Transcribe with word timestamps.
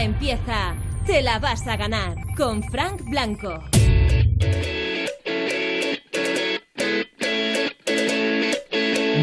Empieza 0.00 0.74
Te 1.04 1.20
la 1.20 1.38
vas 1.38 1.66
a 1.66 1.76
ganar 1.76 2.16
con 2.34 2.62
Frank 2.62 3.02
Blanco. 3.04 3.62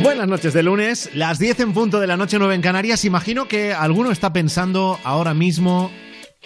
Buenas 0.04 0.28
noches 0.28 0.54
de 0.54 0.62
lunes, 0.62 1.10
las 1.16 1.40
10 1.40 1.62
en 1.62 1.74
punto 1.74 2.00
de 2.00 2.06
la 2.06 2.16
noche 2.16 2.38
9 2.38 2.54
en 2.54 2.62
Canarias. 2.62 3.06
Imagino 3.06 3.48
que 3.48 3.74
alguno 3.74 4.12
está 4.12 4.32
pensando 4.34 5.00
ahora 5.04 5.34
mismo, 5.34 5.90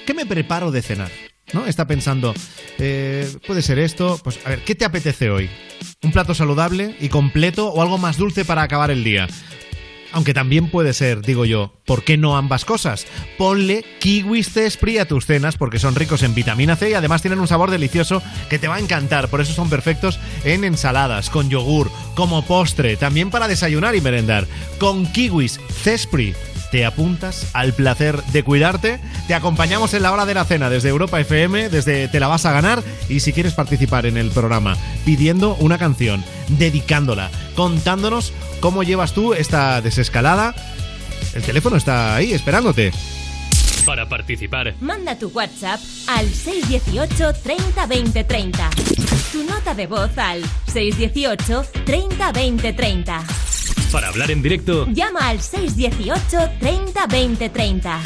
¿qué 0.06 0.14
me 0.14 0.26
preparo 0.26 0.72
de 0.72 0.82
cenar? 0.82 1.12
¿No? 1.52 1.66
Está 1.66 1.86
pensando, 1.86 2.34
eh, 2.80 3.30
puede 3.46 3.62
ser 3.62 3.80
esto, 3.80 4.18
pues 4.24 4.40
a 4.46 4.50
ver, 4.50 4.64
¿qué 4.64 4.76
te 4.76 4.86
apetece 4.86 5.30
hoy? 5.30 5.50
¿Un 6.04 6.14
plato 6.14 6.34
saludable 6.34 6.96
y 7.02 7.10
completo 7.10 7.68
o 7.68 7.82
algo 7.82 7.98
más 7.98 8.16
dulce 8.16 8.46
para 8.46 8.62
acabar 8.62 8.92
el 8.92 9.04
día? 9.04 9.28
Aunque 10.12 10.34
también 10.34 10.70
puede 10.70 10.94
ser, 10.94 11.22
digo 11.22 11.46
yo, 11.46 11.74
¿por 11.86 12.04
qué 12.04 12.18
no 12.18 12.36
ambas 12.36 12.66
cosas? 12.66 13.08
Ponle 13.38 13.86
kiwis 14.00 14.52
Cespri 14.52 14.98
a 14.98 15.08
tus 15.08 15.26
cenas 15.26 15.58
porque 15.58 15.80
son 15.80 15.96
ricos 15.96 16.24
en 16.24 16.36
vitamina 16.36 16.76
C 16.76 16.90
y 16.90 16.94
además 16.94 17.22
tienen 17.22 17.40
un 17.40 17.48
sabor 17.48 17.72
delicioso 17.72 18.22
que 18.50 18.60
te 18.60 18.68
va 18.68 18.76
a 18.76 18.80
encantar. 18.80 19.30
Por 19.30 19.42
eso 19.42 19.54
son 19.54 19.70
perfectos 19.70 20.20
en 20.44 20.64
ensaladas, 20.64 21.30
con 21.30 21.50
yogur, 21.50 21.90
como 22.16 22.46
postre, 22.46 22.98
también 22.98 23.30
para 23.30 23.48
desayunar 23.48 23.96
y 23.96 24.02
merendar. 24.02 24.48
Con 24.80 25.06
kiwis 25.12 25.60
Cespri 25.84 26.34
te 26.72 26.86
apuntas 26.86 27.50
al 27.54 27.74
placer 27.74 28.24
de 28.24 28.44
cuidarte. 28.44 29.00
Te 29.28 29.36
acompañamos 29.36 29.94
en 29.94 30.04
la 30.04 30.12
hora 30.12 30.26
de 30.26 30.34
la 30.34 30.46
cena 30.46 30.70
desde 30.70 30.90
Europa 30.90 31.20
FM, 31.20 31.70
desde 31.70 32.08
Te 32.08 32.20
la 32.20 32.28
vas 32.28 32.46
a 32.46 32.54
ganar 32.54 32.82
y 33.10 33.20
si 33.20 33.34
quieres 33.34 33.54
participar 33.54 34.06
en 34.06 34.18
el 34.18 34.32
programa 34.32 34.78
pidiendo 35.06 35.56
una 35.56 35.78
canción, 35.78 36.24
dedicándola, 36.48 37.30
contándonos 37.56 38.34
cómo 38.62 38.84
llevas 38.84 39.14
tú 39.14 39.34
esta 39.34 39.82
desescalada, 39.82 40.56
el 41.36 41.44
teléfono 41.44 41.76
está 41.76 42.16
ahí 42.16 42.34
esperándote. 42.34 42.92
Para 43.86 44.08
participar, 44.08 44.76
Manda 44.80 45.18
tu 45.18 45.30
WhatsApp 45.30 45.80
al 46.08 46.30
618 46.30 47.34
30 47.42 47.86
20 47.86 48.24
30. 48.24 48.70
Tu 49.32 49.44
nota 49.44 49.74
de 49.74 49.88
voz 49.88 50.16
al 50.18 50.42
618 50.72 51.66
30 51.86 52.32
20 52.32 52.74
30. 52.74 53.51
Para 53.92 54.08
hablar 54.08 54.32
en 54.32 54.42
directo, 54.42 54.88
Llama 54.92 55.28
al 55.28 55.42
618 55.42 56.52
30 56.60 57.08
20 57.08 57.50
30. 57.50 58.00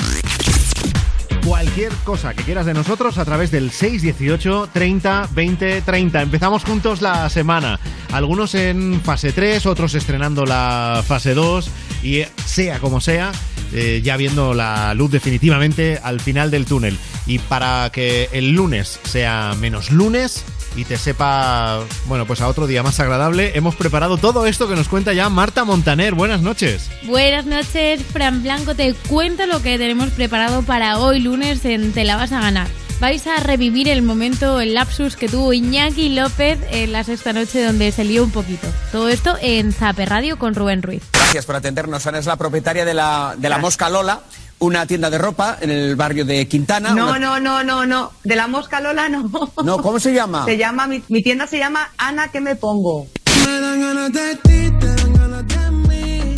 Cualquier 1.45 1.91
cosa 2.03 2.33
que 2.33 2.43
quieras 2.43 2.65
de 2.65 2.73
nosotros 2.73 3.17
a 3.19 3.25
través 3.25 3.51
del 3.51 3.69
618 3.69 4.69
30 4.73 5.29
20 5.31 5.81
30. 5.81 6.21
Empezamos 6.23 6.63
juntos 6.63 7.01
la 7.01 7.29
semana. 7.29 7.79
Algunos 8.11 8.55
en 8.55 8.99
fase 9.01 9.31
3, 9.31 9.65
otros 9.67 9.93
estrenando 9.93 10.45
la 10.45 11.03
fase 11.05 11.35
2 11.35 11.69
y 12.03 12.23
sea 12.45 12.79
como 12.79 12.99
sea, 12.99 13.31
eh, 13.73 14.01
ya 14.03 14.17
viendo 14.17 14.53
la 14.53 14.93
luz 14.95 15.11
definitivamente 15.11 15.99
al 16.01 16.19
final 16.19 16.49
del 16.49 16.65
túnel. 16.65 16.97
Y 17.27 17.39
para 17.39 17.91
que 17.91 18.29
el 18.31 18.51
lunes 18.53 18.99
sea 19.03 19.53
menos 19.59 19.91
lunes 19.91 20.45
y 20.75 20.85
te 20.85 20.97
sepa, 20.97 21.79
bueno, 22.05 22.25
pues 22.25 22.41
a 22.41 22.47
otro 22.47 22.67
día 22.67 22.83
más 22.83 22.99
agradable, 22.99 23.51
hemos 23.55 23.75
preparado 23.75 24.17
todo 24.17 24.45
esto 24.45 24.67
que 24.67 24.75
nos 24.75 24.89
cuenta 24.89 25.13
ya 25.13 25.29
Marta 25.29 25.63
Montaner. 25.63 26.13
Buenas 26.13 26.41
noches. 26.41 26.89
Buenas 27.03 27.45
noches, 27.45 28.01
Fran 28.11 28.43
Blanco. 28.43 28.75
Te 28.75 28.93
cuento 28.93 29.45
lo 29.45 29.61
que 29.61 29.77
tenemos 29.77 30.09
preparado 30.09 30.63
para 30.63 30.99
hoy 30.99 31.19
lunes 31.19 31.63
en 31.65 31.93
Te 31.93 32.03
la 32.03 32.17
vas 32.17 32.31
a 32.31 32.41
ganar. 32.41 32.67
Vais 32.99 33.27
a 33.27 33.37
revivir 33.41 33.89
el 33.89 34.01
momento, 34.01 34.61
el 34.61 34.73
lapsus 34.73 35.17
que 35.17 35.27
tuvo 35.27 35.51
Iñaki 35.51 36.09
López 36.09 36.59
en 36.71 36.93
la 36.93 37.03
sexta 37.03 37.33
noche 37.33 37.61
donde 37.63 37.91
se 37.91 38.05
lió 38.05 38.23
un 38.23 38.31
poquito. 38.31 38.67
Todo 38.91 39.09
esto 39.09 39.37
en 39.41 39.73
Zape 39.73 40.05
Radio 40.05 40.39
con 40.39 40.55
Rubén 40.55 40.81
Ruiz. 40.81 41.03
Gracias 41.11 41.45
por 41.45 41.55
atendernos. 41.55 42.07
Ana 42.07 42.19
es 42.19 42.25
la 42.25 42.37
propietaria 42.37 42.85
de 42.85 42.93
la, 42.93 43.35
de 43.37 43.49
la 43.49 43.57
Mosca 43.57 43.89
Lola, 43.89 44.21
una 44.59 44.85
tienda 44.85 45.09
de 45.09 45.17
ropa 45.17 45.57
en 45.61 45.69
el 45.69 45.95
barrio 45.95 46.25
de 46.25 46.47
Quintana. 46.47 46.91
No, 46.93 47.09
Una- 47.09 47.19
no, 47.19 47.39
no, 47.39 47.63
no, 47.63 47.85
no. 47.85 48.11
De 48.23 48.35
la 48.35 48.47
mosca 48.47 48.79
Lola 48.79 49.09
no. 49.09 49.29
No, 49.63 49.77
¿cómo 49.81 49.99
se 49.99 50.13
llama? 50.13 50.45
Se 50.45 50.57
llama, 50.57 50.87
mi, 50.87 51.03
mi 51.09 51.21
tienda 51.21 51.45
se 51.47 51.57
llama 51.57 51.89
Ana 51.97 52.29
que 52.29 52.41
me 52.41 52.55
pongo. 52.55 53.07
Me 53.45 53.59
dan 53.59 53.81
ganas 53.81 54.13
de 54.13 54.35
ti, 54.37 54.71
te 54.79 54.87
dan 54.95 55.13
ganas 55.13 55.47
de 55.47 55.71
mí. 55.71 56.35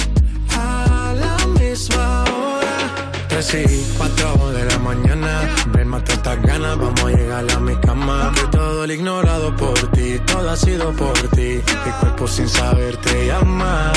A 0.56 1.13
la 1.19 1.47
misma 1.59 2.23
hora. 2.23 3.11
Tres 3.29 3.53
y 3.53 3.85
cuatro 3.97 4.51
de 4.51 4.66
la 4.66 4.77
mañana. 4.79 5.41
Ven, 5.67 5.88
mata 5.88 6.13
estas 6.13 6.41
ganas, 6.41 6.77
vamos 6.77 7.01
a 7.03 7.09
llegar 7.09 7.45
a 7.51 7.59
mi 7.59 7.75
cama. 7.77 8.31
Que 8.35 8.47
todo 8.47 8.83
el 8.83 8.91
ignorado 8.91 9.56
por 9.56 9.91
ti, 9.91 10.19
todo 10.25 10.50
ha 10.50 10.57
sido 10.57 10.91
por 10.94 11.13
ti. 11.35 11.61
Mi 11.85 11.91
cuerpo 12.01 12.27
sin 12.27 12.50
saber 12.50 12.97
te 12.97 13.27
llama. 13.27 13.91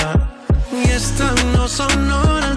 Y 0.73 0.89
estas 0.91 1.45
no 1.47 1.67
son 1.67 2.11
horas 2.13 2.57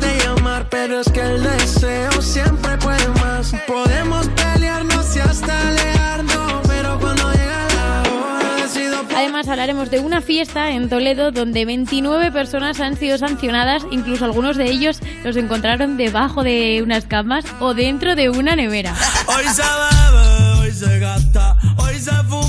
pero 0.69 0.99
es 0.99 1.11
que 1.11 1.21
el 1.21 1.43
deseo 1.43 2.21
siempre 2.21 2.77
puede 2.77 3.07
más. 3.21 3.53
Podemos 3.67 4.27
pelearnos 4.29 5.15
y 5.15 5.19
hasta 5.19 5.67
alejarnos, 5.67 6.61
pero 6.67 6.99
cuando 6.99 7.31
llega 7.33 7.67
la 7.75 8.03
hora 8.11 8.55
decido 8.61 8.97
Además 9.15 9.47
hablaremos 9.47 9.89
de 9.89 9.99
una 9.99 10.21
fiesta 10.21 10.71
en 10.71 10.89
Toledo 10.89 11.31
donde 11.31 11.65
29 11.65 12.31
personas 12.31 12.79
han 12.79 12.97
sido 12.97 13.17
sancionadas, 13.17 13.85
incluso 13.91 14.25
algunos 14.25 14.57
de 14.57 14.65
ellos 14.65 14.99
los 15.23 15.35
encontraron 15.35 15.97
debajo 15.97 16.43
de 16.43 16.81
unas 16.83 17.05
camas 17.05 17.45
o 17.59 17.73
dentro 17.73 18.15
de 18.15 18.29
una 18.29 18.55
nevera. 18.55 18.95
Hoy 19.27 19.45
se 19.53 19.61
bebe, 19.61 20.59
hoy 20.61 20.71
se 20.71 20.99
gasta, 20.99 21.57
hoy 21.77 21.99
se 21.99 22.11
fuma 22.11 22.42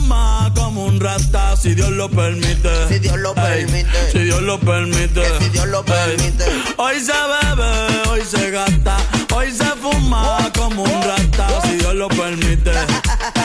como 0.55 0.85
un 0.87 1.01
rata, 1.01 1.57
si 1.57 1.75
Dios 1.75 1.91
lo 1.91 2.09
permite. 2.11 2.89
Si 2.89 2.99
Dios 2.99 3.19
lo 3.19 3.31
Ey, 3.37 3.65
permite. 3.67 4.11
si 4.13 4.19
Dios 4.21 4.43
lo 4.43 4.59
permite. 4.61 5.23
si 5.41 5.49
Dios 5.51 5.67
lo 5.69 5.81
Ey, 5.81 5.85
permite. 6.17 6.45
hoy 6.77 7.01
se 7.01 7.13
bebe, 7.13 8.09
hoy 8.11 8.21
se 8.23 8.51
gasta, 8.51 8.97
hoy 9.35 9.51
se 9.51 9.65
fuma 9.65 10.51
como 10.57 10.83
un 10.83 11.03
rata, 11.03 11.49
si 11.65 11.77
Dios 11.77 11.95
lo 11.95 12.09
permite. 12.09 12.71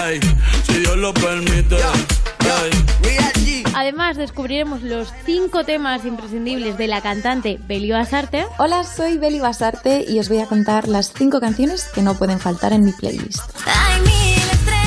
Ey, 0.05 0.19
si 0.65 0.73
Dios 0.79 0.97
lo 0.97 1.13
permite. 1.13 1.75
Ey. 1.77 2.71
Real 3.03 3.33
G. 3.33 3.63
Además 3.75 4.17
descubriremos 4.17 4.81
los 4.81 5.07
cinco 5.25 5.63
temas 5.63 6.03
imprescindibles 6.05 6.77
de 6.77 6.87
la 6.87 7.01
cantante 7.01 7.59
Beli 7.67 7.91
Basarte. 7.91 8.45
Hola, 8.57 8.83
soy 8.83 9.17
Beli 9.17 9.39
Basarte 9.39 10.03
y 10.07 10.19
os 10.19 10.29
voy 10.29 10.39
a 10.39 10.47
contar 10.47 10.87
las 10.87 11.13
5 11.13 11.39
canciones 11.39 11.85
que 11.93 12.01
no 12.01 12.15
pueden 12.15 12.39
faltar 12.39 12.73
en 12.73 12.83
mi 12.85 12.91
playlist. 12.91 13.39
Hay 13.65 14.01
mil 14.01 14.49
estrellas 14.51 14.78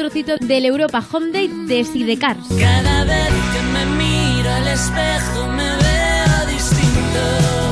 trocito 0.00 0.38
del 0.38 0.64
Europa 0.64 1.04
Home 1.12 1.30
Day 1.30 1.48
de 1.66 1.84
Sidecars. 1.84 2.48
Cada 2.58 3.04
vez 3.04 3.28
que 3.52 3.62
me 3.70 3.84
miro 4.02 4.50
al 4.50 4.66
espejo 4.68 5.46
me 5.48 5.62
veo 5.62 6.46
distinto. 6.50 7.69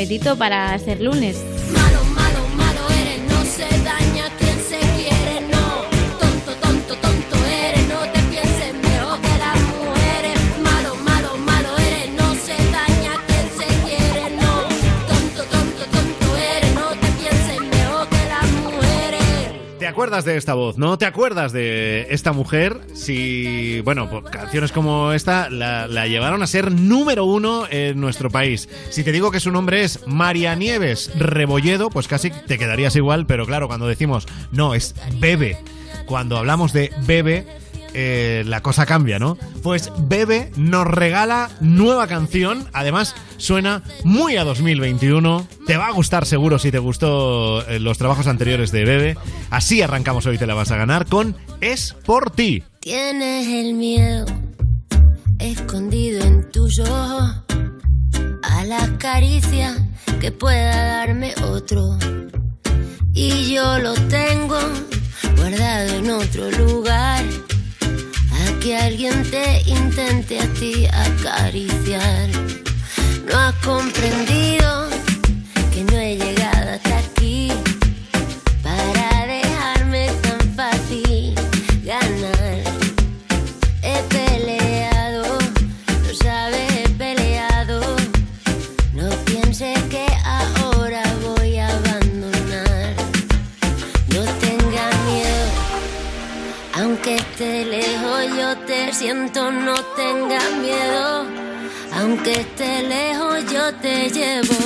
Completito 0.00 0.34
para 0.34 0.78
ser 0.78 0.98
lunes. 1.02 1.49
Acuerdas 20.00 20.24
de 20.24 20.38
esta 20.38 20.54
voz? 20.54 20.78
¿No 20.78 20.96
te 20.96 21.04
acuerdas 21.04 21.52
de 21.52 22.06
esta 22.08 22.32
mujer? 22.32 22.80
Si, 22.94 23.82
bueno, 23.82 24.08
pues, 24.08 24.24
canciones 24.32 24.72
como 24.72 25.12
esta 25.12 25.50
la, 25.50 25.88
la 25.88 26.06
llevaron 26.06 26.42
a 26.42 26.46
ser 26.46 26.72
número 26.72 27.26
uno 27.26 27.66
en 27.68 28.00
nuestro 28.00 28.30
país. 28.30 28.70
Si 28.88 29.04
te 29.04 29.12
digo 29.12 29.30
que 29.30 29.40
su 29.40 29.52
nombre 29.52 29.84
es 29.84 30.06
María 30.06 30.54
Nieves 30.54 31.10
Rebolledo, 31.18 31.90
pues 31.90 32.08
casi 32.08 32.30
te 32.30 32.56
quedarías 32.56 32.96
igual, 32.96 33.26
pero 33.26 33.44
claro, 33.44 33.68
cuando 33.68 33.86
decimos, 33.86 34.26
no, 34.52 34.74
es 34.74 34.94
Bebe. 35.18 35.58
Cuando 36.06 36.38
hablamos 36.38 36.72
de 36.72 36.90
Bebe, 37.06 37.46
eh, 37.94 38.44
la 38.46 38.62
cosa 38.62 38.86
cambia, 38.86 39.18
¿no? 39.18 39.36
Pues 39.62 39.90
Bebe 39.98 40.52
nos 40.56 40.86
regala 40.86 41.50
nueva 41.60 42.06
canción, 42.06 42.68
además 42.72 43.16
suena 43.36 43.82
muy 44.04 44.36
a 44.36 44.44
2021, 44.44 45.46
te 45.66 45.76
va 45.76 45.88
a 45.88 45.92
gustar 45.92 46.24
seguro 46.24 46.58
si 46.58 46.70
te 46.70 46.78
gustó 46.78 47.66
eh, 47.66 47.80
los 47.80 47.98
trabajos 47.98 48.26
anteriores 48.26 48.70
de 48.70 48.84
Bebe, 48.84 49.16
así 49.50 49.82
arrancamos 49.82 50.26
hoy, 50.26 50.38
te 50.38 50.46
la 50.46 50.54
vas 50.54 50.70
a 50.70 50.76
ganar 50.76 51.06
con 51.06 51.36
Es 51.60 51.94
por 52.04 52.30
ti. 52.30 52.62
Tienes 52.80 53.46
el 53.48 53.74
miedo 53.74 54.24
escondido 55.40 56.24
en 56.24 56.50
tus 56.50 56.78
ojos. 56.78 57.42
A 58.42 58.64
la 58.64 58.98
caricia 58.98 59.76
que 60.20 60.32
pueda 60.32 60.84
darme 60.84 61.34
otro. 61.42 61.98
Y 63.12 63.54
yo 63.54 63.78
lo 63.78 63.94
tengo 63.94 64.58
guardado 65.36 65.98
en 65.98 66.10
otro 66.10 66.50
lugar 66.52 67.24
que 68.60 68.76
alguien 68.76 69.22
te 69.30 69.62
intente 69.66 70.38
a 70.38 70.46
ti 70.52 70.86
acariciar. 70.86 72.28
No 73.26 73.38
has 73.38 73.54
comprendido 73.64 74.89
viento, 99.12 99.50
no 99.50 99.74
tengas 99.96 100.52
miedo. 100.60 101.26
Aunque 101.98 102.32
esté 102.32 102.82
lejos, 102.82 103.44
yo 103.52 103.74
te 103.74 104.08
llevo. 104.10 104.60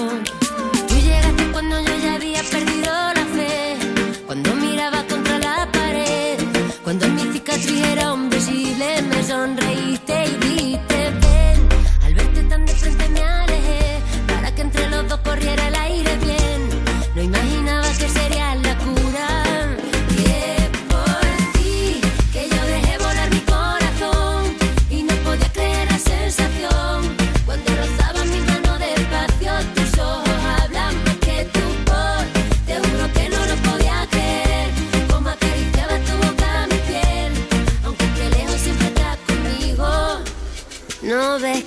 Tú 0.88 0.94
llegaste 0.96 1.44
cuando 1.52 1.80
yo 1.80 1.94
ya 2.04 2.14
había 2.14 2.42
perdido 2.42 2.92
la 3.18 3.24
fe. 3.36 3.76
Cuando 4.26 4.54
miraba 4.54 5.02
contra 5.04 5.38
la 5.38 5.68
pared. 5.72 6.38
Cuando 6.82 7.08
mi 7.08 7.22
cicatriz 7.32 7.86
era 7.86 8.12
invisible, 8.12 9.02
me 9.02 9.24
sonreíste 9.24 10.24
y 10.26 10.43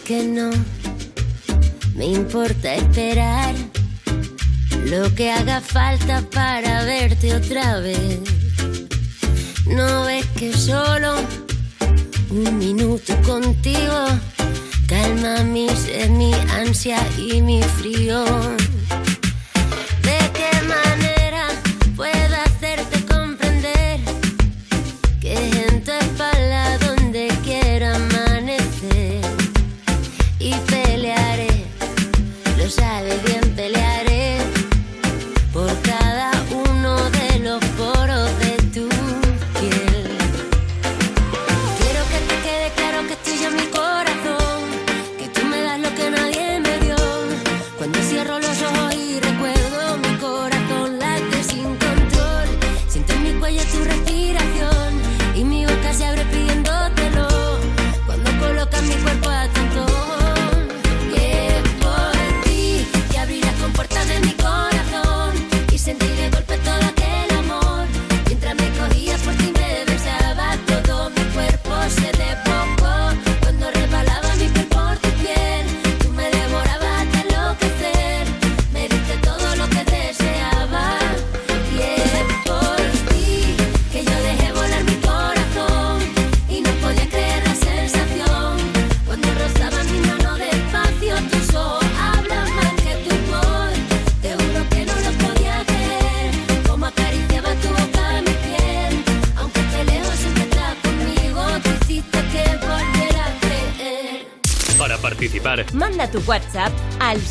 que 0.07 0.24
no. 0.24 0.50
Me 1.95 2.06
importa 2.06 2.74
esperar 2.75 3.54
lo 4.86 5.13
que 5.15 5.30
haga 5.30 5.59
falta 5.59 6.21
para 6.33 6.86
verte 6.86 7.36
otra 7.36 7.81
vez. 7.81 8.19
No 9.65 10.04
ves 10.04 10.25
que 10.38 10.54
solo 10.54 11.15
un 12.30 12.57
minuto 12.57 13.13
contigo 13.25 13.98
calma 14.88 15.44
mi 15.44 15.68
sed, 15.68 16.10
mi 16.12 16.33
ansia 16.62 17.00
y 17.18 17.42
mi 17.42 17.62
frío. 17.62 18.24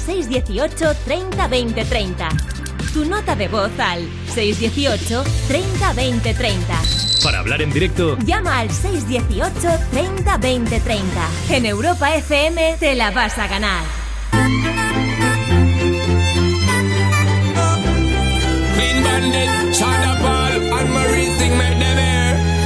618 0.07 0.95
30 1.05 1.49
20 1.49 1.85
30. 1.85 2.29
Tu 2.95 3.05
nota 3.05 3.35
de 3.35 3.49
voz 3.49 3.73
al 3.79 4.09
618 4.33 5.25
30 5.49 5.93
20 5.95 6.33
30. 6.35 6.81
Para 7.25 7.41
hablar 7.41 7.61
en 7.61 7.73
directo, 7.73 8.17
llama 8.25 8.61
al 8.61 8.71
618 8.71 9.69
30 9.91 10.39
20 10.39 10.81
30. 10.81 11.29
En 11.51 11.67
Europa 11.67 12.15
FM 12.15 12.77
te 12.79 12.95
la 12.95 13.11
vas 13.11 13.37
a 13.39 13.49
ganar. 13.49 13.83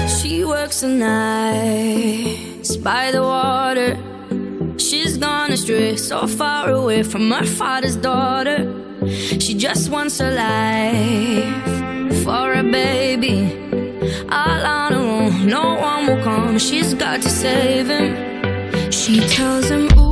She 0.08 0.44
works 0.44 0.80
the 0.80 0.88
nights 0.88 2.76
by 2.76 3.10
the 3.10 3.22
water. 3.22 4.09
so 5.96 6.26
far 6.26 6.70
away 6.70 7.02
from 7.02 7.30
her 7.30 7.44
father's 7.44 7.96
daughter. 7.96 8.58
She 9.38 9.54
just 9.54 9.88
wants 9.88 10.18
her 10.18 10.32
life 10.32 12.24
for 12.24 12.54
a 12.54 12.62
baby. 12.62 13.38
All 14.30 14.66
on 14.66 14.92
her 14.92 14.98
own, 14.98 15.46
no 15.46 15.74
one 15.76 16.06
will 16.06 16.22
come. 16.24 16.58
She's 16.58 16.94
got 16.94 17.22
to 17.22 17.28
save 17.28 17.88
him. 17.88 18.90
She 18.90 19.20
tells 19.20 19.68
him, 19.68 19.86
Ooh. 19.98 20.09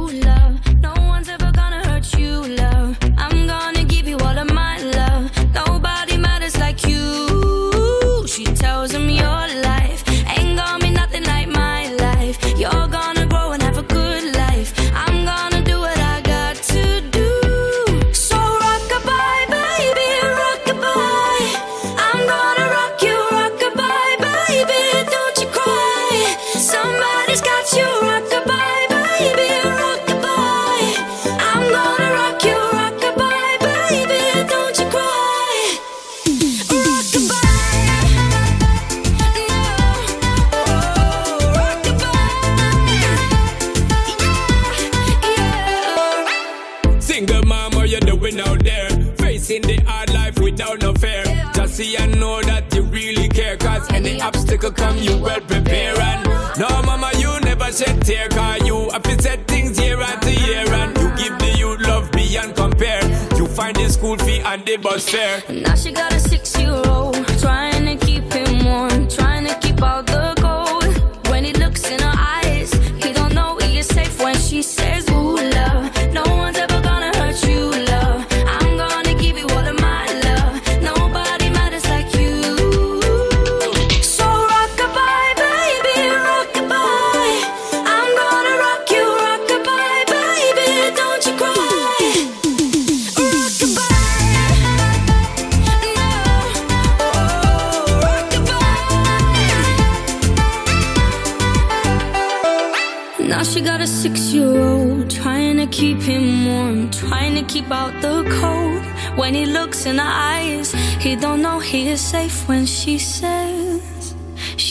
Bus 64.80 65.08
fare. 65.08 65.67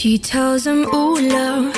She 0.08 0.16
tells 0.16 0.66
him, 0.66 0.86
Ooh, 0.86 1.20
love, 1.20 1.77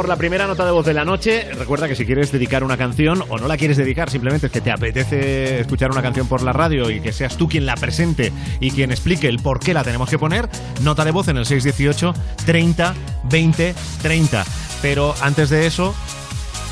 por 0.00 0.08
la 0.08 0.16
primera 0.16 0.46
nota 0.46 0.64
de 0.64 0.70
voz 0.70 0.86
de 0.86 0.94
la 0.94 1.04
noche. 1.04 1.52
Recuerda 1.52 1.86
que 1.86 1.94
si 1.94 2.06
quieres 2.06 2.32
dedicar 2.32 2.64
una 2.64 2.78
canción 2.78 3.22
o 3.28 3.36
no 3.36 3.46
la 3.46 3.58
quieres 3.58 3.76
dedicar, 3.76 4.08
simplemente 4.08 4.46
es 4.46 4.52
que 4.52 4.62
te 4.62 4.70
apetece 4.70 5.60
escuchar 5.60 5.90
una 5.90 6.00
canción 6.00 6.26
por 6.26 6.40
la 6.40 6.54
radio 6.54 6.90
y 6.90 7.00
que 7.00 7.12
seas 7.12 7.36
tú 7.36 7.50
quien 7.50 7.66
la 7.66 7.74
presente 7.74 8.32
y 8.60 8.70
quien 8.70 8.92
explique 8.92 9.28
el 9.28 9.40
por 9.40 9.60
qué 9.60 9.74
la 9.74 9.84
tenemos 9.84 10.08
que 10.08 10.18
poner, 10.18 10.48
nota 10.80 11.04
de 11.04 11.10
voz 11.10 11.28
en 11.28 11.36
el 11.36 11.44
618 11.44 12.14
30 12.46 12.94
20 13.24 13.74
30. 14.00 14.44
Pero 14.80 15.14
antes 15.20 15.50
de 15.50 15.66
eso, 15.66 15.94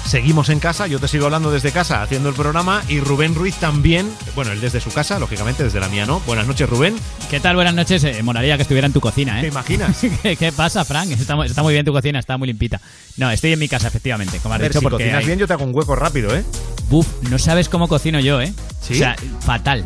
Seguimos 0.09 0.49
en 0.49 0.59
casa, 0.59 0.87
yo 0.87 0.99
te 0.99 1.07
sigo 1.07 1.27
hablando 1.27 1.50
desde 1.50 1.71
casa 1.71 2.03
haciendo 2.03 2.31
el 2.31 2.35
programa 2.35 2.83
y 2.88 2.99
Rubén 2.99 3.35
Ruiz 3.35 3.57
también, 3.57 4.11
bueno, 4.35 4.53
él 4.53 4.61
desde 4.62 4.81
su 4.81 4.91
casa, 4.91 5.19
lógicamente 5.19 5.62
desde 5.65 5.81
la 5.81 5.88
mía 5.91 6.07
no. 6.07 6.21
Buenas 6.21 6.47
noches 6.47 6.67
Rubén. 6.67 6.97
¿Qué 7.29 7.41
tal? 7.41 7.57
Buenas 7.57 7.75
noches. 7.75 8.03
Eh, 8.05 8.23
molaría 8.23 8.57
que 8.57 8.62
estuviera 8.62 8.87
en 8.87 8.95
tu 8.95 9.00
cocina, 9.03 9.38
¿eh? 9.38 9.43
¿Te 9.43 9.49
imaginas? 9.49 9.99
¿Qué, 10.23 10.35
qué 10.37 10.50
pasa, 10.50 10.83
Frank? 10.87 11.11
Está, 11.11 11.37
muy- 11.37 11.47
está 11.47 11.62
muy 11.62 11.75
bien 11.75 11.85
tu 11.85 11.93
cocina, 11.93 12.19
está 12.19 12.38
muy 12.38 12.49
limpita. 12.49 12.81
No, 13.19 13.31
estoy 13.31 13.53
en 13.53 13.59
mi 13.59 13.69
casa, 13.69 13.88
efectivamente, 13.88 14.38
como 14.38 14.55
A 14.55 14.57
has 14.57 14.62
ver, 14.62 14.71
dicho. 14.71 14.81
si 14.81 14.85
porque 14.85 14.97
cocinas 15.05 15.21
hay- 15.21 15.27
bien 15.27 15.38
yo 15.38 15.47
te 15.47 15.53
hago 15.53 15.65
un 15.65 15.75
hueco 15.75 15.95
rápido, 15.95 16.35
¿eh? 16.35 16.43
Buf, 16.88 17.07
no 17.29 17.38
sabes 17.38 17.69
cómo 17.69 17.87
cocino 17.87 18.19
yo, 18.19 18.41
¿eh? 18.41 18.50
¿Sí? 18.81 18.95
O 18.95 18.97
sea, 18.97 19.15
fatal. 19.41 19.85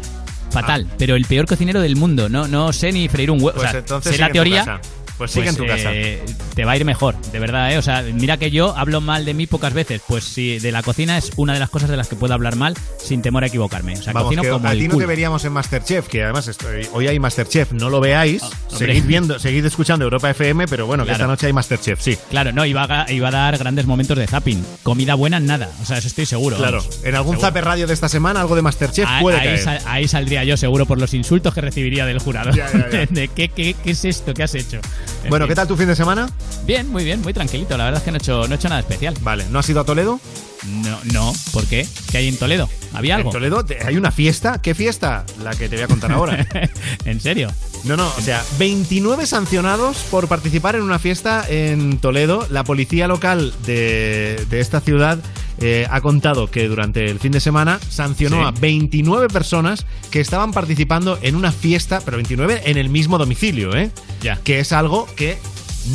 Fatal, 0.53 0.87
pero 0.99 1.17
el 1.17 1.25
peor 1.25 1.47
cocinero 1.47 1.81
del 1.81 1.97
mundo. 1.97 2.29
No, 2.29 2.47
no 2.47 2.73
sé 2.73 2.93
ni 2.93 3.09
freír 3.09 3.31
un 3.33 3.39
huevo. 3.43 3.57
Pues 3.57 3.69
o 3.69 3.71
sea, 3.71 3.81
entonces 3.81 4.13
sé 4.13 4.19
la 4.21 4.31
teoría. 4.31 4.81
Pues 5.23 5.31
sigue 5.33 5.49
en 5.49 5.57
tu 5.57 5.67
casa. 5.67 5.91
eh, 5.93 6.23
Te 6.55 6.65
va 6.65 6.73
a 6.73 6.77
ir 6.77 6.85
mejor, 6.85 7.17
de 7.33 7.39
verdad, 7.39 7.73
¿eh? 7.73 7.79
O 7.79 7.83
sea, 7.83 8.03
mira 8.03 8.37
que 8.37 8.51
yo 8.51 8.77
hablo 8.77 9.01
mal 9.01 9.25
de 9.25 9.35
mí 9.35 9.47
pocas 9.47 9.73
veces. 9.73 10.03
Pues 10.07 10.25
sí, 10.25 10.59
de 10.59 10.73
la 10.73 10.83
cocina 10.83 11.17
es 11.19 11.31
una 11.37 11.53
de 11.55 11.59
las 11.61 11.71
cosas 11.71 11.89
de 11.89 11.97
las 11.97 12.09
que 12.09 12.17
puedo 12.17 12.35
hablar 12.35 12.57
mal 12.57 12.75
sin 12.99 13.23
temor 13.23 13.45
a 13.45 13.47
equivocarme. 13.47 13.95
O 13.99 14.03
sea, 14.03 14.13
Vamos, 14.13 14.29
cocino 14.29 14.43
que 14.43 14.49
como 14.51 14.69
a 14.69 14.73
ti 14.73 14.89
no 14.89 14.97
te 14.99 15.07
veríamos 15.07 15.45
en 15.45 15.53
Masterchef, 15.53 16.09
que 16.09 16.23
además 16.25 16.49
estoy- 16.49 16.89
hoy 16.93 17.07
hay 17.09 17.19
Masterchef, 17.19 17.73
no 17.73 17.89
lo 17.91 18.01
veáis, 18.01 18.43
Ah, 18.43 18.51
hombre. 18.71 18.87
seguid 18.89 19.05
viendo, 19.05 19.39
seguid 19.39 19.65
escuchando 19.65 20.05
Europa 20.05 20.31
FM, 20.31 20.67
pero 20.69 20.87
bueno, 20.87 21.05
que 21.05 21.09
Claro. 21.11 21.25
esta 21.25 21.33
noche 21.33 21.47
hay 21.47 21.53
Masterchef, 21.53 22.01
sí. 22.01 22.19
Claro, 22.31 22.53
no, 22.53 22.65
iba 22.67 22.85
a, 22.85 23.11
iba 23.13 23.29
a 23.29 23.31
dar 23.31 23.59
grandes 23.59 23.87
momentos 23.87 24.19
de 24.19 24.27
zapping. 24.27 24.65
Comida 24.83 25.15
buena, 25.15 25.41
nada. 25.41 25.71
O 25.83 25.87
sea, 25.87 25.99
eso 25.99 26.09
estoy 26.09 26.27
seguro. 26.27 26.57
Claro, 26.57 26.79
vamos. 26.79 27.01
en 27.05 27.15
algún 27.15 27.35
Seguro. 27.35 27.49
Zape 27.49 27.61
Radio 27.61 27.87
de 27.87 27.95
esta 27.95 28.09
semana, 28.09 28.41
algo 28.41 28.57
de 28.57 28.63
Masterchef 28.63 29.07
Ahí, 29.09 29.23
puede 29.23 29.39
ahí 29.39 29.47
caer. 29.47 29.59
sal- 29.61 29.81
ahí 29.87 30.09
saldría 30.09 30.45
yo 30.45 30.57
seguro 30.57 30.87
por 30.87 30.99
los 31.01 31.15
insultos 31.15 31.55
que 31.55 31.61
recibiría 31.61 32.07
del 32.07 32.19
jurado. 32.19 32.51
Ya, 32.53 32.71
ya, 32.73 32.91
ya. 32.91 33.07
De, 33.13 33.29
¿qué, 33.29 33.49
qué, 33.49 33.75
qué 33.75 33.91
es 33.91 34.05
esto? 34.05 34.33
¿Qué 34.35 34.43
has 34.43 34.55
hecho? 34.55 34.81
En 35.25 35.31
Bueno, 35.31 35.45
fin. 35.47 35.51
¿qué 35.51 35.55
tal 35.57 35.69
tu 35.69 35.77
fin 35.77 35.87
de 35.87 35.97
semana? 35.97 36.29
Bien, 36.67 36.89
muy 36.89 37.05
bien, 37.05 37.21
muy 37.23 37.33
tranquilito. 37.33 37.77
La 37.77 37.85
verdad 37.85 37.99
es 38.01 38.05
que 38.05 38.11
no 38.11 38.17
he 38.17 38.19
hecho, 38.19 38.47
no 38.49 38.55
he 38.55 38.57
hecho 38.57 38.69
nada 38.69 38.81
especial. 38.81 39.15
Vale, 39.21 39.45
¿no 39.51 39.59
has 39.59 39.69
ido 39.69 39.81
a 39.81 39.85
Toledo? 39.85 40.21
No, 40.67 40.99
no. 41.13 41.33
¿Por 41.53 41.65
qué? 41.67 41.87
¿Qué 42.11 42.19
hay 42.19 42.29
en 42.29 42.37
Toledo? 42.37 42.69
¿Había 42.93 43.17
algo? 43.17 43.31
En 43.31 43.33
Toledo 43.33 43.65
hay 43.85 43.97
una 43.97 44.13
fiesta. 44.13 44.61
¿Qué 44.63 44.75
fiesta? 44.75 45.25
La 45.43 45.51
que 45.55 45.69
te 45.69 45.77
voy 45.77 45.85
a 45.85 45.89
contar 45.89 46.13
ahora. 46.13 46.47
¿En 47.05 47.21
serio? 47.21 47.51
No, 47.85 47.97
no, 47.97 48.07
o 48.17 48.21
sea, 48.21 48.45
29 48.59 49.27
sancionados 49.27 49.97
por 50.11 50.29
participar 50.29 50.77
en 50.77 50.83
una 50.83 51.01
fiesta 51.01 51.45
en 51.49 51.99
Toledo. 51.99 52.47
La 52.51 52.63
policía 52.63 53.09
local 53.09 53.53
de, 53.67 54.47
de 54.51 54.61
esta 54.61 54.81
ciudad 54.81 55.19
eh, 55.63 55.87
ha 55.89 56.01
contado 56.01 56.51
que 56.51 56.67
durante 56.69 57.07
el 57.09 57.19
fin 57.21 57.31
de 57.33 57.41
semana 57.41 57.79
sancionó 57.89 58.41
Sí. 58.41 58.43
a 58.49 58.51
29 58.51 59.29
personas 59.29 59.87
que 60.11 60.21
estaban 60.21 60.51
participando 60.53 61.19
en 61.23 61.37
una 61.37 61.53
fiesta, 61.53 62.01
pero 62.05 62.17
29 62.17 62.63
en 62.67 62.77
el 62.79 62.89
mismo 62.89 63.17
domicilio, 63.17 63.75
¿eh? 63.77 63.91
Ya. 64.23 64.37
Que 64.43 64.59
es 64.59 64.73
algo 64.73 65.07
que 65.17 65.39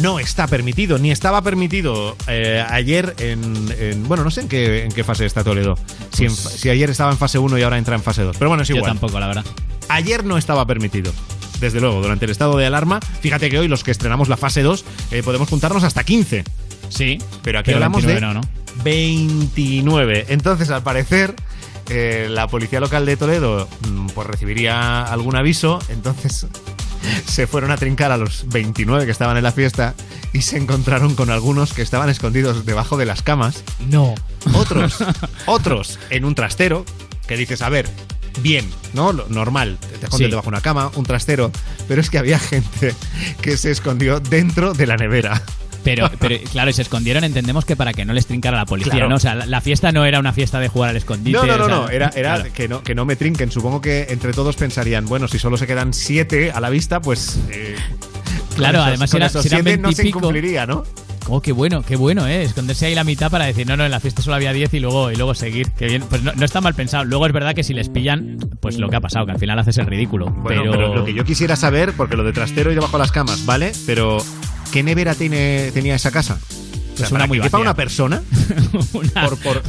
no 0.02 0.20
está 0.20 0.48
permitido, 0.48 0.98
ni 1.00 1.12
estaba 1.12 1.42
permitido 1.42 2.16
eh, 2.28 2.64
ayer 2.70 3.14
en, 3.20 3.42
en- 3.80 4.08
Bueno, 4.08 4.24
no 4.24 4.32
sé 4.32 4.42
en 4.42 4.48
qué, 4.50 4.84
en 4.84 4.92
qué 4.92 5.04
fase 5.04 5.26
está 5.26 5.44
Toledo. 5.44 5.78
Si, 6.14 6.24
en 6.26 6.30
Pues- 6.36 6.40
si 6.60 6.70
ayer 6.70 6.90
estaba 6.90 7.12
en 7.12 7.18
fase 7.18 7.38
1 7.40 7.58
y 7.58 7.62
ahora 7.64 7.78
entra 7.78 7.96
en 7.96 8.04
fase 8.04 8.22
2. 8.24 8.36
Pero 8.38 8.50
bueno, 8.50 8.64
es 8.64 8.70
Yo 8.70 8.76
igual. 8.76 8.92
tampoco, 8.92 9.20
la 9.20 9.28
verdad. 9.28 9.46
Ayer 9.90 10.24
no 10.26 10.38
estaba 10.38 10.66
permitido. 10.66 11.12
Desde 11.60 11.80
luego, 11.80 12.02
durante 12.02 12.26
el 12.26 12.32
estado 12.32 12.58
de 12.58 12.66
alarma, 12.66 13.00
fíjate 13.22 13.50
que 13.50 13.58
hoy 13.60 13.68
los 13.68 13.84
que 13.84 13.92
estrenamos 13.92 14.28
la 14.30 14.38
fase 14.38 14.62
2 14.62 14.86
eh, 15.12 15.24
podemos 15.24 15.50
juntarnos 15.50 15.84
hasta 15.84 16.04
15. 16.04 16.44
Sí. 16.90 17.18
Pero 17.42 17.60
aquí 17.60 17.68
pero 17.68 17.78
hablamos 17.78 18.04
29 18.06 18.20
de 18.20 18.34
no, 18.34 18.42
¿no? 18.42 18.48
29. 18.84 20.26
Entonces, 20.30 20.70
al 20.70 20.84
parecer, 20.84 21.36
eh, 21.90 22.28
la 22.30 22.48
policía 22.48 22.80
local 22.80 23.06
de 23.06 23.18
Toledo 23.18 23.68
mm, 23.88 24.08
pues 24.08 24.28
recibiría 24.28 25.04
algún 25.04 25.36
aviso. 25.36 25.80
Entonces 25.90 26.48
se 27.26 27.48
fueron 27.48 27.72
a 27.72 27.78
trincar 27.78 28.12
a 28.12 28.18
los 28.18 28.48
29 28.50 29.06
que 29.06 29.12
estaban 29.12 29.38
en 29.38 29.44
la 29.44 29.52
fiesta 29.52 29.94
y 30.34 30.42
se 30.42 30.58
encontraron 30.58 31.16
con 31.16 31.30
algunos 31.30 31.74
que 31.74 31.82
estaban 31.82 32.10
escondidos 32.10 32.66
debajo 32.66 32.98
de 32.98 33.06
las 33.06 33.22
camas. 33.22 33.64
No. 33.90 34.16
Otros, 34.54 34.98
otros 35.46 36.00
en 36.10 36.26
un 36.26 36.36
trastero, 36.36 36.86
que 37.28 37.38
dices, 37.38 37.62
a 37.62 37.70
ver, 37.70 37.90
bien, 38.42 38.70
¿no? 38.94 39.14
Lo 39.14 39.28
normal, 39.30 39.78
te 39.80 40.06
escondes 40.06 40.18
Sí. 40.28 40.30
debajo 40.30 40.46
de 40.46 40.50
una 40.50 40.62
cama, 40.62 40.92
un 40.96 41.06
trastero, 41.06 41.52
pero 41.88 42.02
es 42.02 42.10
que 42.10 42.18
había 42.18 42.40
gente 42.40 42.94
que 43.42 43.58
se 43.58 43.72
escondió 43.72 44.20
dentro 44.20 44.74
de 44.74 44.88
la 44.88 44.96
nevera. 44.98 45.42
Pero, 45.84 46.10
pero 46.20 46.36
claro, 46.52 46.70
y 46.70 46.74
se 46.74 46.82
escondieron, 46.82 47.24
entendemos 47.24 47.66
que 47.66 47.76
para 47.76 47.94
que 47.94 48.06
no 48.06 48.14
les 48.14 48.26
trincara 48.28 48.58
la 48.58 48.66
policía, 48.66 48.92
Claro. 48.94 49.10
¿no? 49.10 49.16
O 49.16 49.20
sea, 49.20 49.36
la, 49.36 49.46
la 49.46 49.62
fiesta 49.62 49.92
no 49.92 50.06
era 50.06 50.20
una 50.20 50.34
fiesta 50.34 50.60
de 50.60 50.68
jugar 50.68 50.90
al 50.92 50.98
escondite. 50.98 51.38
No, 51.38 51.46
no, 51.46 51.58
no, 51.58 51.64
o 51.64 51.68
sea, 51.68 51.76
no, 51.78 51.90
era, 51.90 52.12
era 52.16 52.36
claro. 52.36 52.54
que, 52.54 52.68
no, 52.68 52.84
que 52.84 52.96
no 52.96 53.06
me 53.06 53.16
trinquen. 53.16 53.52
Supongo 53.52 53.82
que 53.82 54.08
entre 54.10 54.34
todos 54.34 54.56
pensarían, 54.56 55.06
bueno, 55.06 55.28
si 55.28 55.40
solo 55.40 55.58
se 55.58 55.68
quedan 55.68 55.94
siete 55.94 56.52
a 56.52 56.60
la 56.60 56.70
vista, 56.70 57.02
pues... 57.02 57.40
eh, 57.52 57.76
Claro, 58.56 58.80
esos- 58.80 58.88
además 58.88 59.14
era- 59.14 59.30
si 59.30 59.38
eran 59.38 59.44
siete 59.44 59.78
no 59.78 59.92
se 59.92 59.96
20 59.96 60.02
y 60.02 60.06
pico. 60.06 60.20
incumpliría, 60.20 60.66
¿no? 60.66 60.84
Oh, 61.30 61.42
qué 61.42 61.52
bueno, 61.52 61.84
qué 61.84 61.98
bueno, 61.98 62.26
¿eh? 62.26 62.44
Esconderse 62.44 62.86
ahí 62.86 62.96
la 62.96 63.04
mitad 63.04 63.30
para 63.30 63.46
decir, 63.46 63.68
no, 63.68 63.76
no, 63.76 63.84
en 63.84 63.92
la 63.92 64.00
fiesta 64.00 64.22
solo 64.22 64.38
había 64.38 64.54
10 64.54 64.74
y 64.76 64.80
luego, 64.80 65.12
y 65.12 65.16
luego 65.18 65.36
seguir. 65.36 65.70
Qué 65.74 65.86
bien. 65.88 66.02
Pues 66.10 66.24
no, 66.24 66.32
no 66.34 66.46
está 66.46 66.62
mal 66.62 66.74
pensado. 66.74 67.04
Luego 67.04 67.28
es 67.28 67.34
verdad 67.34 67.54
que 67.54 67.64
si 67.66 67.74
les 67.74 67.90
pillan, 67.90 68.38
pues 68.62 68.78
lo 68.80 68.90
que 68.90 68.96
ha 68.96 69.02
pasado, 69.02 69.26
que 69.26 69.34
al 69.34 69.38
final 69.38 69.60
haces 69.60 69.78
el 69.78 69.88
ridículo. 69.88 70.28
Bueno, 70.30 70.62
pero... 70.62 70.72
pero... 70.72 70.96
lo 70.96 71.04
que 71.06 71.14
yo 71.14 71.26
quisiera 71.26 71.58
saber, 71.58 71.92
porque 71.98 72.16
lo 72.16 72.24
de 72.24 72.32
trastero 72.32 72.72
y 72.72 72.76
debajo 72.76 72.94
de 72.98 73.00
las 73.04 73.12
camas, 73.12 73.46
¿vale? 73.46 73.74
Pero, 73.86 74.20
¿qué 74.72 74.84
nevera 74.84 75.16
tiene, 75.16 75.72
tenía 75.74 75.96
esa 75.96 76.12
casa? 76.12 76.40
O 76.94 76.98
sea, 76.98 77.06
para 77.10 77.16
una 77.26 77.28
muy 77.28 77.38
que 77.38 77.44
quepa 77.44 77.58
vacía. 77.58 77.70
una 77.70 77.76
persona 77.76 78.24
Una- 78.94 79.26
por, 79.28 79.38
por- 79.40 79.64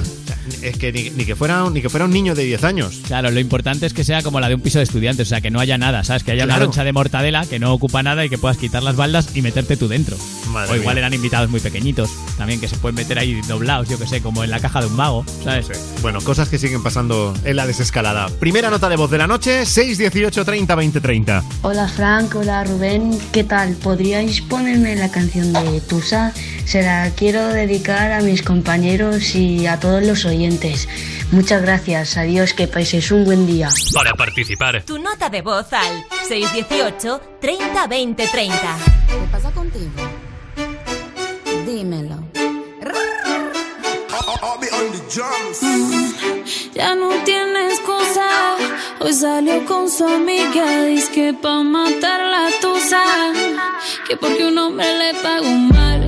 es 0.62 0.76
que 0.76 0.92
ni, 0.92 1.10
ni 1.10 1.24
que 1.24 1.36
fuera, 1.36 1.64
un- 1.64 1.74
ni 1.74 1.82
que 1.82 1.88
fuera 1.88 2.04
un 2.06 2.12
niño 2.12 2.34
de 2.34 2.44
10 2.44 2.64
años. 2.64 3.00
Claro, 3.06 3.30
lo 3.30 3.40
importante 3.40 3.86
es 3.86 3.92
que 3.94 4.04
sea 4.04 4.22
como 4.22 4.40
la 4.40 4.48
de 4.48 4.54
un 4.54 4.60
piso 4.60 4.78
de 4.78 4.84
estudiantes, 4.84 5.28
o 5.28 5.30
sea, 5.30 5.40
que 5.40 5.50
no 5.50 5.60
haya 5.60 5.78
nada, 5.78 6.04
¿sabes? 6.04 6.22
Que 6.24 6.32
haya 6.32 6.44
una 6.44 6.54
Claro. 6.54 6.66
loncha 6.66 6.84
de 6.84 6.92
mortadela 6.92 7.44
que 7.46 7.58
no 7.58 7.72
ocupa 7.72 8.02
nada 8.02 8.24
y 8.24 8.28
que 8.28 8.38
puedas 8.38 8.56
quitar 8.56 8.82
las 8.82 8.96
baldas 8.96 9.28
y 9.34 9.42
meterte 9.42 9.76
tú 9.76 9.88
dentro. 9.88 10.16
Madre 10.52 10.72
o 10.72 10.76
igual 10.76 10.94
mía. 10.96 11.00
eran 11.02 11.14
invitados 11.14 11.50
muy 11.50 11.60
pequeñitos, 11.60 12.10
también 12.38 12.60
que 12.60 12.68
se 12.68 12.76
pueden 12.76 12.94
meter 12.96 13.18
ahí 13.18 13.40
doblados, 13.48 13.88
yo 13.88 13.98
que 13.98 14.06
sé, 14.06 14.20
como 14.22 14.42
en 14.44 14.50
la 14.50 14.60
caja 14.60 14.80
de 14.80 14.86
un 14.86 14.96
mago, 14.96 15.24
¿sabes? 15.44 15.66
Bueno, 16.02 16.20
cosas 16.22 16.48
que 16.48 16.58
siguen 16.58 16.82
pasando 16.82 17.34
en 17.44 17.56
la 17.56 17.66
desescalada. 17.66 18.28
Primera 18.40 18.70
nota 18.70 18.88
de 18.88 18.96
voz 18.96 19.10
de 19.10 19.18
la 19.18 19.26
noche, 19.26 19.66
618 19.66 20.44
30 20.44 20.74
20 20.74 21.00
30. 21.00 21.44
Hola 21.62 21.86
Frank, 21.88 22.34
hola 22.34 22.64
Rubén, 22.64 23.18
¿qué 23.32 23.44
tal? 23.44 23.74
¿Podríais 23.74 24.40
ponerme 24.40 24.96
la 24.96 25.10
canción 25.10 25.52
de 25.52 25.80
Tusa? 25.82 26.32
Se 26.64 26.82
la 26.82 27.10
quiero 27.16 27.46
dedicar 27.48 28.12
a 28.12 28.20
mis 28.20 28.42
compañeros 28.42 29.34
y 29.34 29.66
a 29.66 29.78
todos 29.80 30.02
los 30.04 30.24
oyentes. 30.24 30.37
Muchas 31.32 31.62
gracias, 31.62 32.16
adiós, 32.16 32.52
que 32.54 32.68
paséis 32.68 33.10
un 33.10 33.24
buen 33.24 33.46
día. 33.46 33.68
Para 33.94 34.12
participar, 34.14 34.82
Tu 34.84 34.98
nota 34.98 35.28
de 35.28 35.42
voz 35.42 35.72
al 35.72 36.04
618 36.28 37.20
30 37.40 37.86
20 37.86 38.26
30. 38.28 38.56
¿Qué 39.08 39.28
pasa 39.32 39.50
contigo? 39.50 39.90
Dímelo. 41.66 42.16
Mm, 45.60 46.44
Ya 46.74 46.94
no 46.94 47.08
tiene 47.24 47.68
excusa. 47.68 48.26
Hoy 49.00 49.12
salió 49.12 49.64
con 49.66 49.90
su 49.90 50.04
amiga. 50.06 50.82
Dice 50.86 51.12
que 51.12 51.34
pa' 51.34 51.62
matar 51.62 52.20
la 52.20 52.48
tusa. 52.60 53.02
Que 54.06 54.16
porque 54.16 54.46
un 54.46 54.56
hombre 54.58 54.86
le 54.98 55.14
pagó 55.22 55.50
mal. 55.50 56.07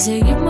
y 0.00 0.02
seguimos 0.02 0.49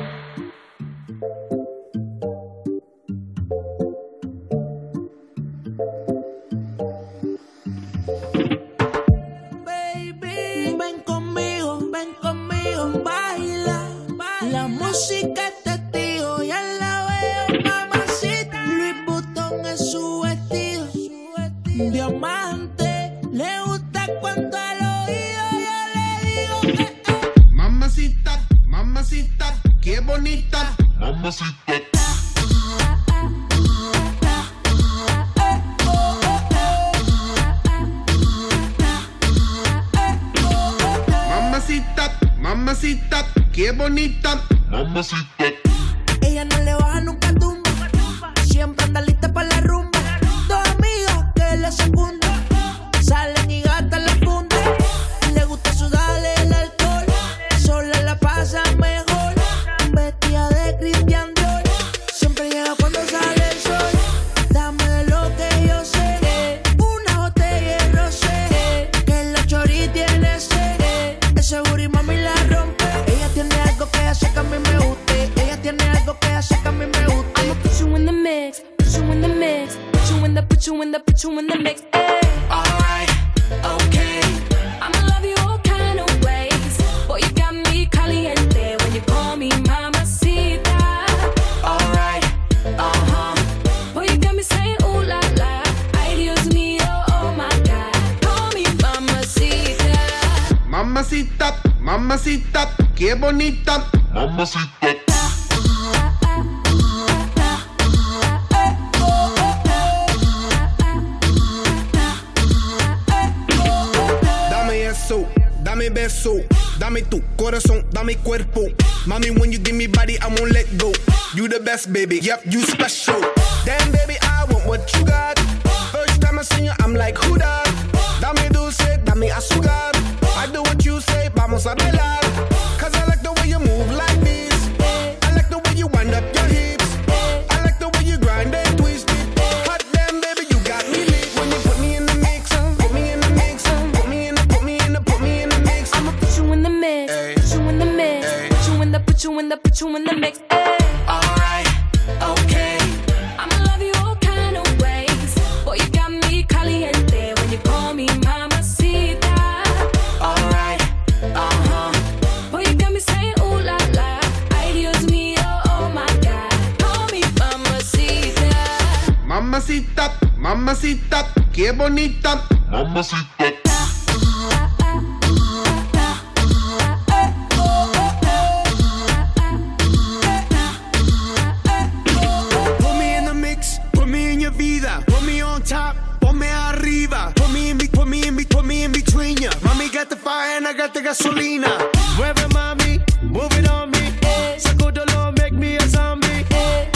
Got 190.93 191.03
gasolina. 191.03 191.71
Mueve 192.17 192.47
mami, 192.49 192.99
move 193.21 193.51
it 193.57 193.69
on 193.69 193.91
me. 193.91 194.11
Sacudolo, 194.57 195.37
make 195.39 195.53
me 195.53 195.77
a 195.77 195.87
zombie. 195.87 196.45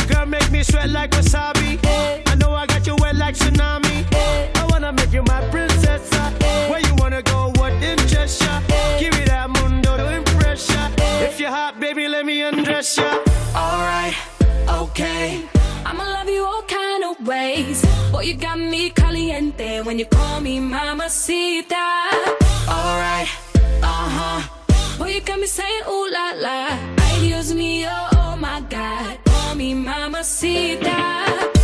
Girl, 0.08 0.26
make 0.26 0.50
me 0.52 0.64
sweat 0.64 0.90
like 0.90 1.12
wasabi. 1.12 1.80
I 2.28 2.36
know 2.36 2.54
I 2.54 2.66
got 2.66 2.86
you 2.86 2.96
wet 3.00 3.16
like 3.16 3.36
tsunami. 3.36 4.06
I 4.56 4.66
wanna 4.70 4.92
make 4.92 5.14
you 5.14 5.24
my 5.24 5.42
princess. 5.50 6.10
Where 6.70 6.80
you 6.80 6.96
wanna 6.96 7.22
go? 7.22 7.52
What 7.56 7.74
interests 7.82 8.42
ya? 8.42 8.62
Give 9.00 9.14
me 9.14 9.26
that 9.26 9.50
mundo 9.50 9.98
to 9.98 10.16
impress 10.16 10.70
ya. 10.70 10.90
If 11.22 11.40
you're 11.40 11.50
hot, 11.50 11.80
baby, 11.80 12.08
let 12.08 12.26
me 12.26 12.42
undress 12.42 12.98
ya. 12.98 13.20
Alright, 13.56 14.16
okay. 14.70 15.42
I'ma 15.86 16.04
love 16.04 16.30
you 16.30 16.44
all 16.44 16.64
kind 16.64 17.04
of 17.06 17.28
ways. 17.28 17.86
Boy, 18.12 18.24
you 18.24 18.34
got 18.36 18.60
me 18.60 18.90
caliente 18.90 19.82
when 19.86 20.00
you 20.00 20.06
call 20.06 20.42
me 20.42 20.60
mamacita. 20.60 21.15
Me 25.46 25.50
saying 25.50 25.86
ooh 25.88 26.10
la 26.12 26.34
la. 26.42 26.58
Ay, 27.06 27.28
Dios 27.28 27.54
mío, 27.54 27.92
oh 28.18 28.36
my 28.36 28.62
God. 28.68 29.20
Call 29.26 29.56
me 29.56 29.76
mamacita. 29.76 31.55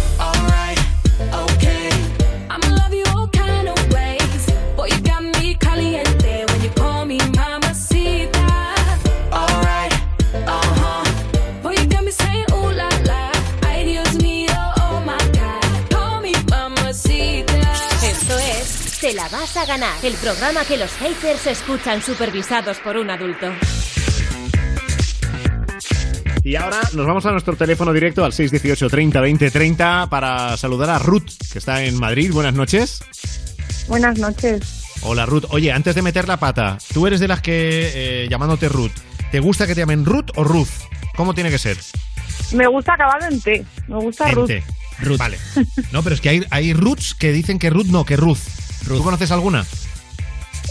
A 19.61 19.65
ganar, 19.65 19.93
el 20.03 20.15
programa 20.15 20.65
que 20.65 20.75
los 20.75 20.91
haters 20.93 21.45
escuchan 21.45 22.01
supervisados 22.01 22.79
por 22.79 22.97
un 22.97 23.11
adulto. 23.11 23.45
Y 26.43 26.55
ahora 26.55 26.79
nos 26.93 27.05
vamos 27.05 27.23
a 27.27 27.31
nuestro 27.31 27.55
teléfono 27.55 27.93
directo 27.93 28.25
al 28.25 28.33
618 28.33 28.89
30 28.89 29.21
20 29.21 29.51
30 29.51 30.07
para 30.09 30.57
saludar 30.57 30.89
a 30.89 30.97
Ruth, 30.97 31.29
que 31.51 31.59
está 31.59 31.83
en 31.83 31.99
Madrid. 31.99 32.31
Buenas 32.33 32.55
noches. 32.55 33.03
Buenas 33.87 34.17
noches. 34.17 34.83
Hola 35.03 35.27
Ruth. 35.27 35.45
Oye, 35.49 35.71
antes 35.71 35.93
de 35.93 36.01
meter 36.01 36.27
la 36.27 36.37
pata, 36.37 36.79
tú 36.91 37.05
eres 37.05 37.19
de 37.19 37.27
las 37.27 37.41
que, 37.41 37.91
eh, 37.93 38.27
llamándote 38.29 38.67
Ruth, 38.67 38.93
¿te 39.31 39.39
gusta 39.39 39.67
que 39.67 39.75
te 39.75 39.81
llamen 39.81 40.05
Ruth 40.05 40.31
o 40.37 40.43
Ruth? 40.43 40.69
¿Cómo 41.15 41.35
tiene 41.35 41.51
que 41.51 41.59
ser? 41.59 41.77
Me 42.53 42.65
gusta 42.65 42.95
acabado 42.95 43.27
en 43.27 43.39
T. 43.39 43.63
Me 43.87 43.97
gusta 43.97 44.27
En 44.27 44.35
Ruth. 44.35 44.47
T. 44.47 44.63
Vale. 45.17 45.37
No, 45.91 46.01
pero 46.01 46.15
es 46.15 46.21
que 46.21 46.29
hay, 46.29 46.45
hay 46.49 46.73
Ruths 46.73 47.13
que 47.13 47.31
dicen 47.31 47.59
que 47.59 47.69
Ruth 47.69 47.87
no, 47.87 48.05
que 48.05 48.17
Ruth. 48.17 48.39
¿Tú 48.87 49.03
conoces 49.03 49.31
alguna? 49.31 49.65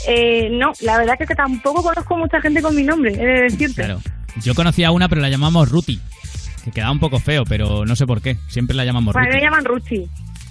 Eh, 0.07 0.49
no, 0.51 0.73
la 0.81 0.99
verdad 0.99 1.14
que, 1.18 1.27
que 1.27 1.35
tampoco 1.35 1.83
conozco 1.83 2.16
mucha 2.16 2.40
gente 2.40 2.62
con 2.62 2.75
mi 2.75 2.83
nombre, 2.83 3.12
he 3.12 3.16
de 3.27 3.42
decirte. 3.42 3.83
Claro. 3.85 4.01
Yo 4.42 4.55
conocí 4.55 4.85
a 4.85 4.90
una, 4.90 5.09
pero 5.09 5.20
la 5.20 5.29
llamamos 5.29 5.68
Ruti. 5.68 6.01
Que 6.64 6.70
quedaba 6.70 6.92
un 6.92 7.01
poco 7.01 7.18
feo, 7.18 7.44
pero 7.44 7.85
no 7.85 7.96
sé 7.96 8.07
por 8.07 8.20
qué. 8.20 8.37
Siempre 8.49 8.77
la 8.77 8.85
llamamos 8.85 9.14
Para 9.14 9.27
mí 9.27 9.33
Ruti. 9.33 9.38
me 9.38 9.44
llaman 9.51 9.64
Ruchi. 9.64 10.07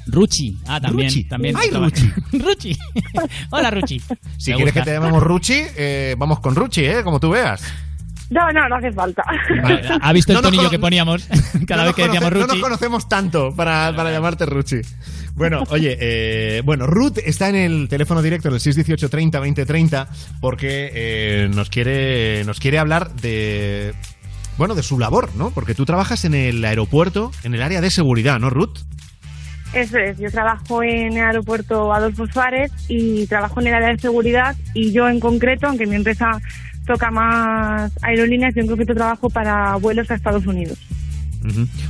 Ruchi. 0.08 0.58
Ah, 0.68 0.82
también. 0.82 1.10
Ruchi. 1.10 1.24
también 1.26 1.56
Ay, 1.58 1.70
Ruchi. 1.70 2.12
Ruchi. 2.38 2.78
Hola, 3.52 3.70
Ruchi. 3.72 4.02
Si 4.38 4.52
Me 4.52 4.56
quieres 4.58 4.74
que 4.74 4.82
te 4.82 4.94
llamemos 4.94 5.22
Ruchi, 5.22 5.62
eh, 5.78 6.16
vamos 6.18 6.40
con 6.40 6.56
Ruchi, 6.56 6.84
¿eh? 6.86 7.04
Como 7.04 7.20
tú 7.20 7.30
veas. 7.30 7.62
No, 8.30 8.52
no, 8.52 8.70
no 8.70 8.76
hace 8.76 8.92
falta. 8.92 9.24
Vale, 9.64 9.82
¿Ha 10.02 10.14
visto 10.14 10.32
el 10.32 10.36
No 10.38 10.42
tonillo 10.44 10.70
que 10.70 10.78
poníamos 10.80 11.28
cada 11.68 11.82
No 11.84 11.88
vez 11.88 11.96
que 11.96 12.04
decíamos 12.04 12.30
conoce- 12.30 12.40
No 12.40 12.46
Ruchi? 12.48 12.54
nos 12.60 12.62
conocemos 12.62 13.10
tanto 13.10 13.56
para, 13.56 13.92
para 13.96 14.12
llamarte 14.12 14.46
Ruchi. 14.46 14.78
Bueno, 15.34 15.64
oye, 15.70 15.98
eh, 16.00 16.62
bueno, 16.66 16.86
Ruth 16.86 17.18
está 17.26 17.50
en 17.50 17.56
el 17.56 17.88
teléfono 17.90 18.22
directo, 18.22 18.50
en 18.50 18.56
el 18.56 18.60
618 18.60 19.10
30 19.10 19.40
20 19.40 19.66
30, 19.66 20.08
porque 20.42 20.92
eh, 20.94 21.50
nos, 21.54 21.70
quiere, 21.70 22.44
nos 22.46 22.60
quiere 22.60 22.78
hablar 22.78 23.12
de. 23.16 23.94
Bueno, 24.58 24.76
de 24.76 24.84
su 24.84 25.00
labor, 25.00 25.30
¿no? 25.36 25.52
Porque 25.52 25.74
tú 25.74 25.86
trabajas 25.86 26.26
en 26.26 26.34
el 26.34 26.64
aeropuerto, 26.66 27.32
en 27.44 27.54
el 27.56 27.62
área 27.62 27.80
de 27.80 27.90
seguridad, 27.90 28.40
¿no, 28.40 28.50
Ruth? 28.50 28.78
Eso 29.72 29.98
es, 30.00 30.18
yo 30.18 30.30
trabajo 30.32 30.84
en 30.84 31.14
el 31.14 31.24
aeropuerto 31.26 31.94
Adolfo 31.94 32.26
Suárez 32.28 32.72
y 32.90 33.26
trabajo 33.28 33.62
en 33.62 33.68
el 33.68 33.76
área 33.76 33.90
de 33.90 34.00
seguridad 34.00 34.56
y 34.74 34.92
yo 34.92 35.08
en 35.08 35.20
concreto, 35.22 35.68
aunque 35.68 35.86
mi 35.86 35.96
empresa 35.96 36.32
toca 36.90 37.12
más 37.12 37.92
aerolíneas, 38.02 38.56
yo 38.56 38.62
en 38.62 38.68
concreto 38.68 38.96
trabajo 38.96 39.30
para 39.30 39.76
vuelos 39.76 40.10
a 40.10 40.16
Estados 40.16 40.48
Unidos. 40.48 40.80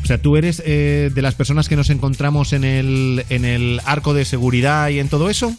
O 0.03 0.05
sea, 0.05 0.17
tú 0.21 0.35
eres 0.35 0.61
eh, 0.65 1.09
de 1.15 1.21
las 1.21 1.35
personas 1.35 1.69
que 1.69 1.77
nos 1.77 1.89
encontramos 1.89 2.51
en 2.51 2.65
el, 2.65 3.23
en 3.29 3.45
el 3.45 3.79
arco 3.85 4.13
de 4.13 4.25
seguridad 4.25 4.89
y 4.89 4.99
en 4.99 5.07
todo 5.07 5.29
eso. 5.29 5.55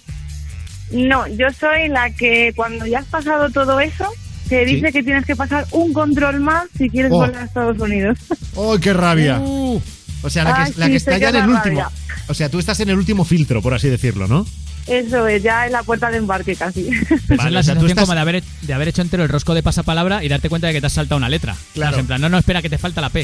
No, 0.93 1.27
yo 1.27 1.47
soy 1.59 1.89
la 1.89 2.11
que 2.11 2.53
cuando 2.55 2.85
ya 2.87 2.99
has 2.99 3.07
pasado 3.07 3.49
todo 3.51 3.81
eso, 3.81 4.05
te 4.49 4.67
Sí. 4.67 4.75
dice 4.75 4.93
que 4.93 5.03
tienes 5.03 5.25
que 5.25 5.35
pasar 5.37 5.67
un 5.71 5.93
control 5.95 6.41
más 6.41 6.65
si 6.77 6.91
quieres 6.91 7.11
Oh. 7.13 7.17
volar 7.21 7.37
a 7.37 7.45
Estados 7.47 7.79
Unidos. 7.81 8.19
¡Ay, 8.57 8.79
qué 8.83 8.93
rabia! 8.93 9.41
Uh. 9.41 9.81
O 10.23 10.29
sea, 10.31 10.45
la 10.45 10.55
que, 10.55 10.61
Ay, 10.63 10.73
la 10.77 10.85
sí, 10.87 10.91
que 10.93 10.97
está 10.99 11.17
ya 11.19 11.31
en 11.31 11.37
el 11.37 11.49
último. 11.49 11.83
O 12.29 12.35
sea, 12.35 12.49
tú 12.51 12.59
estás 12.59 12.79
en 12.81 12.91
el 12.91 12.99
último 12.99 13.25
filtro, 13.25 13.63
por 13.63 13.73
así 13.75 13.89
decirlo, 13.89 14.29
¿no? 14.29 14.47
Eso 14.91 15.27
es, 15.29 15.43
ya 15.43 15.67
en 15.67 15.73
la 15.73 15.83
puerta 15.83 16.11
de 16.11 16.19
embarque 16.19 16.57
casi. 16.57 16.91
Vale, 17.29 17.47
es 17.47 17.53
la 17.53 17.61
o 17.61 17.63
sea, 17.63 17.75
tú 17.75 17.81
sensación 17.87 17.89
estás- 17.91 18.03
como 18.05 18.15
de 18.15 18.21
haber, 18.21 18.43
de 18.63 18.75
haber 18.75 18.89
hecho 18.89 19.03
entero 19.03 19.23
el 19.23 19.29
rosco 19.29 19.55
de 19.55 19.63
pasapalabra 19.63 20.23
y 20.25 20.29
darte 20.29 20.49
cuenta 20.49 20.67
de 20.67 20.73
que 20.75 20.81
te 20.81 20.87
has 20.89 20.93
saltado 20.93 21.17
una 21.19 21.29
letra. 21.29 21.57
Claro. 21.75 21.99
En 21.99 22.07
plan, 22.07 22.21
no, 22.21 22.29
no, 22.29 22.39
espera, 22.39 22.61
que 22.61 22.69
te 22.71 22.77
falta 22.79 23.01
la 23.01 23.11
P. 23.11 23.21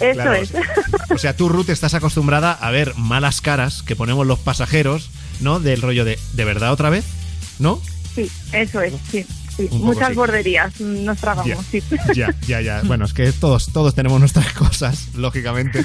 Eso 0.00 0.12
Claro. 0.14 0.34
es. 0.34 0.52
O 1.10 1.18
sea, 1.18 1.34
tú, 1.34 1.48
Ruth, 1.48 1.70
estás 1.70 1.94
acostumbrada 1.94 2.52
a 2.52 2.70
ver 2.70 2.94
malas 2.96 3.40
caras 3.40 3.82
que 3.82 3.96
ponemos 3.96 4.26
los 4.26 4.38
pasajeros, 4.38 5.10
¿no? 5.40 5.58
Del 5.58 5.82
rollo 5.82 6.04
de, 6.04 6.18
¿de 6.34 6.44
verdad 6.44 6.70
otra 6.72 6.90
vez? 6.90 7.04
¿No? 7.58 7.80
Sí, 8.14 8.30
eso 8.52 8.80
es, 8.82 8.92
sí. 9.10 9.26
sí. 9.56 9.68
Muchas 9.72 10.10
sí. 10.10 10.14
borderías 10.14 10.80
nos 10.80 11.16
Ya, 11.16 11.20
tragamos, 11.20 11.66
sí. 11.70 11.82
ya, 12.14 12.32
ya, 12.46 12.60
ya. 12.60 12.82
Bueno, 12.84 13.04
es 13.06 13.12
que 13.14 13.32
todos, 13.32 13.72
todos 13.72 13.94
tenemos 13.94 14.20
nuestras 14.20 14.52
cosas, 14.52 15.08
lógicamente. 15.16 15.84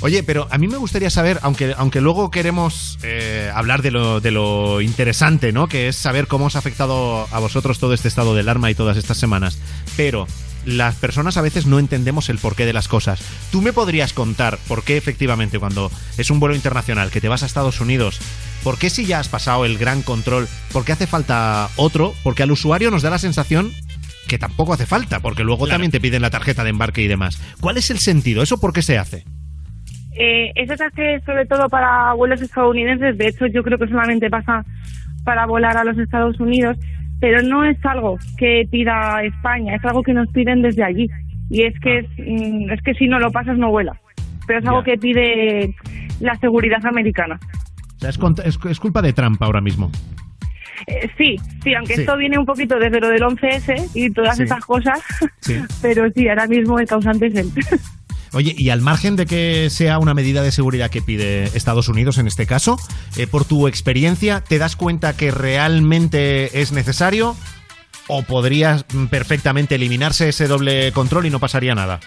Oye, 0.00 0.22
pero 0.22 0.46
a 0.50 0.58
mí 0.58 0.68
me 0.68 0.76
gustaría 0.76 1.10
saber, 1.10 1.38
aunque, 1.42 1.74
aunque 1.76 2.00
luego 2.00 2.30
queremos 2.30 2.98
eh, 3.02 3.50
hablar 3.54 3.82
de 3.82 3.90
lo, 3.90 4.20
de 4.20 4.30
lo 4.30 4.80
interesante, 4.80 5.52
¿no? 5.52 5.68
Que 5.68 5.88
es 5.88 5.96
saber 5.96 6.26
cómo 6.26 6.46
os 6.46 6.56
ha 6.56 6.58
afectado 6.58 7.26
a 7.30 7.38
vosotros 7.38 7.78
todo 7.78 7.94
este 7.94 8.08
estado 8.08 8.34
de 8.34 8.40
alarma 8.40 8.70
y 8.70 8.74
todas 8.74 8.96
estas 8.98 9.16
semanas. 9.16 9.58
Pero 9.96 10.26
las 10.66 10.96
personas 10.96 11.36
a 11.36 11.42
veces 11.42 11.64
no 11.64 11.78
entendemos 11.78 12.28
el 12.28 12.38
porqué 12.38 12.66
de 12.66 12.72
las 12.74 12.88
cosas. 12.88 13.20
¿Tú 13.50 13.62
me 13.62 13.72
podrías 13.72 14.12
contar 14.12 14.58
por 14.68 14.82
qué 14.82 14.96
efectivamente 14.96 15.58
cuando 15.58 15.90
es 16.18 16.30
un 16.30 16.40
vuelo 16.40 16.54
internacional 16.54 17.10
que 17.10 17.20
te 17.20 17.28
vas 17.28 17.42
a 17.42 17.46
Estados 17.46 17.80
Unidos, 17.80 18.18
por 18.62 18.76
qué 18.76 18.90
si 18.90 19.06
ya 19.06 19.20
has 19.20 19.28
pasado 19.28 19.64
el 19.64 19.78
gran 19.78 20.02
control, 20.02 20.48
por 20.72 20.84
qué 20.84 20.92
hace 20.92 21.06
falta 21.06 21.70
otro? 21.76 22.14
Porque 22.22 22.42
al 22.42 22.50
usuario 22.50 22.90
nos 22.90 23.02
da 23.02 23.10
la 23.10 23.18
sensación 23.18 23.72
que 24.26 24.38
tampoco 24.38 24.72
hace 24.72 24.86
falta, 24.86 25.20
porque 25.20 25.44
luego 25.44 25.68
también 25.68 25.92
te 25.92 26.00
piden 26.00 26.22
la 26.22 26.30
tarjeta 26.30 26.64
de 26.64 26.70
embarque 26.70 27.00
y 27.00 27.06
demás. 27.06 27.38
¿Cuál 27.60 27.76
es 27.76 27.90
el 27.90 28.00
sentido? 28.00 28.42
¿Eso 28.42 28.58
por 28.58 28.72
qué 28.72 28.82
se 28.82 28.98
hace? 28.98 29.24
Eh, 30.18 30.52
hace 30.56 31.20
sobre 31.24 31.46
todo 31.46 31.68
para 31.68 32.12
vuelos 32.14 32.40
estadounidenses. 32.40 33.18
De 33.18 33.28
hecho, 33.28 33.46
yo 33.46 33.62
creo 33.62 33.78
que 33.78 33.86
solamente 33.88 34.30
pasa 34.30 34.64
para 35.24 35.46
volar 35.46 35.76
a 35.76 35.84
los 35.84 35.98
Estados 35.98 36.38
Unidos. 36.40 36.76
Pero 37.18 37.40
no 37.42 37.64
es 37.64 37.78
algo 37.86 38.18
que 38.36 38.68
pida 38.70 39.22
España, 39.22 39.74
es 39.76 39.84
algo 39.86 40.02
que 40.02 40.12
nos 40.12 40.28
piden 40.28 40.60
desde 40.62 40.84
allí. 40.84 41.08
Y 41.48 41.62
es 41.62 41.72
que, 41.80 41.98
es, 42.00 42.06
mm, 42.18 42.70
es 42.72 42.82
que 42.82 42.92
si 42.94 43.06
no 43.08 43.18
lo 43.18 43.30
pasas, 43.32 43.56
no 43.56 43.70
vuela. 43.70 43.98
Pero 44.46 44.58
es 44.60 44.66
algo 44.66 44.82
que 44.82 44.98
pide 44.98 45.74
la 46.20 46.34
seguridad 46.36 46.84
americana. 46.84 47.38
O 47.96 47.98
sea, 48.00 48.10
es, 48.10 48.18
es- 48.44 48.58
es 48.70 48.78
culpa 48.80 49.00
de 49.00 49.12
Trump 49.14 49.42
ahora 49.42 49.60
mismo. 49.62 49.90
Eh, 50.86 51.08
sí, 51.16 51.36
sí, 51.64 51.74
aunque 51.74 51.94
Sí. 51.94 52.00
esto 52.02 52.16
viene 52.18 52.38
un 52.38 52.44
poquito 52.44 52.78
desde 52.78 53.00
lo 53.00 53.08
del 53.08 53.22
11S 53.22 53.88
y 53.94 54.10
todas 54.10 54.36
Sí. 54.36 54.42
esas 54.42 54.62
cosas, 54.64 55.00
Sí. 55.40 55.54
pero 55.82 56.10
sí, 56.10 56.28
ahora 56.28 56.46
mismo 56.46 56.78
el 56.78 56.86
causante 56.86 57.26
es 57.28 57.34
él. 57.34 57.46
Oye, 58.32 58.54
y 58.56 58.70
al 58.70 58.80
margen 58.80 59.16
de 59.16 59.26
que 59.26 59.70
sea 59.70 59.98
una 59.98 60.14
medida 60.14 60.42
de 60.42 60.52
seguridad 60.52 60.90
que 60.90 61.02
pide 61.02 61.44
Estados 61.56 61.88
Unidos 61.88 62.18
en 62.18 62.26
este 62.26 62.46
caso, 62.46 62.78
eh, 63.16 63.26
por 63.26 63.44
tu 63.44 63.68
experiencia, 63.68 64.40
¿te 64.40 64.58
das 64.58 64.76
cuenta 64.76 65.16
que 65.16 65.30
realmente 65.30 66.60
es 66.60 66.72
necesario? 66.72 67.36
¿O 68.08 68.22
podrías 68.22 68.84
mm, 68.92 69.06
perfectamente 69.06 69.76
eliminarse 69.76 70.28
ese 70.28 70.46
doble 70.46 70.92
control 70.92 71.26
y 71.26 71.30
no 71.30 71.40
pasaría 71.40 71.74
nada? 71.74 72.00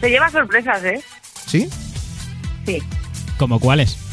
Te 0.00 0.10
lleva 0.10 0.30
sorpresas, 0.30 0.82
¿eh? 0.84 1.02
¿Sí? 1.46 1.68
Sí. 2.66 2.82
¿Como 3.36 3.60
cuáles? 3.60 4.11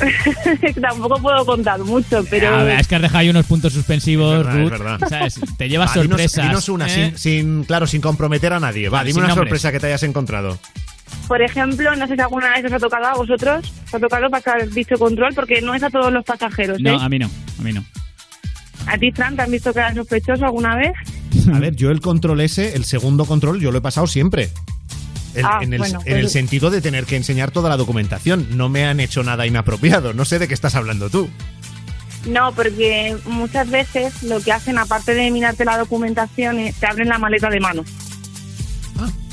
Tampoco 0.80 1.20
puedo 1.20 1.44
contar 1.46 1.78
mucho, 1.80 2.24
pero... 2.30 2.54
A 2.54 2.64
ver, 2.64 2.80
es 2.80 2.86
que 2.88 2.96
has 2.96 3.02
dejado 3.02 3.18
ahí 3.18 3.30
unos 3.30 3.46
puntos 3.46 3.72
suspensivos, 3.72 4.32
Es 4.40 4.44
verdad, 4.46 4.56
es 4.56 4.62
Ruth. 4.62 4.70
verdad. 4.70 5.08
¿sabes? 5.08 5.40
Te 5.56 5.68
llevas 5.68 5.90
Va, 5.90 5.94
dinos- 6.02 6.08
sorpresas. 6.08 6.46
dinos 6.48 6.68
una, 6.68 6.86
¿eh? 6.86 7.12
sin, 7.14 7.18
sin- 7.18 7.64
claro, 7.64 7.86
sin 7.86 8.00
comprometer 8.00 8.52
a 8.52 8.60
nadie. 8.60 8.88
Va, 8.88 8.98
Vale, 8.98 9.08
dime 9.08 9.20
una 9.20 9.28
nombres. 9.28 9.48
sorpresa 9.48 9.72
que 9.72 9.80
te 9.80 9.86
hayas 9.88 10.02
encontrado. 10.02 10.58
Por 11.28 11.42
ejemplo, 11.42 11.94
no 11.94 12.06
sé 12.08 12.14
si 12.14 12.20
alguna 12.20 12.50
vez 12.50 12.64
os 12.64 12.72
ha 12.72 12.78
tocado 12.78 13.06
a 13.06 13.14
vosotros, 13.14 13.72
os 13.86 13.94
ha 13.94 14.00
tocado 14.00 14.30
pasar 14.30 14.68
dicho 14.70 14.96
control, 14.98 15.34
porque 15.34 15.60
no 15.60 15.74
es 15.74 15.82
a 15.82 15.90
todos 15.90 16.12
los 16.12 16.24
pasajeros, 16.24 16.78
¿eh? 16.78 16.82
No, 16.82 17.00
a 17.00 17.08
mí 17.08 17.18
no, 17.18 17.30
a 17.58 17.62
mí 17.62 17.72
no. 17.72 17.84
¿A 18.86 18.98
ti, 18.98 19.12
Fran, 19.12 19.36
te 19.36 19.42
han 19.42 19.50
visto 19.50 19.72
que 19.72 19.78
eras 19.78 19.94
sospechoso 19.94 20.44
alguna 20.44 20.74
vez? 20.76 20.92
A 21.54 21.58
ver, 21.58 21.76
yo 21.76 21.90
el 21.90 22.00
control 22.00 22.40
ese, 22.40 22.74
el 22.74 22.84
segundo 22.84 23.24
control, 23.26 23.60
yo 23.60 23.70
lo 23.70 23.78
he 23.78 23.80
pasado 23.80 24.06
siempre. 24.06 24.50
Ah, 25.42 25.60
en 25.62 25.72
el, 25.72 25.78
bueno, 25.78 26.00
en 26.04 26.16
el 26.16 26.22
pues- 26.22 26.32
sentido 26.32 26.70
de 26.70 26.80
tener 26.80 27.04
que 27.06 27.16
enseñar 27.16 27.50
toda 27.50 27.68
la 27.68 27.76
documentación. 27.76 28.56
No 28.56 28.68
me 28.68 28.84
han 28.84 29.00
hecho 29.00 29.22
nada 29.22 29.46
inapropiado. 29.46 30.12
No 30.12 30.24
sé 30.24 30.38
de 30.38 30.48
qué 30.48 30.54
estás 30.54 30.74
hablando 30.74 31.10
tú. 31.10 31.28
No, 32.26 32.52
porque 32.52 33.16
muchas 33.26 33.68
veces 33.70 34.22
lo 34.22 34.40
que 34.40 34.52
hacen, 34.52 34.78
aparte 34.78 35.14
de 35.14 35.30
mirarte 35.30 35.64
la 35.64 35.78
documentación, 35.78 36.58
es 36.60 36.76
te 36.76 36.86
abren 36.86 37.08
la 37.08 37.18
maleta 37.18 37.50
de 37.50 37.58
mano. 37.60 37.84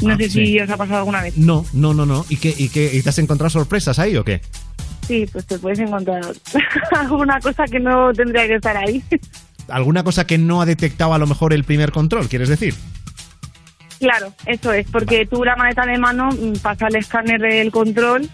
no 0.01 0.13
ah, 0.13 0.17
sé 0.17 0.29
sí. 0.29 0.45
si 0.45 0.59
os 0.59 0.69
ha 0.69 0.77
pasado 0.77 0.99
alguna 0.99 1.21
vez. 1.21 1.38
No, 1.38 1.65
no, 1.73 1.93
no, 1.93 2.05
no. 2.05 2.25
¿Y 2.29 2.38
qué, 2.38 2.53
y 2.57 2.69
qué, 2.69 2.89
y 2.93 3.01
te 3.01 3.09
has 3.09 3.19
encontrado 3.19 3.49
sorpresas 3.49 3.99
ahí 3.99 4.15
o 4.17 4.23
qué? 4.23 4.41
Sí, 5.07 5.25
pues 5.31 5.45
te 5.45 5.59
puedes 5.59 5.79
encontrar 5.79 6.21
alguna 6.91 7.39
cosa 7.39 7.65
que 7.65 7.79
no 7.79 8.12
tendría 8.13 8.47
que 8.47 8.55
estar 8.55 8.77
ahí. 8.77 9.03
¿Alguna 9.67 10.03
cosa 10.03 10.25
que 10.25 10.39
no 10.39 10.62
ha 10.62 10.65
detectado 10.65 11.13
a 11.13 11.19
lo 11.19 11.27
mejor 11.27 11.53
el 11.53 11.63
primer 11.63 11.91
control, 11.91 12.27
quieres 12.27 12.49
decir? 12.49 12.73
Claro, 13.99 14.33
eso 14.45 14.71
es, 14.71 14.88
porque 14.89 15.25
tú 15.25 15.43
la 15.43 15.55
maleta 15.55 15.85
de 15.85 15.97
mano 15.97 16.29
mm, 16.29 16.59
pasa 16.62 16.88
el 16.88 16.95
escáner 16.95 17.39
del 17.41 17.71
control. 17.71 18.29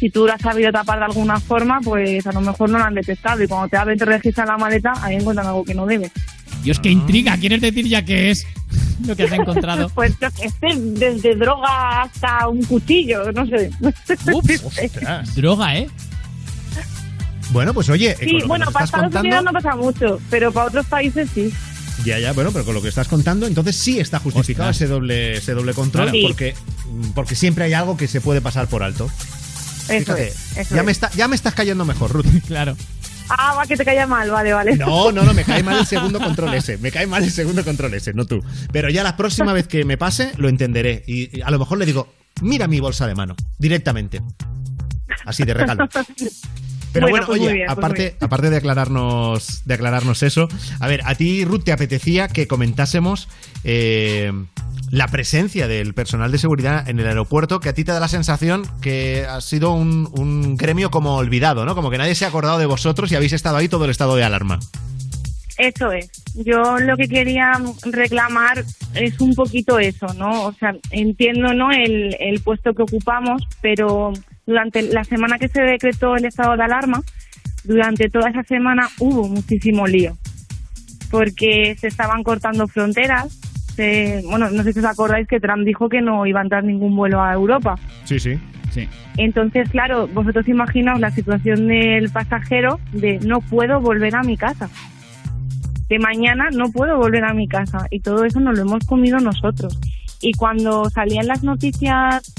Si 0.00 0.10
tú 0.10 0.26
la 0.26 0.34
has 0.34 0.42
sabido 0.42 0.70
tapar 0.72 0.98
de 0.98 1.06
alguna 1.06 1.40
forma, 1.40 1.80
pues 1.82 2.26
a 2.26 2.32
lo 2.32 2.40
mejor 2.40 2.68
no 2.70 2.78
la 2.78 2.86
han 2.86 2.94
detectado. 2.94 3.42
Y 3.42 3.46
cuando 3.46 3.68
te 3.68 3.76
abren, 3.76 3.98
te 3.98 4.04
registran 4.04 4.48
la 4.48 4.58
maleta, 4.58 4.92
ahí 5.00 5.16
encuentran 5.16 5.46
algo 5.46 5.64
que 5.64 5.74
no 5.74 5.86
debe. 5.86 6.10
Dios, 6.62 6.80
qué 6.80 6.90
intriga. 6.90 7.36
¿Quieres 7.36 7.60
decir 7.60 7.86
ya 7.86 8.04
qué 8.04 8.30
es 8.30 8.46
lo 9.06 9.16
que 9.16 9.24
has 9.24 9.32
encontrado? 9.40 9.88
Pues 9.90 10.14
yo 10.20 10.28
qué 10.30 10.50
sé, 10.50 10.80
desde 10.80 11.36
droga 11.36 12.02
hasta 12.02 12.48
un 12.48 12.62
cuchillo, 12.64 13.32
no 13.32 13.46
sé. 13.46 13.70
Droga, 15.34 15.76
¿eh? 15.76 15.88
Bueno, 17.50 17.72
pues 17.72 17.88
oye, 17.88 18.16
Sí, 18.16 18.38
que 18.38 18.46
bueno, 18.46 18.66
para 18.72 18.84
Estados 18.84 19.14
Unidos 19.14 19.44
no 19.44 19.52
pasa 19.52 19.76
mucho, 19.76 20.18
pero 20.30 20.52
para 20.52 20.66
otros 20.66 20.86
países 20.86 21.28
sí. 21.32 21.52
Ya, 22.04 22.18
ya, 22.18 22.32
bueno, 22.32 22.52
pero 22.52 22.64
con 22.64 22.74
lo 22.74 22.82
que 22.82 22.88
estás 22.88 23.08
contando, 23.08 23.46
entonces 23.46 23.74
sí 23.76 23.98
está 23.98 24.18
justificado 24.20 24.68
Ostras. 24.70 24.82
ese 24.82 24.86
doble, 24.92 25.36
ese 25.38 25.52
doble 25.54 25.72
control, 25.74 26.04
Claro. 26.10 26.18
Sí. 26.18 26.22
porque, 26.26 26.54
porque 27.14 27.34
siempre 27.34 27.64
hay 27.64 27.72
algo 27.72 27.96
que 27.96 28.06
se 28.06 28.20
puede 28.20 28.40
pasar 28.40 28.68
por 28.68 28.82
alto. 28.82 29.10
Eso 29.88 29.98
Fíjate, 30.14 30.28
es, 30.28 30.56
eso 30.56 30.74
ya, 30.74 30.80
es. 30.80 30.86
Me 30.86 30.92
está, 30.92 31.10
ya 31.12 31.28
me 31.28 31.36
estás 31.36 31.54
cayendo 31.54 31.84
mejor, 31.84 32.12
Ruth. 32.12 32.26
Claro. 32.46 32.76
Ah, 33.28 33.54
va, 33.58 33.66
que 33.66 33.76
te 33.76 33.84
calla 33.84 34.06
mal, 34.06 34.30
vale, 34.30 34.52
vale. 34.52 34.76
No, 34.76 35.10
no, 35.10 35.24
no, 35.24 35.34
me 35.34 35.42
cae 35.42 35.60
mal 35.64 35.78
el 35.80 35.86
segundo 35.86 36.20
control 36.22 36.54
ese. 36.54 36.78
Me 36.78 36.92
cae 36.92 37.08
mal 37.08 37.24
el 37.24 37.30
segundo 37.32 37.64
control 37.64 37.92
ese, 37.94 38.12
no 38.14 38.24
tú. 38.24 38.40
Pero 38.72 38.88
ya 38.88 39.02
la 39.02 39.16
próxima 39.16 39.52
vez 39.52 39.66
que 39.66 39.84
me 39.84 39.96
pase, 39.98 40.32
lo 40.36 40.48
entenderé. 40.48 41.02
Y 41.08 41.36
y 41.38 41.40
a 41.42 41.50
lo 41.50 41.58
mejor 41.58 41.78
le 41.78 41.86
digo, 41.86 42.12
mira 42.42 42.68
mi 42.68 42.78
bolsa 42.78 43.06
de 43.08 43.14
mano, 43.16 43.34
directamente. 43.58 44.22
Así 45.24 45.42
de 45.44 45.54
regalo. 45.54 45.88
Pero 46.92 47.08
bueno, 47.08 47.26
pues 47.26 47.40
oye, 47.40 47.52
bien, 47.52 47.66
pues 47.66 47.78
aparte, 47.78 48.16
aparte 48.20 48.50
de 48.50 48.56
aclararnos, 48.56 49.62
de 49.64 49.74
aclararnos 49.74 50.22
eso, 50.22 50.48
a 50.80 50.86
ver, 50.88 51.02
a 51.04 51.14
ti, 51.14 51.44
Ruth, 51.44 51.64
te 51.64 51.72
apetecía 51.72 52.28
que 52.28 52.46
comentásemos 52.46 53.28
eh, 53.64 54.32
la 54.90 55.08
presencia 55.08 55.68
del 55.68 55.94
personal 55.94 56.32
de 56.32 56.38
seguridad 56.38 56.88
en 56.88 56.98
el 56.98 57.06
aeropuerto, 57.06 57.60
que 57.60 57.68
a 57.68 57.74
ti 57.74 57.84
te 57.84 57.92
da 57.92 58.00
la 58.00 58.08
sensación 58.08 58.66
que 58.80 59.26
ha 59.28 59.40
sido 59.40 59.72
un, 59.72 60.08
un 60.12 60.56
gremio 60.56 60.90
como 60.90 61.16
olvidado, 61.16 61.64
¿no? 61.66 61.74
Como 61.74 61.90
que 61.90 61.98
nadie 61.98 62.14
se 62.14 62.24
ha 62.24 62.28
acordado 62.28 62.58
de 62.58 62.66
vosotros 62.66 63.10
y 63.12 63.16
habéis 63.16 63.32
estado 63.32 63.56
ahí 63.56 63.68
todo 63.68 63.84
el 63.84 63.90
estado 63.90 64.16
de 64.16 64.24
alarma. 64.24 64.58
Eso 65.58 65.90
es. 65.92 66.10
Yo 66.34 66.78
lo 66.78 66.96
que 66.96 67.08
quería 67.08 67.52
reclamar 67.90 68.62
es 68.94 69.20
un 69.20 69.34
poquito 69.34 69.78
eso, 69.78 70.06
¿no? 70.18 70.44
O 70.44 70.52
sea, 70.52 70.74
entiendo, 70.90 71.54
¿no? 71.54 71.70
El, 71.72 72.14
el 72.20 72.40
puesto 72.40 72.74
que 72.74 72.82
ocupamos, 72.82 73.42
pero 73.62 74.12
durante 74.46 74.82
la 74.82 75.02
semana 75.04 75.38
que 75.38 75.48
se 75.48 75.62
decretó 75.62 76.14
el 76.16 76.26
estado 76.26 76.56
de 76.56 76.62
alarma, 76.64 77.00
durante 77.64 78.08
toda 78.10 78.28
esa 78.30 78.42
semana 78.42 78.88
hubo 79.00 79.28
muchísimo 79.28 79.86
lío. 79.86 80.16
Porque 81.10 81.76
se 81.78 81.88
estaban 81.88 82.22
cortando 82.22 82.66
fronteras. 82.68 83.32
se- 83.76 84.22
bueno, 84.28 84.48
no 84.50 84.62
sé 84.62 84.72
si 84.72 84.78
os 84.78 84.84
acordáis 84.86 85.28
que 85.28 85.38
Trump 85.40 85.64
dijo 85.64 85.88
que 85.88 86.00
no 86.00 86.24
iba 86.26 86.40
a 86.40 86.42
entrar 86.42 86.64
ningún 86.64 86.96
vuelo 86.96 87.22
a 87.22 87.32
Europa. 87.34 87.76
Sí, 88.04 88.18
sí. 88.18 88.38
Sí. 88.72 88.88
Entonces, 89.16 89.68
claro, 89.70 90.06
vosotros 90.08 90.48
imaginaos 90.48 90.98
la 91.00 91.10
situación 91.10 91.66
del 91.68 92.10
pasajero 92.10 92.78
de 92.92 93.18
no 93.20 93.40
puedo 93.40 93.80
volver 93.80 94.14
a 94.16 94.22
mi 94.22 94.36
casa. 94.36 94.68
De 95.88 95.98
mañana 95.98 96.48
no 96.52 96.70
puedo 96.72 96.96
volver 96.96 97.24
a 97.24 97.34
mi 97.34 97.48
casa. 97.48 97.86
Y 97.90 98.00
todo 98.00 98.24
eso 98.24 98.40
nos 98.40 98.56
lo 98.56 98.62
hemos 98.62 98.84
comido 98.86 99.18
nosotros. 99.18 99.78
Y 100.20 100.32
cuando 100.32 100.88
salían 100.90 101.26
las 101.26 101.42
noticias 101.42 102.32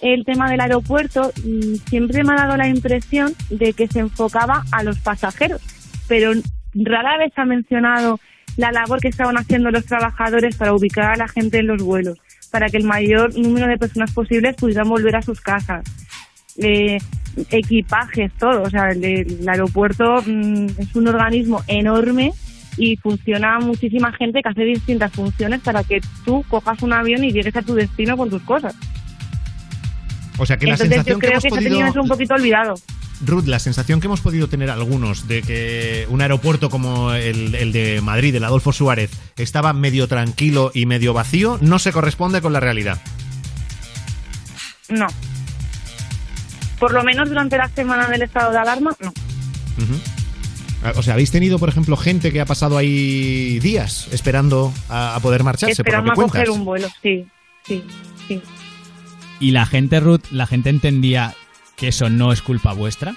el 0.00 0.24
tema 0.24 0.50
del 0.50 0.60
aeropuerto, 0.60 1.32
mm, 1.44 1.74
siempre 1.88 2.24
me 2.24 2.32
ha 2.32 2.36
dado 2.36 2.56
la 2.56 2.68
impresión 2.68 3.34
de 3.50 3.72
que 3.72 3.86
se 3.86 4.00
enfocaba 4.00 4.64
a 4.72 4.82
los 4.82 4.98
pasajeros. 4.98 5.60
Pero 6.08 6.32
rara 6.74 7.18
vez 7.18 7.32
ha 7.36 7.44
mencionado 7.44 8.18
la 8.56 8.72
labor 8.72 9.00
que 9.00 9.08
estaban 9.08 9.38
haciendo 9.38 9.70
los 9.70 9.86
trabajadores 9.86 10.56
para 10.56 10.74
ubicar 10.74 11.12
a 11.12 11.16
la 11.16 11.28
gente 11.28 11.58
en 11.58 11.68
los 11.68 11.82
vuelos, 11.82 12.18
para 12.50 12.68
que 12.68 12.76
el 12.76 12.84
mayor 12.84 13.36
número 13.38 13.66
de 13.66 13.78
personas 13.78 14.12
posibles 14.12 14.56
pudieran 14.56 14.88
volver 14.88 15.16
a 15.16 15.22
sus 15.22 15.40
casas. 15.40 15.84
Eh, 16.58 16.98
equipajes, 17.50 18.32
todo. 18.38 18.62
O 18.62 18.70
sea, 18.70 18.90
el, 18.90 19.04
el 19.04 19.48
aeropuerto 19.48 20.22
mm, 20.26 20.66
es 20.78 20.94
un 20.94 21.08
organismo 21.08 21.62
enorme 21.66 22.32
y 22.76 22.96
funciona 22.96 23.58
muchísima 23.58 24.12
gente 24.12 24.40
que 24.42 24.48
hace 24.48 24.64
distintas 24.64 25.12
funciones 25.12 25.60
para 25.60 25.84
que 25.84 26.00
tú 26.24 26.44
cojas 26.48 26.82
un 26.82 26.92
avión 26.92 27.24
y 27.24 27.32
llegues 27.32 27.54
a 27.56 27.62
tu 27.62 27.74
destino 27.74 28.16
con 28.16 28.30
tus 28.30 28.42
cosas. 28.42 28.74
O 30.38 30.46
sea 30.46 30.56
que 30.56 30.66
la 30.66 30.72
Entonces 30.72 30.88
yo 30.88 30.94
sensación 30.96 31.20
que 31.20 31.26
creo 31.26 31.32
hemos 31.32 31.42
que 31.42 31.50
se 31.50 31.54
ha 31.54 31.58
tenido 31.58 31.76
podido... 31.76 31.90
eso 31.90 32.02
un 32.02 32.08
poquito 32.08 32.34
olvidado. 32.34 32.74
Ruth, 33.24 33.44
la 33.46 33.58
sensación 33.58 34.00
que 34.00 34.06
hemos 34.06 34.20
podido 34.20 34.48
tener 34.48 34.70
algunos 34.70 35.28
de 35.28 35.42
que 35.42 36.06
un 36.08 36.20
aeropuerto 36.22 36.70
como 36.70 37.12
el, 37.12 37.54
el 37.54 37.72
de 37.72 38.00
Madrid, 38.00 38.34
el 38.34 38.44
Adolfo 38.44 38.72
Suárez, 38.72 39.10
estaba 39.36 39.72
medio 39.72 40.08
tranquilo 40.08 40.72
y 40.74 40.86
medio 40.86 41.12
vacío, 41.12 41.58
no 41.60 41.78
se 41.78 41.92
corresponde 41.92 42.40
con 42.40 42.52
la 42.52 42.58
realidad. 42.60 43.00
No. 44.88 45.06
Por 46.80 46.92
lo 46.92 47.04
menos 47.04 47.28
durante 47.28 47.56
la 47.56 47.68
semana 47.68 48.08
del 48.08 48.22
estado 48.22 48.50
de 48.50 48.58
alarma, 48.58 48.90
no. 49.00 49.12
Ah, 49.78 50.11
O 50.96 51.02
sea, 51.02 51.14
¿habéis 51.14 51.30
tenido, 51.30 51.58
por 51.58 51.68
ejemplo, 51.68 51.96
gente 51.96 52.32
que 52.32 52.40
ha 52.40 52.46
pasado 52.46 52.76
ahí 52.76 53.58
días 53.60 54.08
esperando 54.12 54.72
a, 54.88 55.14
a 55.14 55.20
poder 55.20 55.44
marcharse? 55.44 55.72
Esperando 55.72 56.12
por 56.12 56.24
a 56.24 56.26
lo 56.26 56.32
que 56.32 56.32
coger 56.32 56.46
cuentas? 56.46 56.58
un 56.58 56.64
vuelo, 56.64 56.88
sí, 57.02 57.26
sí, 57.64 57.84
sí. 58.26 58.42
¿Y 59.40 59.50
la 59.50 59.66
gente, 59.66 60.00
Ruth, 60.00 60.24
la 60.30 60.46
gente 60.46 60.70
entendía 60.70 61.34
que 61.76 61.88
eso 61.88 62.08
no 62.08 62.32
es 62.32 62.42
culpa 62.42 62.72
vuestra? 62.72 63.14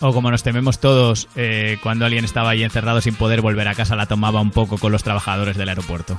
¿O 0.00 0.12
como 0.12 0.30
nos 0.30 0.42
tememos 0.42 0.78
todos, 0.78 1.28
eh, 1.34 1.78
cuando 1.82 2.04
alguien 2.04 2.24
estaba 2.24 2.50
ahí 2.50 2.62
encerrado 2.62 3.00
sin 3.00 3.14
poder 3.14 3.40
volver 3.40 3.66
a 3.68 3.74
casa, 3.74 3.96
la 3.96 4.06
tomaba 4.06 4.40
un 4.40 4.50
poco 4.50 4.78
con 4.78 4.92
los 4.92 5.02
trabajadores 5.02 5.56
del 5.56 5.68
aeropuerto? 5.68 6.16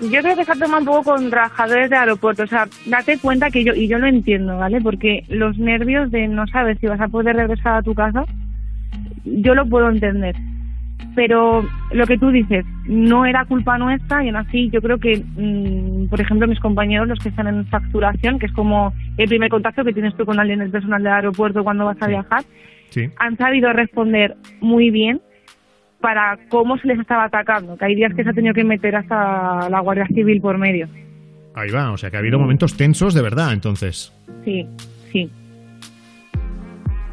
Yo 0.00 0.20
creo 0.20 0.36
que 0.36 0.44
se 0.44 0.52
ha 0.52 0.56
tomado 0.56 0.78
un 0.78 0.84
poco 0.84 1.04
con 1.04 1.30
trabajadores 1.30 1.88
de 1.88 1.96
aeropuerto. 1.96 2.42
O 2.42 2.46
sea, 2.46 2.68
date 2.84 3.18
cuenta 3.18 3.50
que 3.50 3.64
yo, 3.64 3.72
y 3.74 3.88
yo 3.88 3.98
lo 3.98 4.06
entiendo, 4.06 4.58
¿vale? 4.58 4.80
Porque 4.82 5.24
los 5.28 5.56
nervios 5.56 6.10
de 6.10 6.28
no 6.28 6.46
saber 6.48 6.78
si 6.78 6.86
vas 6.86 7.00
a 7.00 7.08
poder 7.08 7.34
regresar 7.36 7.76
a 7.78 7.82
tu 7.82 7.94
casa, 7.94 8.24
yo 9.26 9.54
lo 9.54 9.66
puedo 9.66 9.88
entender. 9.90 10.34
Pero 11.14 11.66
lo 11.92 12.06
que 12.06 12.18
tú 12.18 12.30
dices, 12.30 12.64
no 12.86 13.26
era 13.26 13.44
culpa 13.44 13.76
nuestra 13.78 14.22
y 14.24 14.28
aún 14.28 14.36
así 14.36 14.70
yo 14.70 14.80
creo 14.80 14.98
que, 14.98 15.22
mm, 15.36 16.08
por 16.08 16.20
ejemplo, 16.20 16.46
mis 16.46 16.60
compañeros, 16.60 17.08
los 17.08 17.18
que 17.18 17.28
están 17.30 17.46
en 17.48 17.66
facturación, 17.66 18.38
que 18.38 18.46
es 18.46 18.52
como 18.52 18.92
el 19.16 19.28
primer 19.28 19.48
contacto 19.50 19.84
que 19.84 19.92
tienes 19.92 20.14
tú 20.16 20.24
con 20.24 20.38
alguien 20.38 20.58
del 20.60 20.70
personal 20.70 21.02
del 21.02 21.12
aeropuerto 21.12 21.64
cuando 21.64 21.84
vas 21.86 22.00
a 22.00 22.06
viajar, 22.06 22.42
Sí. 22.90 23.08
han 23.18 23.36
sabido 23.36 23.72
responder 23.72 24.36
muy 24.60 24.90
bien 24.90 25.20
para 26.00 26.38
cómo 26.50 26.76
se 26.78 26.86
les 26.88 26.98
estaba 27.00 27.24
atacando, 27.24 27.76
que 27.76 27.84
hay 27.86 27.94
días 27.94 28.14
que 28.14 28.22
se 28.22 28.30
ha 28.30 28.34
tenido 28.34 28.54
que 28.54 28.64
meter 28.64 28.94
hasta 28.96 29.68
la 29.70 29.80
Guardia 29.80 30.06
Civil 30.08 30.40
por 30.40 30.56
medio. 30.58 30.86
Ahí 31.54 31.70
va, 31.70 31.90
o 31.90 31.96
sea 31.96 32.10
que 32.10 32.16
ha 32.16 32.20
habido 32.20 32.38
momentos 32.38 32.76
tensos 32.76 33.14
de 33.14 33.22
verdad, 33.22 33.52
entonces. 33.52 34.12
Sí, 34.44 34.66
sí. 35.10 35.30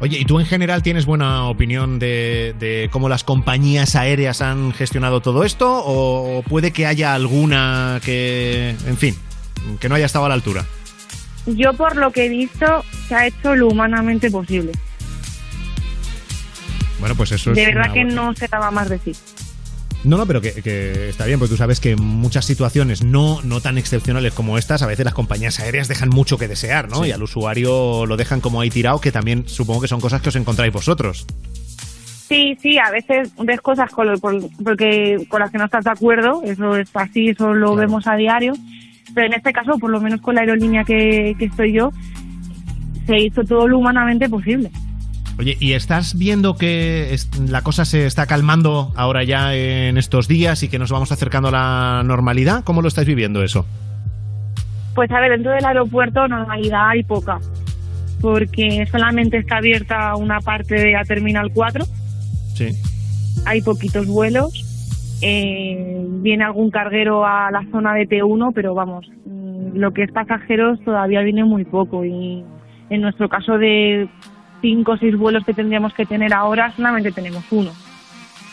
Oye, 0.00 0.18
¿y 0.18 0.24
tú 0.24 0.38
en 0.40 0.46
general 0.46 0.82
tienes 0.82 1.06
buena 1.06 1.44
opinión 1.48 1.98
de, 1.98 2.54
de 2.58 2.88
cómo 2.90 3.08
las 3.08 3.24
compañías 3.24 3.94
aéreas 3.96 4.42
han 4.42 4.72
gestionado 4.72 5.20
todo 5.20 5.44
esto? 5.44 5.82
¿O 5.84 6.42
puede 6.42 6.72
que 6.72 6.86
haya 6.86 7.14
alguna 7.14 8.00
que, 8.04 8.70
en 8.86 8.96
fin, 8.98 9.16
que 9.80 9.88
no 9.88 9.94
haya 9.94 10.06
estado 10.06 10.26
a 10.26 10.28
la 10.28 10.34
altura? 10.34 10.64
Yo 11.46 11.72
por 11.74 11.96
lo 11.96 12.10
que 12.10 12.26
he 12.26 12.28
visto 12.28 12.84
se 13.08 13.14
ha 13.14 13.26
hecho 13.26 13.54
lo 13.54 13.68
humanamente 13.68 14.30
posible. 14.30 14.72
Bueno, 17.00 17.14
pues 17.14 17.32
eso 17.32 17.50
es. 17.52 17.56
de 17.56 17.66
verdad 17.66 17.92
que 17.92 18.04
buena- 18.04 18.14
no 18.14 18.34
se 18.34 18.48
daba 18.48 18.70
más 18.70 18.88
decir. 18.88 19.14
No, 20.04 20.18
no, 20.18 20.26
pero 20.26 20.40
que, 20.42 20.52
que 20.52 21.08
está 21.08 21.24
bien, 21.24 21.38
porque 21.38 21.52
tú 21.52 21.56
sabes 21.56 21.80
que 21.80 21.92
en 21.92 22.04
muchas 22.04 22.44
situaciones 22.44 23.02
no, 23.02 23.40
no 23.42 23.60
tan 23.62 23.78
excepcionales 23.78 24.34
como 24.34 24.58
estas, 24.58 24.82
a 24.82 24.86
veces 24.86 25.04
las 25.04 25.14
compañías 25.14 25.60
aéreas 25.60 25.88
dejan 25.88 26.10
mucho 26.10 26.36
que 26.36 26.46
desear, 26.46 26.90
¿no? 26.90 27.02
Sí. 27.04 27.08
Y 27.08 27.12
al 27.12 27.22
usuario 27.22 28.04
lo 28.04 28.16
dejan 28.18 28.40
como 28.42 28.60
ahí 28.60 28.68
tirado, 28.68 29.00
que 29.00 29.10
también 29.12 29.48
supongo 29.48 29.80
que 29.80 29.88
son 29.88 30.00
cosas 30.00 30.20
que 30.20 30.28
os 30.28 30.36
encontráis 30.36 30.72
vosotros. 30.72 31.26
Sí, 32.28 32.56
sí, 32.60 32.78
a 32.78 32.90
veces 32.90 33.30
ves 33.44 33.60
cosas 33.62 33.90
con, 33.90 34.06
lo- 34.08 34.18
por- 34.18 34.40
porque, 34.62 35.24
con 35.28 35.40
las 35.40 35.50
que 35.50 35.58
no 35.58 35.64
estás 35.66 35.84
de 35.84 35.90
acuerdo, 35.90 36.42
eso 36.44 36.76
es 36.76 36.88
así, 36.94 37.30
eso 37.30 37.54
lo 37.54 37.74
vemos 37.74 38.06
a 38.06 38.16
diario, 38.16 38.52
pero 39.14 39.26
en 39.28 39.34
este 39.34 39.52
caso, 39.52 39.78
por 39.78 39.90
lo 39.90 40.00
menos 40.00 40.20
con 40.20 40.34
la 40.34 40.42
aerolínea 40.42 40.84
que, 40.84 41.34
que 41.38 41.46
estoy 41.46 41.72
yo, 41.72 41.90
se 43.06 43.18
hizo 43.18 43.44
todo 43.44 43.68
lo 43.68 43.78
humanamente 43.78 44.28
posible. 44.28 44.70
Oye, 45.38 45.56
¿y 45.58 45.72
estás 45.72 46.16
viendo 46.16 46.54
que 46.54 47.14
la 47.48 47.62
cosa 47.62 47.84
se 47.84 48.06
está 48.06 48.26
calmando 48.26 48.92
ahora 48.94 49.24
ya 49.24 49.52
en 49.54 49.98
estos 49.98 50.28
días 50.28 50.62
y 50.62 50.68
que 50.68 50.78
nos 50.78 50.92
vamos 50.92 51.10
acercando 51.10 51.48
a 51.48 51.50
la 51.52 52.02
normalidad? 52.04 52.62
¿Cómo 52.64 52.82
lo 52.82 52.88
estáis 52.88 53.08
viviendo 53.08 53.42
eso? 53.42 53.66
Pues 54.94 55.10
a 55.10 55.18
ver, 55.20 55.32
dentro 55.32 55.50
del 55.50 55.64
aeropuerto 55.64 56.28
normalidad 56.28 56.88
hay 56.90 57.02
poca, 57.02 57.40
porque 58.20 58.86
solamente 58.92 59.38
está 59.38 59.56
abierta 59.56 60.14
una 60.14 60.38
parte 60.40 60.76
de 60.76 60.92
la 60.92 61.04
Terminal 61.04 61.50
4, 61.52 61.84
Sí. 62.54 62.68
hay 63.44 63.60
poquitos 63.60 64.06
vuelos, 64.06 65.18
eh, 65.20 65.98
viene 66.22 66.44
algún 66.44 66.70
carguero 66.70 67.26
a 67.26 67.50
la 67.50 67.66
zona 67.72 67.92
de 67.94 68.06
T1, 68.06 68.52
pero 68.54 68.72
vamos, 68.74 69.04
mm, 69.26 69.78
lo 69.78 69.92
que 69.92 70.04
es 70.04 70.12
pasajeros 70.12 70.78
todavía 70.84 71.22
viene 71.22 71.42
muy 71.42 71.64
poco 71.64 72.04
y 72.04 72.44
en 72.90 73.00
nuestro 73.00 73.28
caso 73.28 73.58
de 73.58 74.08
cinco 74.64 74.92
o 74.92 74.96
seis 74.96 75.14
vuelos 75.14 75.44
que 75.44 75.52
tendríamos 75.52 75.92
que 75.92 76.06
tener 76.06 76.32
ahora 76.32 76.72
solamente 76.74 77.12
tenemos 77.12 77.44
uno. 77.50 77.70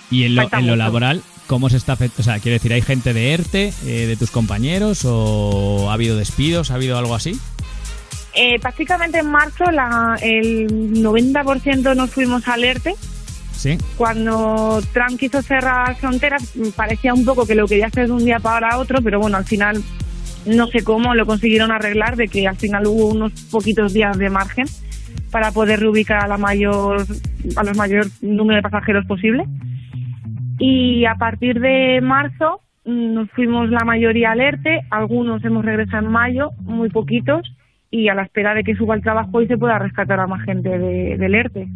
Y 0.10 0.26
en 0.26 0.36
lo, 0.36 0.42
en 0.52 0.68
lo 0.68 0.76
laboral, 0.76 1.22
¿cómo 1.48 1.70
se 1.70 1.78
está 1.78 1.94
afectando? 1.94 2.20
O 2.20 2.24
sea, 2.26 2.40
quiero 2.40 2.56
decir, 2.56 2.74
¿hay 2.74 2.82
gente 2.82 3.14
de 3.14 3.34
ERTE 3.34 3.74
eh, 3.86 4.08
de 4.08 4.18
tus 4.18 4.30
compañeros 4.30 5.06
o 5.06 5.90
ha 5.90 5.94
habido 5.94 6.18
despidos? 6.18 6.70
¿Ha 6.70 6.76
habido 6.76 6.98
algo 6.98 7.16
así? 7.16 7.40
Eh, 8.34 8.60
prácticamente 8.60 9.20
en 9.20 9.28
marzo 9.28 9.64
la, 9.72 10.18
el 10.22 10.68
90% 11.02 11.96
nos 11.96 12.10
fuimos 12.12 12.46
al 12.50 12.66
ERTE. 12.66 12.94
Sí. 13.56 13.78
Cuando 13.96 14.82
Trump 14.92 15.18
quiso 15.18 15.42
cerrar 15.42 15.96
fronteras, 15.96 16.44
mm, 16.58 16.72
parecía 16.72 17.14
un 17.14 17.24
poco 17.24 17.46
que 17.46 17.56
lo 17.56 17.68
quería 17.68 17.88
hacer 17.88 18.08
de 18.08 18.14
un 18.14 18.26
día 18.26 18.40
para 18.40 18.78
otro, 18.80 19.02
pero 19.02 19.18
bueno, 19.22 19.38
al 19.38 19.46
final 19.46 19.82
no 20.46 20.68
sé 20.68 20.84
cómo 20.84 21.16
lo 21.16 21.26
consiguieron 21.26 21.72
arreglar, 21.72 22.18
de 22.18 22.28
que 22.28 22.50
al 22.50 22.58
final 22.58 22.86
hubo 22.88 23.06
unos 23.06 23.32
poquitos 23.50 23.94
días 23.94 24.18
de 24.18 24.30
margen 24.30 24.68
para 25.32 25.52
poder 25.52 25.80
reubicar 25.80 26.24
a 26.24 26.28
la 26.28 26.38
mayor 26.38 27.02
a 27.56 27.64
los 27.64 27.78
mayor 27.78 28.06
número 28.22 28.58
de 28.58 28.62
pasajeros 28.70 29.06
posible. 29.06 29.46
Y 30.60 31.06
a 31.06 31.16
partir 31.16 31.60
de 31.60 32.00
marzo 32.02 32.62
mm, 32.86 33.14
nos 33.14 33.30
fuimos 33.32 33.70
la 33.70 33.84
mayoría 33.86 34.32
al 34.32 34.42
ERTE, 34.42 34.82
algunos 34.92 35.44
hemos 35.44 35.66
regresado 35.66 36.06
en 36.06 36.12
mayo, 36.12 36.52
muy 36.62 36.90
poquitos, 36.90 37.42
y 37.90 38.08
a 38.10 38.14
la 38.16 38.24
espera 38.24 38.54
de 38.54 38.64
que 38.64 38.76
suba 38.76 38.96
el 38.96 39.02
trabajo 39.02 39.42
y 39.42 39.48
se 39.48 39.58
pueda 39.58 39.80
rescatar 39.80 40.20
a 40.20 40.28
más 40.28 40.44
gente 40.46 40.70
de- 40.70 41.18
del 41.18 41.36
ERTE. 41.36 41.68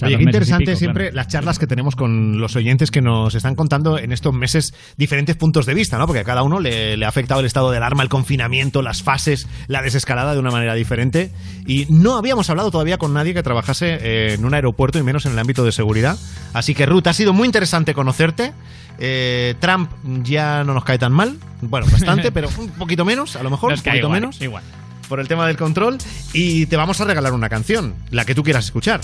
Sea, 0.00 0.08
Oye, 0.08 0.16
qué 0.16 0.22
interesante 0.24 0.64
pico, 0.66 0.78
siempre 0.78 1.04
claro. 1.04 1.16
las 1.16 1.28
charlas 1.28 1.58
que 1.58 1.66
tenemos 1.66 1.96
con 1.96 2.40
los 2.40 2.56
oyentes 2.56 2.90
que 2.90 3.00
nos 3.00 3.34
están 3.34 3.54
contando 3.54 3.98
en 3.98 4.12
estos 4.12 4.34
meses 4.34 4.74
diferentes 4.96 5.36
puntos 5.36 5.66
de 5.66 5.74
vista, 5.74 5.98
¿no? 5.98 6.06
Porque 6.06 6.20
a 6.20 6.24
cada 6.24 6.42
uno 6.42 6.60
le, 6.60 6.96
le 6.96 7.04
ha 7.04 7.08
afectado 7.08 7.40
el 7.40 7.46
estado 7.46 7.70
de 7.70 7.76
alarma, 7.76 8.02
el 8.02 8.08
confinamiento, 8.08 8.82
las 8.82 9.02
fases, 9.02 9.46
la 9.68 9.82
desescalada 9.82 10.32
de 10.34 10.40
una 10.40 10.50
manera 10.50 10.74
diferente. 10.74 11.30
Y 11.66 11.86
no 11.88 12.16
habíamos 12.16 12.50
hablado 12.50 12.70
todavía 12.70 12.98
con 12.98 13.14
nadie 13.14 13.34
que 13.34 13.42
trabajase 13.42 13.98
eh, 14.00 14.34
en 14.34 14.44
un 14.44 14.54
aeropuerto 14.54 14.98
y 14.98 15.02
menos 15.02 15.26
en 15.26 15.32
el 15.32 15.38
ámbito 15.38 15.64
de 15.64 15.72
seguridad. 15.72 16.18
Así 16.52 16.74
que, 16.74 16.86
Ruth, 16.86 17.06
ha 17.06 17.12
sido 17.12 17.32
muy 17.32 17.46
interesante 17.46 17.94
conocerte. 17.94 18.52
Eh, 18.98 19.54
Trump 19.60 19.90
ya 20.22 20.64
no 20.64 20.74
nos 20.74 20.84
cae 20.84 20.98
tan 20.98 21.12
mal. 21.12 21.36
Bueno, 21.62 21.86
bastante, 21.90 22.32
pero 22.32 22.48
un 22.58 22.70
poquito 22.70 23.04
menos, 23.04 23.36
a 23.36 23.42
lo 23.42 23.50
mejor, 23.50 23.70
Nos 23.70 23.80
un 23.80 23.84
poquito 23.84 24.06
igual, 24.06 24.20
menos. 24.20 24.40
igual. 24.40 24.62
Por 25.08 25.20
el 25.20 25.28
tema 25.28 25.46
del 25.46 25.56
control. 25.56 25.98
Y 26.32 26.66
te 26.66 26.76
vamos 26.76 27.00
a 27.00 27.04
regalar 27.04 27.32
una 27.32 27.48
canción, 27.48 27.94
la 28.10 28.24
que 28.24 28.34
tú 28.34 28.42
quieras 28.42 28.64
escuchar. 28.64 29.00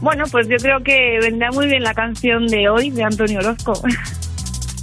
Bueno, 0.00 0.24
pues 0.30 0.48
yo 0.48 0.56
creo 0.58 0.82
que 0.82 1.18
vendrá 1.22 1.50
muy 1.52 1.66
bien 1.66 1.82
la 1.82 1.94
canción 1.94 2.46
de 2.46 2.68
hoy 2.68 2.90
de 2.90 3.04
Antonio 3.04 3.38
Orozco. 3.40 3.72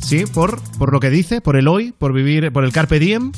Sí, 0.03 0.25
por, 0.25 0.61
por 0.77 0.91
lo 0.91 0.99
que 0.99 1.09
dice, 1.09 1.39
por 1.39 1.55
el 1.55 1.69
hoy, 1.69 1.93
por 1.93 2.11
vivir, 2.11 2.51
por 2.51 2.65
el 2.65 2.73
carpe 2.73 2.99
diem. 2.99 3.31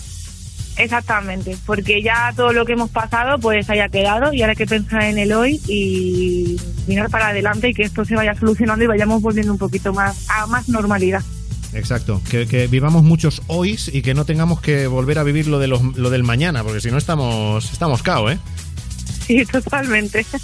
Exactamente, 0.75 1.55
porque 1.67 2.01
ya 2.01 2.33
todo 2.35 2.51
lo 2.51 2.65
que 2.65 2.73
hemos 2.73 2.89
pasado 2.89 3.37
pues 3.37 3.69
haya 3.69 3.89
quedado 3.89 4.33
y 4.33 4.41
ahora 4.41 4.53
hay 4.53 4.57
que 4.57 4.65
pensar 4.65 5.03
en 5.03 5.19
el 5.19 5.33
hoy 5.33 5.61
y 5.67 6.59
mirar 6.87 7.11
para 7.11 7.27
adelante 7.27 7.69
y 7.69 7.73
que 7.75 7.83
esto 7.83 8.03
se 8.05 8.15
vaya 8.15 8.33
solucionando 8.33 8.83
y 8.83 8.87
vayamos 8.87 9.21
volviendo 9.21 9.51
un 9.51 9.59
poquito 9.59 9.93
más 9.93 10.25
a 10.31 10.47
más 10.47 10.67
normalidad. 10.67 11.21
Exacto, 11.73 12.19
que, 12.27 12.47
que 12.47 12.65
vivamos 12.65 13.03
muchos 13.03 13.43
hoys 13.45 13.91
y 13.93 14.01
que 14.01 14.15
no 14.15 14.25
tengamos 14.25 14.59
que 14.59 14.87
volver 14.87 15.19
a 15.19 15.23
vivir 15.23 15.45
lo, 15.47 15.59
de 15.59 15.67
los- 15.67 15.95
lo 15.95 16.09
del 16.09 16.23
mañana, 16.23 16.63
porque 16.63 16.81
si 16.81 16.89
no 16.89 16.97
estamos, 16.97 17.71
estamos 17.71 18.01
cao, 18.01 18.31
¿eh? 18.31 18.39
Sí, 19.27 19.45
totalmente. 19.45 20.25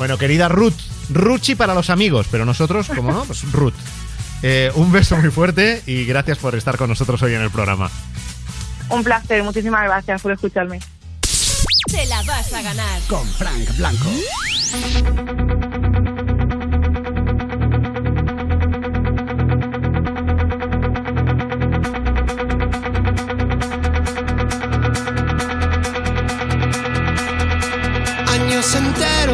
Bueno, 0.00 0.16
querida 0.16 0.48
Ruth, 0.48 0.72
Ruchi 1.10 1.56
para 1.56 1.74
los 1.74 1.90
amigos, 1.90 2.26
pero 2.30 2.46
nosotros, 2.46 2.88
como 2.88 3.12
no, 3.12 3.26
pues 3.26 3.42
Ruth. 3.52 3.74
Eh, 4.42 4.72
un 4.76 4.90
beso 4.90 5.14
muy 5.18 5.30
fuerte 5.30 5.82
y 5.84 6.06
gracias 6.06 6.38
por 6.38 6.54
estar 6.54 6.78
con 6.78 6.88
nosotros 6.88 7.20
hoy 7.20 7.34
en 7.34 7.42
el 7.42 7.50
programa. 7.50 7.90
Un 8.88 9.04
placer, 9.04 9.42
muchísimas 9.42 9.84
gracias 9.84 10.22
por 10.22 10.32
escucharme. 10.32 10.80
Te 11.90 12.06
la 12.06 12.22
vas 12.22 12.50
a 12.50 12.62
ganar. 12.62 13.02
Con 13.08 13.26
Frank 13.26 13.76
Blanco. 13.76 14.08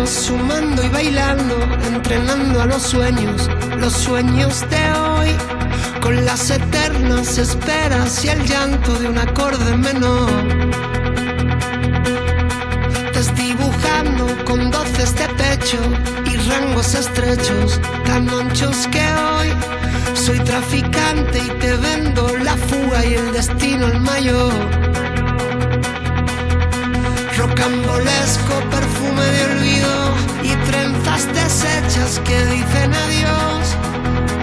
Sumando 0.07 0.85
y 0.85 0.89
bailando, 0.89 1.57
entrenando 1.93 2.63
a 2.63 2.67
los 2.67 2.83
sueños, 2.83 3.49
los 3.79 3.93
sueños 3.93 4.65
de 4.71 4.93
hoy, 4.93 5.31
con 6.01 6.25
las 6.25 6.51
eternas 6.51 7.39
esperas 7.39 8.25
y 8.25 8.29
el 8.29 8.45
llanto 8.47 8.99
de 8.99 9.09
un 9.09 9.19
acorde 9.19 9.77
menor. 9.77 10.31
Desdibujando 13.13 14.45
con 14.45 14.71
doces 14.71 15.15
de 15.17 15.29
pecho 15.29 15.79
y 16.25 16.37
rangos 16.49 16.95
estrechos, 16.95 17.81
tan 18.05 18.29
anchos 18.29 18.87
que 18.93 19.03
hoy 19.03 19.53
soy 20.15 20.39
traficante 20.41 21.39
y 21.39 21.49
te 21.59 21.77
vendo 21.77 22.37
la 22.39 22.57
fuga 22.57 23.05
y 23.05 23.15
el 23.15 23.33
destino 23.33 23.87
el 23.87 24.01
mayor 24.01 25.16
rocambolesco 27.49 28.55
perfume 28.71 29.23
de 29.23 29.45
olvido 29.53 29.95
y 30.43 30.57
trenzas 30.69 31.27
deshechas 31.33 32.21
que 32.25 32.45
dicen 32.47 32.93
adiós. 32.95 33.77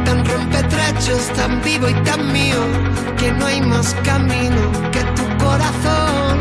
Tan 0.06 0.26
rompetrechos, 0.26 1.28
tan 1.36 1.62
vivo 1.62 1.90
y 1.90 1.94
tan 2.04 2.32
mío, 2.32 2.62
que 3.18 3.32
no 3.32 3.46
hay 3.46 3.62
más 3.62 3.94
camino 4.04 4.72
que 4.92 5.04
tu 5.16 5.26
corazón. 5.44 6.38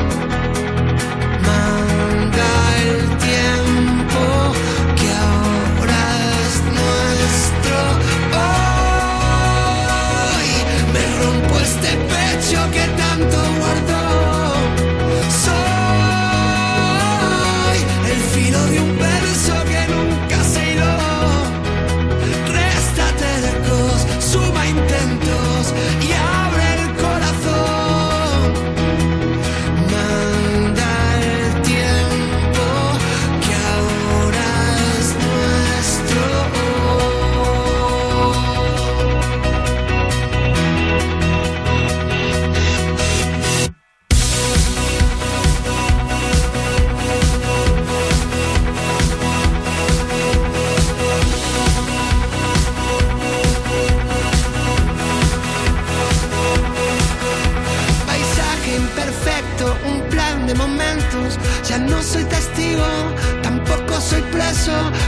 Manda 1.46 2.48
el 2.84 3.18
tiempo. 3.18 3.61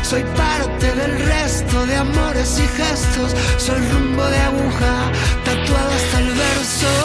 Soy 0.02 0.22
parte 0.36 0.86
del 0.94 1.18
resto 1.26 1.86
de 1.86 1.96
amores 1.96 2.58
y 2.58 2.66
gestos. 2.76 3.34
Soy 3.58 3.80
rumbo 3.92 4.24
de 4.24 4.38
aguja, 4.38 5.12
tatuado 5.44 5.90
hasta 5.90 6.18
el 6.20 6.28
verso. 6.28 7.03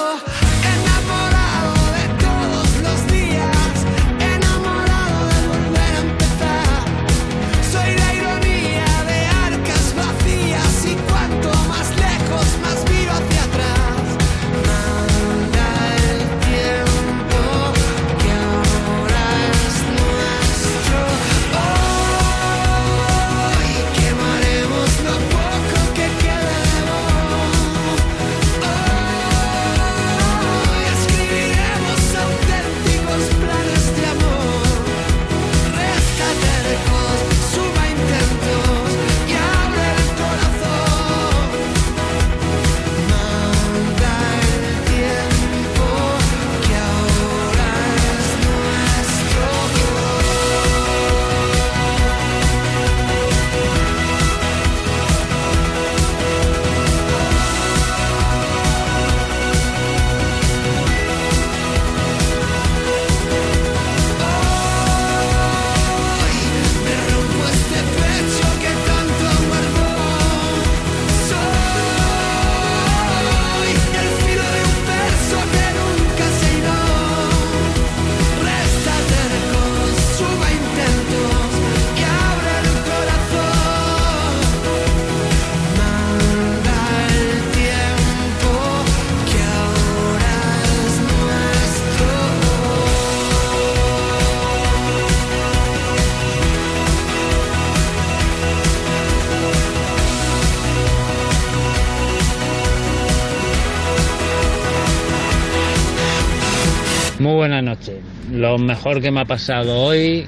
Lo 108.32 108.60
mejor 108.60 109.02
que 109.02 109.12
me 109.12 109.22
ha 109.22 109.26
pasado 109.26 109.76
hoy 109.76 110.28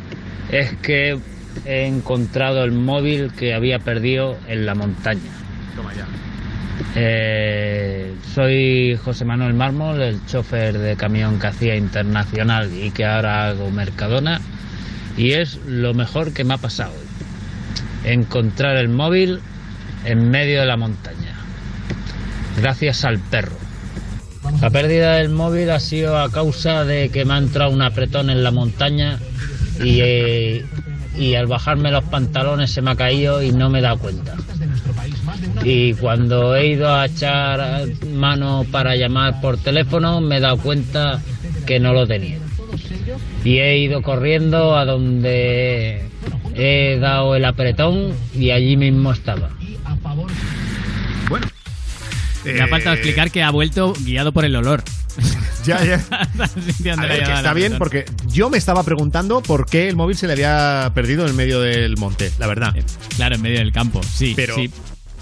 es 0.52 0.74
que 0.78 1.20
he 1.66 1.86
encontrado 1.86 2.64
el 2.64 2.72
móvil 2.72 3.32
que 3.34 3.54
había 3.54 3.80
perdido 3.80 4.38
en 4.48 4.66
la 4.66 4.74
montaña. 4.74 5.32
Toma 5.76 5.94
ya. 5.94 6.08
Eh, 6.96 8.16
soy 8.34 8.98
José 9.04 9.24
Manuel 9.24 9.54
Mármol, 9.54 10.02
el 10.02 10.26
chofer 10.26 10.78
de 10.78 10.96
camión 10.96 11.40
que 11.40 11.48
hacía 11.48 11.76
internacional 11.76 12.72
y 12.74 12.90
que 12.92 13.06
ahora 13.06 13.50
hago 13.50 13.70
Mercadona. 13.70 14.42
Y 15.16 15.34
es 15.34 15.60
lo 15.68 15.94
mejor 15.94 16.34
que 16.34 16.44
me 16.44 16.56
ha 16.56 16.58
pasado 16.58 16.94
hoy. 16.94 18.12
Encontrar 18.12 18.78
el 18.78 18.90
móvil 18.90 19.40
en 20.06 20.30
medio 20.30 20.62
de 20.62 20.66
la 20.66 20.78
montaña. 20.78 21.36
Gracias 22.58 23.06
al 23.06 23.20
perro. 23.20 23.61
La 24.62 24.70
pérdida 24.70 25.16
del 25.16 25.30
móvil 25.30 25.72
ha 25.72 25.80
sido 25.80 26.20
a 26.20 26.32
causa 26.32 26.86
de 26.86 27.10
que 27.10 27.26
me 27.26 27.34
ha 27.34 27.38
entrado 27.40 27.72
un 27.72 27.82
apretón 27.82 28.30
en 28.30 28.44
la 28.44 28.52
montaña 28.52 29.18
y, 29.84 30.00
eh, 30.02 30.66
y 31.18 31.34
al 31.34 31.48
bajarme 31.48 31.90
los 31.90 32.04
pantalones 32.04 32.72
se 32.72 32.84
me 32.84 32.92
ha 32.92 32.96
caído 32.96 33.42
y 33.42 33.52
no 33.52 33.72
me 33.72 33.80
he 33.80 33.82
dado 33.82 33.98
cuenta. 33.98 34.36
Y 35.64 35.96
cuando 35.96 36.56
he 36.56 36.68
ido 36.68 36.94
a 36.94 37.08
echar 37.08 37.88
mano 38.14 38.64
para 38.72 38.96
llamar 38.96 39.42
por 39.42 39.58
teléfono 39.58 40.22
me 40.22 40.38
he 40.38 40.40
dado 40.40 40.58
cuenta 40.58 41.20
que 41.66 41.80
no 41.80 41.94
lo 41.94 42.06
tenía. 42.06 42.38
Y 43.44 43.58
he 43.58 43.80
ido 43.80 44.04
corriendo 44.04 44.78
a 44.78 44.86
donde 44.86 46.08
he 46.54 47.00
dado 47.00 47.36
el 47.36 47.46
apretón 47.46 48.14
y 48.36 48.52
allí 48.52 48.78
mismo 48.78 49.12
estaba. 49.12 49.50
Bueno. 52.44 52.58
Me 52.58 52.64
ha 52.64 52.68
faltado 52.68 52.96
explicar 52.96 53.32
que 53.32 53.44
ha 53.44 53.52
vuelto 53.52 53.94
guiado 54.04 54.32
por 54.32 54.46
el 54.46 54.56
olor. 54.56 54.84
Ya, 55.64 55.84
ya. 55.86 56.04
A 56.98 57.06
ver, 57.06 57.24
que 57.24 57.34
está 57.34 57.54
bien 57.54 57.76
porque 57.78 58.06
yo 58.26 58.50
me 58.50 58.58
estaba 58.58 58.82
preguntando 58.82 59.44
por 59.44 59.68
qué 59.68 59.88
el 59.88 59.96
móvil 59.96 60.18
se 60.18 60.26
le 60.26 60.34
había 60.34 60.92
perdido 60.96 61.28
en 61.28 61.36
medio 61.36 61.62
del 61.62 61.98
monte, 61.98 62.32
la 62.40 62.48
verdad. 62.48 62.74
Claro, 63.16 63.36
en 63.36 63.44
medio 63.44 63.60
del 63.60 63.72
campo, 63.72 64.02
sí. 64.02 64.34
Pero, 64.36 64.56
sí. 64.56 64.72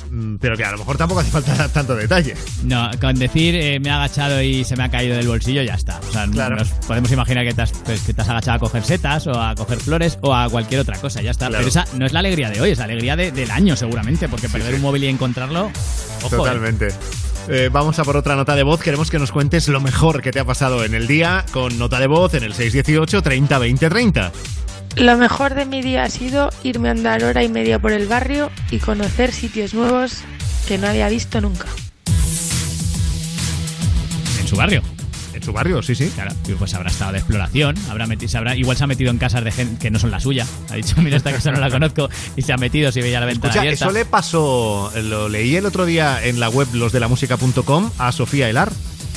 Mm, 0.10 0.38
pero 0.38 0.56
que 0.58 0.64
a 0.66 0.72
lo 0.72 0.78
mejor 0.80 0.98
tampoco 0.98 1.22
hace 1.22 1.32
falta 1.32 1.68
tanto 1.70 1.96
detalle. 1.96 2.36
No, 2.64 2.90
con 3.00 3.16
decir 3.16 3.56
eh, 3.56 3.80
me 3.80 3.90
ha 3.90 3.96
agachado 3.96 4.42
y 4.42 4.64
se 4.64 4.76
me 4.76 4.84
ha 4.84 4.90
caído 4.90 5.16
del 5.16 5.28
bolsillo, 5.28 5.62
ya 5.64 5.76
está. 5.76 6.00
O 6.08 6.12
sea, 6.12 6.28
Claro. 6.28 6.56
nos 6.58 6.70
podemos 6.88 7.12
imaginar 7.12 7.46
que 7.46 7.54
te, 7.54 7.62
has, 7.62 7.72
pues, 7.72 8.02
que 8.02 8.14
te 8.14 8.22
has 8.22 8.30
agachado 8.30 8.58
a 8.58 8.60
coger 8.60 8.84
setas 8.84 9.28
o 9.28 9.40
a 9.42 9.56
coger 9.56 9.80
flores 9.80 10.18
o 10.22 10.34
a 10.36 10.50
cualquier 10.50 10.82
otra 10.82 10.98
cosa, 11.00 11.22
ya 11.22 11.32
está. 11.32 11.48
Claro. 11.48 11.66
Pero 11.66 11.70
esa 11.70 11.86
no 11.98 12.06
es 12.06 12.14
la 12.14 12.20
alegría 12.20 12.50
de 12.50 12.62
hoy, 12.62 12.72
es 12.72 12.78
la 12.78 12.86
alegría 12.86 13.16
de- 13.16 13.32
del 13.32 13.52
año 13.52 13.76
seguramente, 13.76 14.28
porque 14.30 14.50
perder 14.50 14.76
un 14.76 14.82
móvil 14.82 15.04
y 15.04 15.08
encontrarlo, 15.08 15.72
ojo. 16.24 16.28
eh. 16.28 16.38
Totalmente. 16.38 16.90
Eh, 17.48 17.70
vamos 17.72 17.98
a 17.98 18.04
por 18.04 18.16
otra 18.16 18.36
nota 18.36 18.56
de 18.56 18.62
voz. 18.64 18.80
Queremos 18.82 19.10
que 19.10 19.18
nos 19.18 19.32
cuentes 19.32 19.68
lo 19.70 19.80
mejor 19.82 20.22
que 20.22 20.32
te 20.32 20.40
ha 20.40 20.46
pasado 20.46 20.84
en 20.84 20.94
el 20.94 21.08
día 21.08 21.44
con 21.52 21.80
nota 21.80 22.00
de 22.00 22.06
voz 22.06 22.34
en 22.36 22.44
el 22.44 22.54
618 22.54 23.24
30 23.24 23.58
20 23.58 23.90
30. 23.90 24.32
Lo 24.96 25.18
mejor 25.18 25.54
de 25.54 25.66
mi 25.66 25.82
día 25.82 26.04
ha 26.04 26.10
sido 26.10 26.50
irme 26.64 26.90
a 26.90 26.92
andar 26.92 27.24
hora 27.24 27.44
y 27.44 27.50
media 27.50 27.80
por 27.80 27.92
el 27.94 28.08
barrio 28.08 28.52
y 28.70 28.80
conocer 28.80 29.32
sitios 29.32 29.74
nuevos 29.74 30.18
que 30.68 30.78
no 30.78 30.88
había 30.88 31.08
visto 31.10 31.40
nunca. 31.42 31.66
En 34.40 34.48
su 34.48 34.56
barrio. 34.56 34.82
En 35.34 35.44
su 35.44 35.54
barrio, 35.54 35.82
sí, 35.82 35.96
sí. 35.96 36.12
Claro, 36.14 36.36
y 36.48 36.52
pues 36.54 36.74
habrá 36.74 36.90
estado 36.90 37.14
de 37.14 37.20
exploración, 37.20 37.76
habrá 37.90 38.08
metido, 38.08 38.30
se 38.30 38.38
habrá, 38.38 38.58
igual 38.58 38.76
se 38.76 38.84
ha 38.84 38.88
metido 38.88 39.10
en 39.10 39.18
casas 39.20 39.44
de 39.44 39.52
gente 39.52 39.80
que 39.80 39.90
no 39.90 40.00
son 40.00 40.12
la 40.12 40.20
suya. 40.20 40.46
Ha 40.70 40.76
dicho, 40.76 40.96
mira, 40.98 41.16
esta 41.16 41.32
casa 41.32 41.52
no 41.52 41.60
la 41.60 41.70
conozco 41.70 42.10
y 42.36 42.42
se 42.42 42.52
ha 42.52 42.58
metido 42.58 42.92
si 42.92 43.00
veía 43.02 43.22
la 43.22 43.26
ventana 43.26 43.50
Escucha, 43.50 43.62
abierta. 43.62 43.86
eso 43.86 43.94
le 43.94 44.04
pasó, 44.06 44.92
lo 45.02 45.30
leí 45.30 45.56
el 45.56 45.66
otro 45.66 45.86
día 45.86 46.20
en 46.24 46.42
la 46.42 46.50
web 46.50 46.68
losdelamusica.com 46.74 47.92
a 48.00 48.12
Sofía 48.12 48.50
Elar. 48.50 48.72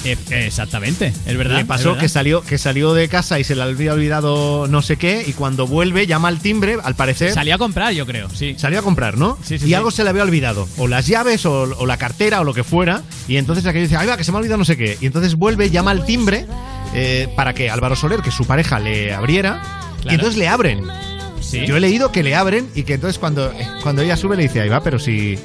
Eh, 0.05 0.16
exactamente, 0.30 1.12
es 1.26 1.36
verdad. 1.36 1.57
Le 1.57 1.64
pasó 1.64 1.90
verdad. 1.90 2.00
que 2.00 2.09
salió, 2.09 2.42
que 2.42 2.59
salió 2.59 2.94
de 2.94 3.09
casa 3.09 3.38
y 3.38 3.44
se 3.44 3.55
le 3.55 3.62
había 3.62 3.92
olvidado 3.92 4.66
no 4.68 4.82
sé 4.82 4.96
qué 4.96 5.24
y 5.26 5.32
cuando 5.32 5.66
vuelve 5.66 6.07
llama 6.07 6.28
al 6.28 6.40
timbre, 6.40 6.76
al 6.82 6.94
parecer... 6.94 7.32
Salió 7.32 7.55
a 7.55 7.59
comprar, 7.59 7.92
yo 7.92 8.07
creo, 8.07 8.28
sí. 8.30 8.55
Salió 8.59 8.80
a 8.80 8.82
comprar, 8.82 9.16
¿no? 9.16 9.38
Sí, 9.42 9.59
sí, 9.59 9.66
y 9.66 9.68
sí. 9.68 9.74
algo 9.74 9.90
se 9.90 10.03
le 10.05 10.11
había 10.11 10.22
olvidado. 10.22 10.68
O 10.78 10.88
las 10.88 11.07
llaves, 11.07 11.46
o, 11.46 11.62
o 11.62 11.86
la 11.86 11.96
cartera, 11.96 12.40
o 12.40 12.44
lo 12.44 12.55
que 12.55 12.64
fuera. 12.64 13.03
Y 13.28 13.36
entonces 13.36 13.64
aquello 13.66 13.84
dice, 13.84 13.96
ay 13.96 14.07
va, 14.07 14.16
que 14.16 14.24
se 14.24 14.32
me 14.32 14.38
ha 14.38 14.40
olvidado 14.40 14.59
no 14.59 14.64
sé 14.64 14.76
qué. 14.76 14.98
Y 15.00 15.07
entonces 15.07 15.36
vuelve, 15.36 15.70
llama 15.70 15.92
al 15.92 16.05
timbre 16.05 16.46
eh, 16.94 17.28
para 17.36 17.55
que 17.55 17.70
Álvaro 17.70 17.96
Soler, 17.96 18.20
que 18.20 18.30
su 18.30 18.44
pareja, 18.44 18.78
le 18.80 19.14
abriera. 19.14 19.62
Y 20.05 20.14
entonces 20.14 20.36
le 20.36 20.48
abren. 20.48 20.84
Sí. 21.40 21.64
Yo 21.66 21.76
he 21.76 21.80
leído 21.80 22.12
que 22.12 22.22
le 22.22 22.34
abren 22.34 22.68
y 22.74 22.82
que 22.82 22.94
entonces 22.94 23.18
cuando, 23.18 23.53
eh, 23.53 23.66
cuando 23.82 24.03
ella 24.03 24.16
sube 24.16 24.36
le 24.36 24.44
dice, 24.44 24.61
ahí 24.61 24.68
va, 24.68 24.82
pero 24.82 24.98
si... 24.98 25.38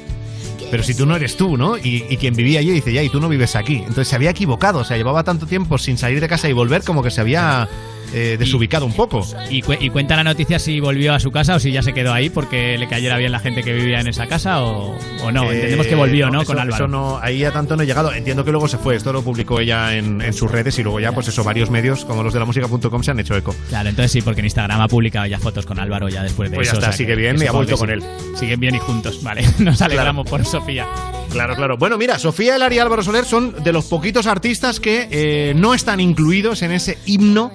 Pero 0.70 0.82
si 0.82 0.94
tú 0.94 1.06
no 1.06 1.16
eres 1.16 1.36
tú, 1.36 1.56
¿no? 1.56 1.78
Y, 1.78 2.04
y 2.08 2.16
quien 2.16 2.34
vivía 2.34 2.60
allí 2.60 2.70
dice, 2.70 2.92
ya, 2.92 3.02
y 3.02 3.08
tú 3.08 3.20
no 3.20 3.28
vives 3.28 3.56
aquí. 3.56 3.76
Entonces 3.76 4.08
se 4.08 4.16
había 4.16 4.30
equivocado, 4.30 4.80
o 4.80 4.84
sea, 4.84 4.96
llevaba 4.96 5.24
tanto 5.24 5.46
tiempo 5.46 5.78
sin 5.78 5.96
salir 5.96 6.20
de 6.20 6.28
casa 6.28 6.48
y 6.48 6.52
volver 6.52 6.82
como 6.82 7.02
que 7.02 7.10
se 7.10 7.20
había 7.20 7.68
eh, 8.12 8.36
desubicado 8.38 8.86
un 8.86 8.92
poco. 8.92 9.26
Y, 9.50 9.62
cu- 9.62 9.74
y 9.78 9.90
cuenta 9.90 10.16
la 10.16 10.24
noticia 10.24 10.58
si 10.58 10.80
volvió 10.80 11.14
a 11.14 11.20
su 11.20 11.30
casa 11.30 11.56
o 11.56 11.60
si 11.60 11.72
ya 11.72 11.82
se 11.82 11.92
quedó 11.92 12.12
ahí 12.12 12.30
porque 12.30 12.76
le 12.78 12.88
cayera 12.88 13.16
bien 13.18 13.32
la 13.32 13.38
gente 13.40 13.62
que 13.62 13.72
vivía 13.72 14.00
en 14.00 14.06
esa 14.08 14.26
casa 14.26 14.62
o, 14.62 14.96
o 15.22 15.32
no. 15.32 15.44
Eh, 15.50 15.54
Entendemos 15.56 15.86
que 15.86 15.94
volvió, 15.94 16.30
¿no? 16.30 16.42
eso- 16.42 16.52
Con 16.52 16.58
Álvaro. 16.60 16.84
Eso 16.84 16.88
no, 16.88 17.18
ahí 17.22 17.44
a 17.44 17.52
tanto 17.52 17.76
no 17.76 17.82
he 17.82 17.86
llegado. 17.86 18.12
Entiendo 18.12 18.44
que 18.44 18.50
luego 18.52 18.68
se 18.68 18.78
fue. 18.78 18.96
Esto 18.96 19.12
lo 19.12 19.22
publicó 19.22 19.60
ella 19.60 19.94
en, 19.96 20.20
en 20.22 20.32
sus 20.32 20.50
redes 20.50 20.78
y 20.78 20.82
luego 20.82 21.00
ya, 21.00 21.12
pues 21.12 21.28
eso, 21.28 21.44
varios 21.44 21.70
medios 21.70 22.04
como 22.04 22.22
los 22.22 22.32
de 22.32 22.38
la 22.40 22.44
música.com 22.44 23.02
se 23.02 23.10
han 23.10 23.20
hecho 23.20 23.36
eco. 23.36 23.54
Claro, 23.68 23.88
entonces 23.88 24.12
sí, 24.12 24.22
porque 24.22 24.40
en 24.40 24.46
Instagram 24.46 24.80
ha 24.80 24.88
publicado 24.88 25.26
ya 25.26 25.38
fotos 25.38 25.66
con 25.66 25.78
Álvaro 25.78 26.08
ya 26.08 26.22
después 26.22 26.50
de 26.50 26.56
Pues 26.56 26.68
ya 26.68 26.72
eso. 26.72 26.78
está, 26.80 26.90
o 26.90 26.92
sea 26.92 26.96
sigue 26.96 27.14
que- 27.14 27.20
bien 27.20 27.36
y 27.42 27.46
ha 27.46 27.52
vuelto 27.52 27.76
con 27.76 27.88
sí. 27.88 28.06
Siguen 28.38 28.60
bien 28.60 28.74
y 28.74 28.78
juntos, 28.78 29.22
vale. 29.22 29.42
Nos 29.58 29.80
alegramos 29.82 30.28
por 30.28 30.44
Sofía. 30.44 30.86
Claro, 31.30 31.54
claro. 31.56 31.76
Bueno, 31.76 31.98
mira, 31.98 32.18
Sofía 32.18 32.56
Elar 32.56 32.72
y 32.72 32.78
Álvaro 32.78 33.02
Soler 33.02 33.24
son 33.24 33.62
de 33.62 33.72
los 33.72 33.84
poquitos 33.86 34.26
artistas 34.26 34.80
que 34.80 35.08
eh, 35.10 35.52
no 35.54 35.74
están 35.74 36.00
incluidos 36.00 36.62
en 36.62 36.72
ese 36.72 36.98
himno 37.04 37.52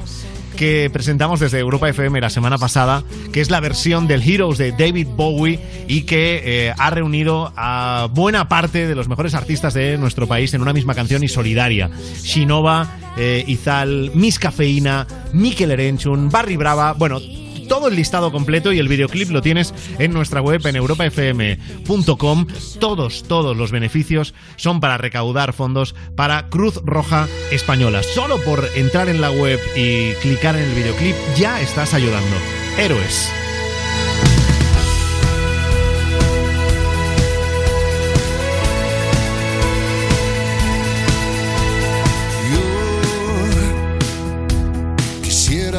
que 0.56 0.90
presentamos 0.92 1.40
desde 1.40 1.60
Europa 1.60 1.90
FM 1.90 2.22
la 2.22 2.30
semana 2.30 2.58
pasada, 2.58 3.04
que 3.32 3.42
es 3.42 3.50
la 3.50 3.60
versión 3.60 4.08
del 4.08 4.22
Heroes 4.22 4.58
de 4.58 4.72
David 4.72 5.08
Bowie 5.16 5.60
y 5.88 6.04
que 6.04 6.42
eh, 6.44 6.74
ha 6.78 6.90
reunido 6.90 7.54
a 7.56 8.08
buena 8.12 8.48
parte 8.48 8.88
de 8.88 8.96
los 8.96 9.08
mejores 9.08 9.34
artistas 9.34 9.74
de 9.74 9.98
nuestro 9.98 10.28
país 10.28 10.54
en 10.54 10.62
una 10.62 10.74
misma 10.74 10.96
canción 10.96 11.24
y 11.24 11.28
solidaria. 11.28 11.90
Shinova, 12.22 12.98
eh, 13.18 13.44
Izal, 13.48 14.12
Miss 14.14 14.40
Cafeína, 14.40 15.08
Mikel 15.34 15.72
Erenchun, 15.72 16.30
Barry 16.30 16.56
Brava, 16.56 16.94
bueno, 16.94 17.20
todo 17.68 17.88
el 17.88 17.96
listado 17.96 18.32
completo 18.32 18.72
y 18.72 18.80
el 18.80 18.88
videoclip 18.88 19.30
lo 19.30 19.42
tienes 19.42 19.74
en 20.00 20.14
nuestra 20.14 20.42
web 20.42 20.66
en 20.66 20.76
europafm.com. 20.76 22.48
Todos, 22.80 23.24
todos 23.24 23.58
los 23.58 23.72
beneficios 23.72 24.34
son 24.56 24.80
para 24.80 24.98
recaudar 24.98 25.54
fondos 25.54 25.96
para 26.16 26.50
Cruz 26.50 26.82
Roja 26.84 27.28
Española. 27.52 28.04
Solo 28.04 28.40
por 28.42 28.68
entrar 28.76 29.10
en 29.10 29.22
la 29.22 29.32
web 29.32 29.60
y 29.76 30.14
clicar 30.22 30.56
en 30.56 30.64
el 30.64 30.76
videoclip 30.76 31.16
ya 31.38 31.62
estás 31.62 31.94
ayudando. 31.94 32.36
Héroes. 32.78 33.32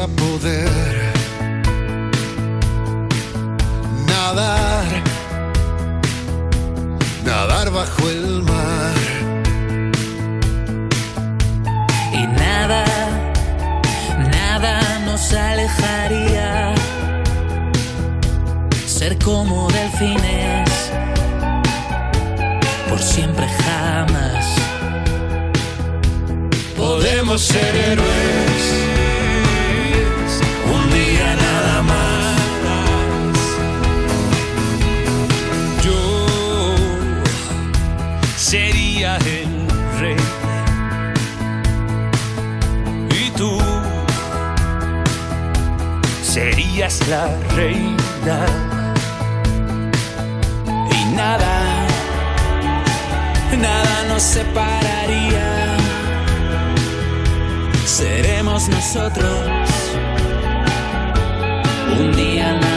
Poder 0.05 0.84
nadar, 4.35 5.03
nadar 7.23 7.71
bajo 7.71 8.09
el 8.09 8.43
mar. 8.43 8.93
y 12.13 12.27
nada, 12.27 12.83
nada 14.31 14.99
nos 15.05 15.33
alejaría. 15.33 16.73
Ser 18.85 19.17
como 19.19 19.69
delfines, 19.69 20.69
por 22.89 22.99
siempre 22.99 23.47
jamás. 23.63 24.45
Podemos 26.75 27.41
ser 27.41 27.75
héroes, 27.75 28.63
serías 46.75 47.07
la 47.07 47.27
reina. 47.55 48.45
Y 50.91 51.15
nada, 51.15 51.87
nada 53.57 54.03
nos 54.09 54.21
separaría. 54.21 55.77
Seremos 57.85 58.67
nosotros 58.67 59.47
un 61.97 62.11
día 62.13 62.59
más. 62.61 62.74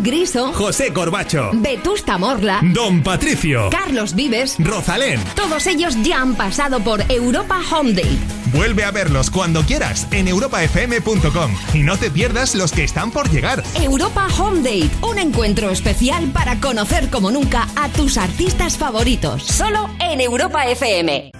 Griso, 0.00 0.52
José 0.52 0.92
Corbacho, 0.92 1.50
Vetusta 1.54 2.18
Morla, 2.18 2.60
Don 2.62 3.02
Patricio, 3.02 3.70
Carlos 3.70 4.14
Vives, 4.14 4.56
Rosalén. 4.58 5.20
todos 5.34 5.66
ellos 5.66 5.96
ya 6.02 6.20
han 6.20 6.34
pasado 6.34 6.80
por 6.80 7.02
Europa 7.10 7.60
Home 7.70 7.92
Date. 7.92 8.18
Vuelve 8.52 8.84
a 8.84 8.90
verlos 8.90 9.30
cuando 9.30 9.62
quieras 9.62 10.06
en 10.10 10.28
europafm.com 10.28 11.54
y 11.74 11.82
no 11.82 11.96
te 11.96 12.10
pierdas 12.10 12.54
los 12.54 12.72
que 12.72 12.84
están 12.84 13.10
por 13.10 13.30
llegar. 13.30 13.62
Europa 13.74 14.26
Home 14.38 14.58
Date, 14.58 14.90
un 15.02 15.18
encuentro 15.18 15.70
especial 15.70 16.30
para 16.32 16.60
conocer 16.60 17.08
como 17.08 17.30
nunca 17.30 17.66
a 17.76 17.88
tus 17.88 18.18
artistas 18.18 18.76
favoritos. 18.76 19.42
Solo 19.44 19.88
en 20.00 20.20
Europa 20.20 20.66
FM. 20.66 21.30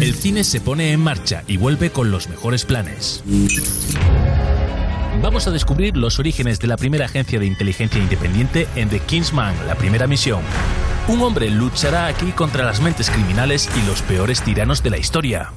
El 0.00 0.14
cine 0.14 0.44
se 0.44 0.60
pone 0.60 0.92
en 0.92 1.00
marcha 1.00 1.42
y 1.46 1.58
vuelve 1.58 1.90
con 1.90 2.10
los 2.10 2.28
mejores 2.28 2.64
planes. 2.64 3.22
Vamos 5.22 5.46
a 5.46 5.50
descubrir 5.50 5.98
los 5.98 6.18
orígenes 6.18 6.58
de 6.60 6.66
la 6.66 6.78
primera 6.78 7.04
agencia 7.04 7.38
de 7.38 7.44
inteligencia 7.44 8.00
independiente 8.00 8.66
en 8.74 8.88
The 8.88 9.00
Kingsman, 9.00 9.54
la 9.66 9.74
primera 9.74 10.06
misión. 10.06 10.40
Un 11.08 11.20
hombre 11.20 11.50
luchará 11.50 12.06
aquí 12.06 12.32
contra 12.32 12.64
las 12.64 12.80
mentes 12.80 13.10
criminales 13.10 13.68
y 13.76 13.86
los 13.86 14.00
peores 14.00 14.40
tiranos 14.42 14.82
de 14.82 14.90
la 14.90 14.96
historia. 14.96 15.52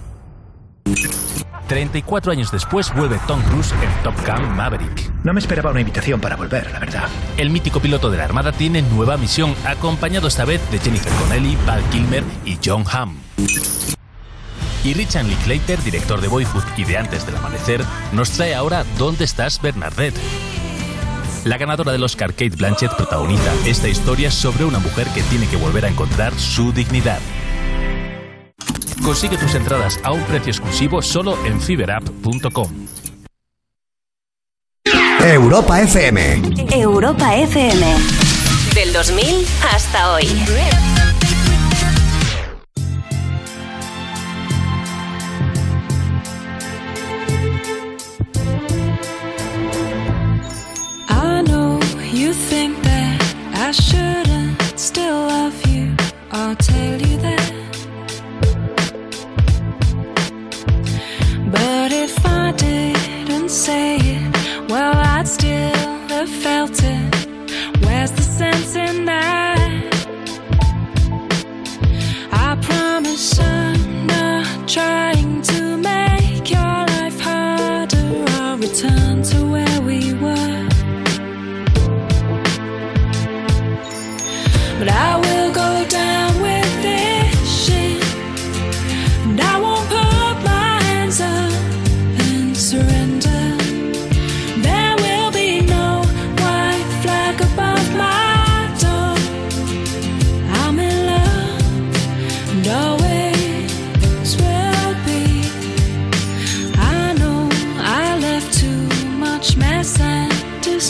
34 1.70 2.34
años 2.34 2.52
después 2.52 2.94
vuelve 2.94 3.18
Tom 3.26 3.42
Cruise 3.44 3.72
en 3.72 4.04
Top 4.04 4.16
Gun 4.28 4.54
Maverick. 4.54 5.12
No 5.24 5.34
me 5.34 5.40
esperaba 5.40 5.72
una 5.72 5.80
invitación 5.80 6.20
para 6.20 6.36
volver, 6.36 6.70
la 6.72 6.80
verdad. 6.80 7.08
El 7.38 7.50
mítico 7.50 7.80
piloto 7.80 8.12
de 8.12 8.18
la 8.18 8.26
Armada 8.26 8.52
tiene 8.52 8.82
nueva 8.82 9.16
misión, 9.16 9.56
acompañado 9.66 10.28
esta 10.28 10.44
vez 10.44 10.60
de 10.72 10.80
Jennifer 10.80 11.12
Connelly, 11.14 11.58
Val 11.66 11.82
Kilmer 11.90 12.24
y 12.46 12.60
John 12.64 12.84
Hamm. 12.92 13.13
Y 14.84 14.94
Richard 14.94 15.26
Linklater, 15.26 15.82
director 15.82 16.20
de 16.20 16.28
Boyhood 16.28 16.64
y 16.76 16.84
de 16.84 16.98
Antes 16.98 17.26
del 17.26 17.38
Amanecer, 17.38 17.84
nos 18.12 18.32
trae 18.32 18.54
ahora 18.54 18.84
¿Dónde 18.98 19.24
estás, 19.24 19.62
Bernadette? 19.62 20.20
La 21.46 21.58
ganadora 21.58 21.92
del 21.92 22.04
Oscar 22.04 22.32
Kate 22.32 22.56
Blanchett 22.56 22.94
protagoniza 22.96 23.54
esta 23.66 23.88
historia 23.88 24.32
sobre 24.32 24.66
una 24.66 24.80
mujer 24.80 25.08
que 25.14 25.22
tiene 25.24 25.48
que 25.48 25.58
volver 25.58 25.86
a 25.86 25.90
encontrar 25.90 26.34
su 26.38 26.72
dignidad. 26.72 27.20
Consigue 29.04 29.38
tus 29.38 29.54
entradas 29.56 30.00
a 30.04 30.14
un 30.14 30.24
precio 30.24 30.52
exclusivo 30.52 31.02
solo 31.02 31.38
en 31.46 31.60
fiberapp.com. 31.60 32.88
Europa 35.20 35.82
FM. 35.82 36.42
Europa 36.72 37.36
FM. 37.36 37.86
Del 38.76 38.94
2000 38.94 39.46
hasta 39.74 40.14
hoy. 40.14 40.28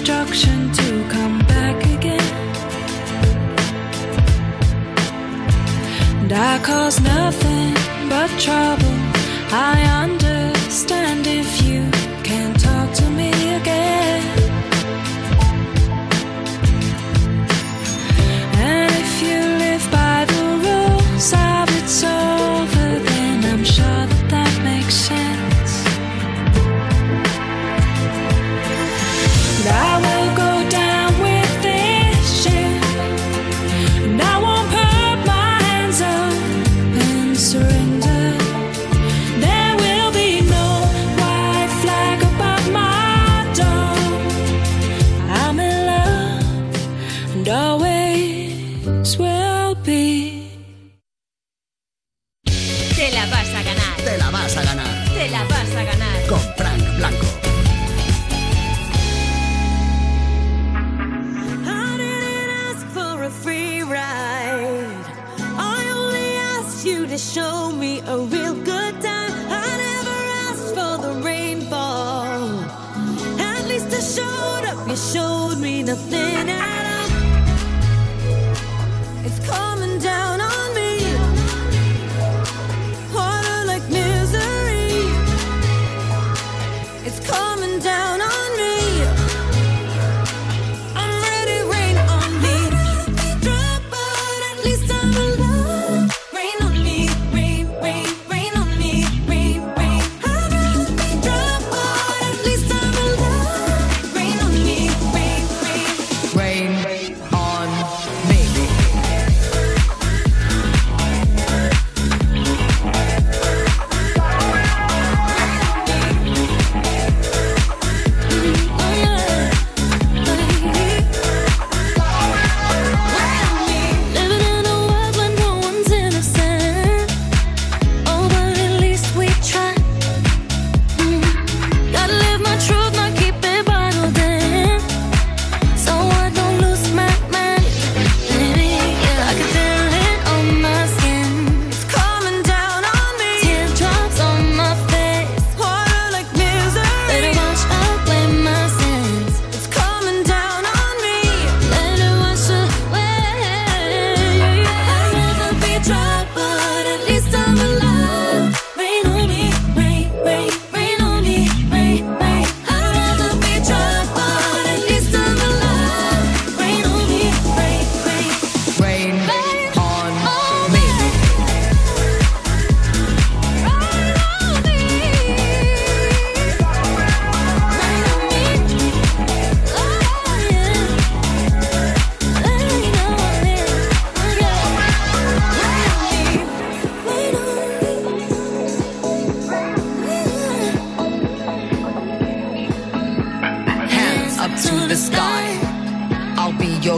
Destruction 0.03 0.69
to 0.73 1.07
come 1.07 1.39
back 1.47 1.77
again. 1.95 2.19
And 6.21 6.33
I 6.33 6.59
cause 6.61 6.99
nothing 6.99 7.73
but 8.09 8.29
trouble. 8.37 8.95
I 9.53 9.81
understand 10.03 10.22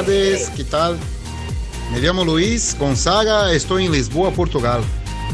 Tardes, 0.00 0.50
¿qué 0.56 0.64
tal? 0.64 0.98
Me 1.92 2.00
llamo 2.00 2.24
Luis 2.24 2.74
Gonzaga, 2.78 3.52
estoy 3.52 3.84
en 3.84 3.92
Lisboa, 3.92 4.30
Portugal. 4.30 4.82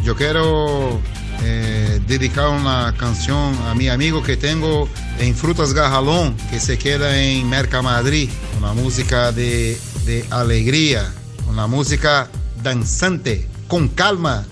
Yo 0.03 0.17
quiero 0.17 1.01
eh, 1.45 2.01
dedicar 2.09 2.49
una 2.49 2.93
canción 2.99 3.57
a 3.69 3.77
mi 3.77 3.89
amigo 3.89 4.25
que 4.25 4.37
tengo 4.37 4.89
en 5.21 5.37
Frutas 5.37 5.73
Garralón, 5.73 6.37
que 6.51 6.59
se 6.59 6.79
queda 6.79 7.17
en 7.17 7.49
Mercamadrid, 7.49 8.29
una 8.59 8.73
música 8.73 9.31
de, 9.31 9.79
de 10.05 10.25
alegría, 10.31 11.13
una 11.49 11.69
música 11.69 12.29
danzante, 12.61 13.47
con 13.69 13.87
calma. 13.87 14.47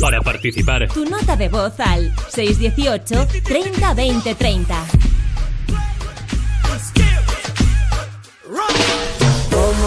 Para 0.00 0.22
participar, 0.22 0.88
Tu 0.88 1.04
nota 1.04 1.36
de 1.36 1.50
voz 1.50 1.78
al 1.80 2.14
618 2.30 3.28
30 3.44 3.92
20 3.92 4.34
30. 4.34 4.86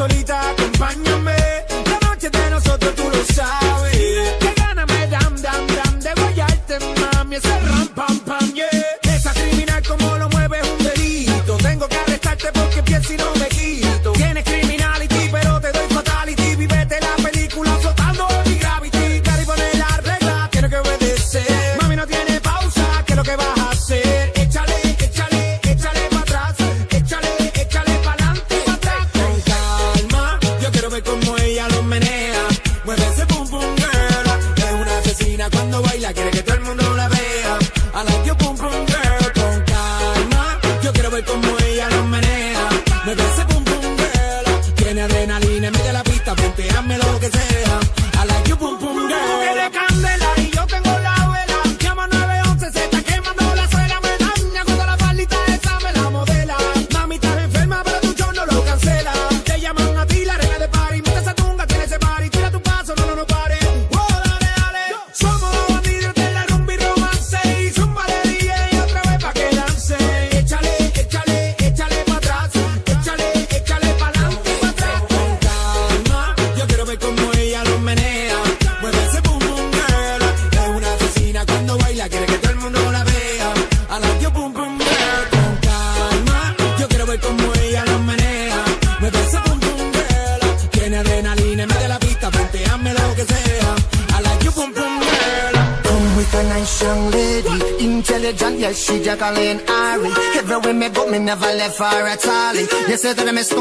solita, 0.00 0.59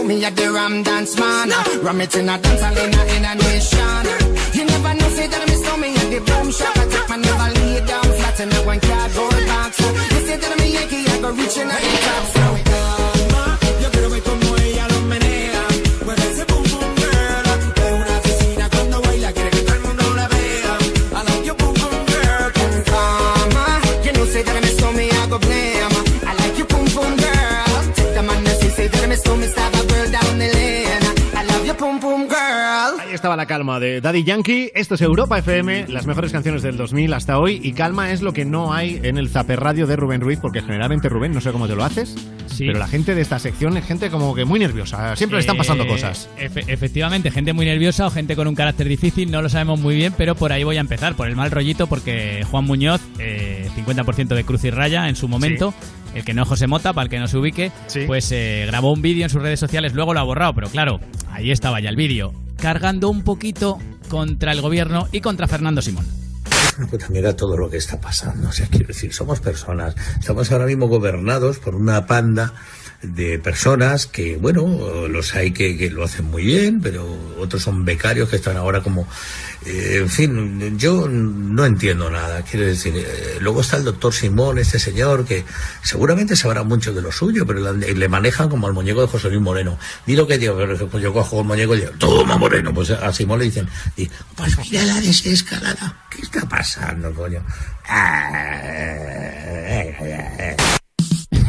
me 0.10 0.26
at 0.26 0.36
the 0.36 0.51
Ram 0.51 0.82
Dance 0.82 1.18
Man. 1.20 1.49
Ram 1.84 2.01
it 2.01 2.16
in 2.16 2.30
a 2.30 2.38
dance 2.38 2.62
hall 2.62 2.78
in 2.84 2.93
a, 2.99 3.01
in 3.16 3.26
a 3.32 3.34
nation. 3.36 4.05
You 4.57 4.66
never 4.66 4.93
know, 4.97 5.10
say 5.10 5.28
that 5.28 5.43
me 5.47 5.55
stole 5.62 5.78
me 5.78 5.89
at 6.01 6.10
the 6.10 6.20
boom 6.28 6.51
shop. 6.51 6.76
I 6.78 6.86
take 6.89 7.10
my 7.10 7.18
never 7.18 7.49
lay 7.60 7.86
down 7.86 8.07
flat 8.18 8.39
in 8.39 8.51
a 8.51 8.60
one 8.66 8.80
cardboard 8.80 9.43
box. 9.51 9.80
You 9.80 10.22
say 10.28 10.38
that 10.38 10.53
me 10.60 10.68
Yankee, 10.74 11.05
I 11.14 11.22
go 11.22 11.30
reaching 11.32 11.70
out 11.70 11.82
the 11.86 11.97
top. 12.05 12.26
So 12.34 12.59
estaba 33.30 33.44
la 33.44 33.46
calma 33.46 33.80
de 33.80 34.02
Daddy 34.02 34.24
Yankee. 34.24 34.72
Esto 34.74 34.96
es 34.96 35.02
Europa 35.02 35.38
FM, 35.38 35.86
las 35.90 36.08
mejores 36.08 36.32
canciones 36.32 36.64
del 36.64 36.78
2000 36.78 37.14
hasta 37.14 37.38
hoy. 37.38 37.60
Y 37.62 37.74
calma 37.74 38.12
es 38.12 38.24
lo 38.24 38.34
que 38.34 38.44
no 38.44 38.74
hay 38.74 39.00
en 39.04 39.20
el 39.20 39.30
Zaper 39.30 39.60
Radio 39.60 39.86
de 39.86 39.96
Rubén 39.96 40.20
Ruiz, 40.20 40.40
porque 40.42 40.62
generalmente, 40.64 41.10
Rubén, 41.10 41.32
no 41.32 41.40
sé 41.40 41.52
cómo 41.52 41.68
te 41.68 41.76
lo 41.76 41.84
haces, 41.84 42.16
pero 42.58 42.80
la 42.80 42.88
gente 42.88 43.14
de 43.14 43.22
esta 43.22 43.38
sección 43.38 43.78
es 43.78 43.86
gente 43.86 44.10
como 44.10 44.34
que 44.34 44.46
muy 44.46 44.60
nerviosa. 44.60 45.16
Siempre 45.16 45.36
le 45.38 45.42
están 45.42 45.58
pasando 45.58 45.84
Eh, 45.84 45.88
cosas. 45.88 46.28
efe- 46.40 46.64
efectivamente, 46.68 47.30
gente 47.30 47.54
muy 47.54 47.68
nerviosa 47.68 48.08
o 48.08 48.10
gente 48.10 48.36
con 48.36 48.48
un 48.48 48.56
carácter 48.56 48.88
difícil, 48.88 49.30
no 49.30 49.44
lo 49.44 49.50
sabemos 49.50 49.80
muy 49.80 49.94
bien, 49.96 50.12
pero 50.18 50.34
por 50.34 50.52
ahí 50.52 50.64
voy 50.64 50.78
a 50.78 50.82
empezar, 50.82 51.14
por 51.16 51.28
el 51.28 51.36
mal 51.36 51.52
rollito, 51.52 51.86
porque 51.86 52.44
Juan 52.50 52.66
Muñoz, 52.66 53.00
eh, 53.20 53.70
50% 53.76 54.34
de 54.34 54.44
cruz 54.44 54.64
y 54.64 54.72
raya 54.72 55.08
en 55.08 55.16
su 55.16 55.28
momento, 55.28 55.72
el 56.16 56.26
que 56.26 56.34
no 56.34 56.42
es 56.42 56.48
José 56.48 56.66
Mota, 56.66 56.94
para 56.94 57.04
el 57.04 57.10
que 57.12 57.20
no 57.20 57.28
se 57.28 57.38
ubique, 57.38 57.72
pues 58.08 58.32
eh, 58.32 58.64
grabó 58.66 58.92
un 58.92 59.04
vídeo 59.04 59.24
en 59.24 59.30
sus 59.30 59.44
redes 59.44 59.60
sociales, 59.60 59.94
luego 59.94 60.16
lo 60.16 60.20
ha 60.20 60.24
borrado, 60.24 60.56
pero 60.56 60.68
claro, 60.70 61.00
ahí 61.32 61.52
estaba 61.52 61.80
ya 61.80 61.90
el 61.90 61.96
vídeo, 61.96 62.34
cargando 62.62 63.10
un 63.10 63.24
poquito 63.24 63.80
contra 64.10 64.51
el 64.51 64.62
gobierno 64.62 65.07
y 65.12 65.22
contra 65.22 65.47
Fernando 65.47 65.82
Simón. 65.82 66.05
Pues 66.89 67.10
mira 67.10 67.36
todo 67.36 67.57
lo 67.57 67.70
que 67.70 67.78
está 67.78 67.99
pasando. 67.99 68.47
O 68.47 68.51
sea, 68.51 68.68
quiero 68.68 68.88
decir, 68.88 69.14
somos 69.14 69.41
personas. 69.41 69.95
Estamos 70.18 70.49
ahora 70.51 70.66
mismo 70.66 70.88
gobernados 70.88 71.60
por 71.60 71.76
una 71.76 72.05
panda 72.05 72.53
de 73.02 73.39
personas 73.39 74.08
que, 74.08 74.36
bueno, 74.36 75.08
los 75.08 75.34
hay 75.34 75.52
que, 75.52 75.78
que 75.78 75.89
lo 75.89 76.04
hacen 76.04 76.26
muy 76.26 76.43
bien, 76.43 76.82
pero 76.82 77.08
otros 77.38 77.64
son 77.64 77.86
becarios 77.86 78.28
que 78.30 78.36
están 78.36 78.58
ahora 78.58 78.82
como... 78.82 79.08
eh, 79.66 80.00
en 80.02 80.10
fin, 80.10 80.78
yo 80.78 81.08
no 81.08 81.66
entiendo 81.66 82.10
nada, 82.10 82.41
quiero 82.41 82.66
decir. 82.66 82.93
eh, 82.97 83.38
luego 83.39 83.62
está 83.62 83.78
el 83.78 83.86
doctor 83.86 84.14
Simón, 84.14 84.58
este 84.58 84.80
señor, 84.80 85.26
que 85.26 85.45
seguramente 85.82 86.36
sabrá 86.36 86.64
mucho 86.64 86.93
de 86.93 87.02
lo 87.02 87.12
suyo, 87.12 87.45
pero 87.45 87.72
le, 87.74 88.10
manejan 88.10 88.50
como 88.50 88.68
al 88.68 88.74
muñeco 88.74 89.02
de 89.02 89.08
José 89.08 89.30
Luis 89.30 89.41
Moreno. 89.41 89.78
Di 90.06 90.16
lo 90.16 90.28
que 90.28 90.38
digo, 90.38 90.58
pues 90.91 91.02
yo 91.04 91.14
cojo 91.14 91.39
el 91.39 91.47
muñeco 91.47 91.76
y 91.76 91.82
digo, 91.82 91.91
toma 91.97 92.38
Moreno. 92.38 92.74
Pues 92.74 92.89
a 92.91 93.14
Simón 93.14 93.39
le 93.39 93.45
dicen, 93.45 93.68
y, 93.95 94.10
pues 94.36 94.58
mira 94.58 94.84
la 94.84 95.00
desescalada. 95.00 96.06
¿Qué 96.10 96.22
está 96.22 96.41
pasando, 96.47 97.14
coño? 97.14 97.41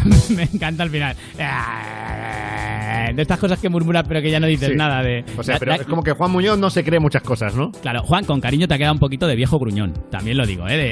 Me 0.30 0.42
encanta 0.44 0.82
al 0.82 0.90
final. 0.90 1.16
De 3.14 3.22
estas 3.22 3.38
cosas 3.38 3.58
que 3.58 3.68
murmuras 3.68 4.04
pero 4.06 4.20
que 4.22 4.30
ya 4.30 4.38
no 4.38 4.46
dices 4.46 4.68
Sí. 4.70 4.76
nada 4.76 5.02
de... 5.02 5.24
O 5.36 5.42
sea, 5.42 5.54
La- 5.54 5.58
pero 5.58 5.70
la- 5.72 5.76
es 5.78 5.86
como 5.86 6.02
que 6.02 6.12
Juan 6.12 6.30
Muñoz 6.30 6.58
no 6.58 6.70
se 6.70 6.84
cree 6.84 7.00
muchas 7.00 7.22
cosas, 7.22 7.54
¿no? 7.54 7.72
Claro, 7.72 8.02
Juan, 8.02 8.24
con 8.24 8.40
cariño 8.40 8.68
te 8.68 8.74
ha 8.74 8.78
quedado 8.78 8.92
un 8.94 9.00
poquito 9.00 9.26
de 9.26 9.34
viejo 9.36 9.58
gruñón. 9.58 9.94
También 10.10 10.36
lo 10.36 10.46
digo, 10.46 10.68
¿eh? 10.68 10.76
De 10.76 10.90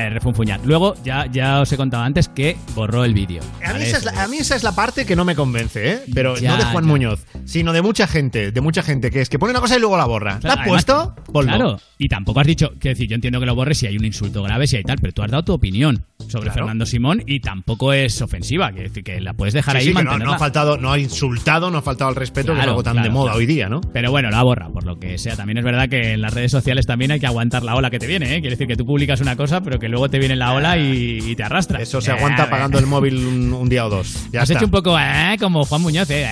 de 0.00 0.10
refunfuñar. 0.10 0.60
Luego, 0.64 0.94
ya, 1.02 1.26
ya 1.26 1.60
os 1.60 1.72
he 1.72 1.76
contado 1.76 2.02
antes 2.02 2.28
que 2.28 2.56
borró 2.74 3.04
el 3.04 3.14
vídeo. 3.14 3.42
A 3.64 3.68
mí, 3.68 3.72
¿vale? 3.72 3.84
esa 3.88 3.96
es 3.98 4.04
la, 4.04 4.22
a 4.22 4.28
mí 4.28 4.36
esa 4.38 4.56
es 4.56 4.62
la 4.62 4.72
parte 4.74 5.06
que 5.06 5.16
no 5.16 5.24
me 5.24 5.34
convence, 5.34 5.92
¿eh? 5.92 5.98
Pero 6.12 6.36
Ya, 6.36 6.50
no 6.50 6.56
de 6.58 6.64
Juan 6.64 6.84
ya. 6.84 6.90
Muñoz, 6.90 7.26
sino 7.44 7.72
de 7.72 7.82
mucha 7.82 8.06
gente, 8.06 8.50
de 8.52 8.60
mucha 8.60 8.82
gente, 8.82 9.10
que 9.10 9.20
es 9.20 9.28
que 9.28 9.38
pone 9.38 9.52
una 9.52 9.60
cosa 9.60 9.76
y 9.76 9.80
luego 9.80 9.96
la 9.96 10.04
borra. 10.06 10.34
¿La 10.34 10.40
Claro, 10.40 10.60
has 10.74 10.84
además- 10.84 10.84
puesto? 11.24 11.46
Claro, 11.48 11.80
y 11.98 12.08
tampoco 12.08 12.40
has 12.40 12.46
dicho, 12.46 12.70
quiero 12.78 12.94
decir, 12.96 13.08
yo 13.08 13.14
entiendo 13.14 13.40
que 13.40 13.46
lo 13.46 13.54
borres 13.54 13.78
si 13.78 13.86
hay 13.86 13.96
un 13.96 14.04
insulto 14.04 14.42
grave, 14.42 14.66
si 14.66 14.76
hay 14.76 14.84
tal, 14.84 14.98
pero 15.00 15.12
tú 15.12 15.22
has 15.22 15.30
dado 15.30 15.44
tu 15.44 15.52
opinión 15.52 16.04
sobre 16.28 16.44
Claro. 16.44 16.54
Fernando 16.54 16.86
Simón 16.86 17.22
y 17.26 17.40
tampoco 17.40 17.92
es 17.92 18.19
ofensiva, 18.20 18.70
decir 18.72 19.02
que 19.04 19.20
la 19.20 19.34
puedes 19.34 19.54
dejar 19.54 19.74
Sí, 19.76 19.78
ahí 19.78 19.84
sí, 19.86 19.90
y 19.90 19.94
que 19.96 20.02
no, 20.04 20.32
ha 20.32 20.38
faltado, 20.38 20.76
no 20.78 20.92
ha 20.92 20.98
insultado, 20.98 21.70
no 21.70 21.78
ha 21.78 21.82
faltado 21.82 22.08
al 22.10 22.16
respeto, 22.16 22.52
que 22.52 22.60
es 22.60 22.64
algo 22.66 22.82
tan 22.82 22.94
claro, 22.94 23.08
de 23.08 23.12
moda 23.12 23.24
claro. 23.26 23.38
hoy 23.38 23.46
día, 23.46 23.68
¿no? 23.68 23.80
Pero 23.92 24.10
bueno, 24.10 24.30
la 24.30 24.42
borra, 24.42 24.68
por 24.68 24.84
lo 24.84 24.98
que 24.98 25.18
sea. 25.18 25.36
También 25.36 25.58
es 25.58 25.64
verdad 25.64 25.88
que 25.88 26.12
en 26.12 26.20
las 26.20 26.34
redes 26.34 26.50
sociales 26.50 26.86
también 26.86 27.10
hay 27.10 27.20
que 27.20 27.26
aguantar 27.26 27.62
la 27.62 27.74
ola 27.74 27.90
que 27.90 27.98
te 27.98 28.06
viene, 28.06 28.26
¿eh? 28.36 28.40
Quiere 28.40 28.50
decir 28.56 28.66
que 28.66 28.76
tú 28.76 28.84
publicas 28.86 29.20
una 29.20 29.36
cosa, 29.36 29.60
pero 29.60 29.78
que 29.78 29.88
luego 29.88 30.08
te 30.08 30.18
viene 30.18 30.36
la 30.36 30.52
ola 30.52 30.76
y, 30.78 31.18
y 31.24 31.36
te 31.36 31.42
arrastra. 31.42 31.80
Eso 31.80 32.00
se 32.00 32.12
aguanta 32.12 32.44
apagando 32.44 32.78
el 32.78 32.86
móvil 32.86 33.16
un, 33.26 33.52
un 33.52 33.68
día 33.68 33.86
o 33.86 33.90
dos. 33.90 34.28
Ya 34.32 34.42
Has 34.42 34.50
está. 34.50 34.58
hecho 34.58 34.66
un 34.66 34.70
poco 34.70 34.98
eh, 34.98 35.36
como 35.38 35.64
Juan 35.64 35.82
Muñoz, 35.82 36.10
¿eh? 36.10 36.26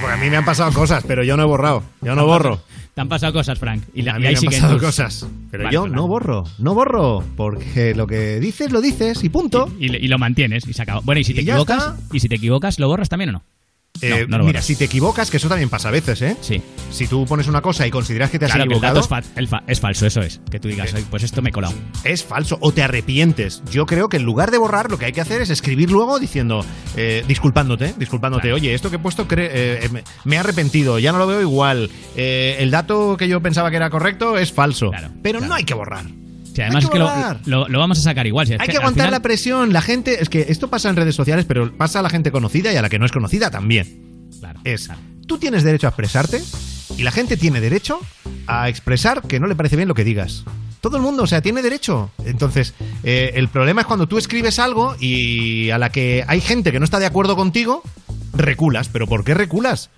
Porque 0.00 0.14
a 0.14 0.18
mí 0.18 0.30
me 0.30 0.36
han 0.36 0.44
pasado 0.44 0.72
cosas, 0.72 1.04
pero 1.06 1.22
yo 1.22 1.36
no 1.36 1.42
he 1.42 1.46
borrado. 1.46 1.82
Yo 2.02 2.14
no 2.14 2.26
borro. 2.26 2.60
Te 2.94 3.00
han 3.00 3.08
pasado 3.08 3.32
cosas, 3.32 3.58
Frank. 3.58 3.84
Y, 3.94 4.02
la, 4.02 4.14
A 4.14 4.18
y 4.18 4.20
mí 4.20 4.26
ahí 4.26 4.32
me 4.32 4.36
han 4.36 4.40
siguen 4.40 4.60
pasado 4.60 4.78
cosas. 4.80 5.26
Pero 5.50 5.64
Vale, 5.64 5.74
yo 5.74 5.86
no 5.88 6.06
borro, 6.08 6.44
no 6.58 6.74
borro. 6.74 7.24
Porque 7.36 7.94
lo 7.94 8.06
que 8.06 8.40
dices, 8.40 8.72
lo 8.72 8.80
dices 8.80 9.22
y 9.24 9.28
punto. 9.28 9.72
Y, 9.78 9.94
y 9.96 10.08
lo 10.08 10.18
mantienes 10.18 10.66
y 10.66 10.72
se 10.72 10.82
acabó. 10.82 11.00
Bueno, 11.02 11.20
y 11.20 11.24
si 11.24 11.32
te 11.34 11.40
Y 11.42 11.44
equivocas, 11.44 11.78
está. 11.78 11.96
y 12.12 12.20
si 12.20 12.28
te 12.28 12.34
equivocas, 12.34 12.78
¿lo 12.78 12.88
borras 12.88 13.08
también 13.08 13.30
o 13.30 13.32
no? 13.34 13.42
Eh, 14.02 14.24
no 14.28 14.38
mira, 14.44 14.62
si 14.62 14.76
te 14.76 14.84
equivocas, 14.86 15.30
que 15.30 15.36
eso 15.36 15.48
también 15.48 15.68
pasa 15.68 15.88
a 15.88 15.90
veces, 15.92 16.22
¿eh? 16.22 16.36
Sí. 16.40 16.62
Si 16.90 17.06
tú 17.06 17.26
pones 17.26 17.48
una 17.48 17.60
cosa 17.60 17.86
y 17.86 17.90
consideras 17.90 18.30
que 18.30 18.38
te 18.38 18.46
has 18.46 18.52
Claro, 18.52 18.62
que 18.62 18.72
el 18.72 18.78
equivocado, 18.78 18.94
dato 18.94 19.00
es, 19.20 19.26
fa- 19.26 19.32
el 19.38 19.48
fa- 19.48 19.62
es 19.66 19.78
falso, 19.80 20.06
eso 20.06 20.22
es. 20.22 20.40
Que 20.50 20.58
tú 20.58 20.68
digas, 20.68 20.94
"Ay, 20.94 21.04
pues 21.10 21.22
esto 21.22 21.42
me 21.42 21.50
he 21.50 21.52
colado. 21.52 21.74
es 22.04 22.24
falso 22.24 22.56
o 22.62 22.72
te 22.72 22.82
arrepientes. 22.82 23.62
Yo 23.70 23.84
creo 23.84 24.08
que 24.08 24.16
en 24.16 24.22
lugar 24.22 24.50
de 24.52 24.58
borrar, 24.58 24.90
lo 24.90 24.98
que 24.98 25.04
hay 25.04 25.12
que 25.12 25.20
hacer 25.20 25.42
es 25.42 25.50
escribir 25.50 25.90
luego 25.90 26.18
diciendo, 26.18 26.64
eh, 26.96 27.24
disculpándote, 27.28 27.92
disculpándote, 27.98 28.42
Claro. 28.42 28.56
oye, 28.56 28.72
esto 28.74 28.88
que 28.88 28.96
he 28.96 29.00
puesto 29.00 29.26
eh, 29.30 29.88
me, 30.24 30.36
he 30.36 30.38
arrepentido, 30.38 30.98
ya 30.98 31.12
no 31.12 31.18
lo 31.18 31.26
veo 31.26 31.42
igual. 31.42 31.90
El 32.16 32.70
dato 32.70 33.16
que 33.18 33.28
yo 33.28 33.42
pensaba 33.42 33.70
que 33.70 33.76
era 33.76 33.90
correcto 33.90 34.38
es 34.38 34.50
falso. 34.52 34.90
Pero 35.22 35.40
no 35.40 35.52
hay 35.54 35.64
que 35.64 35.74
borrar. 35.74 36.06
Además 36.58 36.84
es 36.84 36.90
que 36.90 36.98
lo, 36.98 37.10
lo- 37.46 37.68
lo 37.68 37.78
vamos 37.78 37.98
a 37.98 38.02
sacar 38.02 38.26
igual. 38.26 38.46
si 38.46 38.52
Hay 38.54 38.58
que 38.68 38.76
aguantar 38.76 39.06
final- 39.06 39.10
la 39.12 39.20
presión. 39.22 39.72
La 39.72 39.82
gente, 39.82 40.22
es 40.22 40.28
que 40.28 40.46
esto 40.48 40.68
pasa 40.68 40.88
en 40.90 40.96
redes 40.96 41.14
sociales, 41.14 41.44
pero 41.46 41.72
pasa 41.76 42.00
a 42.00 42.02
la 42.02 42.10
gente 42.10 42.30
conocida 42.30 42.72
y 42.72 42.76
a 42.76 42.82
la 42.82 42.88
que 42.88 42.98
no 42.98 43.06
es 43.06 43.12
conocida 43.12 43.50
también. 43.50 44.28
Claro, 44.40 44.60
es, 44.64 44.88
tú 45.26 45.38
tienes 45.38 45.62
derecho 45.64 45.86
a 45.86 45.90
expresarte 45.90 46.42
y 46.96 47.02
la 47.02 47.10
gente 47.10 47.36
tiene 47.36 47.60
derecho 47.60 48.00
a 48.46 48.68
expresar 48.68 49.22
que 49.22 49.38
no 49.40 49.46
le 49.46 49.54
parece 49.54 49.76
bien 49.76 49.88
lo 49.88 49.94
que 49.94 50.04
digas. 50.04 50.44
Todo 50.80 50.96
el 50.96 51.02
mundo, 51.02 51.24
o 51.24 51.26
sea, 51.26 51.42
tiene 51.42 51.60
derecho. 51.62 52.10
Entonces, 52.24 52.72
eh, 53.02 53.32
el 53.34 53.48
problema 53.48 53.82
es 53.82 53.86
cuando 53.86 54.06
tú 54.08 54.16
escribes 54.16 54.58
algo 54.58 54.96
y 54.98 55.68
a 55.70 55.76
la 55.78 55.90
que 55.90 56.24
hay 56.26 56.40
gente 56.40 56.72
que 56.72 56.78
no 56.78 56.84
está 56.86 56.98
de 56.98 57.04
acuerdo 57.06 57.36
contigo, 57.36 57.82
reculas. 58.32 58.88
¿Pero 58.88 59.06
por 59.06 59.22
qué 59.24 59.34
reculas? 59.34 59.90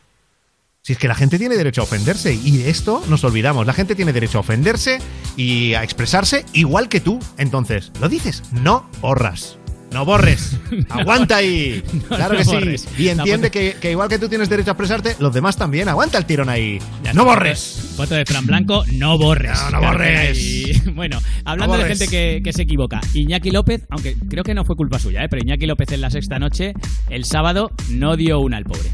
Si 0.84 0.94
es 0.94 0.98
que 0.98 1.06
la 1.06 1.14
gente 1.14 1.38
tiene 1.38 1.56
derecho 1.56 1.80
a 1.82 1.84
ofenderse 1.84 2.34
y 2.34 2.56
de 2.58 2.68
esto 2.68 3.04
nos 3.08 3.22
olvidamos. 3.22 3.64
La 3.68 3.72
gente 3.72 3.94
tiene 3.94 4.12
derecho 4.12 4.38
a 4.38 4.40
ofenderse 4.40 4.98
y 5.36 5.74
a 5.74 5.84
expresarse 5.84 6.44
igual 6.54 6.88
que 6.88 6.98
tú. 6.98 7.20
Entonces, 7.38 7.92
lo 8.00 8.08
dices, 8.08 8.42
no 8.50 8.90
borras. 9.00 9.58
No 9.92 10.04
borres. 10.04 10.56
Aguanta 10.88 11.36
ahí. 11.36 11.84
No 12.10 12.16
claro 12.16 12.36
que 12.36 12.44
sí. 12.44 12.50
borres. 12.50 12.88
Y 12.98 13.08
entiende 13.10 13.48
pues- 13.52 13.74
que, 13.74 13.80
que 13.80 13.90
igual 13.92 14.08
que 14.08 14.18
tú 14.18 14.28
tienes 14.28 14.48
derecho 14.48 14.70
a 14.70 14.72
expresarte, 14.72 15.14
los 15.20 15.32
demás 15.32 15.56
también. 15.56 15.88
Aguanta 15.88 16.18
el 16.18 16.24
tirón 16.26 16.48
ahí. 16.48 16.80
Ya 17.04 17.12
no 17.12 17.24
borres. 17.26 17.92
Foto 17.96 18.16
de 18.16 18.24
Fran 18.26 18.44
Blanco, 18.46 18.82
no 18.94 19.16
borres. 19.18 19.56
No, 19.70 19.80
borres. 19.80 20.36
hay- 20.36 20.82
Bueno, 20.96 21.20
hablando 21.44 21.76
de 21.76 21.84
gente 21.84 22.08
que, 22.08 22.40
que 22.42 22.52
se 22.52 22.62
equivoca. 22.62 23.00
Iñaki 23.14 23.52
López, 23.52 23.86
aunque 23.88 24.16
creo 24.28 24.42
que 24.42 24.52
no 24.54 24.64
fue 24.64 24.74
culpa 24.74 24.98
suya, 24.98 25.22
¿eh? 25.22 25.28
pero 25.30 25.42
Iñaki 25.44 25.66
López 25.66 25.92
en 25.92 26.00
la 26.00 26.10
sexta 26.10 26.40
noche, 26.40 26.72
el 27.08 27.24
sábado, 27.24 27.70
no 27.88 28.16
dio 28.16 28.40
una 28.40 28.56
al 28.56 28.64
pobre. 28.64 28.90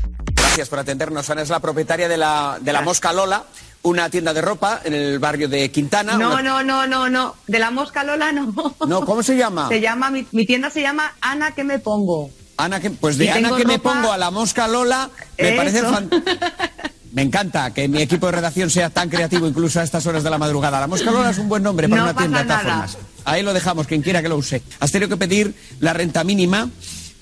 Gracias 0.59 0.71
por 0.71 0.81
atendernos. 0.81 1.31
Ana 1.31 1.43
es 1.43 1.51
la 1.51 1.61
propietaria 1.61 2.09
de 2.09 2.17
la, 2.17 2.59
de 2.61 2.73
la 2.73 2.81
Mosca 2.81 3.13
Lola, 3.13 3.45
una 3.83 4.11
tienda 4.11 4.35
de 4.35 4.41
ropa 4.41 4.81
en 4.85 4.93
el 4.93 5.21
barrio 5.21 5.49
de 5.49 5.71
Quintana. 5.71 6.15
No, 6.19 6.33
una- 6.33 6.43
no, 6.43 6.65
no, 6.65 6.85
no, 6.89 7.09
no. 7.09 7.37
De 7.47 7.61
la 7.61 7.71
mosca 7.71 8.03
Lola 8.03 8.33
no. 8.33 8.53
No, 8.89 9.07
¿cómo 9.07 9.23
se 9.23 9.37
llama? 9.37 9.69
Se 9.69 9.81
llama, 9.81 10.11
mi, 10.11 10.27
mi 10.33 10.47
tienda 10.47 10.69
se 10.69 10.83
llama 10.83 11.13
Ana, 11.21 11.53
¿qué 11.53 11.63
me 11.63 11.79
pongo? 11.79 12.31
Ana, 12.57 12.81
que, 12.81 12.91
pues 12.91 13.19
de 13.19 13.27
Y 13.27 13.29
Ana 13.29 13.55
que 13.57 13.65
me 13.65 13.79
pongo 13.79 14.11
a 14.11 14.19
la 14.19 14.33
Mosca 14.33 14.67
Lola, 14.67 15.11
me 15.39 15.49
Eso. 15.51 15.57
parece 15.57 15.83
fan- 15.83 16.11
Me 17.13 17.23
encanta 17.23 17.73
que 17.73 17.87
mi 17.89 18.03
equipo 18.03 18.27
de 18.27 18.33
redacción 18.33 18.69
sea 18.69 18.91
tan 18.91 19.09
creativo 19.09 19.47
incluso 19.47 19.79
a 19.81 19.85
estas 19.85 20.05
horas 20.07 20.25
de 20.25 20.31
la 20.31 20.39
madrugada. 20.39 20.81
La 20.81 20.89
Mosca 20.89 21.11
Lola 21.13 21.31
es 21.31 21.39
un 21.39 21.49
buen 21.49 21.63
nombre 21.63 21.89
para 21.89 22.03
No 22.03 22.11
una 22.11 22.17
tienda 22.19 22.43
de. 22.43 22.99
Ahí 23.25 23.43
lo 23.45 23.55
dejamos, 23.55 23.87
quien 23.87 24.03
quiera 24.03 24.23
que 24.23 24.29
lo 24.29 24.37
use. 24.37 24.61
Has 24.81 24.91
tenido 24.91 25.09
que 25.09 25.17
pedir 25.17 25.55
la 25.79 25.93
renta 25.93 26.23
mínima 26.25 26.69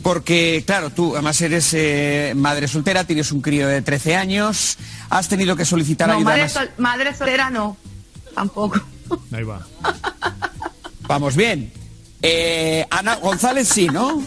porque, 0.02 0.62
claro, 0.66 0.90
tú 0.90 1.14
además 1.14 1.40
eres 1.40 1.72
eh, 1.74 2.32
madre 2.36 2.68
soltera, 2.68 3.04
tienes 3.04 3.32
un 3.32 3.40
crío 3.40 3.66
de 3.66 3.82
13 3.82 4.16
años, 4.16 4.76
has 5.10 5.28
tenido 5.28 5.56
que 5.56 5.64
solicitar 5.64 6.08
No, 6.08 6.14
ayuda 6.14 6.24
madre, 6.30 6.42
más- 6.42 6.52
sol- 6.52 6.70
madre 6.78 7.14
soltera 7.14 7.50
no. 7.50 7.76
Tampoco. 8.34 8.80
Ahí 9.32 9.44
va. 9.44 9.66
Vamos 11.08 11.36
bien. 11.36 11.72
Eh, 12.22 12.86
Ana 12.90 13.16
González 13.16 13.68
sí, 13.68 13.88
¿no? 13.88 14.22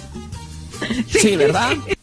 Sí, 1.09 1.35
¿verdad? 1.35 1.71
Soy 1.71 1.95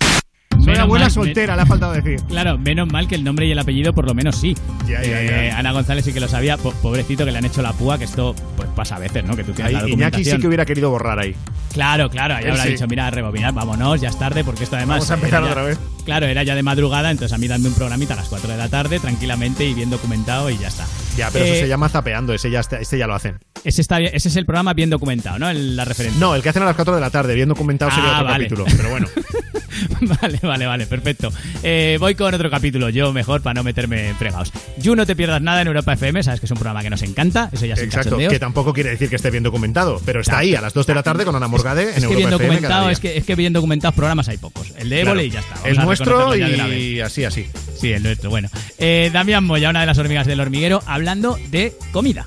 Menos 0.77 0.85
abuela 0.87 1.05
mal, 1.07 1.11
soltera, 1.13 1.57
le 1.57 1.63
ha 1.63 1.67
faltado 1.67 1.93
decir. 1.93 2.21
Claro, 2.29 2.59
menos 2.59 2.87
mal 2.91 3.09
que 3.09 3.15
el 3.15 3.25
nombre 3.25 3.47
y 3.47 3.53
el 3.53 3.59
apellido 3.59 3.93
por 3.93 4.07
lo 4.07 4.15
menos 4.15 4.37
sí. 4.37 4.55
Ya, 4.87 5.03
ya, 5.03 5.21
Eh, 5.23 5.49
ya. 5.51 5.59
Ana 5.59 5.73
González 5.73 6.05
sí 6.05 6.13
que 6.13 6.21
lo 6.21 6.29
sabía, 6.29 6.57
po- 6.57 6.73
pobrecito 6.83 7.25
que 7.25 7.33
le 7.33 7.39
han 7.39 7.45
hecho 7.45 7.63
la 7.63 7.73
púa, 7.73 7.99
que 7.99 8.05
esto 8.05 8.35
pues 8.57 8.69
pasa 8.75 8.97
a 8.97 8.99
veces, 8.99 9.25
¿no? 9.25 9.37
Que 9.37 9.45
tú 9.45 9.53
tienes 9.53 9.69
Ahí, 9.69 9.73
la 9.75 9.79
Iñaki 9.81 9.91
documentación. 9.91 10.37
sí 10.37 10.41
que 10.41 10.47
hubiera 10.47 10.65
querido 10.65 10.91
borrar 10.91 11.19
ahí. 11.19 11.35
Claro, 11.73 12.09
claro, 12.09 12.35
ahí 12.37 12.45
Él 12.45 12.51
habrá 12.53 12.63
sí. 12.65 12.71
dicho, 12.71 12.87
mira, 12.87 13.11
rebobinar, 13.11 13.53
vámonos, 13.53 14.01
ya 14.01 14.09
es 14.09 14.19
tarde, 14.19 14.45
porque 14.45 14.65
esto 14.65 14.77
además... 14.77 14.99
Vamos 15.01 15.11
a 15.11 15.15
empezar 15.15 15.43
otra 15.43 15.63
vez. 15.63 15.79
Claro, 16.07 16.27
era 16.27 16.43
ya 16.43 16.55
de 16.55 16.63
madrugada, 16.63 17.11
entonces 17.11 17.35
a 17.35 17.39
mí 17.39 17.49
dame 17.49 17.69
un 17.69 17.75
programita 17.75 18.15
a 18.15 18.17
las 18.17 18.29
4 18.29 18.49
de 18.51 18.57
la 18.57 18.69
tarde, 18.69 18.99
tranquilamente 19.01 19.65
y 19.67 19.75
bien 19.75 19.91
documentado 19.91 20.49
y 20.51 20.57
ya 20.57 20.69
está. 20.69 20.87
Ya, 21.19 21.31
pero 21.31 21.45
Eh, 21.45 21.51
eso 21.53 21.61
se 21.63 21.69
llama 21.69 21.89
zapeando, 21.89 22.33
ese 22.33 22.51
ya, 22.51 22.61
está- 22.61 22.79
ese 22.81 22.97
ya 22.97 23.07
lo 23.07 23.15
hacen. 23.15 23.39
Ese, 23.65 23.81
está 23.83 23.99
bien- 23.99 24.13
ese 24.15 24.29
es 24.29 24.37
el 24.37 24.47
programa 24.47 24.73
bien 24.73 24.89
documentado, 24.89 25.39
¿no? 25.39 25.51
El- 25.51 25.77
la 25.77 25.85
referencia. 25.85 26.19
No, 26.21 26.35
el 26.35 26.43
que 26.43 26.49
hacen 26.51 26.63
a 26.63 26.67
las 26.67 26.77
4 26.77 26.95
de 26.95 27.01
la 27.01 27.11
tarde, 27.11 27.35
bien 27.35 27.49
documentado 27.49 27.91
sería 27.91 28.11
Ah, 28.11 28.21
otro 28.21 28.25
vale. 28.33 28.45
capítulo. 28.49 28.65
Pero 28.77 28.89
bueno. 28.91 29.07
vale, 30.21 30.39
vale, 30.43 30.67
vale, 30.67 30.87
perfecto. 30.87 31.33
Eh, 31.63 31.97
voy 32.01 32.15
con 32.15 32.33
otro 32.35 32.51
capítulo, 32.51 32.89
yo 32.91 33.13
mejor 33.13 33.43
para 33.43 33.55
no 33.55 33.65
meterme 33.65 34.09
en 34.11 34.17
fregados. 34.17 34.53
You 34.79 34.95
no 34.97 35.07
te 35.07 35.17
pierdas 35.17 35.43
nada 35.43 35.63
en 35.63 35.69
Europa 35.69 35.93
FM, 35.95 36.23
sabes 36.23 36.41
que 36.41 36.47
es 36.47 36.51
un 36.53 36.59
programa 36.59 36.83
que 36.83 36.91
nos 36.91 37.03
encanta, 37.03 37.51
eso 37.53 37.67
ya 37.67 37.77
sin 37.77 37.87
Exacto, 37.87 38.17
que 38.19 38.39
tampoco 38.39 38.73
quiere 38.73 38.91
decir 38.91 39.09
que 39.09 39.17
esté 39.17 39.31
bien 39.31 39.43
documentado, 39.43 40.01
pero 40.05 40.21
está 40.21 40.39
ahí 40.39 40.55
a 40.55 40.61
las 40.61 40.75
2 40.75 40.87
de 40.87 40.95
la 40.95 41.03
tarde 41.03 41.25
con 41.25 41.35
Ana 41.37 41.49
Morgade 41.49 41.83
en 41.83 41.89
Es 41.99 42.07
que 42.07 42.15
bien 42.17 42.29
Europa 42.33 42.45
FM 42.45 42.61
cada 42.61 42.81
documentado, 42.81 42.83
día. 42.85 42.93
es 42.93 43.01
que, 43.01 43.17
es 43.19 43.25
que 43.25 43.35
bien 43.35 43.53
documentados 43.53 43.95
programas 43.95 44.29
hay 44.29 44.37
pocos. 44.39 44.73
El 44.79 44.89
de 44.89 45.01
Évole 45.03 45.23
Claro. 45.23 45.27
y 45.27 45.31
ya 45.31 45.41
está. 45.41 45.55
vamos 45.55 45.69
El 45.69 45.77
nuestro 45.85 46.37
y 46.37 47.01
así, 47.01 47.25
así. 47.25 47.47
Sí, 47.81 47.93
el 47.93 48.03
nuestro, 48.03 48.31
bueno. 48.31 48.49
Eh, 48.79 49.11
Damián 49.13 49.45
Moya, 49.45 49.71
una 49.71 49.81
de 49.81 49.87
las 49.87 49.99
hormigas 49.99 50.27
del 50.27 50.41
hormiguero, 50.41 50.83
hablando 50.87 51.39
de 51.49 51.75
comida. 51.93 52.27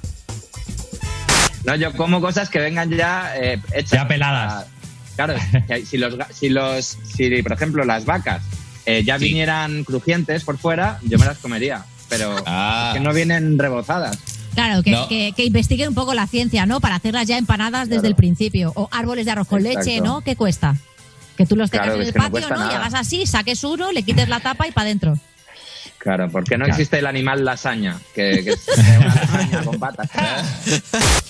No, 1.66 1.76
yo 1.76 1.92
como 1.94 2.22
cosas 2.22 2.50
que 2.50 2.60
vengan 2.60 2.90
ya 2.90 3.34
eh, 3.36 3.60
hechas. 3.74 3.92
Ya 3.92 4.08
peladas. 4.08 4.66
Claro, 5.26 5.36
si 5.86 5.98
los, 5.98 6.16
ga- 6.18 6.32
si 6.32 6.50
los, 6.50 6.98
si 7.16 7.42
por 7.44 7.52
ejemplo 7.54 7.84
las 7.84 8.06
vacas 8.06 8.42
eh, 8.86 9.04
ya 9.04 9.18
vinieran 9.18 9.84
crujientes 9.84 10.44
por 10.46 10.58
fuera, 10.58 11.00
yo 11.04 11.18
me 11.20 11.26
las 11.26 11.38
comería. 11.40 11.84
Pero 12.08 12.36
Ah. 12.46 12.92
es 12.94 12.98
que 12.98 13.04
no 13.06 13.14
vienen 13.14 13.60
rebozadas. 13.60 14.18
Claro, 14.56 14.82
que, 14.82 14.92
No. 14.92 15.08
que, 15.08 15.34
que 15.36 15.44
investiguen 15.46 15.90
un 15.90 15.94
poco 15.96 16.14
la 16.14 16.26
ciencia, 16.26 16.66
¿no? 16.66 16.80
Para 16.82 16.96
hacerlas 16.96 17.28
ya 17.28 17.38
empanadas 17.38 17.88
desde 17.90 18.08
el 18.08 18.16
principio. 18.16 18.72
O 18.76 18.88
árboles 18.92 19.26
de 19.26 19.32
arroz 19.32 19.48
con 19.48 19.62
leche. 19.62 20.02
¿no? 20.02 20.22
¿Qué 20.22 20.36
cuesta? 20.36 20.76
Que 21.38 21.46
tú 21.46 21.56
los 21.56 21.70
tengas 21.70 21.88
Claro, 21.88 22.02
en 22.02 22.08
el 22.08 22.14
no 22.14 22.18
patio, 22.20 22.32
cuesta 22.32 22.56
¿no? 22.56 22.72
Y 22.72 22.76
hagas 22.76 22.94
así, 22.96 23.26
saques 23.28 23.64
uno, 23.64 23.92
le 23.92 24.04
quites 24.04 24.28
la 24.28 24.40
tapa 24.40 24.68
y 24.68 24.72
para 24.72 24.86
adentro. 24.88 25.18
Claro, 26.00 26.30
porque 26.32 26.58
no 26.58 26.66
Claro. 26.66 26.78
existe 26.78 26.98
el 27.00 27.06
animal 27.06 27.44
lasaña, 27.46 28.00
que, 28.16 28.42
que 28.44 28.50
es 28.52 28.66
una 29.00 29.16
lasaña 29.16 29.64
con 29.64 29.78
patas. 29.80 30.10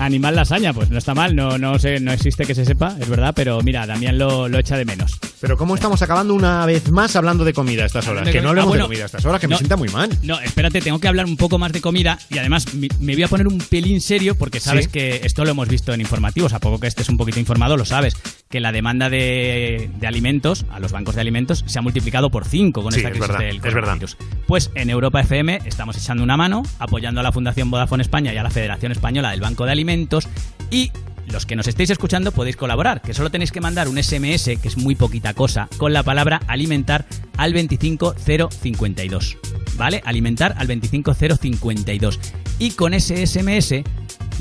Animal 0.00 0.34
lasaña, 0.34 0.72
pues 0.72 0.90
no 0.90 0.96
está 0.98 1.14
mal, 1.14 1.36
no, 1.36 1.58
no, 1.58 1.78
sé, 1.78 2.00
no 2.00 2.10
existe 2.12 2.44
que 2.46 2.54
se 2.54 2.64
sepa, 2.64 2.96
es 2.98 3.08
verdad, 3.08 3.32
pero 3.36 3.60
mira, 3.62 3.86
Damián 3.86 4.16
lo, 4.18 4.48
lo 4.48 4.58
echa 4.58 4.76
de 4.78 4.84
menos. 4.86 5.18
Pero 5.40 5.56
¿cómo 5.56 5.74
estamos 5.74 6.00
acabando 6.02 6.34
una 6.34 6.64
vez 6.66 6.90
más 6.90 7.16
hablando 7.16 7.44
de 7.44 7.52
comida 7.52 7.82
a 7.82 7.86
estas 7.86 8.08
horas? 8.08 8.28
Que 8.28 8.40
no 8.40 8.48
hablemos 8.48 8.68
Ah, 8.68 8.68
bueno. 8.70 8.84
de 8.84 8.88
comida 8.88 9.02
a 9.02 9.06
estas 9.06 9.24
horas, 9.26 9.40
que 9.40 9.48
me 9.48 9.56
sienta 9.56 9.76
muy 9.76 9.88
mal. 9.90 10.08
No, 10.22 10.40
espérate, 10.40 10.80
tengo 10.80 10.98
que 11.00 11.08
hablar 11.08 11.26
un 11.26 11.36
poco 11.36 11.58
más 11.58 11.72
de 11.72 11.80
comida 11.82 12.18
y 12.30 12.38
además 12.38 12.72
me, 12.74 12.88
me 12.98 13.14
voy 13.14 13.22
a 13.24 13.28
poner 13.28 13.46
un 13.46 13.58
pelín 13.58 14.00
serio 14.00 14.36
porque 14.36 14.58
sabes 14.58 14.86
Sí. 14.86 14.90
que 14.90 15.20
esto 15.24 15.44
lo 15.44 15.50
hemos 15.50 15.68
visto 15.68 15.92
en 15.92 16.00
informativos, 16.00 16.52
a 16.54 16.60
poco 16.60 16.80
que 16.80 16.86
estés 16.86 17.08
un 17.10 17.16
poquito 17.18 17.38
informado 17.38 17.76
lo 17.76 17.84
sabes, 17.84 18.14
que 18.48 18.60
la 18.60 18.72
demanda 18.72 19.10
de, 19.10 19.90
de 19.98 20.06
alimentos 20.06 20.64
a 20.70 20.80
los 20.80 20.92
bancos 20.92 21.14
de 21.14 21.20
alimentos 21.20 21.62
se 21.66 21.78
ha 21.78 21.82
multiplicado 21.82 22.30
por 22.30 22.46
5 22.46 22.82
con 22.82 22.92
Sí, 22.92 22.98
esta 23.00 23.08
es 23.10 23.12
crisis 23.14 23.28
verdad, 23.28 23.44
del 23.46 23.56
es 23.56 23.62
verdad. 23.62 23.80
coronavirus. 23.80 24.16
Pues 24.46 24.70
en 24.74 24.88
Europa 24.90 25.20
FM 25.20 25.60
estamos 25.66 25.96
echando 25.98 26.22
una 26.24 26.36
mano 26.38 26.62
apoyando 26.78 27.20
a 27.20 27.22
la 27.22 27.32
Fundación 27.32 27.70
Vodafone 27.70 28.02
España 28.02 28.32
y 28.32 28.38
a 28.38 28.42
la 28.42 28.50
Federación 28.50 28.92
Española 28.92 29.30
del 29.32 29.40
Banco 29.40 29.66
de 29.66 29.72
Alimentos 29.72 29.89
y 30.70 30.92
los 31.26 31.46
que 31.46 31.56
nos 31.56 31.68
estéis 31.68 31.90
escuchando 31.90 32.32
podéis 32.32 32.56
colaborar, 32.56 33.02
que 33.02 33.14
solo 33.14 33.30
tenéis 33.30 33.52
que 33.52 33.60
mandar 33.60 33.88
un 33.88 34.02
SMS, 34.02 34.44
que 34.60 34.68
es 34.68 34.76
muy 34.76 34.94
poquita 34.94 35.34
cosa, 35.34 35.68
con 35.76 35.92
la 35.92 36.02
palabra 36.02 36.40
alimentar 36.46 37.06
al 37.36 37.52
25052. 37.52 39.36
¿Vale? 39.76 40.02
Alimentar 40.04 40.54
al 40.58 40.66
25052. 40.66 42.20
Y 42.58 42.72
con 42.72 42.94
ese 42.94 43.26
SMS 43.26 43.82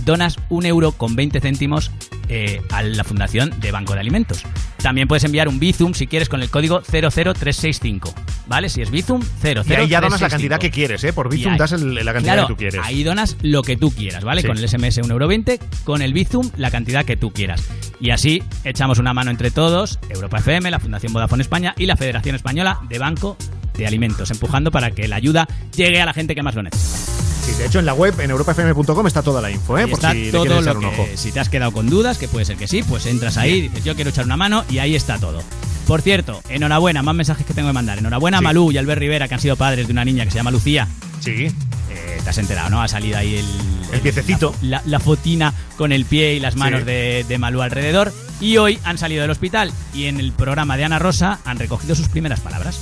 donas 0.06 0.38
un 0.50 0.66
euro 0.66 0.92
con 0.92 1.16
20 1.16 1.40
céntimos 1.40 1.92
eh, 2.30 2.62
a 2.72 2.82
la 2.84 3.04
Fundación 3.04 3.54
de 3.60 3.72
Banco 3.72 3.94
de 3.94 4.00
Alimentos. 4.00 4.44
También 4.82 5.08
puedes 5.08 5.24
enviar 5.26 5.48
un 5.50 5.60
Bizum 5.60 5.94
si 5.94 6.08
quieres 6.08 6.30
con 6.30 6.42
el 6.42 6.50
código 6.50 6.82
00365. 6.82 8.14
¿Vale? 8.48 8.70
Si 8.70 8.82
es 8.82 8.90
Bizum, 8.90 9.22
00365. 9.22 9.72
Y 9.72 9.76
ahí 9.84 9.88
ya 9.90 10.02
donas 10.02 10.22
la 10.22 10.30
cantidad 10.30 10.60
que 10.60 10.72
quieres, 10.72 11.04
¿eh? 11.04 11.14
Por 11.14 11.30
Bizum 11.30 11.52
ahí- 11.54 11.58
das 11.60 11.72
el- 11.74 11.94
la 11.94 12.14
cantidad 12.14 12.34
Claro, 12.34 12.48
que 12.48 12.54
tú 12.54 12.58
quieres. 12.58 12.82
Ahí 12.84 13.04
donas 13.04 13.38
lo 13.42 13.62
que 13.62 13.78
tú 13.78 13.92
quieras, 13.92 14.24
¿vale? 14.24 14.42
Sí. 14.42 14.48
Con 14.48 14.58
el 14.58 14.64
SMS 14.68 15.02
1,20€, 15.02 15.60
con 15.84 16.02
el 16.02 16.14
Bizum 16.14 16.50
la 16.58 16.72
cantidad 16.72 17.06
que 17.06 17.16
tú 17.18 17.32
quieras. 17.32 17.64
Y 18.00 18.10
así 18.12 18.42
echamos 18.64 18.98
una 18.98 19.14
mano 19.14 19.30
entre 19.30 19.52
todos, 19.52 20.00
Europa 20.10 20.40
FM, 20.40 20.72
la 20.72 20.80
Fundación 20.80 21.14
Vodafone 21.14 21.44
España 21.44 21.76
y 21.78 21.86
la 21.86 21.96
Federación 21.98 22.36
Española 22.36 22.80
de 22.90 22.98
Banco 22.98 23.38
de 23.78 23.86
Alimentos, 23.88 24.32
empujando 24.32 24.72
para 24.72 24.92
que 24.92 25.08
la 25.08 25.16
ayuda 25.18 25.48
llegue 25.76 26.02
a 26.02 26.06
la 26.06 26.14
gente 26.14 26.34
que 26.36 26.42
más 26.44 26.56
lo 26.56 26.64
necesita. 26.64 26.98
Sí, 27.46 27.54
de 27.58 27.66
hecho 27.66 27.80
en 27.80 27.86
la 27.86 27.94
web, 27.94 28.20
en 28.20 28.30
europafm.com 28.30 29.08
está 29.08 29.24
toda 29.24 29.42
la 29.42 29.50
info, 29.50 29.78
¿eh? 29.80 29.88
Por 29.88 30.04
le 30.04 30.30
quieres 30.32 30.62
echar 30.62 30.78
que, 30.78 31.18
si 31.18 31.32
te 31.32 31.40
has 31.40 31.50
quedado 31.50 31.72
con 31.72 31.90
dudas, 31.90 32.18
que 32.20 32.28
puede 32.28 32.46
ser 32.46 32.58
que 32.58 32.68
sí, 32.68 32.84
pues 32.84 33.06
entras 33.06 33.38
ahí, 33.38 33.62
dices 33.62 33.84
yo 33.84 33.96
quiero 33.96 34.10
echar 34.12 34.26
una 34.26 34.38
mano 34.38 34.64
y 34.70 34.80
ahí 34.80 34.96
está 34.96 35.18
todo. 35.18 35.42
Por 35.88 36.02
cierto, 36.04 36.42
enhorabuena, 36.50 37.02
más 37.02 37.16
mensajes 37.16 37.46
que 37.46 37.54
tengo 37.56 37.70
que 37.70 37.74
mandar. 37.74 37.98
Enhorabuena 37.98 38.38
a. 38.38 38.42
Malú 38.42 38.72
y 38.72 38.78
Albert 38.78 39.00
Rivera, 39.00 39.28
que 39.28 39.34
han 39.34 39.40
sido 39.42 39.56
padres 39.56 39.88
de 39.88 39.94
una 39.94 40.06
niña 40.06 40.24
que 40.26 40.32
se 40.32 40.38
llama 40.38 40.52
Lucía. 40.52 40.88
Sí. 41.20 41.48
Eh, 41.90 42.22
te 42.24 42.30
has 42.30 42.38
enterado, 42.38 42.70
¿no? 42.70 42.82
Ha 42.84 42.88
salido 42.88 43.18
ahí 43.18 43.38
el, 43.38 43.46
El 43.94 44.02
piececito. 44.02 44.54
La, 44.62 44.84
la 44.86 45.00
fotina 45.00 45.52
con 45.78 45.92
el 45.92 46.06
pie 46.06 46.36
y 46.36 46.40
las 46.40 46.56
manos 46.56 46.82
Sí. 46.82 46.86
de, 46.86 47.26
de 47.28 47.38
Malú 47.40 47.62
alrededor. 47.64 48.14
Y 48.40 48.58
hoy 48.58 48.80
han 48.84 49.00
salido 49.00 49.24
del 49.24 49.32
hospital 49.32 49.72
y 49.94 50.06
en 50.06 50.20
el 50.20 50.32
programa 50.32 50.78
de 50.78 50.86
Ana 50.86 51.00
Rosa 51.00 51.40
han 51.44 51.58
recogido 51.58 51.96
sus 51.96 52.08
primeras 52.08 52.40
palabras. 52.40 52.80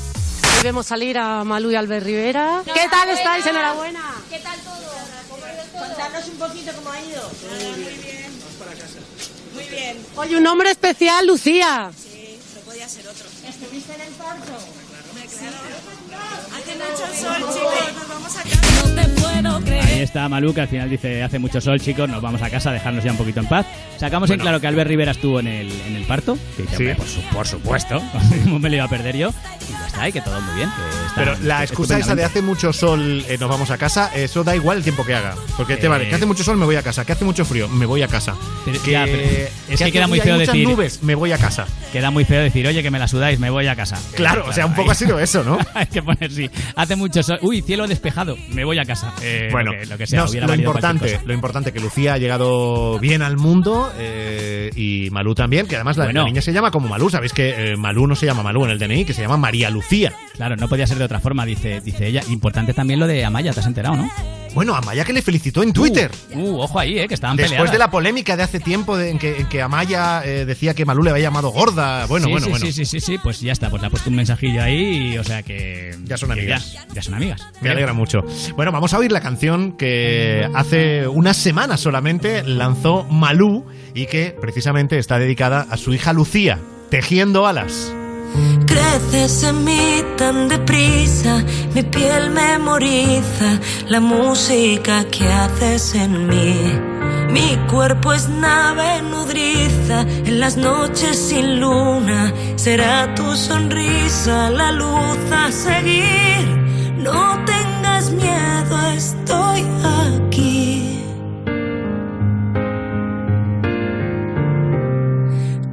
Hoy 0.57 0.63
vemos 0.63 0.85
salir 0.87 1.17
a 1.17 1.43
Malú 1.45 1.71
y 1.71 1.75
Albert 1.75 2.05
Rivera. 2.05 2.61
¿Qué 2.65 2.87
tal 2.91 3.09
estáis? 3.09 3.45
Enhorabuena. 3.45 4.01
¿Qué 4.29 4.39
tal 4.39 4.59
todo? 4.59 4.75
Contarnos 5.87 6.27
un 6.27 6.37
poquito 6.37 6.71
cómo 6.75 6.91
ha 6.91 6.99
ido. 7.01 7.31
muy 7.77 8.03
bien. 8.03 8.27
Muy 9.57 9.69
bien. 9.69 9.97
Oye, 10.17 10.37
un 10.37 10.43
nombre 10.43 10.69
especial, 10.69 11.25
Lucía. 11.25 11.91
Sí, 11.97 12.37
no 12.53 12.61
podía 12.61 12.87
ser 12.87 13.07
otro. 13.07 13.25
¿Estuviste 13.47 13.95
en 13.95 14.01
el 14.01 14.13
parto? 14.13 14.53
Hace 16.57 16.75
mucho 16.75 17.13
sol, 17.13 17.53
chicos. 17.53 17.93
Nos 17.95 18.07
vamos 18.09 18.35
a 18.37 18.43
casa. 18.43 18.87
No 18.87 19.01
te 19.01 19.07
puedo 19.21 19.27
Ahí 19.97 20.01
está 20.03 20.29
que 20.53 20.61
al 20.61 20.67
final 20.67 20.89
dice, 20.89 21.23
hace 21.23 21.39
mucho 21.39 21.59
sol, 21.61 21.79
chicos, 21.79 22.07
nos 22.09 22.21
vamos 22.21 22.41
a 22.41 22.49
casa, 22.49 22.71
dejarnos 22.71 23.03
ya 23.03 23.11
un 23.11 23.17
poquito 23.17 23.39
en 23.39 23.47
paz. 23.47 23.65
Sacamos 23.97 24.29
en 24.29 24.39
claro 24.39 24.59
que 24.61 24.67
Albert 24.67 24.87
Rivera 24.89 25.11
estuvo 25.11 25.39
en 25.39 25.47
el, 25.47 25.71
en 25.87 25.95
el 25.95 26.03
parto. 26.05 26.37
Que 26.55 26.63
dice, 26.63 26.75
Sí. 26.77 26.83
"Hombre, 26.83 26.95
por, 26.95 27.07
su- 27.07 27.21
por 27.33 27.47
supuesto, 27.47 28.01
¿cómo 28.43 28.59
me 28.59 28.69
lo 28.69 28.75
iba 28.75 28.85
a 28.85 28.89
perder 28.89 29.17
yo? 29.17 29.29
Y 29.67 29.71
ya 29.71 29.87
está, 29.87 30.09
y 30.09 30.11
que 30.11 30.21
todo 30.21 30.39
muy 30.41 30.55
bien. 30.55 30.69
que 30.69 30.81
Pero 31.15 31.35
la 31.43 31.63
excusa 31.63 31.97
esa 31.97 32.15
de 32.15 32.23
hace 32.23 32.41
mucho 32.41 32.71
sol, 32.73 33.25
eh, 33.27 33.37
nos 33.39 33.49
vamos 33.49 33.71
a 33.71 33.77
casa, 33.77 34.11
eso 34.15 34.43
da 34.43 34.55
igual 34.55 34.77
el 34.77 34.83
tiempo 34.83 35.03
que 35.05 35.15
haga. 35.15 35.35
Porque 35.55 35.77
te 35.77 35.87
Eh. 35.87 35.89
vale, 35.89 36.07
que 36.09 36.15
hace 36.15 36.25
mucho 36.25 36.43
sol, 36.43 36.57
me 36.57 36.65
voy 36.65 36.75
a 36.75 36.83
casa. 36.83 37.03
Que 37.05 37.13
hace 37.13 37.25
mucho 37.25 37.43
frío, 37.45 37.67
me 37.67 37.85
voy 37.85 38.01
a 38.03 38.07
casa. 38.07 38.35
Pero- 38.65 38.81
que, 38.81 38.91
ya, 38.91 39.05
pero 39.05 39.21
es 39.69 39.79
que 39.79 39.91
queda 39.91 40.07
muy 40.07 40.19
feo 40.19 40.37
decir- 40.37 40.67
nubes, 40.67 41.01
me 41.03 41.15
voy 41.15 41.31
a 41.31 41.37
casa. 41.37 41.65
Queda 41.91 42.11
muy 42.11 42.25
feo 42.25 42.41
decir, 42.41 42.67
oye, 42.67 42.83
que 42.83 42.91
me 42.91 42.99
la 42.99 43.07
sudáis, 43.07 43.39
me 43.39 43.49
voy 43.49 43.67
a 43.67 43.75
casa. 43.75 43.97
Claro, 44.15 44.45
o 44.47 44.53
sea, 44.53 44.65
un 44.65 44.75
poco 44.75 44.89
ahí- 44.89 44.93
ha 44.93 44.95
sido 44.95 45.19
eso, 45.19 45.43
¿no? 45.43 45.57
Hay 45.73 45.87
que 45.87 46.03
poner 46.03 46.31
sí. 46.31 46.46
Hace 46.75 46.95
mucho 46.95 47.21
sol. 47.23 47.39
Uy, 47.41 47.61
cielo 47.61 47.87
despejado, 47.87 48.37
me 48.49 48.63
voy 48.65 48.79
a 48.79 48.85
casa. 48.85 49.13
Eh, 49.21 49.49
Bueno, 49.51 49.71
lo 49.73 49.79
que, 49.79 49.85
lo 49.85 49.97
que 49.97 50.07
sea, 50.07 50.21
nos- 50.21 50.31
hubiera 50.31 50.47
lo 50.47 50.51
valido 50.53 50.71
cualquier 50.71 50.93
importante, 50.95 51.27
lo 51.27 51.33
importante 51.33 51.71
que 51.73 51.79
Lucía 51.79 52.13
ha 52.13 52.17
llegado 52.17 52.99
bien 52.99 53.21
al 53.21 53.37
mundo 53.37 53.91
eh, 53.97 54.69
y 54.75 55.09
Malú 55.11 55.33
también, 55.35 55.67
que 55.67 55.75
además 55.75 55.97
la, 55.97 56.05
Bueno. 56.05 56.21
la 56.21 56.27
niña 56.27 56.41
se 56.41 56.53
llama 56.53 56.71
como 56.71 56.87
Malú, 56.87 57.09
sabéis 57.09 57.33
que 57.33 57.71
eh, 57.73 57.77
Malú 57.77 58.07
no 58.07 58.15
se 58.15 58.25
llama 58.25 58.43
Malú 58.43 58.65
en 58.65 58.71
el 58.71 58.79
DNI, 58.79 59.05
que 59.05 59.13
se 59.13 59.21
llama 59.21 59.37
María 59.37 59.69
Lucía. 59.69 60.13
Claro, 60.35 60.55
no 60.55 60.67
podía 60.67 60.85
ser 60.87 60.97
de 60.97 61.03
otra 61.05 61.19
forma, 61.19 61.45
dice, 61.45 61.81
dice 61.81 62.07
ella. 62.07 62.21
Importante 62.29 62.73
también 62.73 62.99
lo 62.99 63.07
de 63.07 63.25
Amaya, 63.25 63.51
te 63.53 63.59
has 63.59 63.65
enterado, 63.67 63.95
¿no? 63.95 64.09
Bueno, 64.53 64.73
Amaya 64.75 65.03
que 65.05 65.13
le 65.13 65.21
felicitó 65.21 65.61
en 65.61 65.71
Twitter. 65.71 66.09
Uh, 66.33 66.57
ojo 66.61 66.79
ahí, 66.79 66.97
eh, 66.97 67.07
que 67.07 67.13
estaban 67.13 67.37
Después 67.37 67.51
peleadas. 67.51 67.71
de 67.71 67.77
la 67.77 67.91
polémica 67.91 68.35
de 68.35 68.43
hace 68.43 68.59
tiempo 68.59 68.97
de- 68.97 69.11
en, 69.11 69.19
que, 69.19 69.37
en 69.41 69.47
que 69.49 69.61
Amaya 69.61 70.23
eh, 70.25 70.45
decía 70.45 70.73
que 70.73 70.83
Malú 70.85 71.03
le 71.03 71.11
había 71.11 71.23
llamado 71.23 71.49
gorda. 71.49 72.05
Bueno, 72.07 72.25
sí, 72.25 72.31
bueno, 72.31 72.45
sí, 72.45 72.51
bueno. 72.51 72.65
Sí, 72.65 72.71
sí, 72.71 72.85
sí, 72.85 72.99
sí, 72.99 73.17
pues 73.21 73.39
ya 73.41 73.51
está, 73.51 73.69
pues 73.69 73.81
le 73.81 73.87
ha 73.87 73.91
puesto 73.91 74.09
un 74.09 74.15
mensajillo 74.15 74.63
ahí, 74.63 75.13
y, 75.13 75.17
o 75.17 75.23
sea 75.23 75.43
que. 75.43 75.95
Ya 76.05 76.17
son 76.17 76.31
amigas. 76.39 76.73
Ya, 76.73 76.85
ya 76.93 77.01
son 77.01 77.13
amigas. 77.15 77.41
Me 77.61 77.69
alegra 77.69 77.93
mucho. 77.93 78.19
Bueno, 78.55 78.71
vamos 78.71 78.93
a 78.93 78.99
oír 78.99 79.11
la 79.11 79.21
canción 79.21 79.73
que 79.73 80.47
hace 80.53 81.07
unas 81.07 81.37
semanas 81.37 81.79
solamente 81.79 82.43
lanzó 82.43 83.03
Malú 83.05 83.65
y 83.93 84.05
que 84.07 84.35
precisamente 84.39 84.97
está 84.97 85.19
dedicada 85.19 85.67
a 85.69 85.77
su 85.77 85.93
hija 85.93 86.13
Lucía, 86.13 86.59
Tejiendo 86.89 87.47
Alas. 87.47 87.93
Creces 88.65 89.43
en 89.43 89.63
mí 89.63 90.01
tan 90.17 90.47
deprisa, 90.47 91.43
mi 91.73 91.83
piel 91.83 92.29
memoriza 92.31 93.59
la 93.87 93.99
música 93.99 95.05
que 95.05 95.25
haces 95.25 95.95
en 95.95 96.27
mí. 96.27 96.96
Mi 97.29 97.57
cuerpo 97.69 98.13
es 98.13 98.29
nave 98.29 99.01
nudriza 99.01 100.01
en 100.01 100.39
las 100.39 100.57
noches 100.57 101.17
sin 101.17 101.59
luna. 101.59 102.33
Será 102.55 103.13
tu 103.15 103.35
sonrisa 103.35 104.49
la 104.49 104.71
luz 104.71 105.17
a 105.31 105.51
seguir. 105.51 106.45
No 106.97 107.37
tengas 107.45 108.11
miedo, 108.11 108.75
estoy 108.95 109.65
aquí. 110.15 111.03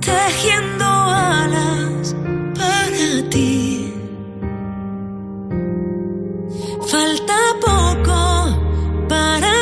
Tejiendo 0.00 0.84
alas 0.84 2.14
para 2.54 3.30
ti. 3.30 3.92
Falta 6.86 7.36
poco 7.60 8.58
para 9.08 9.53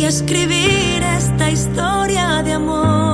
y 0.00 0.04
escribir 0.04 1.02
esta 1.02 1.50
historia 1.50 2.42
de 2.42 2.54
amor. 2.54 3.09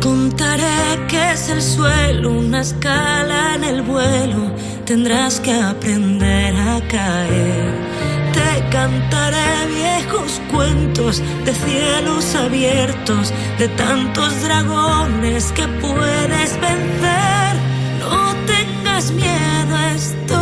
Contaré 0.00 1.06
que 1.08 1.32
es 1.32 1.48
el 1.48 1.62
suelo, 1.62 2.30
una 2.30 2.60
escala 2.60 3.54
en 3.54 3.64
el 3.64 3.82
vuelo. 3.82 4.50
Tendrás 4.84 5.40
que 5.40 5.52
aprender 5.52 6.54
a 6.56 6.80
caer. 6.88 7.74
Te 8.32 8.68
cantaré 8.70 9.66
viejos 9.68 10.40
cuentos 10.50 11.22
de 11.44 11.54
cielos 11.54 12.34
abiertos, 12.34 13.32
de 13.58 13.68
tantos 13.68 14.42
dragones 14.42 15.52
que 15.52 15.66
puedes 15.68 16.60
vencer. 16.60 17.52
No 18.00 18.34
tengas 18.46 19.12
miedo, 19.12 19.76
aquí. 19.76 20.39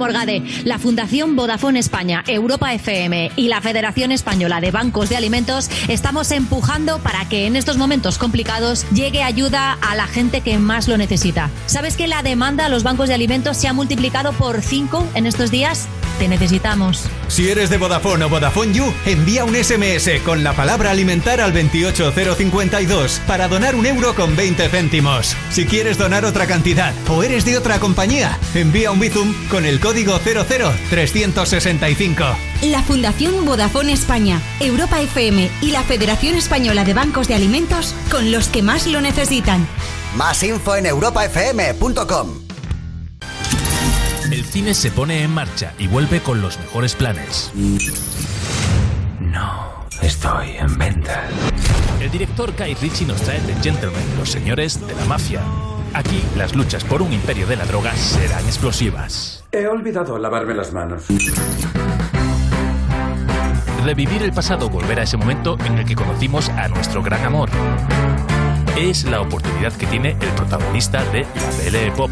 Morgade. 0.00 0.42
La 0.64 0.78
Fundación 0.78 1.36
Vodafone 1.36 1.78
España, 1.78 2.24
Europa 2.26 2.72
FM 2.72 3.32
y 3.36 3.48
la 3.48 3.60
Federación 3.60 4.10
Española 4.10 4.60
de 4.60 4.70
Bancos 4.70 5.10
de 5.10 5.16
Alimentos 5.16 5.70
estamos 5.88 6.32
empujando 6.32 6.98
para 7.00 7.28
que 7.28 7.46
en 7.46 7.54
estos 7.54 7.76
momentos 7.76 8.16
complicados 8.18 8.86
llegue 8.92 9.22
ayuda 9.22 9.74
a 9.74 9.94
la 9.94 10.06
gente 10.06 10.40
que 10.40 10.58
más 10.58 10.88
lo 10.88 10.96
necesita. 10.96 11.50
¿Sabes 11.66 11.96
que 11.96 12.08
la 12.08 12.22
demanda 12.22 12.66
a 12.66 12.68
los 12.70 12.82
bancos 12.82 13.08
de 13.08 13.14
alimentos 13.14 13.58
se 13.58 13.68
ha 13.68 13.74
multiplicado 13.74 14.32
por 14.32 14.62
5 14.62 15.06
en 15.14 15.26
estos 15.26 15.50
días? 15.50 15.86
Te 16.20 16.28
necesitamos. 16.28 17.08
Si 17.28 17.48
eres 17.48 17.70
de 17.70 17.78
Vodafone 17.78 18.26
o 18.26 18.28
Vodafone 18.28 18.74
You, 18.74 18.92
envía 19.06 19.46
un 19.46 19.54
SMS 19.54 20.20
con 20.22 20.44
la 20.44 20.52
palabra 20.52 20.90
alimentar 20.90 21.40
al 21.40 21.54
28052 21.54 23.22
para 23.26 23.48
donar 23.48 23.74
un 23.74 23.86
euro 23.86 24.14
con 24.14 24.36
20 24.36 24.68
céntimos. 24.68 25.34
Si 25.50 25.64
quieres 25.64 25.96
donar 25.96 26.26
otra 26.26 26.46
cantidad 26.46 26.92
o 27.08 27.22
eres 27.22 27.46
de 27.46 27.56
otra 27.56 27.80
compañía, 27.80 28.38
envía 28.54 28.90
un 28.90 29.00
Bizum 29.00 29.32
con 29.48 29.64
el 29.64 29.80
código 29.80 30.18
00365. 30.18 32.22
La 32.64 32.82
Fundación 32.82 33.46
Vodafone 33.46 33.94
España, 33.94 34.42
Europa 34.60 35.00
FM 35.00 35.48
y 35.62 35.70
la 35.70 35.82
Federación 35.84 36.36
Española 36.36 36.84
de 36.84 36.92
Bancos 36.92 37.28
de 37.28 37.34
Alimentos 37.34 37.94
con 38.10 38.30
los 38.30 38.48
que 38.48 38.60
más 38.60 38.86
lo 38.86 39.00
necesitan. 39.00 39.66
Más 40.16 40.42
info 40.42 40.76
en 40.76 40.84
europafm.com. 40.84 42.39
El 44.50 44.54
cine 44.54 44.74
se 44.74 44.90
pone 44.90 45.22
en 45.22 45.32
marcha 45.32 45.74
y 45.78 45.86
vuelve 45.86 46.18
con 46.18 46.42
los 46.42 46.58
mejores 46.58 46.96
planes. 46.96 47.52
No, 49.20 49.86
estoy 50.02 50.56
en 50.56 50.76
venta. 50.76 51.22
El 52.00 52.10
director 52.10 52.52
Guy 52.58 52.74
Ritchie 52.74 53.06
nos 53.06 53.22
trae 53.22 53.38
The 53.38 53.54
Gentlemen, 53.62 54.02
los 54.18 54.28
señores 54.28 54.84
de 54.84 54.92
la 54.96 55.04
mafia. 55.04 55.40
Aquí 55.94 56.20
las 56.36 56.56
luchas 56.56 56.82
por 56.82 57.00
un 57.00 57.12
imperio 57.12 57.46
de 57.46 57.54
la 57.54 57.64
droga 57.64 57.94
serán 57.94 58.44
explosivas. 58.44 59.44
He 59.52 59.68
olvidado 59.68 60.18
lavarme 60.18 60.52
las 60.54 60.72
manos. 60.72 61.04
Revivir 63.84 64.24
el 64.24 64.32
pasado, 64.32 64.68
volver 64.68 64.98
a 64.98 65.04
ese 65.04 65.16
momento 65.16 65.58
en 65.64 65.78
el 65.78 65.84
que 65.84 65.94
conocimos 65.94 66.48
a 66.48 66.66
nuestro 66.66 67.04
gran 67.04 67.24
amor. 67.24 67.50
Es 68.76 69.04
la 69.04 69.20
oportunidad 69.20 69.72
que 69.74 69.86
tiene 69.86 70.16
el 70.20 70.28
protagonista 70.30 71.04
de 71.12 71.20
la 71.20 71.86
BL 71.86 71.92
Pop. 71.96 72.10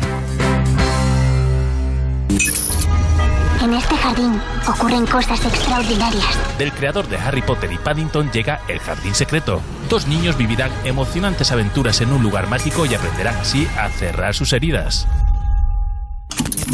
Este 3.78 3.96
jardín 3.96 4.40
ocurren 4.68 5.06
cosas 5.06 5.44
extraordinarias. 5.44 6.58
Del 6.58 6.72
creador 6.72 7.08
de 7.08 7.16
Harry 7.16 7.42
Potter 7.42 7.72
y 7.72 7.78
Paddington 7.78 8.30
llega 8.32 8.60
El 8.68 8.80
Jardín 8.80 9.14
Secreto. 9.14 9.60
Dos 9.88 10.06
niños 10.06 10.36
vivirán 10.36 10.70
emocionantes 10.84 11.52
aventuras 11.52 12.00
en 12.00 12.12
un 12.12 12.22
lugar 12.22 12.48
mágico 12.48 12.86
y 12.86 12.94
aprenderán 12.94 13.36
así 13.36 13.66
a 13.78 13.88
cerrar 13.88 14.34
sus 14.34 14.52
heridas. 14.52 15.06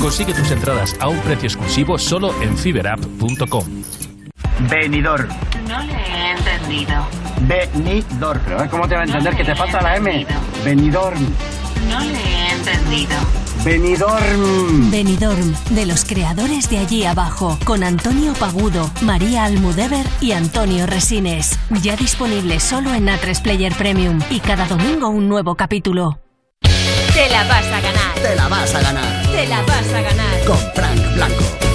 Consigue 0.00 0.34
tus 0.34 0.50
entradas 0.50 0.96
a 1.00 1.08
un 1.08 1.18
precio 1.20 1.46
exclusivo 1.46 1.98
solo 1.98 2.34
en 2.42 2.56
fiberapp.com. 2.56 3.64
Venidor. 4.70 5.28
No 5.68 5.82
le 5.82 5.94
he 5.94 6.30
entendido. 6.32 7.06
Venidor. 7.42 8.40
Pero. 8.44 8.70
¿Cómo 8.70 8.88
te 8.88 8.94
va 8.94 9.02
a 9.02 9.04
entender 9.04 9.36
que 9.36 9.44
te 9.44 9.54
falta 9.54 9.80
la 9.80 9.96
M? 9.96 10.26
Venidor. 10.64 11.14
No 11.90 12.00
le 12.00 12.18
he 12.18 12.52
entendido. 12.52 13.43
Venidorm. 13.64 14.90
Benidorm, 14.90 15.54
de 15.70 15.86
los 15.86 16.04
creadores 16.04 16.68
de 16.68 16.76
Allí 16.78 17.04
Abajo, 17.04 17.58
con 17.64 17.82
Antonio 17.82 18.34
Pagudo, 18.34 18.90
María 19.00 19.44
Almudever 19.44 20.06
y 20.20 20.32
Antonio 20.32 20.86
Resines. 20.86 21.58
Ya 21.82 21.96
disponible 21.96 22.60
solo 22.60 22.92
en 22.92 23.06
A3 23.06 23.40
Player 23.40 23.74
Premium 23.74 24.20
y 24.28 24.40
cada 24.40 24.66
domingo 24.66 25.08
un 25.08 25.30
nuevo 25.30 25.54
capítulo. 25.54 26.20
Te 26.60 27.30
la 27.30 27.44
vas 27.44 27.64
a 27.64 27.80
ganar. 27.80 28.14
Te 28.20 28.36
la 28.36 28.48
vas 28.48 28.74
a 28.74 28.80
ganar. 28.82 29.26
Te 29.32 29.46
la 29.48 29.62
vas 29.62 29.92
a 29.94 30.00
ganar. 30.02 30.44
Con 30.46 30.58
Frank 30.74 31.14
Blanco. 31.14 31.73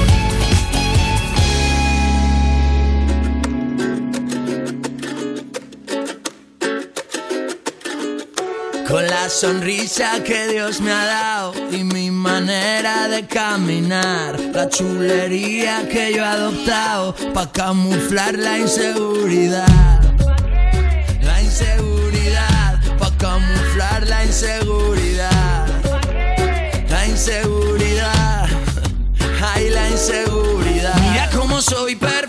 Con 8.90 9.06
la 9.06 9.30
sonrisa 9.30 10.24
que 10.24 10.48
Dios 10.48 10.82
me 10.82 10.92
ha 10.92 11.06
dado 11.06 11.54
y 11.72 11.84
mi 11.84 12.10
manera 12.10 13.08
de 13.08 13.28
caminar, 13.28 14.40
la 14.52 14.68
chulería 14.68 15.88
que 15.88 16.12
yo 16.12 16.24
he 16.24 16.26
adoptado 16.26 17.14
para 17.32 17.52
camuflar 17.52 18.34
la 18.34 18.58
inseguridad. 18.58 20.02
La 21.22 21.40
inseguridad, 21.40 22.80
para 22.98 23.16
camuflar 23.18 24.08
la 24.08 24.26
inseguridad. 24.26 25.68
La 26.90 27.06
inseguridad, 27.06 28.48
ay 29.54 29.70
la 29.70 29.88
inseguridad. 29.88 30.96
Mira 31.12 31.30
cómo 31.36 31.62
soy 31.62 31.96
perfecto, 31.96 32.29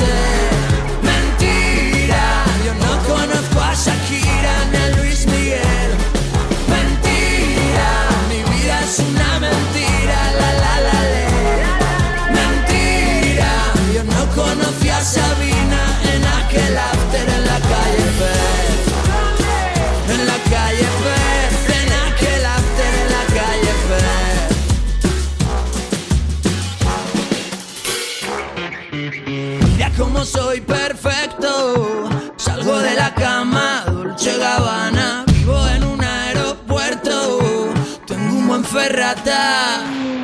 Ferrata. 38.81 40.20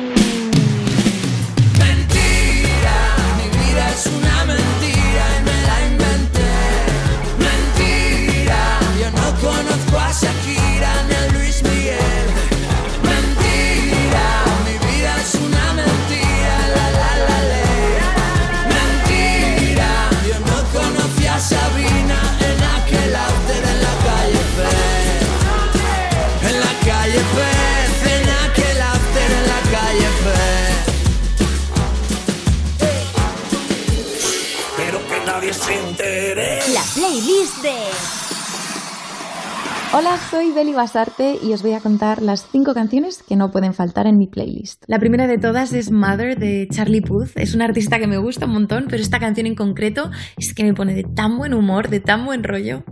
Hola, 39.98 40.16
soy 40.30 40.52
Beli 40.52 40.74
Basarte 40.74 41.40
y 41.42 41.52
os 41.54 41.62
voy 41.62 41.72
a 41.72 41.80
contar 41.80 42.22
las 42.22 42.48
cinco 42.52 42.72
canciones 42.72 43.24
que 43.24 43.34
no 43.34 43.50
pueden 43.50 43.74
faltar 43.74 44.06
en 44.06 44.16
mi 44.16 44.28
playlist. 44.28 44.84
La 44.86 45.00
primera 45.00 45.26
de 45.26 45.38
todas 45.38 45.72
es 45.72 45.90
Mother 45.90 46.38
de 46.38 46.68
Charlie 46.70 47.00
Puth. 47.00 47.30
Es 47.34 47.52
un 47.52 47.62
artista 47.62 47.98
que 47.98 48.06
me 48.06 48.16
gusta 48.16 48.46
un 48.46 48.52
montón, 48.52 48.86
pero 48.88 49.02
esta 49.02 49.18
canción 49.18 49.48
en 49.48 49.56
concreto 49.56 50.12
es 50.36 50.54
que 50.54 50.62
me 50.62 50.72
pone 50.72 50.94
de 50.94 51.02
tan 51.02 51.36
buen 51.36 51.52
humor, 51.52 51.88
de 51.88 51.98
tan 51.98 52.24
buen 52.26 52.44
rollo. 52.44 52.84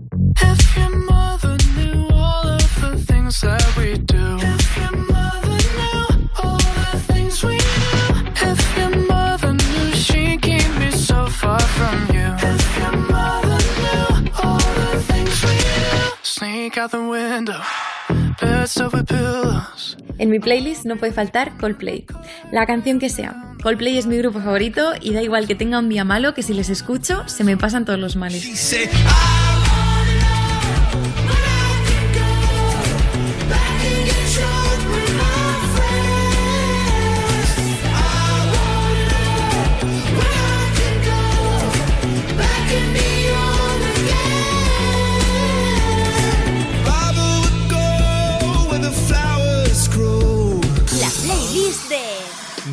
If 0.42 0.76
your 0.76 0.96
mother 1.08 1.56
knew 1.76 2.08
all 2.10 2.50
of 2.50 2.80
the 2.80 2.98
things 3.06 3.40
that 3.40 3.62
we 3.78 3.96
do. 3.98 4.65
En 20.18 20.28
mi 20.28 20.38
playlist 20.38 20.84
no 20.84 20.96
puede 20.96 21.12
faltar 21.12 21.56
Coldplay. 21.56 22.04
La 22.52 22.66
canción 22.66 22.98
que 22.98 23.08
sea. 23.08 23.54
Coldplay 23.62 23.96
es 23.96 24.06
mi 24.06 24.18
grupo 24.18 24.40
favorito 24.40 24.92
y 25.00 25.14
da 25.14 25.22
igual 25.22 25.46
que 25.46 25.54
tenga 25.54 25.78
un 25.78 25.88
día 25.88 26.04
malo 26.04 26.34
que 26.34 26.42
si 26.42 26.52
les 26.52 26.68
escucho 26.68 27.26
se 27.26 27.42
me 27.42 27.56
pasan 27.56 27.86
todos 27.86 27.98
los 27.98 28.16
males. 28.16 28.44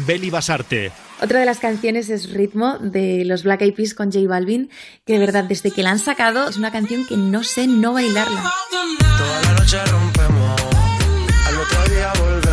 Beli 0.06 0.30
Basarte. 0.30 0.92
Otra 1.22 1.40
de 1.40 1.46
las 1.46 1.60
canciones 1.60 2.10
es 2.10 2.32
Ritmo 2.32 2.78
de 2.80 3.24
los 3.26 3.44
Black 3.44 3.62
Eyed 3.62 3.74
Peas 3.76 3.94
con 3.94 4.12
J 4.12 4.28
Balvin, 4.28 4.70
que 5.06 5.14
de 5.14 5.20
verdad 5.20 5.44
desde 5.44 5.72
que 5.72 5.84
la 5.84 5.92
han 5.92 6.00
sacado 6.00 6.50
es 6.50 6.58
una 6.58 6.72
canción 6.72 7.06
que 7.06 7.16
no 7.16 7.44
sé 7.44 7.68
no 7.68 7.94
bailarla. 7.94 8.44
Toda 9.18 9.42
la 9.42 9.54
noche 9.54 9.78
rompemos, 9.86 10.62
al 11.48 11.58
otro 11.58 11.94
día 11.94 12.12
volvemos. 12.20 12.53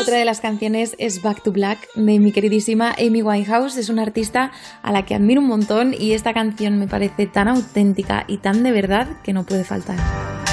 Otra 0.00 0.18
de 0.18 0.24
las 0.24 0.40
canciones 0.40 0.96
es 0.98 1.22
Back 1.22 1.42
to 1.42 1.52
Black 1.52 1.88
de 1.94 2.18
mi 2.18 2.32
queridísima 2.32 2.94
Amy 2.98 3.22
Winehouse. 3.22 3.76
Es 3.76 3.88
una 3.88 4.02
artista 4.02 4.50
a 4.82 4.92
la 4.92 5.04
que 5.06 5.14
admiro 5.14 5.40
un 5.40 5.46
montón 5.46 5.94
y 5.98 6.12
esta 6.12 6.34
canción 6.34 6.78
me 6.78 6.88
parece 6.88 7.26
tan 7.26 7.48
auténtica 7.48 8.24
y 8.26 8.38
tan 8.38 8.62
de 8.62 8.72
verdad 8.72 9.08
que 9.22 9.32
no 9.32 9.44
puede 9.44 9.64
faltar. 9.64 10.43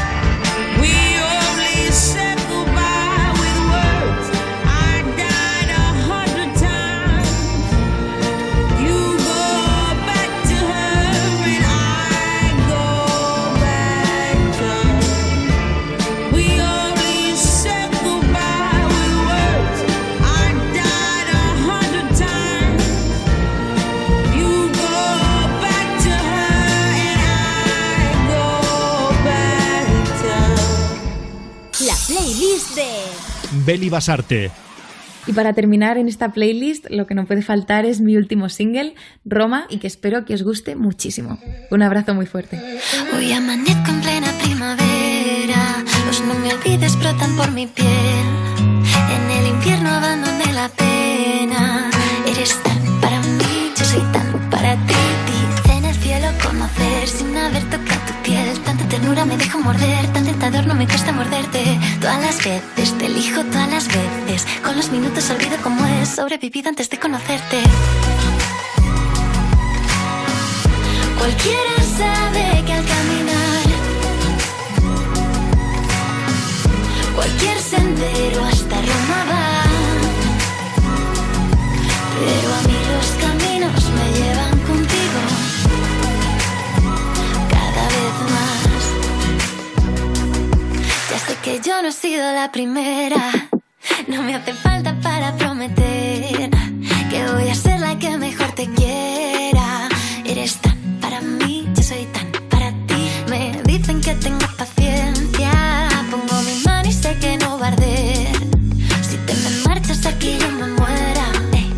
Beli 33.71 33.89
Basarte. 33.89 34.51
Y 35.27 35.31
para 35.31 35.53
terminar 35.53 35.97
en 35.97 36.09
esta 36.09 36.33
playlist, 36.33 36.87
lo 36.89 37.07
que 37.07 37.15
no 37.15 37.25
puede 37.25 37.41
faltar 37.41 37.85
es 37.85 38.01
mi 38.01 38.17
último 38.17 38.49
single, 38.49 38.95
Roma, 39.23 39.65
y 39.69 39.77
que 39.77 39.87
espero 39.87 40.25
que 40.25 40.33
os 40.33 40.43
guste 40.43 40.75
muchísimo. 40.75 41.39
Un 41.69 41.81
abrazo 41.81 42.13
muy 42.13 42.25
fuerte. 42.25 42.59
Hoy 43.15 43.31
amanezco 43.31 43.91
en 43.91 44.01
plena 44.01 44.27
primavera, 44.43 45.85
los 46.05 46.19
no 46.19 46.33
me 46.33 46.53
olvides 46.53 46.99
brotan 46.99 47.37
por 47.37 47.49
mi 47.51 47.65
piel. 47.67 48.25
En 49.15 49.31
el 49.31 49.47
infierno 49.47 49.89
abandoné 49.89 50.51
la 50.51 50.67
pena. 50.67 51.89
Eres 52.27 52.53
me 59.11 59.37
dejo 59.37 59.59
morder, 59.59 60.07
tan 60.13 60.23
tentador 60.23 60.65
no 60.65 60.73
me 60.73 60.87
cuesta 60.87 61.11
morderte. 61.11 61.77
Todas 61.99 62.21
las 62.21 62.37
veces 62.37 62.97
te 62.97 63.05
elijo, 63.07 63.43
todas 63.43 63.69
las 63.69 63.87
veces. 63.87 64.47
Con 64.63 64.75
los 64.77 64.89
minutos 64.89 65.29
olvido 65.29 65.57
cómo 65.61 65.85
es 65.85 66.09
sobrevivido 66.09 66.69
antes 66.69 66.89
de 66.89 66.97
conocerte. 66.97 67.61
Cualquiera 71.19 71.75
sabe 71.97 72.63
que 72.65 72.73
al 72.73 72.85
caminar 72.85 73.65
cualquier 77.15 77.57
sendero 77.59 78.45
hasta 78.45 78.75
Roma 78.75 79.19
va. 79.29 79.63
Pero 82.17 82.47
a 82.55 82.61
mí 82.67 82.77
los 82.93 83.07
caminos 83.25 83.83
me 83.97 84.00
que 91.43 91.59
yo 91.59 91.81
no 91.81 91.87
he 91.89 91.91
sido 91.91 92.31
la 92.33 92.51
primera, 92.51 93.49
no 94.07 94.21
me 94.21 94.35
hace 94.35 94.53
falta 94.53 94.95
para 95.01 95.35
prometer 95.37 96.49
que 97.09 97.31
voy 97.33 97.49
a 97.49 97.55
ser 97.55 97.79
la 97.79 97.97
que 97.97 98.15
mejor 98.17 98.51
te 98.51 98.67
quiera. 98.67 99.89
Eres 100.25 100.57
tan 100.57 100.77
para 101.01 101.19
mí, 101.21 101.67
yo 101.75 101.83
soy 101.83 102.05
tan 102.13 102.31
para 102.49 102.71
ti. 102.85 103.09
Me 103.27 103.59
dicen 103.63 104.01
que 104.01 104.13
tengo 104.15 104.45
paciencia, 104.57 105.51
pongo 106.11 106.41
mi 106.43 106.63
mano 106.63 106.87
y 106.87 106.93
sé 106.93 107.17
que 107.19 107.37
no 107.37 107.57
va 107.57 107.67
a 107.67 107.69
arder. 107.69 108.27
Si 109.09 109.17
te 109.25 109.33
me 109.33 109.49
marchas 109.67 110.05
aquí 110.05 110.37
yo 110.39 110.51
me 110.51 110.67
muera. 110.67 111.25
eh. 111.53 111.69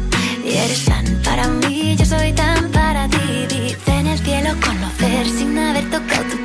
Y 0.45 0.57
eres 0.57 0.85
tan 0.85 1.05
para 1.23 1.47
mí, 1.47 1.95
yo 1.95 2.05
soy 2.05 2.33
tan 2.33 2.69
para 2.71 3.07
ti. 3.07 3.47
Dice 3.49 3.91
en 3.91 4.07
el 4.07 4.19
cielo 4.19 4.49
conocer 4.65 5.25
sin 5.29 5.57
haber 5.57 5.89
tocado 5.89 6.23
tu 6.25 6.42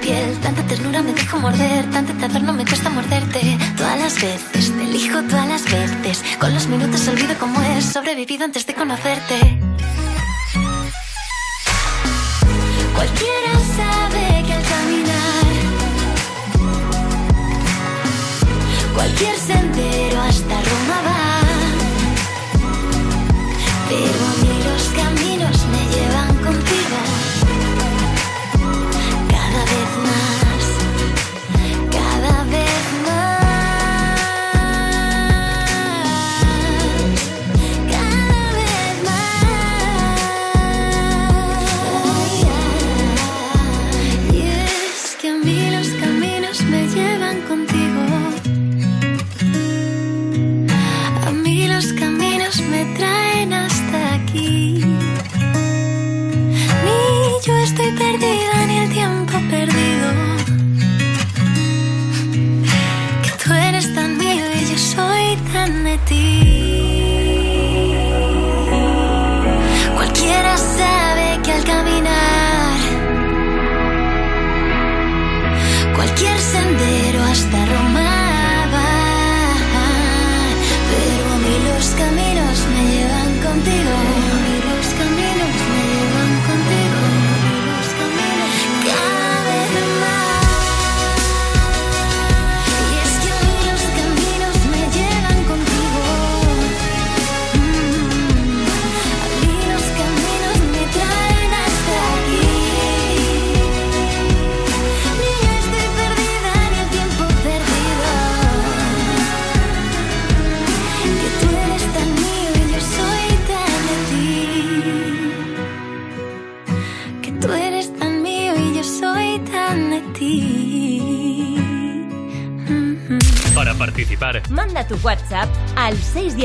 me 1.02 1.12
dejo 1.12 1.38
morder, 1.38 1.88
tanto 1.90 2.12
tratar 2.14 2.42
no 2.42 2.52
me 2.52 2.64
cuesta 2.64 2.90
morderte. 2.90 3.58
Todas 3.76 3.98
las 3.98 4.14
veces, 4.14 4.76
te 4.76 4.84
elijo 4.84 5.22
todas 5.22 5.46
las 5.46 5.64
veces. 5.64 6.24
Con 6.38 6.52
los 6.54 6.66
minutos 6.66 7.06
olvido 7.08 7.34
cómo 7.38 7.60
es, 7.62 7.84
sobrevivido 7.84 8.44
antes 8.44 8.66
de 8.66 8.74
conocerte. 8.74 9.58
Cualquiera 12.94 13.52
sabe 13.76 14.44
que 14.46 14.52
al 14.52 14.62
caminar, 14.62 15.46
cualquier 18.94 19.36
sendero 19.36 20.20
hasta 20.22 20.54
Roma 20.62 21.02
va. 21.06 21.40
Pero 23.88 24.37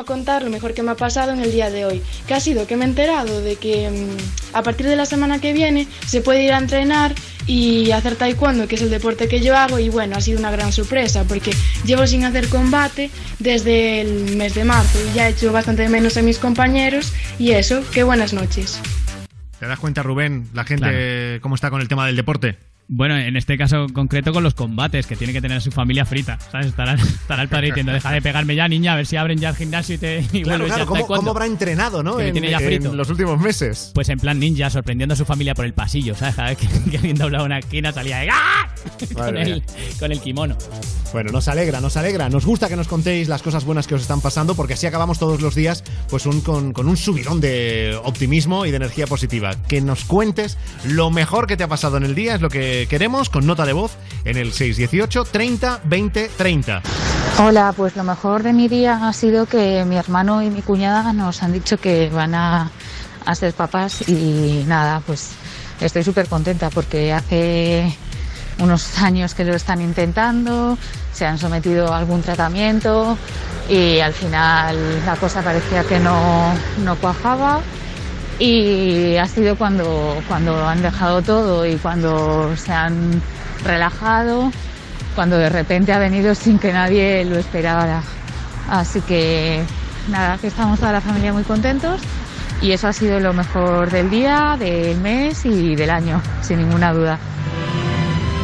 Vengo 0.00 0.12
a 0.12 0.16
contar 0.16 0.42
lo 0.42 0.50
mejor 0.50 0.72
que 0.72 0.82
me 0.82 0.92
ha 0.92 0.96
pasado 0.96 1.32
en 1.32 1.40
el 1.40 1.52
día 1.52 1.70
de 1.70 1.84
hoy, 1.84 2.02
que 2.26 2.34
ha 2.34 2.40
sido 2.40 2.66
que 2.66 2.76
me 2.76 2.84
he 2.84 2.88
enterado 2.88 3.42
de 3.42 3.56
que 3.56 3.90
mm, 3.90 4.56
a 4.56 4.62
partir 4.62 4.86
de 4.86 4.96
la 4.96 5.04
semana 5.04 5.40
que 5.40 5.52
viene 5.52 5.86
se 6.06 6.22
puede 6.22 6.42
ir 6.42 6.52
a 6.52 6.58
entrenar 6.58 7.14
y 7.46 7.90
hacer 7.90 8.16
taekwondo, 8.16 8.66
que 8.66 8.76
es 8.76 8.82
el 8.82 8.90
deporte 8.90 9.28
que 9.28 9.40
yo 9.40 9.56
hago 9.56 9.78
y 9.78 9.90
bueno, 9.90 10.16
ha 10.16 10.20
sido 10.20 10.38
una 10.38 10.50
gran 10.50 10.72
sorpresa 10.72 11.24
porque 11.24 11.52
llevo 11.84 12.06
sin 12.06 12.24
hacer 12.24 12.48
combate 12.48 13.10
desde 13.38 14.00
el 14.00 14.36
mes 14.36 14.54
de 14.54 14.64
marzo 14.64 14.98
y 15.10 15.14
ya 15.14 15.28
he 15.28 15.32
hecho 15.32 15.52
bastante 15.52 15.88
menos 15.88 16.16
a 16.16 16.22
mis 16.22 16.38
compañeros 16.38 17.12
y 17.38 17.50
eso, 17.50 17.82
qué 17.92 18.02
buenas 18.02 18.32
noches. 18.32 18.80
¿Te 19.58 19.66
das 19.66 19.78
cuenta, 19.78 20.02
Rubén, 20.02 20.48
la 20.54 20.64
gente 20.64 21.38
cómo 21.42 21.54
está 21.54 21.68
con 21.68 21.82
el 21.82 21.88
tema 21.88 22.06
del 22.06 22.16
deporte? 22.16 22.69
Bueno, 22.92 23.16
en 23.16 23.36
este 23.36 23.56
caso 23.56 23.86
concreto 23.92 24.32
con 24.32 24.42
los 24.42 24.54
combates, 24.54 25.06
que 25.06 25.14
tiene 25.14 25.32
que 25.32 25.40
tener 25.40 25.58
a 25.58 25.60
su 25.60 25.70
familia 25.70 26.04
frita, 26.04 26.40
¿sabes? 26.50 26.66
Estará, 26.66 26.94
estará 26.94 27.42
el 27.42 27.48
padre 27.48 27.68
diciendo, 27.68 27.92
deja 27.92 28.10
de 28.10 28.20
pegarme 28.20 28.56
ya, 28.56 28.66
niña, 28.66 28.94
a 28.94 28.96
ver 28.96 29.06
si 29.06 29.14
abren 29.14 29.38
ya 29.38 29.50
el 29.50 29.54
gimnasio 29.54 29.94
y 29.94 29.98
te 29.98 30.26
y 30.32 30.42
Claro, 30.42 30.66
claro, 30.66 30.86
¿cómo, 30.86 30.98
taekwondo". 30.98 31.20
cómo 31.20 31.30
habrá 31.30 31.46
entrenado, 31.46 32.02
no? 32.02 32.18
En, 32.18 32.32
tiene 32.32 32.50
ya 32.50 32.58
en 32.58 32.64
frito. 32.66 32.92
los 32.92 33.08
últimos 33.08 33.38
meses. 33.40 33.92
Pues 33.94 34.08
en 34.08 34.18
plan 34.18 34.40
ninja, 34.40 34.70
sorprendiendo 34.70 35.12
a 35.12 35.16
su 35.16 35.24
familia 35.24 35.54
por 35.54 35.66
el 35.66 35.72
pasillo, 35.72 36.16
¿sabes? 36.16 36.36
Vez 36.36 36.58
que, 36.58 36.66
que 36.90 36.96
alguien 36.96 37.16
doblaba 37.16 37.44
una 37.44 37.60
esquina 37.60 37.92
salía 37.92 38.18
de 38.18 38.28
¡Ah! 38.30 38.68
con, 39.14 39.36
el, 39.36 39.62
con 40.00 40.10
el 40.10 40.20
kimono. 40.20 40.56
Bueno, 41.12 41.30
nos 41.30 41.46
alegra, 41.46 41.80
nos 41.80 41.96
alegra. 41.96 42.28
Nos 42.28 42.44
gusta 42.44 42.68
que 42.68 42.76
nos 42.76 42.88
contéis 42.88 43.28
las 43.28 43.42
cosas 43.42 43.64
buenas 43.64 43.86
que 43.86 43.94
os 43.94 44.02
están 44.02 44.20
pasando, 44.20 44.56
porque 44.56 44.74
así 44.74 44.86
acabamos 44.86 45.20
todos 45.20 45.40
los 45.40 45.54
días 45.54 45.84
pues 46.08 46.26
un, 46.26 46.40
con, 46.40 46.72
con 46.72 46.88
un 46.88 46.96
subidón 46.96 47.40
de 47.40 47.96
optimismo 48.02 48.66
y 48.66 48.70
de 48.70 48.76
energía 48.78 49.06
positiva. 49.06 49.54
Que 49.68 49.80
nos 49.80 50.04
cuentes 50.04 50.58
lo 50.84 51.10
mejor 51.10 51.46
que 51.46 51.56
te 51.56 51.62
ha 51.62 51.68
pasado 51.68 51.96
en 51.96 52.04
el 52.04 52.16
día, 52.16 52.34
es 52.34 52.40
lo 52.40 52.48
que 52.48 52.79
queremos, 52.86 53.28
con 53.30 53.46
nota 53.46 53.64
de 53.66 53.72
voz 53.72 53.96
en 54.24 54.36
el 54.36 54.52
618 54.52 55.24
30 55.24 55.80
20 55.84 56.30
30. 56.36 56.82
Hola, 57.38 57.72
pues 57.76 57.96
lo 57.96 58.04
mejor 58.04 58.42
de 58.42 58.52
mi 58.52 58.68
día 58.68 59.08
ha 59.08 59.12
sido 59.12 59.46
que 59.46 59.84
mi 59.84 59.96
hermano 59.96 60.42
y 60.42 60.50
mi 60.50 60.62
cuñada 60.62 61.12
nos 61.12 61.42
han 61.42 61.52
dicho 61.52 61.78
que 61.78 62.08
van 62.10 62.34
a, 62.34 62.70
a 63.24 63.34
ser 63.34 63.52
papás 63.54 64.08
y 64.08 64.64
nada, 64.66 65.00
pues 65.06 65.30
estoy 65.80 66.04
súper 66.04 66.28
contenta 66.28 66.70
porque 66.70 67.12
hace 67.12 67.96
unos 68.58 68.98
años 68.98 69.34
que 69.34 69.44
lo 69.44 69.54
están 69.54 69.80
intentando, 69.80 70.76
se 71.12 71.26
han 71.26 71.38
sometido 71.38 71.92
a 71.92 71.98
algún 71.98 72.22
tratamiento 72.22 73.16
y 73.68 74.00
al 74.00 74.12
final 74.12 75.04
la 75.06 75.16
cosa 75.16 75.42
parecía 75.42 75.84
que 75.84 75.98
no, 75.98 76.52
no 76.84 76.96
cuajaba 76.96 77.60
y 78.40 79.18
ha 79.18 79.26
sido 79.26 79.54
cuando, 79.56 80.20
cuando 80.26 80.66
han 80.66 80.82
dejado 80.82 81.20
todo 81.20 81.66
y 81.66 81.76
cuando 81.76 82.56
se 82.56 82.72
han 82.72 83.22
relajado, 83.64 84.50
cuando 85.14 85.36
de 85.36 85.50
repente 85.50 85.92
ha 85.92 85.98
venido 85.98 86.34
sin 86.34 86.58
que 86.58 86.72
nadie 86.72 87.24
lo 87.26 87.38
esperara. 87.38 88.02
Así 88.68 89.02
que 89.02 89.62
nada, 90.08 90.38
que 90.38 90.46
estamos 90.46 90.80
toda 90.80 90.92
la 90.92 91.02
familia 91.02 91.34
muy 91.34 91.44
contentos 91.44 92.00
y 92.62 92.72
eso 92.72 92.88
ha 92.88 92.92
sido 92.94 93.20
lo 93.20 93.34
mejor 93.34 93.90
del 93.90 94.08
día, 94.08 94.56
del 94.58 94.98
mes 94.98 95.44
y 95.44 95.76
del 95.76 95.90
año, 95.90 96.22
sin 96.40 96.58
ninguna 96.58 96.94
duda. 96.94 97.18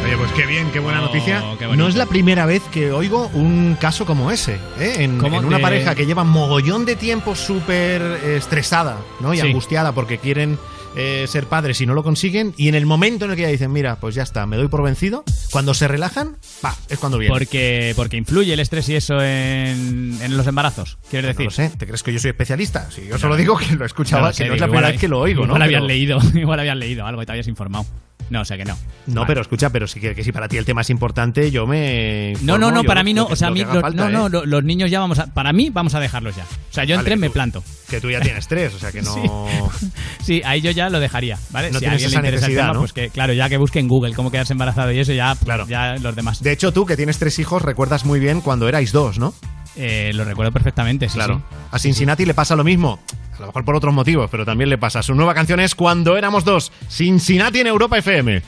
Oye, 0.07 0.15
pues 0.17 0.31
qué 0.31 0.45
bien, 0.45 0.71
qué 0.71 0.79
buena 0.79 1.01
Oh, 1.01 1.05
noticia. 1.07 1.43
qué 1.59 1.67
no 1.67 1.87
es 1.87 1.95
la 1.95 2.05
primera 2.05 2.45
vez 2.45 2.61
que 2.71 2.91
oigo 2.93 3.29
un 3.33 3.75
caso 3.79 4.05
como 4.05 4.31
ese, 4.31 4.55
¿eh? 4.79 4.95
en, 4.99 5.17
¿Cómo 5.17 5.39
en 5.39 5.45
una 5.45 5.59
pareja 5.59 5.95
que 5.95 6.05
lleva 6.05 6.23
mogollón 6.23 6.85
de 6.85 6.95
tiempo 6.95 7.35
súper 7.35 8.01
estresada 8.25 8.97
¿no? 9.19 9.33
y 9.33 9.37
Sí. 9.39 9.47
angustiada 9.47 9.91
porque 9.91 10.17
quieren 10.17 10.57
eh, 10.95 11.25
ser 11.27 11.45
padres 11.47 11.79
y 11.81 11.85
no 11.85 11.93
lo 11.93 12.01
consiguen, 12.03 12.53
y 12.57 12.69
en 12.69 12.75
el 12.75 12.85
momento 12.87 13.25
en 13.25 13.31
el 13.31 13.37
que 13.37 13.43
ya 13.43 13.49
dicen, 13.49 13.71
mira, 13.71 13.97
pues 13.99 14.15
ya 14.15 14.23
está, 14.23 14.47
me 14.47 14.55
doy 14.57 14.67
por 14.69 14.81
vencido, 14.81 15.23
cuando 15.51 15.73
se 15.75 15.87
relajan, 15.87 16.37
pa, 16.61 16.75
es 16.89 16.97
cuando 16.97 17.17
viene. 17.19 17.31
Porque, 17.35 17.93
porque 17.95 18.17
influye 18.17 18.51
el 18.53 18.59
estrés 18.61 18.87
y 18.89 18.95
eso 18.95 19.21
en, 19.21 20.17
en 20.21 20.37
los 20.37 20.47
embarazos, 20.47 20.97
quieres 21.09 21.27
decir. 21.27 21.41
No 21.45 21.51
lo 21.51 21.51
sé, 21.51 21.69
¿te 21.77 21.85
crees 21.85 22.01
que 22.01 22.13
yo 22.13 22.19
soy 22.19 22.29
especialista? 22.29 22.89
Si 22.89 23.05
yo 23.05 23.17
solo 23.19 23.35
digo 23.35 23.55
que 23.57 23.75
lo 23.75 23.83
he 23.83 23.87
escuchado, 23.87 24.23
lo 24.23 24.29
que 24.29 24.33
sé, 24.37 24.47
no 24.47 24.55
es 24.55 24.59
la 24.61 24.67
primera 24.67 24.87
vez 24.89 24.99
que 24.99 25.07
lo 25.09 25.19
oigo, 25.19 25.41
¿no? 25.41 25.47
Igual 25.49 25.61
habías 25.63 25.81
Pero- 25.81 25.87
leído, 25.87 26.19
igual 26.33 26.59
habías 26.61 26.77
leído 26.77 27.05
algo 27.05 27.21
y 27.21 27.25
te 27.27 27.31
habías 27.33 27.47
informado. 27.47 27.85
No, 28.29 28.41
o 28.41 28.45
sea 28.45 28.57
que 28.57 28.65
no. 28.65 28.77
No, 29.05 29.25
pero 29.25 29.41
escucha, 29.41 29.69
pero 29.69 29.87
sí 29.87 29.99
que, 30.01 30.13
que 30.13 30.23
si 30.23 30.31
para 30.33 30.47
ti 30.49 30.57
el 30.57 30.65
tema 30.65 30.81
es 30.81 30.89
importante, 30.89 31.49
yo 31.49 31.65
me. 31.65 32.33
No, 32.41 32.57
no, 32.57 32.71
no, 32.71 32.83
para 32.83 33.03
mí 33.03 33.13
no. 33.13 33.25
O 33.25 33.35
sea, 33.35 33.47
a 33.47 33.51
mí, 33.51 33.61
lo- 33.63 33.79
falta, 33.81 34.09
no, 34.09 34.09
no, 34.09 34.27
¿eh? 34.27 34.29
lo- 34.29 34.45
los 34.45 34.63
niños 34.63 34.91
ya 34.91 34.99
vamos 34.99 35.19
a. 35.19 35.27
Para 35.27 35.53
mí, 35.53 35.69
vamos 35.69 35.95
a 35.95 35.99
dejarlos 35.99 36.35
ya. 36.35 36.43
O 36.43 36.73
sea, 36.73 36.83
yo 36.83 36.95
en 36.95 36.99
Vale, 36.99 37.05
tres 37.09 37.19
me 37.19 37.27
tú- 37.27 37.33
planto. 37.33 37.63
Que 37.89 38.01
tú 38.01 38.11
ya 38.11 38.19
tienes 38.19 38.47
tres, 38.47 38.73
o 38.73 38.79
sea 38.79 38.91
que 38.91 39.01
no. 39.01 39.47
Sí, 40.21 40.41
ahí 40.43 40.59
yo 40.59 40.71
ya 40.71 40.89
lo 40.89 40.99
dejaría, 40.99 41.37
¿vale? 41.51 41.71
No 41.71 41.79
si 41.79 41.85
a 41.85 41.89
tienes 41.91 42.03
esa 42.11 42.21
le 42.21 42.31
necesidad, 42.31 42.61
tema, 42.63 42.73
¿no? 42.73 42.79
pues 42.79 42.91
que, 42.91 43.09
claro, 43.09 43.31
ya 43.31 43.47
que 43.47 43.55
busque 43.55 43.79
en 43.79 43.87
Google 43.87 44.13
cómo 44.13 44.29
quedarse 44.29 44.51
embarazado 44.53 44.91
y 44.91 44.99
eso, 44.99 45.13
ya, 45.13 45.35
claro. 45.41 45.65
ya 45.69 45.95
los 45.97 46.13
demás. 46.15 46.43
De 46.43 46.51
hecho, 46.51 46.73
tú 46.73 46.85
que 46.85 46.97
tienes 46.97 47.17
tres 47.17 47.39
hijos, 47.39 47.61
recuerdas 47.61 48.03
muy 48.03 48.19
bien 48.19 48.41
cuando 48.41 48.67
erais 48.67 48.91
dos, 48.91 49.19
¿no? 49.19 49.33
Eh, 49.77 50.11
lo 50.15 50.25
recuerdo 50.25 50.51
perfectamente, 50.51 51.07
sí. 51.07 51.13
Claro. 51.15 51.37
sí. 51.49 51.55
A 51.71 51.79
Cincinnati 51.79 52.25
le 52.25 52.33
pasa 52.33 52.55
lo 52.57 52.63
mismo. 52.65 52.99
A 53.37 53.41
lo 53.41 53.47
mejor 53.47 53.65
por 53.65 53.75
otros 53.75 53.93
motivos, 53.93 54.29
pero 54.31 54.45
también 54.45 54.69
le 54.69 54.77
pasa. 54.77 55.03
Su 55.03 55.13
nueva 55.13 55.33
canción 55.33 55.59
es 55.59 55.75
Cuando 55.75 56.17
éramos 56.17 56.43
dos. 56.43 56.71
Cincinnati 56.89 57.59
en 57.59 57.67
Europa 57.67 57.97
FM. 57.97 58.41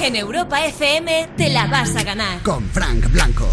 En 0.00 0.16
Europa 0.16 0.64
FM 0.64 1.30
te 1.36 1.50
la 1.50 1.66
vas 1.66 1.94
a 1.96 2.02
ganar. 2.04 2.40
Con 2.42 2.64
Frank 2.70 3.10
Blanco. 3.10 3.48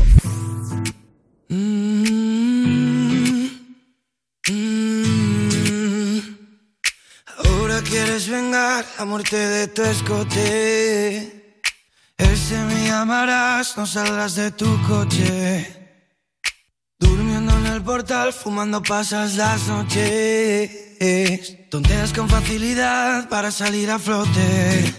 Ahora 7.44 7.82
quieres 7.82 8.30
vengar 8.30 8.86
la 8.99 9.06
muerte 9.06 9.36
de 9.36 9.68
tu 9.68 9.84
escote. 9.84 11.61
Ese 12.18 12.57
me 12.65 12.88
llamarás, 12.88 13.76
no 13.78 13.86
saldrás 13.86 14.36
de 14.36 14.52
tu 14.52 14.82
coche. 14.88 15.86
Fumando 18.43 18.84
pasas 18.84 19.35
las 19.35 19.68
noches. 19.69 21.55
Tonteas 21.69 22.11
con 22.11 22.27
facilidad 22.27 23.30
para 23.30 23.49
salir 23.49 23.89
a 23.89 23.97
flote. 23.97 24.93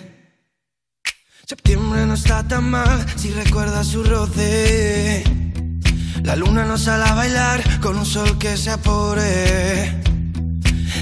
Septiembre 1.45 2.07
no 2.07 2.15
está 2.15 2.49
tan 2.49 2.71
mal 2.71 3.05
si 3.17 3.31
recuerdas 3.31 3.89
su 3.89 4.03
roce. 4.03 5.23
La 6.23 6.35
luna 6.35 6.65
nos 6.65 6.85
sale 6.85 7.05
a 7.05 7.13
bailar 7.13 7.81
con 7.81 7.99
un 7.99 8.07
sol 8.07 8.39
que 8.39 8.57
se 8.57 8.71
apore. 8.71 10.01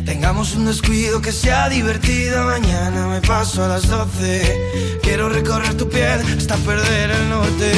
Tengamos 0.05 0.57
un 0.57 0.67
descuido 0.67 1.23
que 1.23 1.31
sea 1.31 1.69
divertido. 1.69 2.47
Mañana 2.47 3.07
me 3.07 3.21
paso 3.21 3.65
a 3.65 3.69
las 3.69 3.87
12. 3.87 4.99
Quiero 5.03 5.29
recorrer 5.29 5.75
tu 5.77 5.89
piel 5.89 6.21
hasta 6.37 6.57
perder 6.57 7.13
el 7.13 7.29
norte. 7.29 7.73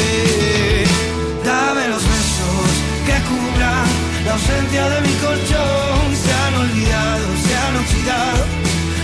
Dame 1.45 1.89
los 1.89 2.03
que 3.09 3.19
cubran 3.31 3.89
la 4.27 4.33
ausencia 4.33 4.85
de 4.93 4.99
mi 5.07 5.15
colchón. 5.25 6.07
Se 6.23 6.31
han 6.43 6.55
olvidado, 6.65 7.27
se 7.47 7.53
han 7.63 7.75
oxidado 7.83 8.43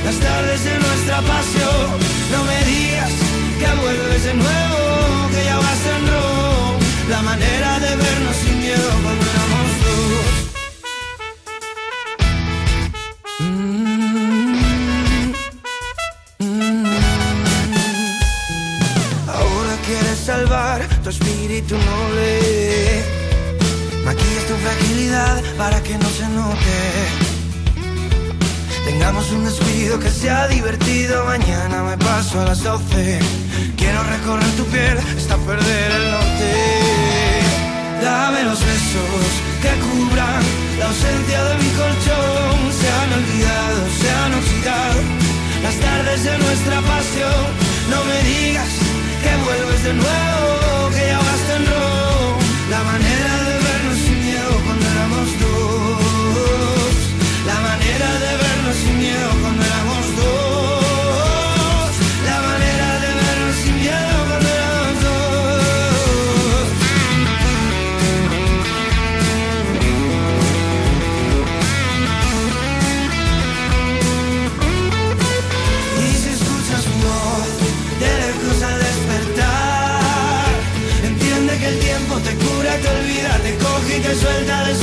las 0.06 0.16
tardes 0.26 0.60
de 0.68 0.74
nuestra 0.84 1.18
pasión. 1.32 1.88
No 2.32 2.40
me 2.50 2.58
digas 2.72 3.12
que 3.58 3.68
vuelves 3.82 4.22
de 4.28 4.34
nuevo, 4.34 4.80
que 5.32 5.40
ya 5.48 5.56
vas 5.56 5.82
en 5.94 6.02
rojo. 6.12 6.78
La 7.08 7.20
manera 7.22 7.70
de 7.84 7.90
vernos 8.04 8.36
sin 8.42 8.56
miedo 8.64 8.90
cuando 9.04 9.24
éramos 9.32 9.68
dos. 9.84 10.26
Ahora 19.38 19.74
quieres 19.86 20.18
salvar 20.30 20.78
tu 21.02 21.08
espíritu 21.08 21.74
noble. 21.76 23.23
Maquillas 24.04 24.44
tu 24.46 24.54
fragilidad 24.56 25.42
para 25.56 25.82
que 25.82 25.96
no 25.96 26.08
se 26.10 26.28
note. 26.28 26.76
Tengamos 28.84 29.30
un 29.32 29.44
descuido 29.44 29.98
que 29.98 30.10
sea 30.10 30.46
divertido. 30.48 31.24
Mañana 31.24 31.82
me 31.82 31.96
paso 31.96 32.40
a 32.40 32.44
las 32.44 32.62
12. 32.62 33.18
Quiero 33.76 34.02
recorrer 34.04 34.50
tu 34.56 34.64
piel 34.66 34.98
hasta 35.16 35.36
perder 35.38 35.90
el 35.92 36.10
norte. 36.10 36.50
Dame 38.02 38.44
los 38.44 38.60
besos 38.60 39.26
que 39.62 39.72
cubran 39.86 40.42
la 40.78 40.86
ausencia 40.86 41.44
de 41.48 41.54
mi 41.62 41.70
colchón. 41.80 42.56
Se 42.80 42.88
han 42.98 43.10
olvidado, 43.20 43.78
se 44.00 44.10
han 44.10 44.34
oxidado 44.40 45.00
las 45.64 45.76
tardes 45.76 46.24
de 46.24 46.38
nuestra 46.38 46.76
pasión. 46.92 47.44
No 47.88 48.04
me 48.04 48.18
digas 48.28 48.72
que 49.22 49.32
vuelves 49.44 49.82
de 49.84 49.94
nuevo, 49.94 50.90
que 50.94 51.06
ya 51.10 51.18
vas 51.18 51.44
en 51.56 51.62
rojo. 51.72 52.38
La 52.70 52.82
manera 52.92 53.30
de 53.38 53.43
sin 58.80 58.98
miedo 58.98 59.30
cuando 59.40 59.62
éramos 59.64 60.04
dos. 60.16 61.90
La 62.28 62.38
manera 62.48 62.88
de 63.02 63.10
vernos 63.20 63.56
sin 63.62 63.76
miedo 63.80 64.16
cuando 64.28 64.48
éramos 64.58 64.96
dos. 65.06 66.66
Y 76.02 76.06
si 76.20 76.28
escuchas 76.36 76.82
mi 76.90 76.98
voz 77.08 77.50
de 78.00 78.10
lejos 78.22 78.58
al 78.68 78.76
despertar, 78.86 80.52
entiende 81.10 81.52
que 81.58 81.68
el 81.68 81.78
tiempo 81.78 82.14
te 82.26 82.32
cura, 82.44 82.72
te 82.82 82.88
olvida 82.88 83.32
herencia 84.14 84.64
de 84.64 84.74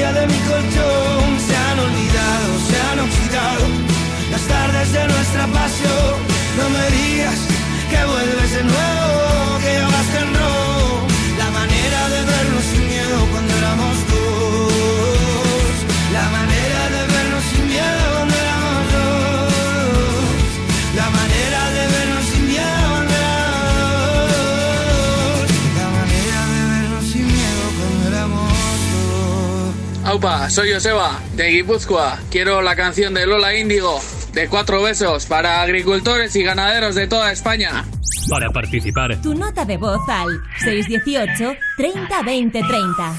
mi 0.00 0.38
colchón. 0.48 1.28
Se 1.46 1.54
han 1.54 1.78
olvidado, 1.78 2.50
se 2.68 2.76
han 2.80 2.98
oxidado 3.00 3.64
las 4.30 4.42
tardes 4.42 4.92
de 4.92 5.06
nuestra 5.06 5.46
pasión. 5.48 6.14
No 6.56 6.70
me 6.70 6.84
digas 6.96 7.38
que 7.90 8.04
vuelves 8.04 8.50
de 8.52 8.64
nuevo, 8.64 9.31
soy 30.48 30.72
Joseba, 30.72 31.20
de 31.34 31.48
Guipúzcoa. 31.48 32.18
Quiero 32.30 32.62
la 32.62 32.76
canción 32.76 33.12
de 33.12 33.26
Lola 33.26 33.56
Índigo, 33.56 34.00
de 34.32 34.48
cuatro 34.48 34.80
besos, 34.80 35.26
para 35.26 35.62
agricultores 35.62 36.36
y 36.36 36.44
ganaderos 36.44 36.94
de 36.94 37.08
toda 37.08 37.32
España. 37.32 37.84
Para 38.30 38.48
participar, 38.50 39.20
Tu 39.20 39.34
nota 39.34 39.64
de 39.64 39.76
voz 39.78 40.00
al 40.08 40.28
618 40.60 41.56
30 41.76 42.22
20 42.22 42.60
30. 42.60 43.14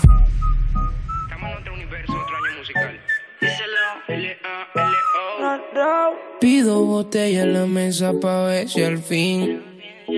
Pido 6.39 6.85
botella 6.85 7.43
en 7.43 7.53
la 7.53 7.65
mesa 7.65 8.13
pa' 8.21 8.45
ver 8.45 8.69
si 8.69 8.81
al 8.81 8.99
fin 8.99 9.61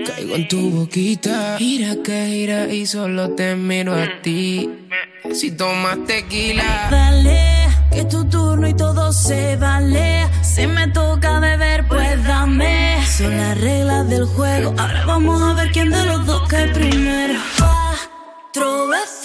caigo 0.06 0.36
en 0.36 0.46
tu 0.46 0.70
boquita. 0.70 1.56
Gira 1.58 1.96
que 2.04 2.26
gira 2.26 2.72
y 2.72 2.86
solo 2.86 3.30
te 3.30 3.56
miro 3.56 3.92
a 3.92 4.22
ti. 4.22 4.85
Si 5.36 5.50
tomas 5.50 5.98
tequila. 6.06 6.88
Dale, 6.90 7.68
que 7.92 8.00
es 8.00 8.08
tu 8.08 8.24
turno 8.24 8.66
y 8.68 8.72
todo 8.72 9.12
se 9.12 9.56
vale. 9.56 10.26
Si 10.42 10.66
me 10.66 10.88
toca 10.88 11.40
beber, 11.40 11.86
pues 11.88 12.24
dame. 12.24 12.96
Son 13.06 13.36
las 13.36 13.60
reglas 13.60 14.08
del 14.08 14.24
juego. 14.24 14.74
Ahora 14.78 15.04
vamos 15.04 15.42
a 15.42 15.52
ver 15.52 15.70
quién 15.72 15.90
de 15.90 16.06
los 16.06 16.24
dos 16.24 16.48
cae 16.48 16.68
primero. 16.68 17.38
Cuatro 17.58 18.88
veces 18.88 19.15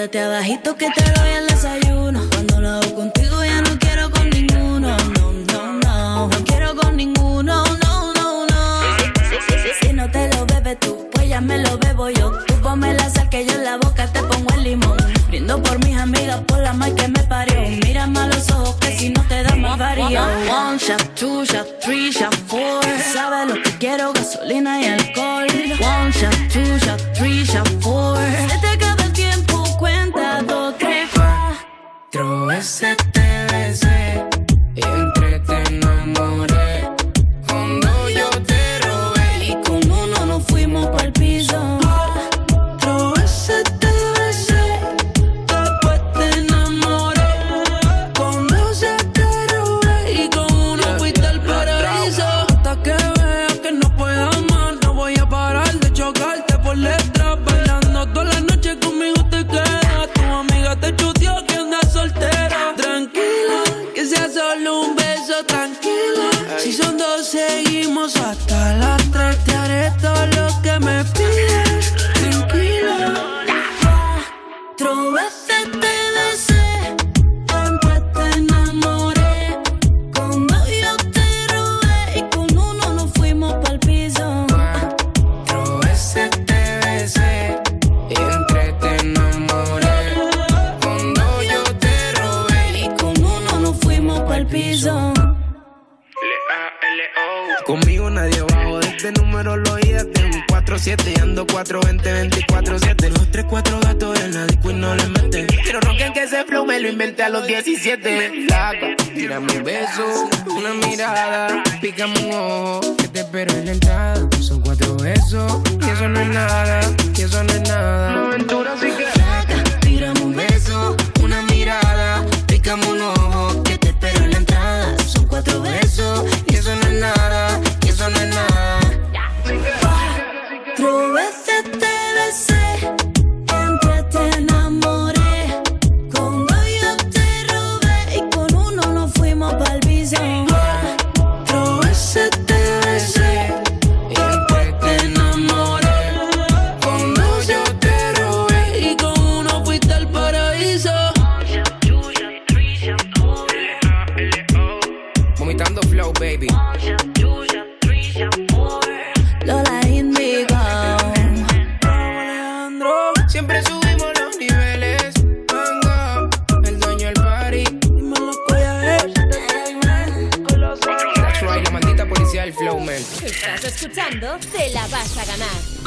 Quédate 0.00 0.20
abajito 0.20 0.76
que 0.76 0.88
te 0.92 1.02
doy 1.12 1.28
el 1.28 1.46
desayuno. 1.46 2.22
Cuando 2.30 2.58
lo 2.58 2.70
hago 2.70 2.94
contigo 2.94 3.44
ya 3.44 3.60
no 3.60 3.78
quiero 3.78 4.10
con 4.10 4.30
ninguno. 4.30 4.96
No, 4.96 5.32
no, 5.52 5.72
no. 5.74 6.28
No 6.28 6.44
quiero 6.46 6.74
con 6.74 6.96
ninguno. 6.96 7.62
No, 7.82 8.12
no, 8.14 8.46
no. 8.46 8.96
Si, 8.96 9.04
si, 9.28 9.58
si, 9.58 9.88
si 9.88 9.92
no 9.92 10.10
te 10.10 10.34
lo 10.34 10.46
bebes 10.46 10.80
tú, 10.80 11.06
pues 11.12 11.28
ya 11.28 11.42
me 11.42 11.58
lo 11.58 11.76
bebo 11.76 12.08
yo. 12.08 12.32
Tú 12.46 12.54
ponme 12.62 12.94
la 12.94 13.10
sal 13.10 13.28
que 13.28 13.44
yo 13.44 13.52
en 13.52 13.64
la 13.64 13.76
boca 13.76 14.06
te 14.06 14.22
pongo 14.22 14.54
el 14.54 14.62
limón. 14.64 14.96
Brindo 15.28 15.62
por 15.62 15.78
mis 15.84 15.98
amigas, 15.98 16.40
por 16.46 16.60
la 16.60 16.72
mal 16.72 16.94
que 16.94 17.06
me 17.06 17.22
parió. 17.24 17.60
Mírame 17.84 18.20
a 18.20 18.26
los 18.28 18.50
ojos 18.52 18.76
que 18.76 18.96
si 18.96 19.10
no 19.10 19.22
te 19.24 19.42
da 19.42 19.54
más 19.56 19.76
varío. 19.76 20.22
One 20.48 20.78
shot, 20.78 21.14
two 21.14 21.44
shot, 21.44 21.66
three 21.82 22.10
shot, 22.10 22.34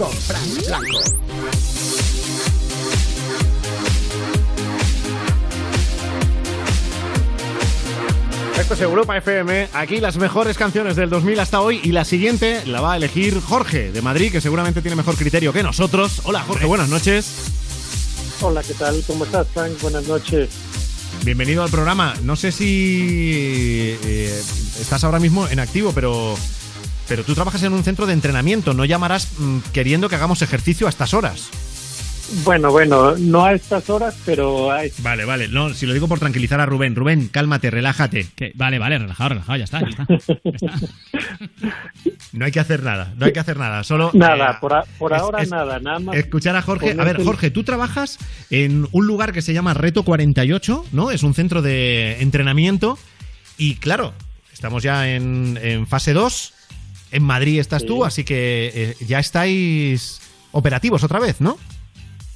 Con 0.04 0.12
Fran 0.12 0.54
Blanco. 0.68 1.00
Esto 8.60 8.74
es 8.74 8.82
Europa 8.82 9.16
FM. 9.16 9.70
Aquí 9.72 10.02
las 10.02 10.18
mejores 10.18 10.58
canciones 10.58 10.98
del 10.98 11.10
2000 11.10 11.40
hasta 11.40 11.62
hoy. 11.62 11.80
Y 11.84 11.94
la 11.94 12.04
siguiente 12.04 12.66
la 12.66 12.82
va 12.82 12.94
a 12.94 12.98
elegir 12.98 13.40
Jorge 13.40 13.94
de 13.94 14.02
Madrid, 14.02 14.30
que 14.30 14.42
seguramente 14.42 14.82
tiene 14.82 14.98
mejor 14.98 15.16
criterio 15.16 15.54
que 15.54 15.64
nosotros. 15.64 16.20
Hola, 16.26 16.42
Jorge, 16.42 16.66
buenas 16.66 16.90
noches. 16.90 17.26
Hola, 18.42 18.62
¿qué 18.62 18.74
tal? 18.74 19.02
¿Cómo 19.08 19.24
estás, 19.24 19.48
Frank? 19.54 19.80
Buenas 19.82 20.06
noches. 20.06 20.50
Bienvenido 21.24 21.64
al 21.64 21.70
programa. 21.70 22.14
No 22.24 22.36
sé 22.36 22.52
si 22.52 23.98
eh, 24.04 24.42
estás 24.82 25.06
ahora 25.06 25.20
mismo 25.20 25.48
en 25.48 25.62
activo, 25.62 25.94
pero 25.94 26.36
Pero 27.08 27.24
tú 27.24 27.34
trabajas 27.36 27.64
en 27.64 27.74
un 27.74 27.84
centro 27.84 28.06
de 28.06 28.14
entrenamiento, 28.14 28.74
no 28.74 28.86
llamarás 28.86 29.30
mm, 29.38 29.60
queriendo 29.74 30.10
que 30.10 30.16
hagamos 30.16 30.42
ejercicio 30.42 30.88
a 30.88 30.90
estas 30.90 31.14
horas. 31.14 31.50
Bueno, 32.46 32.72
bueno, 32.72 33.16
no 33.18 33.44
a 33.46 33.54
estas 33.54 33.90
horas, 33.92 34.16
pero 34.26 34.72
a 34.72 34.82
Vale, 35.00 35.26
vale. 35.26 35.50
No, 35.50 35.72
si 35.74 35.86
lo 35.86 35.94
digo 35.94 36.08
por 36.08 36.20
tranquilizar 36.20 36.60
a 36.62 36.66
Rubén. 36.66 36.96
Rubén, 36.96 37.28
cálmate, 37.28 37.70
relájate. 37.70 38.26
Vale, 38.56 38.80
vale, 38.80 38.98
relajado, 38.98 39.30
relajado, 39.32 39.58
ya 39.58 39.64
está, 39.66 39.82
ya 39.82 39.88
está. 39.90 40.08
No 42.32 42.46
hay 42.46 42.52
que 42.52 42.60
hacer 42.60 42.82
nada, 42.82 43.14
no 43.18 43.26
hay 43.26 43.34
que 43.34 43.40
hacer 43.40 43.58
nada. 43.58 43.84
Solo 43.84 44.10
nada, 44.14 44.52
eh, 44.52 44.58
por, 44.60 44.74
a- 44.74 44.84
por 44.98 45.14
es- 45.14 45.20
ahora 45.22 45.44
es- 45.44 45.52
nada, 45.52 45.80
nada 45.80 46.00
más. 46.00 46.16
Escuchar 46.16 46.56
a 46.56 46.62
Jorge. 46.64 46.96
A 46.98 47.04
ver, 47.04 47.24
Jorge, 47.24 47.52
tú 47.52 47.64
trabajas 47.64 48.18
en 48.50 48.88
un 48.92 49.06
lugar 49.06 49.32
que 49.34 49.42
se 49.44 49.54
llama 49.54 49.74
Reto 49.76 50.04
48, 50.04 50.86
¿no? 50.94 51.12
Es 51.12 51.22
un 51.24 51.34
centro 51.36 51.62
de 51.62 52.22
entrenamiento. 52.22 52.98
Y 53.58 53.76
claro, 53.76 54.14
estamos 54.52 54.82
ya 54.82 55.10
en, 55.10 55.60
en 55.62 55.86
fase 55.86 56.14
2. 56.14 56.53
En 57.14 57.24
Madrid 57.24 57.60
estás 57.60 57.84
Sí. 57.84 57.88
tú, 57.88 58.04
así 58.04 58.24
que 58.26 58.72
eh, 58.74 58.96
ya 59.08 59.20
estáis 59.20 60.20
operativos 60.52 61.04
otra 61.04 61.20
vez, 61.20 61.40
¿no? 61.40 61.58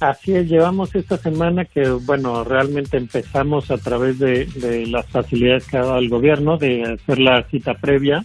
Así 0.00 0.32
es, 0.32 0.48
llevamos 0.48 0.94
esta 0.94 1.16
semana 1.18 1.64
que, 1.64 1.88
bueno, 1.90 2.44
realmente 2.44 2.96
empezamos 2.96 3.70
a 3.72 3.78
través 3.78 4.18
de, 4.20 4.46
de 4.46 4.86
las 4.86 5.06
facilidades 5.06 5.66
que 5.66 5.76
ha 5.76 5.80
dado 5.80 5.98
el 5.98 6.08
gobierno 6.08 6.56
de 6.56 6.84
hacer 6.84 7.18
la 7.18 7.42
cita 7.50 7.74
previa. 7.74 8.24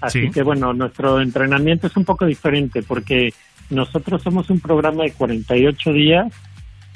Así 0.00 0.22
Sí. 0.22 0.30
que, 0.30 0.42
bueno, 0.42 0.72
nuestro 0.72 1.20
entrenamiento 1.20 1.86
es 1.88 1.96
un 1.98 2.06
poco 2.06 2.24
diferente 2.24 2.82
porque 2.82 3.34
nosotros 3.68 4.22
somos 4.22 4.48
un 4.48 4.60
programa 4.60 5.04
de 5.04 5.12
48 5.12 5.92
días 5.92 6.32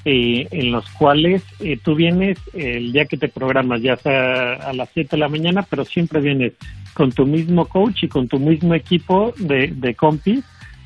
eh, 0.05 0.47
en 0.51 0.71
los 0.71 0.89
cuales 0.91 1.43
eh, 1.61 1.79
tú 1.83 1.95
vienes 1.95 2.39
el 2.53 2.93
día 2.93 3.07
que 3.07 3.17
te 3.17 3.29
programas, 3.29 3.81
ya 3.81 3.97
sea 3.97 4.55
a 4.55 4.73
las 4.73 4.91
7 4.93 5.11
de 5.13 5.19
la 5.19 5.29
mañana, 5.29 5.67
pero 5.69 5.85
siempre 5.85 6.21
vienes 6.21 6.53
con 6.93 7.11
tu 7.11 7.27
mismo 7.27 7.67
coach 7.67 8.05
y 8.05 8.09
con 8.09 8.29
tu 8.29 8.39
mismo 8.39 8.75
equipo 8.75 9.33
de, 9.39 9.69
de 9.69 9.95
compis 9.95 10.45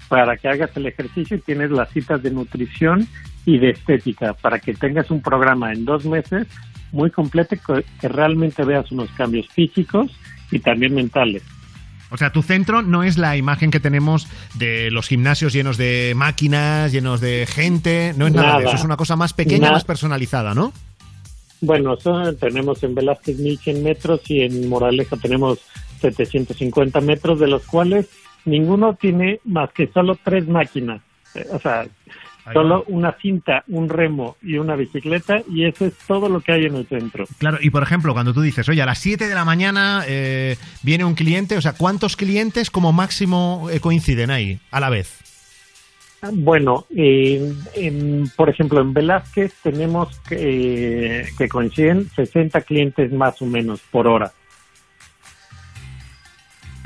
para 0.09 0.37
que 0.37 0.49
hagas 0.49 0.75
el 0.77 0.87
ejercicio 0.87 1.37
y 1.37 1.41
tienes 1.41 1.71
las 1.71 1.91
citas 1.91 2.23
de 2.23 2.31
nutrición 2.31 3.07
y 3.45 3.59
de 3.59 3.71
estética 3.71 4.35
para 4.35 4.59
que 4.59 4.75
tengas 4.75 5.11
un 5.11 5.21
programa 5.21 5.73
en 5.73 5.85
dos 5.85 6.05
meses 6.05 6.47
muy 6.93 7.11
completo 7.11 7.57
que, 7.57 7.85
que 8.01 8.09
realmente 8.09 8.65
veas 8.65 8.91
unos 8.93 9.11
cambios 9.11 9.49
físicos 9.49 10.11
y 10.51 10.61
también 10.61 10.95
mentales. 10.95 11.43
O 12.11 12.17
sea, 12.17 12.33
tu 12.33 12.43
centro 12.43 12.83
no 12.83 13.03
es 13.03 13.19
la 13.19 13.37
imagen 13.37 13.71
que 13.71 13.81
tenemos 13.81 14.27
de 14.55 14.91
los 14.91 15.09
gimnasios 15.09 15.53
llenos 15.53 15.77
de 15.77 16.15
máquinas, 16.17 16.91
llenos 16.93 17.21
de 17.21 17.47
gente. 17.47 18.15
No 18.17 18.27
es 18.27 18.33
nada, 18.33 18.59
de 18.59 18.65
eso. 18.67 18.77
Es 18.77 18.85
una 18.85 18.97
cosa 18.97 19.15
más 19.17 19.33
pequeña, 19.33 19.63
Nada. 19.63 19.73
más 19.75 19.85
personalizada, 19.85 20.55
¿no? 20.55 20.73
Bueno, 21.61 21.97
son- 22.01 22.37
tenemos 22.37 22.83
en 22.83 22.95
Velázquez 22.95 23.39
1100 23.39 23.83
metros 23.83 24.21
y 24.31 24.43
en 24.43 24.69
Moraleja 24.69 25.17
tenemos 25.17 25.59
750 26.01 27.01
metros, 27.01 27.41
de 27.41 27.49
los 27.49 27.65
cuales 27.65 28.07
ninguno 28.45 28.95
tiene 28.95 29.41
más 29.45 29.71
que 29.73 29.89
solo 29.89 30.17
tres 30.23 30.47
máquinas. 30.49 31.03
Eh, 31.35 31.47
O 31.53 31.59
sea, 31.59 31.87
solo 32.53 32.85
una 32.89 33.13
cinta, 33.21 33.65
un 33.69 33.89
remo 33.89 34.37
y 34.43 34.59
una 34.59 34.77
bicicleta 34.77 35.43
y 35.51 35.65
eso 35.65 35.87
es 35.87 35.95
todo 36.07 36.29
lo 36.29 36.41
que 36.41 36.53
hay 36.53 36.65
en 36.67 36.77
el 36.77 36.87
centro. 36.87 37.27
Claro, 37.39 37.59
y 37.61 37.71
por 37.71 37.83
ejemplo, 37.83 38.13
cuando 38.13 38.33
tú 38.35 38.41
dices, 38.41 38.69
oye, 38.69 38.83
a 38.83 38.87
las 38.87 38.99
7 38.99 39.27
de 39.29 39.35
la 39.35 39.45
mañana 39.45 40.05
eh, 40.07 40.57
viene 40.83 41.05
un 41.05 41.15
cliente, 41.15 41.57
o 41.57 41.61
sea, 41.61 41.73
¿cuántos 41.75 42.17
clientes 42.17 42.71
como 42.71 42.93
máximo 42.93 43.69
eh, 43.71 43.81
coinciden 43.81 44.31
ahí 44.31 44.59
a 44.71 44.81
la 44.81 44.91
vez? 44.91 45.19
Bueno, 46.33 46.85
en- 46.91 47.57
en- 47.77 48.31
por 48.37 48.49
ejemplo, 48.51 48.81
en 48.81 48.93
Velázquez 48.93 49.55
tenemos 49.63 50.19
que, 50.29 51.27
que 51.39 51.49
coinciden 51.49 52.09
60 52.17 52.61
clientes 52.63 53.13
más 53.13 53.41
o 53.41 53.47
menos 53.47 53.81
por 53.93 54.09
hora. 54.09 54.33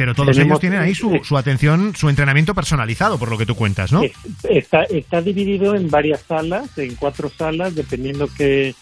Pero 0.03 0.17
todos 0.17 0.31
Tenemos- 0.35 0.47
ellos 0.55 0.61
tienen 0.61 0.81
ahí 0.81 0.97
su, 0.97 1.21
su 1.23 1.37
atención, 1.37 1.95
su 1.95 2.09
entrenamiento 2.09 2.57
personalizado, 2.57 3.19
por 3.21 3.31
lo 3.31 3.39
que 3.39 3.47
tú 3.47 3.55
cuentas, 3.55 3.93
¿no? 3.93 4.03
Es- 4.03 4.13
Está, 4.51 4.83
está 4.83 5.23
dividido 5.23 5.77
en 5.77 5.89
varias 5.91 6.23
salas, 6.23 6.77
en 6.77 6.97
cuatro 6.97 7.29
salas, 7.29 7.77
dependiendo 7.77 8.27
que 8.37 8.75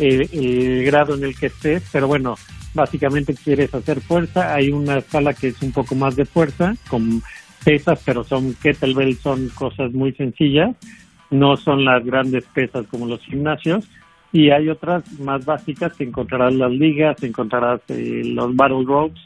eh, 0.00 0.28
el 0.32 0.84
grado 0.84 1.14
en 1.14 1.22
el 1.22 1.38
que 1.38 1.46
estés. 1.46 1.84
Pero 1.92 2.08
bueno, 2.08 2.34
básicamente 2.74 3.34
quieres 3.34 3.72
hacer 3.72 4.00
fuerza. 4.00 4.52
Hay 4.52 4.70
una 4.70 5.00
sala 5.00 5.32
que 5.32 5.48
es 5.48 5.62
un 5.62 5.70
poco 5.70 5.94
más 5.94 6.16
de 6.16 6.24
fuerza, 6.24 6.74
con 6.88 7.22
pesas, 7.64 8.00
pero 8.04 8.24
son 8.24 8.54
kettlebells, 8.54 9.20
son 9.20 9.48
cosas 9.50 9.92
muy 9.92 10.12
sencillas. 10.14 10.74
No 11.30 11.56
son 11.56 11.84
las 11.84 12.04
grandes 12.04 12.44
pesas 12.52 12.84
como 12.90 13.06
los 13.06 13.20
gimnasios. 13.20 13.84
Y 14.32 14.50
hay 14.50 14.68
otras 14.68 15.04
más 15.20 15.44
básicas 15.44 15.92
que 15.92 16.02
encontrarás 16.02 16.52
las 16.52 16.72
ligas, 16.72 17.22
encontrarás 17.22 17.80
eh, 17.90 18.22
los 18.24 18.56
battle 18.56 18.82
ropes. 18.84 19.22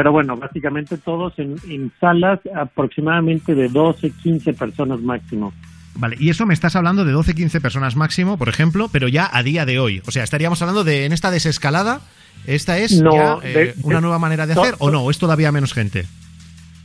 Pero 0.00 0.12
bueno, 0.12 0.34
básicamente 0.34 0.96
todos 0.96 1.38
en, 1.38 1.56
en 1.68 1.92
salas 2.00 2.40
aproximadamente 2.56 3.54
de 3.54 3.68
12, 3.68 4.10
15 4.22 4.54
personas 4.54 4.98
máximo. 5.02 5.52
Vale, 5.94 6.16
y 6.18 6.30
eso 6.30 6.46
me 6.46 6.54
estás 6.54 6.74
hablando 6.74 7.04
de 7.04 7.12
12, 7.12 7.34
15 7.34 7.60
personas 7.60 7.96
máximo, 7.96 8.38
por 8.38 8.48
ejemplo, 8.48 8.88
pero 8.90 9.08
ya 9.08 9.28
a 9.30 9.42
día 9.42 9.66
de 9.66 9.78
hoy. 9.78 10.00
O 10.06 10.10
sea, 10.10 10.24
estaríamos 10.24 10.62
hablando 10.62 10.84
de 10.84 11.04
en 11.04 11.12
esta 11.12 11.30
desescalada, 11.30 12.00
¿esta 12.46 12.78
es 12.78 12.98
No, 13.02 13.12
ya 13.12 13.38
eh, 13.46 13.52
de- 13.52 13.74
una 13.82 13.96
de- 13.96 14.00
nueva 14.00 14.18
manera 14.18 14.46
de 14.46 14.54
hacer 14.54 14.74
o 14.78 14.90
no? 14.90 15.02
¿O 15.02 15.10
es 15.10 15.18
todavía 15.18 15.52
menos 15.52 15.74
gente? 15.74 16.06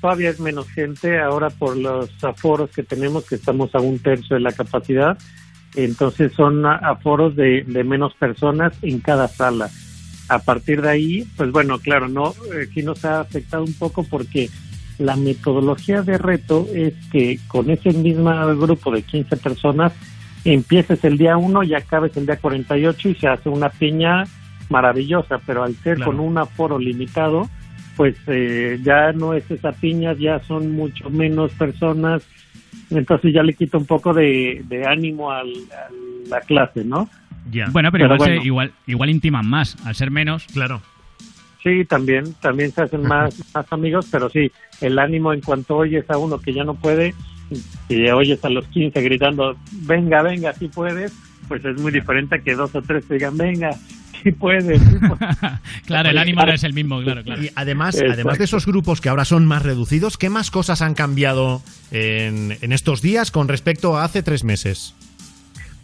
Todavía 0.02 0.32
es 0.32 0.42
menos 0.42 0.68
gente 0.72 1.18
ahora 1.22 1.50
por 1.52 1.78
los 1.78 2.10
aforos 2.22 2.70
que 2.72 2.84
tenemos, 2.84 3.24
que 3.24 3.36
estamos 3.36 3.74
a 3.76 3.80
un 3.80 3.98
tercio 4.00 4.34
de 4.36 4.42
la 4.42 4.52
capacidad. 4.52 5.18
Entonces 5.76 6.34
son 6.34 6.66
aforos 6.66 7.34
de, 7.38 7.64
de 7.66 7.84
menos 7.86 8.14
personas 8.16 8.74
en 8.82 9.00
cada 9.00 9.30
sala. 9.30 9.70
A 10.30 10.40
partir 10.40 10.82
de 10.82 10.90
ahí, 10.90 11.28
pues 11.38 11.52
bueno, 11.52 11.78
claro, 11.80 12.08
no, 12.08 12.30
eh, 12.54 12.68
sí 12.74 12.82
nos 12.82 13.06
ha 13.06 13.20
afectado 13.22 13.64
un 13.64 13.74
poco 13.74 14.04
porque 14.04 14.50
la 14.98 15.16
metodología 15.16 16.02
de 16.02 16.18
reto 16.18 16.68
es 16.74 16.94
que 17.12 17.38
con 17.48 17.70
ese 17.70 17.92
mismo 17.92 18.32
grupo 18.56 18.92
de 18.92 19.02
15 19.04 19.38
personas 19.38 19.94
empieces 20.44 21.04
el 21.04 21.18
día 21.18 21.38
1 21.38 21.64
y 21.64 21.74
acabes 21.76 22.16
el 22.18 22.26
día 22.26 22.38
48 22.38 23.10
y 23.10 23.16
se 23.16 23.28
hace 23.28 23.50
una 23.50 23.70
piña 23.70 24.24
maravillosa, 24.70 25.40
pero 25.46 25.64
al 25.64 25.76
ser 25.76 25.98
Claro. 25.98 26.12
con 26.12 26.20
un 26.20 26.38
aforo 26.38 26.80
limitado, 26.80 27.48
pues 27.96 28.16
eh, 28.28 28.80
ya 28.84 29.12
no 29.12 29.34
es 29.34 29.50
esa 29.52 29.72
piña, 29.74 30.14
ya 30.14 30.40
son 30.48 30.72
mucho 30.72 31.10
menos 31.10 31.52
personas, 31.54 32.24
entonces 32.90 33.34
ya 33.34 33.44
le 33.44 33.54
quita 33.54 33.78
un 33.78 33.86
poco 33.86 34.14
de, 34.14 34.64
de 34.68 34.86
ánimo 34.86 35.32
al- 35.32 35.50
a 35.72 35.90
la 36.30 36.42
clase, 36.42 36.84
¿no? 36.84 37.10
Ya. 37.52 37.68
Bueno, 37.72 37.92
pero, 37.92 38.06
Pero 38.06 38.16
igual, 38.16 38.28
se- 38.30 38.34
bueno. 38.36 38.46
igual, 38.46 38.72
igual 38.88 39.10
intiman 39.10 39.48
más, 39.48 39.78
al 39.86 39.96
ser 39.96 40.12
menos. 40.12 40.46
Claro. 40.54 40.82
Sí, 41.64 41.84
también, 41.86 42.34
también 42.42 42.72
se 42.72 42.84
hacen 42.84 43.02
más, 43.04 43.36
más 43.54 43.66
amigos, 43.72 44.08
pero 44.12 44.30
sí, 44.30 44.52
el 44.82 45.00
ánimo 45.00 45.34
en 45.34 45.42
cuanto 45.42 45.78
oyes 45.78 46.10
a 46.10 46.18
uno 46.18 46.40
que 46.40 46.54
ya 46.54 46.64
no 46.64 46.76
puede, 46.76 47.14
y 47.90 48.08
oyes 48.10 48.44
a 48.46 48.50
los 48.50 48.68
15 48.68 49.00
gritando, 49.02 49.56
venga, 49.72 50.22
venga, 50.24 50.54
sí 50.54 50.68
puedes, 50.68 51.14
pues 51.48 51.64
es 51.66 51.80
muy 51.80 51.92
diferente 51.92 52.36
a 52.36 52.40
que 52.40 52.56
dos 52.56 52.74
o 52.76 52.82
tres 52.82 53.08
te 53.08 53.16
digan, 53.16 53.38
venga, 53.38 53.72
sí 54.24 54.32
puedes. 54.32 54.80
sí 54.82 54.96
puedes". 55.08 55.38
Claro, 55.86 56.10
el 56.10 56.18
ánimo 56.18 56.44
no 56.44 56.52
es 56.54 56.64
el 56.64 56.74
mismo, 56.74 57.02
claro, 57.04 57.24
claro. 57.24 57.44
Y 57.44 57.52
además, 57.56 57.94
Exacto. 57.96 58.14
además 58.14 58.38
de 58.40 58.44
esos 58.46 58.66
grupos 58.66 59.02
que 59.02 59.10
ahora 59.10 59.26
son 59.26 59.46
más 59.46 59.62
reducidos, 59.64 60.18
¿qué 60.18 60.30
más 60.32 60.50
cosas 60.50 60.82
han 60.82 60.96
cambiado 60.96 61.62
en, 61.92 62.58
en 62.62 62.72
estos 62.72 63.02
días 63.04 63.30
con 63.30 63.48
respecto 63.48 63.98
a 63.98 64.04
hace 64.04 64.24
tres 64.24 64.44
meses? 64.44 64.96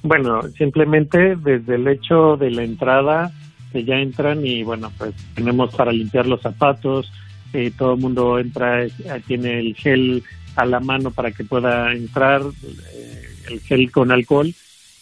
Bueno, 0.03 0.41
simplemente 0.57 1.35
desde 1.35 1.75
el 1.75 1.87
hecho 1.87 2.35
de 2.37 2.49
la 2.51 2.63
entrada, 2.63 3.31
que 3.71 3.83
ya 3.83 3.95
entran 3.99 4.45
y 4.45 4.63
bueno, 4.63 4.91
pues 4.97 5.13
tenemos 5.35 5.73
para 5.75 5.91
limpiar 5.91 6.25
los 6.25 6.41
zapatos, 6.41 7.11
eh, 7.53 7.71
todo 7.77 7.93
el 7.93 8.01
mundo 8.01 8.39
entra, 8.39 8.83
eh, 8.85 8.91
tiene 9.27 9.59
el 9.59 9.75
gel 9.75 10.23
a 10.55 10.65
la 10.65 10.79
mano 10.79 11.11
para 11.11 11.31
que 11.31 11.43
pueda 11.43 11.93
entrar, 11.93 12.41
eh, 12.41 13.21
el 13.49 13.59
gel 13.61 13.91
con 13.91 14.11
alcohol. 14.11 14.53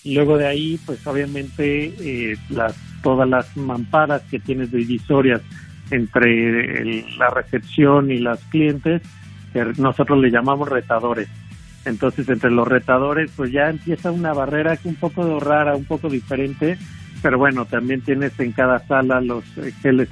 Y 0.03 0.15
luego 0.15 0.37
de 0.37 0.47
ahí, 0.47 0.79
pues 0.85 1.05
obviamente 1.07 1.93
eh, 1.99 2.37
las, 2.49 2.75
todas 3.01 3.27
las 3.27 3.55
mamparas 3.57 4.21
que 4.29 4.39
tienes 4.39 4.71
divisorias 4.71 5.41
entre 5.91 6.81
el- 6.81 7.17
la 7.17 7.29
recepción 7.29 8.11
y 8.11 8.19
las 8.19 8.39
clientes, 8.45 9.01
nosotros 9.77 10.19
le 10.19 10.29
llamamos 10.29 10.69
retadores. 10.69 11.27
Entonces, 11.85 12.27
entre 12.29 12.51
los 12.51 12.67
retadores, 12.67 13.31
pues 13.35 13.51
ya 13.51 13.69
empieza 13.69 14.11
una 14.11 14.33
barrera 14.33 14.77
que 14.77 14.89
un 14.89 14.95
poco 14.95 15.39
rara, 15.39 15.75
un 15.75 15.85
poco 15.85 16.09
diferente, 16.09 16.77
pero 17.21 17.37
bueno, 17.37 17.65
también 17.65 18.01
tienes 18.01 18.37
en 18.39 18.51
cada 18.51 18.79
sala 18.87 19.21
los 19.21 19.43
eh, 19.57 19.71
geles 19.81 20.09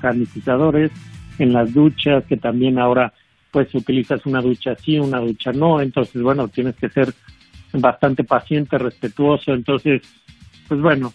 sanitizadores, 0.00 0.90
en 1.38 1.52
las 1.52 1.72
duchas, 1.72 2.24
que 2.24 2.36
también 2.36 2.78
ahora 2.78 3.12
pues 3.50 3.74
utilizas 3.74 4.24
una 4.26 4.40
ducha 4.40 4.76
sí, 4.76 4.98
una 4.98 5.18
ducha 5.18 5.52
no, 5.52 5.80
entonces 5.80 6.22
bueno, 6.22 6.48
tienes 6.48 6.76
que 6.76 6.88
ser 6.88 7.12
bastante 7.72 8.24
paciente, 8.24 8.78
respetuoso, 8.78 9.52
entonces 9.52 10.02
pues 10.68 10.80
bueno, 10.80 11.12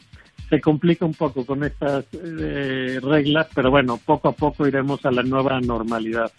se 0.50 0.60
complica 0.60 1.06
un 1.06 1.14
poco 1.14 1.46
con 1.46 1.64
estas 1.64 2.06
eh, 2.14 3.00
reglas, 3.02 3.48
pero 3.54 3.72
bueno, 3.72 4.00
poco 4.04 4.30
a 4.30 4.32
poco 4.34 4.68
iremos 4.68 5.06
a 5.06 5.12
la 5.12 5.24
nueva 5.24 5.60
normalidad. 5.62 6.32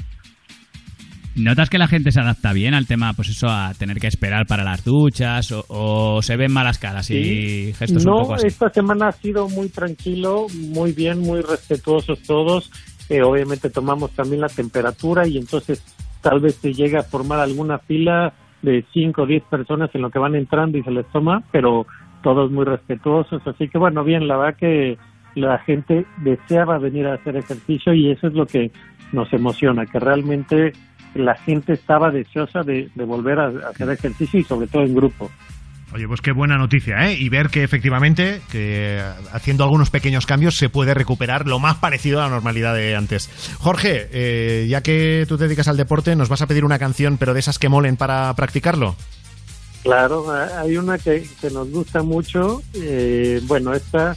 ¿Notas 1.37 1.69
que 1.69 1.79
la 1.79 1.87
gente 1.87 2.13
se 2.13 2.21
adapta 2.21 2.53
bien 2.55 2.73
al 2.73 2.87
tema, 2.87 3.13
pues 3.13 3.29
eso, 3.29 3.49
a 3.49 3.75
tener 3.75 3.99
que 4.01 4.07
esperar 4.07 4.47
para 4.47 4.65
las 4.65 4.85
duchas 4.85 5.53
o, 5.53 5.65
o 5.69 6.23
se 6.23 6.37
ven 6.37 6.51
malas 6.51 6.79
caras 6.79 7.11
y 7.11 7.75
gestos 7.75 8.05
no, 8.07 8.17
un 8.17 8.23
poco 8.23 8.35
así? 8.35 8.47
esta 8.47 8.71
semana 8.71 9.09
ha 9.09 9.13
sido 9.13 9.49
muy 9.49 9.69
tranquilo, 9.69 10.47
muy 10.71 10.93
bien, 10.93 11.21
muy 11.21 11.43
respetuosos 11.43 12.23
todos. 12.23 12.71
eh, 13.11 13.23
obviamente 13.23 13.71
tomamos 13.71 14.13
también 14.13 14.41
la 14.41 14.49
temperatura 14.49 15.27
y 15.27 15.37
entonces 15.37 15.83
tal 16.23 16.41
vez 16.41 16.55
se 16.57 16.73
llega 16.73 17.01
a 17.01 17.05
formar 17.05 17.39
alguna 17.41 17.79
fila 17.79 18.33
de 18.63 18.85
5 18.93 19.23
o 19.23 19.27
10 19.27 19.43
personas 19.45 19.91
en 19.95 20.03
lo 20.03 20.11
que 20.11 20.19
van 20.19 20.35
entrando 20.35 20.79
y 20.79 20.83
se 20.83 20.91
les 20.91 21.07
toma, 21.13 21.45
pero 21.53 21.87
todos 22.23 22.51
muy 22.51 22.65
respetuosos, 22.65 23.47
así 23.47 23.69
que 23.69 23.79
bueno, 23.79 24.03
bien, 24.03 24.27
la 24.27 24.37
verdad 24.37 24.59
que 24.59 24.99
la 25.35 25.59
gente 25.59 26.07
deseaba 26.25 26.79
venir 26.79 27.07
a 27.07 27.15
hacer 27.15 27.37
ejercicio 27.37 27.93
y 27.93 28.11
eso 28.11 28.27
es 28.27 28.33
lo 28.33 28.47
que 28.47 28.73
nos 29.13 29.33
emociona, 29.33 29.87
que 29.87 30.01
realmente 30.01 30.73
la 31.15 31.35
gente 31.37 31.73
estaba 31.75 32.11
deseosa 32.11 32.63
de, 32.63 32.91
de 32.95 33.05
volver 33.05 33.39
a, 33.39 33.47
a 33.47 33.71
hacer 33.71 33.89
ejercicio 33.91 34.41
y 34.41 34.45
sobre 34.45 34.67
todo 34.67 34.83
en 34.83 34.95
grupo. 34.95 35.31
Oye, 35.95 36.09
pues 36.09 36.21
qué 36.21 36.33
buena 36.33 36.59
noticia, 36.59 37.09
¿eh? 37.09 37.15
Y 37.15 37.29
ver 37.29 37.49
que 37.49 37.63
efectivamente, 37.63 38.41
que 38.51 39.01
haciendo 39.33 39.63
algunos 39.65 39.89
pequeños 39.89 40.27
cambios 40.27 40.57
se 40.59 40.69
puede 40.69 40.93
recuperar 40.95 41.47
lo 41.47 41.59
más 41.61 41.77
parecido 41.77 42.21
a 42.21 42.25
la 42.25 42.31
normalidad 42.31 42.75
de 42.75 42.97
antes. 42.97 43.31
Jorge, 43.59 44.09
eh, 44.13 44.67
ya 44.69 44.83
que 44.83 45.25
tú 45.29 45.39
te 45.39 45.45
dedicas 45.45 45.69
al 45.69 45.77
deporte, 45.77 46.17
¿nos 46.17 46.29
vas 46.29 46.43
a 46.43 46.47
pedir 46.49 46.65
una 46.65 46.81
canción, 46.81 47.19
pero 47.19 47.35
de 47.35 47.41
esas 47.41 47.59
que 47.61 47.69
molen 47.69 47.97
para 47.97 48.35
practicarlo? 48.35 48.97
Claro, 49.85 50.27
hay 50.61 50.77
una 50.77 50.99
que, 50.99 51.25
que 51.41 51.51
nos 51.51 51.71
gusta 51.71 52.03
mucho. 52.03 52.63
eh, 52.75 53.41
bueno, 53.45 53.73
esta 53.73 54.17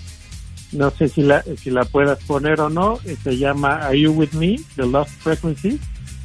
no 0.71 0.89
sé 0.91 1.07
si 1.07 1.21
la, 1.21 1.43
si 1.57 1.69
la 1.69 1.85
puedas 1.85 2.17
poner 2.23 2.59
o 2.61 2.69
no. 2.69 2.97
eh, 3.05 3.15
Se 3.23 3.37
llama 3.37 3.75
Are 3.75 3.97
You 3.99 4.11
With 4.11 4.33
Me? 4.33 4.57
The 4.75 4.87
Lost 4.87 5.11
Frequency. 5.21 5.79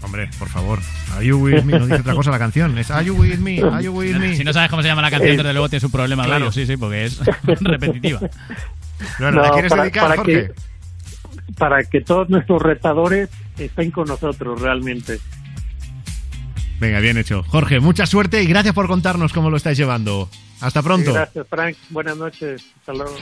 Hombre, 0.04 0.28
por 0.38 0.48
favor. 0.48 0.78
Are 1.14 1.24
you 1.24 1.38
with 1.38 1.62
me? 1.64 1.78
No 1.78 1.86
dice 1.86 2.00
otra 2.00 2.14
cosa 2.14 2.30
la 2.30 2.38
canción. 2.38 2.76
Es 2.78 2.90
Are 2.90 3.04
you 3.04 3.14
with 3.14 3.38
me? 3.38 3.60
Are 3.62 3.82
you 3.82 3.92
with 3.92 4.16
me? 4.16 4.36
Si 4.36 4.44
no 4.44 4.52
sabes 4.52 4.68
cómo 4.70 4.82
se 4.82 4.88
llama 4.88 5.02
la 5.02 5.10
canción, 5.10 5.32
Eh, 5.32 5.36
desde 5.38 5.52
luego 5.52 5.68
tienes 5.68 5.84
un 5.84 5.90
problema 5.90 6.24
claro. 6.24 6.52
sí, 6.52 6.66
sí, 6.66 6.76
porque 6.76 7.04
es 7.06 7.20
repetitiva. 7.60 8.20
Bueno, 9.18 9.40
¿la 9.40 9.48
No, 9.48 9.52
quieres 9.54 9.70
para- 9.70 9.82
dedicar, 9.82 10.02
para 10.04 10.16
Jorge? 10.16 10.32
que- 10.48 10.52
para 11.58 11.82
que 11.84 12.00
todos 12.00 12.28
nuestros 12.30 12.60
retadores 12.62 13.28
estén 13.58 13.90
con 13.90 14.06
nosotros 14.08 14.60
realmente. 14.60 15.20
Venga, 16.80 17.00
bien 17.00 17.16
hecho. 17.18 17.42
Jorge, 17.44 17.80
mucha 17.80 18.06
suerte 18.06 18.42
y 18.42 18.46
gracias 18.46 18.74
por 18.74 18.86
contarnos 18.88 19.32
cómo 19.32 19.50
lo 19.50 19.56
estáis 19.56 19.78
llevando. 19.78 20.28
Hasta 20.60 20.82
pronto. 20.82 21.12
Gracias, 21.12 21.46
Frank. 21.48 21.76
Buenas 21.90 22.16
noches. 22.16 22.62
Hasta 22.80 22.92
luego. 22.92 23.14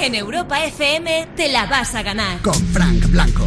En 0.00 0.14
Europa 0.14 0.62
FM 0.64 1.28
te 1.36 1.50
la 1.52 1.66
vas 1.66 1.94
a 1.94 2.02
ganar. 2.02 2.40
Con 2.42 2.54
Frank 2.54 3.06
Blanco. 3.10 3.46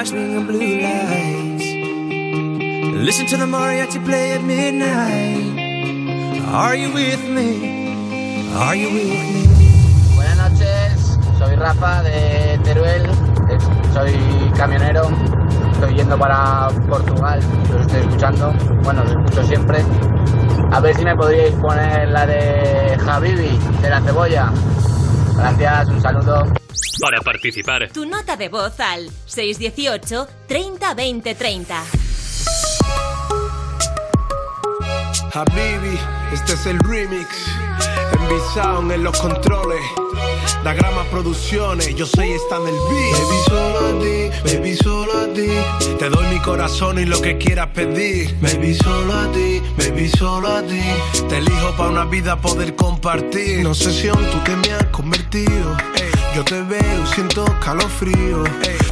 Listen 0.00 0.16
to 3.26 3.36
the 3.36 3.44
mariachi 3.44 4.02
play 4.02 4.32
at 4.32 4.42
midnight. 4.42 5.58
Are 6.54 6.74
you 6.74 6.90
with 6.94 7.22
me? 7.28 8.48
Are 8.56 8.74
you 8.74 8.88
with 8.94 9.04
me? 9.04 9.46
Buenas 10.16 10.38
noches, 10.38 11.18
soy 11.38 11.54
Rafa 11.54 12.02
de 12.02 12.58
Teruel, 12.64 13.10
soy 13.92 14.14
camionero, 14.56 15.10
estoy 15.70 15.94
yendo 15.94 16.18
para 16.18 16.70
Portugal, 16.88 17.40
los 17.70 17.82
estoy 17.82 18.00
escuchando, 18.00 18.54
bueno, 18.82 19.04
los 19.04 19.12
escucho 19.12 19.44
siempre. 19.44 19.84
A 20.72 20.80
ver 20.80 20.96
si 20.96 21.04
me 21.04 21.14
podríais 21.14 21.52
poner 21.56 22.08
la 22.08 22.24
de 22.24 22.96
Habibi, 23.06 23.58
de 23.82 23.90
la 23.90 24.00
cebolla. 24.00 24.50
Gracias, 25.36 25.88
un 25.90 26.00
saludo. 26.00 26.59
Para 27.00 27.20
participar, 27.22 27.88
Tu 27.92 28.04
nota 28.04 28.36
de 28.36 28.48
voz 28.48 28.78
al 28.78 29.08
618 29.24 30.28
30 30.46 30.94
20 30.94 31.34
30. 31.34 31.84
Habibi, 35.32 35.98
este 36.32 36.52
es 36.52 36.66
el 36.66 36.78
remix. 36.80 37.28
Envisado 38.12 38.92
en 38.92 39.02
los 39.02 39.18
controles. 39.18 39.80
Da 40.62 40.74
grama 40.74 41.04
producciones, 41.04 41.94
yo 41.94 42.04
soy 42.04 42.32
esta 42.32 42.58
del 42.58 42.74
beat. 42.74 43.18
Baby, 43.18 43.38
solo 43.48 43.78
a 43.78 44.00
ti, 44.02 44.52
baby, 44.52 44.76
solo 44.76 45.12
a 45.18 45.32
ti. 45.32 45.96
Te 45.98 46.10
doy 46.10 46.26
mi 46.26 46.38
corazón 46.40 46.98
y 46.98 47.06
lo 47.06 47.22
que 47.22 47.38
quieras 47.38 47.68
pedir. 47.68 48.36
Baby, 48.42 48.74
solo 48.74 49.14
a 49.14 49.32
ti, 49.32 49.62
baby, 49.78 50.08
solo 50.08 50.48
a 50.48 50.62
ti. 50.62 50.82
Te 51.28 51.38
elijo 51.38 51.74
para 51.78 51.90
una 51.90 52.04
vida 52.04 52.40
poder 52.40 52.76
compartir. 52.76 53.62
No 53.62 53.74
sé 53.74 53.90
si 53.90 54.08
aún 54.08 54.24
tú 54.30 54.44
que 54.44 54.54
me 54.56 54.74
has 54.74 54.86
convertido. 54.86 55.76
Yo 56.34 56.44
te 56.44 56.62
veo 56.62 57.02
y 57.02 57.06
siento 57.14 57.44
calofrío. 57.64 58.44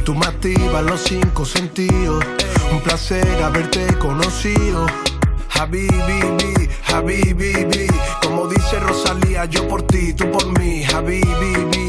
Tú 0.03 0.13
me 0.13 0.25
activas 0.25 0.83
los 0.83 1.01
cinco 1.01 1.45
sentidos. 1.45 2.23
Un 2.71 2.81
placer 2.81 3.25
haberte 3.43 3.85
conocido. 3.97 4.85
Habibi, 5.49 6.69
Habibi, 6.85 7.87
como 8.21 8.47
dice 8.47 8.79
Rosalía, 8.79 9.45
yo 9.45 9.67
por 9.67 9.81
ti, 9.83 10.13
tú 10.13 10.31
por 10.31 10.57
mí, 10.57 10.83
Habibi, 10.85 11.88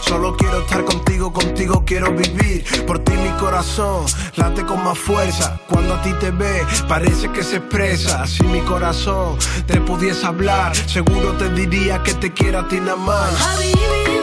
Solo 0.00 0.34
quiero 0.36 0.62
estar 0.62 0.82
contigo, 0.86 1.30
contigo 1.30 1.84
quiero 1.84 2.12
vivir, 2.12 2.64
por 2.86 2.98
ti 3.00 3.12
mi 3.12 3.28
corazón 3.38 4.06
late 4.36 4.64
con 4.64 4.82
más 4.82 4.96
fuerza, 4.96 5.60
cuando 5.68 5.94
a 5.94 6.02
ti 6.02 6.14
te 6.14 6.30
ve, 6.30 6.64
parece 6.88 7.30
que 7.30 7.42
se 7.42 7.56
expresa, 7.56 8.26
si 8.26 8.42
mi 8.44 8.60
corazón 8.60 9.36
te 9.66 9.80
pudiese 9.82 10.24
hablar, 10.24 10.74
seguro 10.74 11.32
te 11.34 11.50
diría 11.50 12.02
que 12.02 12.14
te 12.14 12.32
quiero 12.32 12.60
a 12.60 12.68
ti 12.68 12.80
nada 12.80 12.96
más. 12.96 14.19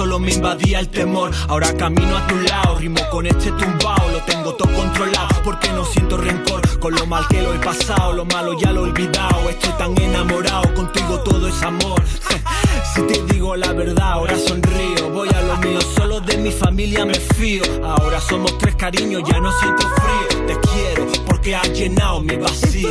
Solo, 0.00 0.18
me 0.18 0.32
invadía 0.32 0.80
el 0.80 0.88
temor. 0.88 1.30
Ahora 1.48 1.74
camino 1.74 2.16
a 2.16 2.26
tu 2.26 2.34
lado, 2.36 2.78
rimo 2.78 3.00
con 3.10 3.26
este 3.26 3.50
tumbao. 3.52 4.08
Lo 4.10 4.20
tengo 4.24 4.54
todo 4.54 4.72
controlado 4.72 5.28
porque 5.44 5.68
no 5.72 5.84
siento 5.84 6.16
rencor. 6.16 6.62
Con 6.78 6.94
lo 6.94 7.04
mal 7.06 7.26
que 7.28 7.42
lo 7.42 7.52
he 7.52 7.58
pasado, 7.58 8.14
lo 8.14 8.24
malo 8.24 8.58
ya 8.58 8.72
lo 8.72 8.86
he 8.86 8.90
olvidado. 8.90 9.50
Estoy 9.50 9.72
tan 9.72 10.00
enamorado, 10.00 10.72
contigo 10.72 11.20
todo 11.20 11.48
es 11.48 11.62
amor. 11.62 12.02
Si 12.94 13.02
te 13.02 13.22
digo 13.32 13.54
la 13.54 13.72
verdad, 13.72 14.12
ahora 14.14 14.36
sonrío. 14.36 15.10
Voy 15.10 15.28
a 15.28 15.42
lo 15.42 15.56
mío, 15.58 15.80
solo 15.96 16.18
de 16.20 16.38
mi 16.38 16.50
familia 16.50 17.04
me 17.04 17.14
fío. 17.14 17.62
Ahora 17.84 18.20
somos 18.20 18.58
tres 18.58 18.74
cariños, 18.74 19.22
ya 19.30 19.38
no 19.38 19.52
siento 19.60 19.86
frío. 20.02 20.46
Te 20.46 20.68
quiero 20.68 21.06
porque 21.24 21.54
has 21.54 21.68
llenado 21.72 22.20
mi 22.20 22.36
vacío. 22.36 22.88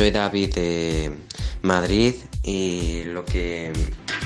Soy 0.00 0.12
David 0.12 0.54
de 0.54 1.12
Madrid 1.60 2.14
y 2.42 3.02
lo 3.04 3.26
que 3.26 3.70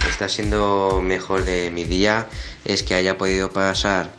está 0.09 0.29
siendo 0.29 1.03
mejor 1.03 1.45
de 1.45 1.73
mi 1.73 1.83
día 1.83 2.29
es 2.65 2.85
que 2.85 2.95
haya 2.95 3.19
podido 3.19 3.51
pasar 3.51 4.13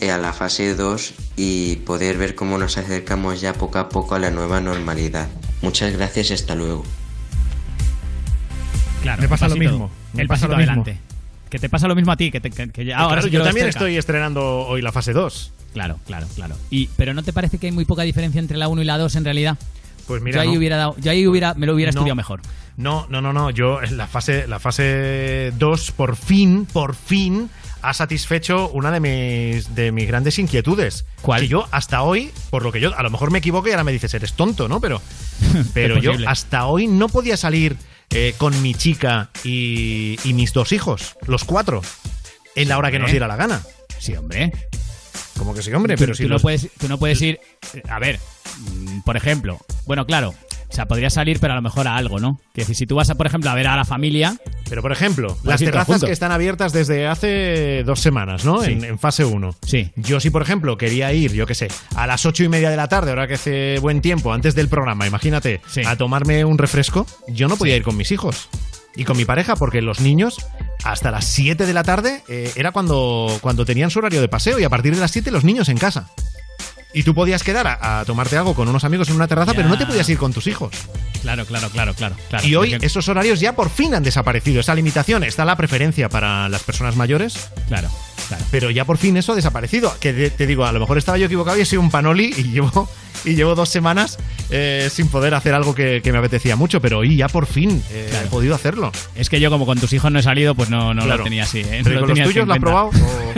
eh, 0.00 0.10
a 0.10 0.18
la 0.18 0.32
fase 0.32 0.74
2 0.74 1.14
y 1.36 1.76
poder 1.76 2.18
ver 2.18 2.34
cómo 2.34 2.58
nos 2.58 2.78
acercamos 2.78 3.40
ya 3.40 3.52
poco 3.52 3.78
a 3.78 3.88
poco 3.90 4.16
a 4.16 4.18
la 4.18 4.32
nueva 4.32 4.60
normalidad. 4.60 5.28
Muchas 5.60 5.92
gracias 5.96 6.30
y 6.30 6.34
hasta 6.34 6.56
luego. 6.56 6.82
Claro, 9.02 9.22
Me 9.22 9.28
pasa 9.28 9.46
lo 9.46 9.54
mismo, 9.54 9.88
me 10.14 10.22
El 10.22 10.26
pasa 10.26 10.48
pasito 10.48 10.52
lo 10.54 10.56
mismo. 10.58 10.82
adelante. 10.82 10.98
Que 11.48 11.60
te 11.60 11.68
pasa 11.68 11.86
lo 11.86 11.94
mismo 11.94 12.10
a 12.10 12.16
ti, 12.16 12.32
que, 12.32 12.40
te- 12.40 12.50
que- 12.50 12.70
que 12.70 12.84
ya 12.84 12.96
ahora 12.98 13.08
Claro, 13.18 13.22
sí 13.22 13.30
que 13.30 13.36
yo 13.36 13.44
también 13.44 13.66
cerca. 13.66 13.78
estoy 13.78 13.96
estrenando 13.98 14.42
hoy 14.66 14.82
la 14.82 14.90
fase 14.90 15.12
2. 15.12 15.52
Claro, 15.74 16.00
claro, 16.06 16.26
claro. 16.34 16.56
Y, 16.70 16.88
pero 16.96 17.14
¿no 17.14 17.22
te 17.22 17.32
parece 17.32 17.58
que 17.58 17.66
hay 17.68 17.72
muy 17.72 17.84
poca 17.84 18.02
diferencia 18.02 18.40
entre 18.40 18.56
la 18.58 18.66
1 18.66 18.82
y 18.82 18.84
la 18.84 18.98
2 18.98 19.14
en 19.14 19.24
realidad? 19.24 19.56
Pues 20.06 20.22
mira, 20.22 20.36
yo 20.36 20.40
ahí 20.42 20.52
no. 20.52 20.58
hubiera 20.58 20.76
dado, 20.76 20.96
yo 20.98 21.10
ahí 21.10 21.26
hubiera, 21.26 21.54
me 21.54 21.66
lo 21.66 21.74
hubiera 21.74 21.92
No. 21.92 22.00
estudiado 22.00 22.16
mejor. 22.16 22.40
No, 22.76 23.06
no, 23.10 23.20
no, 23.20 23.32
no. 23.32 23.50
Yo 23.50 23.82
en 23.82 23.96
la 23.96 24.06
fase, 24.06 24.46
la 24.46 24.58
fase 24.58 25.52
2, 25.58 25.92
por 25.92 26.16
fin, 26.16 26.66
por 26.72 26.94
fin, 26.94 27.50
ha 27.82 27.92
satisfecho 27.94 28.68
una 28.70 28.90
de 28.90 29.00
mis, 29.00 29.74
de 29.74 29.92
mis 29.92 30.06
grandes 30.08 30.38
inquietudes. 30.38 31.04
¿Cuál? 31.20 31.42
Que 31.42 31.48
yo 31.48 31.66
hasta 31.70 32.02
hoy, 32.02 32.30
por 32.50 32.62
lo 32.62 32.72
que 32.72 32.80
yo, 32.80 32.96
a 32.96 33.02
lo 33.02 33.10
mejor 33.10 33.30
me 33.30 33.38
equivoco 33.38 33.68
y 33.68 33.72
ahora 33.72 33.84
me 33.84 33.92
dices, 33.92 34.12
eres 34.14 34.32
tonto, 34.34 34.68
¿no? 34.68 34.80
Pero, 34.80 35.00
pero 35.74 35.98
yo 35.98 36.12
hasta 36.26 36.66
hoy 36.66 36.86
no 36.86 37.08
podía 37.08 37.36
salir 37.36 37.76
eh, 38.10 38.34
con 38.38 38.60
mi 38.62 38.74
chica 38.74 39.30
y, 39.44 40.18
y 40.24 40.32
mis 40.32 40.52
dos 40.52 40.72
hijos, 40.72 41.16
los 41.26 41.44
cuatro, 41.44 41.82
en 42.54 42.68
la 42.68 42.78
hora 42.78 42.90
que 42.90 42.98
nos 42.98 43.10
diera 43.10 43.28
la 43.28 43.36
gana. 43.36 43.62
Sí, 43.98 44.14
hombre. 44.14 44.52
Como 45.38 45.54
que 45.54 45.62
sí, 45.62 45.72
hombre, 45.72 45.96
Tú- 45.96 46.00
pero 46.00 46.12
tú, 46.12 46.18
si 46.22 46.26
no 46.28 46.38
puedes, 46.38 46.68
tú 46.78 46.88
no 46.88 46.98
puedes 46.98 47.20
ir. 47.22 47.40
eh, 47.74 47.82
A 47.88 47.98
ver, 47.98 48.18
por 49.04 49.16
ejemplo, 49.16 49.58
bueno, 49.86 50.06
claro. 50.06 50.34
O 50.72 50.74
sea, 50.74 50.86
podría 50.86 51.10
salir, 51.10 51.38
pero 51.38 51.52
a 51.52 51.56
lo 51.56 51.60
mejor 51.60 51.86
a 51.86 51.96
algo, 51.96 52.18
¿no? 52.18 52.40
Que 52.54 52.64
si 52.64 52.86
tú 52.86 52.94
vas, 52.94 53.10
a, 53.10 53.14
por 53.14 53.26
ejemplo, 53.26 53.50
a 53.50 53.54
ver 53.54 53.66
a 53.66 53.76
la 53.76 53.84
familia. 53.84 54.38
Pero, 54.70 54.80
por 54.80 54.90
ejemplo, 54.90 55.36
las 55.44 55.60
terrazas 55.60 55.86
juntos. 55.86 56.06
que 56.06 56.14
están 56.14 56.32
abiertas 56.32 56.72
desde 56.72 57.06
hace 57.06 57.82
dos 57.84 58.00
semanas, 58.00 58.46
¿no? 58.46 58.62
Sí. 58.62 58.72
En, 58.72 58.84
en 58.84 58.98
fase 58.98 59.26
1. 59.26 59.54
Sí. 59.66 59.90
Yo 59.96 60.18
si, 60.18 60.30
por 60.30 60.40
ejemplo, 60.40 60.78
quería 60.78 61.12
ir, 61.12 61.34
yo 61.34 61.44
qué 61.44 61.54
sé, 61.54 61.68
a 61.94 62.06
las 62.06 62.24
ocho 62.24 62.42
y 62.42 62.48
media 62.48 62.70
de 62.70 62.78
la 62.78 62.88
tarde, 62.88 63.10
ahora 63.10 63.28
que 63.28 63.34
hace 63.34 63.78
buen 63.80 64.00
tiempo, 64.00 64.32
antes 64.32 64.54
del 64.54 64.68
programa, 64.68 65.06
imagínate, 65.06 65.60
a 65.84 65.96
tomarme 65.96 66.42
un 66.46 66.56
refresco, 66.56 67.06
yo 67.28 67.48
no 67.48 67.58
podía 67.58 67.76
ir 67.76 67.82
con 67.82 67.94
mis 67.98 68.10
hijos. 68.10 68.48
Y 68.96 69.04
con 69.04 69.18
mi 69.18 69.26
pareja, 69.26 69.56
porque 69.56 69.82
los 69.82 70.00
niños, 70.00 70.36
hasta 70.84 71.10
las 71.10 71.26
7 71.26 71.66
de 71.66 71.72
la 71.74 71.82
tarde, 71.82 72.22
eh, 72.28 72.50
era 72.56 72.72
cuando, 72.72 73.38
cuando 73.42 73.66
tenían 73.66 73.90
su 73.90 73.98
horario 73.98 74.22
de 74.22 74.28
paseo, 74.28 74.58
y 74.58 74.64
a 74.64 74.70
partir 74.70 74.94
de 74.94 75.00
las 75.00 75.10
7 75.10 75.30
los 75.30 75.44
niños 75.44 75.68
en 75.68 75.76
casa. 75.76 76.10
Y 76.94 77.04
tú 77.04 77.14
podías 77.14 77.42
quedar 77.42 77.66
a, 77.66 78.00
a 78.00 78.04
tomarte 78.04 78.36
algo 78.36 78.54
con 78.54 78.68
unos 78.68 78.84
amigos 78.84 79.08
en 79.08 79.16
una 79.16 79.26
terraza, 79.26 79.52
Ya. 79.52 79.56
pero 79.56 79.68
no 79.68 79.78
te 79.78 79.86
podías 79.86 80.08
ir 80.10 80.18
con 80.18 80.32
tus 80.32 80.46
hijos. 80.46 80.72
Claro, 81.22 81.46
claro, 81.46 81.70
claro, 81.70 81.94
claro. 81.94 82.16
claro. 82.28 82.46
Y 82.46 82.54
hoy 82.56 82.70
Porque- 82.72 82.86
esos 82.86 83.08
horarios 83.08 83.40
ya 83.40 83.54
por 83.54 83.70
fin 83.70 83.94
han 83.94 84.02
desaparecido. 84.02 84.60
Esa 84.60 84.74
limitación 84.74 85.24
está 85.24 85.44
la 85.44 85.56
preferencia 85.56 86.08
para 86.08 86.48
las 86.48 86.62
personas 86.64 86.96
mayores. 86.96 87.48
Claro, 87.68 87.88
claro. 88.28 88.44
Pero 88.50 88.70
ya 88.70 88.84
por 88.84 88.98
fin 88.98 89.16
eso 89.16 89.32
ha 89.32 89.36
desaparecido. 89.36 89.94
Que 90.00 90.30
te 90.30 90.46
digo, 90.46 90.64
a 90.66 90.72
lo 90.72 90.80
mejor 90.80 90.98
estaba 90.98 91.16
yo 91.16 91.26
equivocado 91.26 91.56
y 91.58 91.62
he 91.62 91.64
sido 91.66 91.80
un 91.80 91.90
panoli 91.90 92.34
y 92.36 92.42
llevo, 92.44 92.88
y 93.24 93.34
llevo 93.34 93.54
dos 93.54 93.68
semanas 93.68 94.18
eh, 94.50 94.88
sin 94.92 95.08
poder 95.08 95.34
hacer 95.34 95.54
algo 95.54 95.74
que, 95.74 96.00
que 96.02 96.12
me 96.12 96.18
apetecía 96.18 96.56
mucho. 96.56 96.80
Pero 96.80 96.98
hoy 96.98 97.16
ya 97.16 97.28
por 97.28 97.46
fin 97.46 97.82
eh, 97.90 98.06
Claro. 98.10 98.26
he 98.26 98.30
podido 98.30 98.54
hacerlo. 98.54 98.92
Es 99.14 99.28
que 99.30 99.40
yo, 99.40 99.50
como 99.50 99.66
con 99.66 99.78
tus 99.78 99.92
hijos 99.92 100.10
no 100.12 100.18
he 100.18 100.22
salido, 100.22 100.54
pues 100.54 100.70
no, 100.70 100.94
no 100.94 101.02
Claro. 101.04 101.18
lo 101.18 101.24
tenía 101.24 101.44
así. 101.44 101.60
¿eh? 101.60 101.80
Pero 101.84 102.00
No 102.00 102.06
¿y 102.06 102.08
con 102.08 102.18
los 102.18 102.28
tuyos 102.28 102.46
lo 102.46 102.52
has 102.54 102.58
probado? 102.60 102.90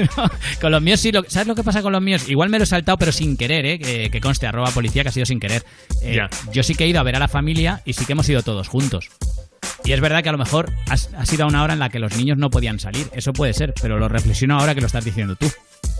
con 0.61 0.73
los 0.73 0.83
míos 0.83 1.01
sí. 1.01 1.13
Lo, 1.13 1.23
¿Sabes 1.29 1.47
lo 1.49 1.55
que 1.55 1.63
pasa 1.65 1.83
con 1.83 1.93
los 1.93 2.03
míos? 2.03 2.29
Igual 2.29 2.49
me 2.49 2.59
lo 2.59 2.65
he 2.65 2.67
saltado, 2.67 2.99
pero 2.99 3.13
sin 3.13 3.37
querer, 3.37 3.67
¿eh? 3.67 3.79
Que, 3.79 4.11
que 4.11 4.21
conste, 4.21 4.47
arroba 4.47 4.71
policía, 4.71 5.03
que 5.03 5.09
ha 5.11 5.13
sido 5.13 5.27
sin 5.27 5.41
querer. 5.41 5.65
Eh. 6.03 6.19
Yo 6.53 6.63
sí 6.63 6.75
que 6.75 6.85
he 6.85 6.89
ido 6.89 7.01
a 7.01 7.03
ver 7.03 7.17
a 7.17 7.19
la 7.19 7.29
familia 7.29 7.83
y 7.85 7.93
sí 7.93 8.05
que 8.05 8.13
hemos 8.13 8.29
ido 8.29 8.43
todos 8.43 8.69
juntos. 8.69 9.09
Y 9.85 9.93
es 9.93 10.01
verdad 10.01 10.23
que 10.23 10.31
a 10.31 10.33
lo 10.33 10.39
mejor 10.39 10.73
has- 10.89 11.11
ha 11.17 11.27
sido 11.27 11.47
una 11.47 11.63
hora 11.63 11.75
en 11.75 11.79
la 11.79 11.91
que 11.91 11.99
los 11.99 12.17
niños 12.17 12.39
no 12.39 12.49
podían 12.51 12.79
salir. 12.79 13.09
Eso 13.15 13.33
puede 13.35 13.53
ser, 13.53 13.75
pero 13.81 13.99
lo 13.99 14.09
reflexiono 14.09 14.59
ahora 14.59 14.75
que 14.75 14.81
lo 14.81 14.87
estás 14.87 15.05
diciendo 15.05 15.37
tú. 15.37 15.51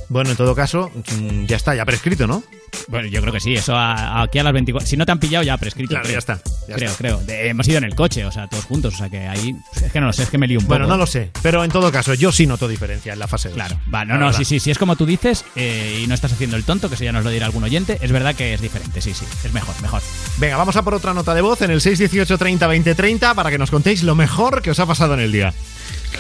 Bueno, 0.09 0.31
en 0.31 0.37
todo 0.37 0.55
caso, 0.55 0.91
mm, 0.95 1.45
ya 1.47 1.57
está, 1.57 1.75
ya 1.75 1.85
prescrito, 1.85 2.27
¿no? 2.27 2.43
Bueno, 2.89 3.07
yo 3.09 3.21
creo 3.21 3.33
que 3.33 3.41
sí. 3.41 3.55
Eso 3.55 3.75
a- 3.77 4.23
aquí 4.23 4.39
a 4.39 4.43
las 4.43 4.53
24. 4.53 4.87
Si 4.89 4.97
no 4.97 5.07
te 5.07 5.13
han 5.13 5.19
pillado, 5.21 5.45
ya 5.45 5.55
ha 5.55 5.59
prescrito. 5.59 5.91
Claro, 5.91 6.03
creo. 6.05 6.15
ya 6.15 6.19
está, 6.19 6.41
ya 6.69 6.75
creo, 6.75 6.91
está. 6.91 6.99
creo. 6.99 7.19
De- 7.19 7.49
hemos 7.49 7.67
ido 7.69 7.79
en 7.79 7.85
el 7.85 7.95
coche, 7.95 8.25
o 8.25 8.33
sea, 8.33 8.49
todos 8.49 8.65
juntos. 8.65 8.95
O 8.95 8.97
sea, 8.99 9.09
que 9.09 9.27
ahí. 9.29 9.55
Es 9.83 9.93
que 9.93 10.01
no 10.01 10.07
lo 10.07 10.13
sé, 10.13 10.25
es 10.25 10.31
que 10.31 10.39
me 10.39 10.47
lío 10.49 10.59
un 10.59 10.67
Bueno, 10.67 10.85
poco. 10.85 10.93
no 10.95 10.99
lo 10.99 11.07
sé. 11.07 11.31
Pero 11.41 11.63
en 11.65 11.71
todo 11.71 11.91
caso, 11.93 12.15
yo 12.15 12.33
sí 12.33 12.47
noto 12.47 12.67
diferencia 12.69 13.13
en 13.13 13.19
la 13.21 13.29
fase 13.29 13.49
2. 13.49 13.55
Claro, 13.57 13.79
va, 13.95 14.05
no, 14.05 14.19
no, 14.19 14.33
sí, 14.33 14.45
sí, 14.45 14.59
sí, 14.61 14.71
es 14.73 14.79
como 14.79 14.97
tú 14.97 15.07
dices 15.07 15.45
eh, 15.57 16.01
y 16.03 16.07
no 16.09 16.15
estás 16.15 16.33
haciendo 16.33 16.57
el 16.57 16.65
tonto, 16.65 16.89
que 16.89 16.97
eso 16.97 17.05
ya 17.05 17.13
nos 17.13 17.23
lo 17.25 17.31
dirá 17.31 17.47
algún 17.47 17.63
oyente, 17.65 17.99
es 18.01 18.11
verdad 18.13 18.35
que 18.35 18.55
es 18.55 18.61
diferente, 18.61 19.01
sí, 19.01 19.15
sí, 19.15 19.25
es 19.45 19.53
mejor, 19.53 19.75
mejor. 19.81 20.03
Venga, 20.39 20.57
vamos 20.57 20.75
a 20.77 20.83
por 20.83 20.95
otra 20.95 21.15
nota 21.15 21.33
de 21.35 21.41
voz 21.43 21.63
en 21.63 21.71
el 21.71 21.81
618 21.81 22.37
30 22.37 22.67
20 22.67 22.95
30 22.95 23.35
para 23.35 23.51
que 23.51 23.59
nos 23.59 23.71
contéis 23.71 24.03
lo 24.03 24.15
mejor 24.17 24.63
que 24.63 24.71
os 24.73 24.81
ha 24.81 24.87
pasado 24.87 25.15
en 25.15 25.21
el 25.21 25.33
día. 25.33 25.55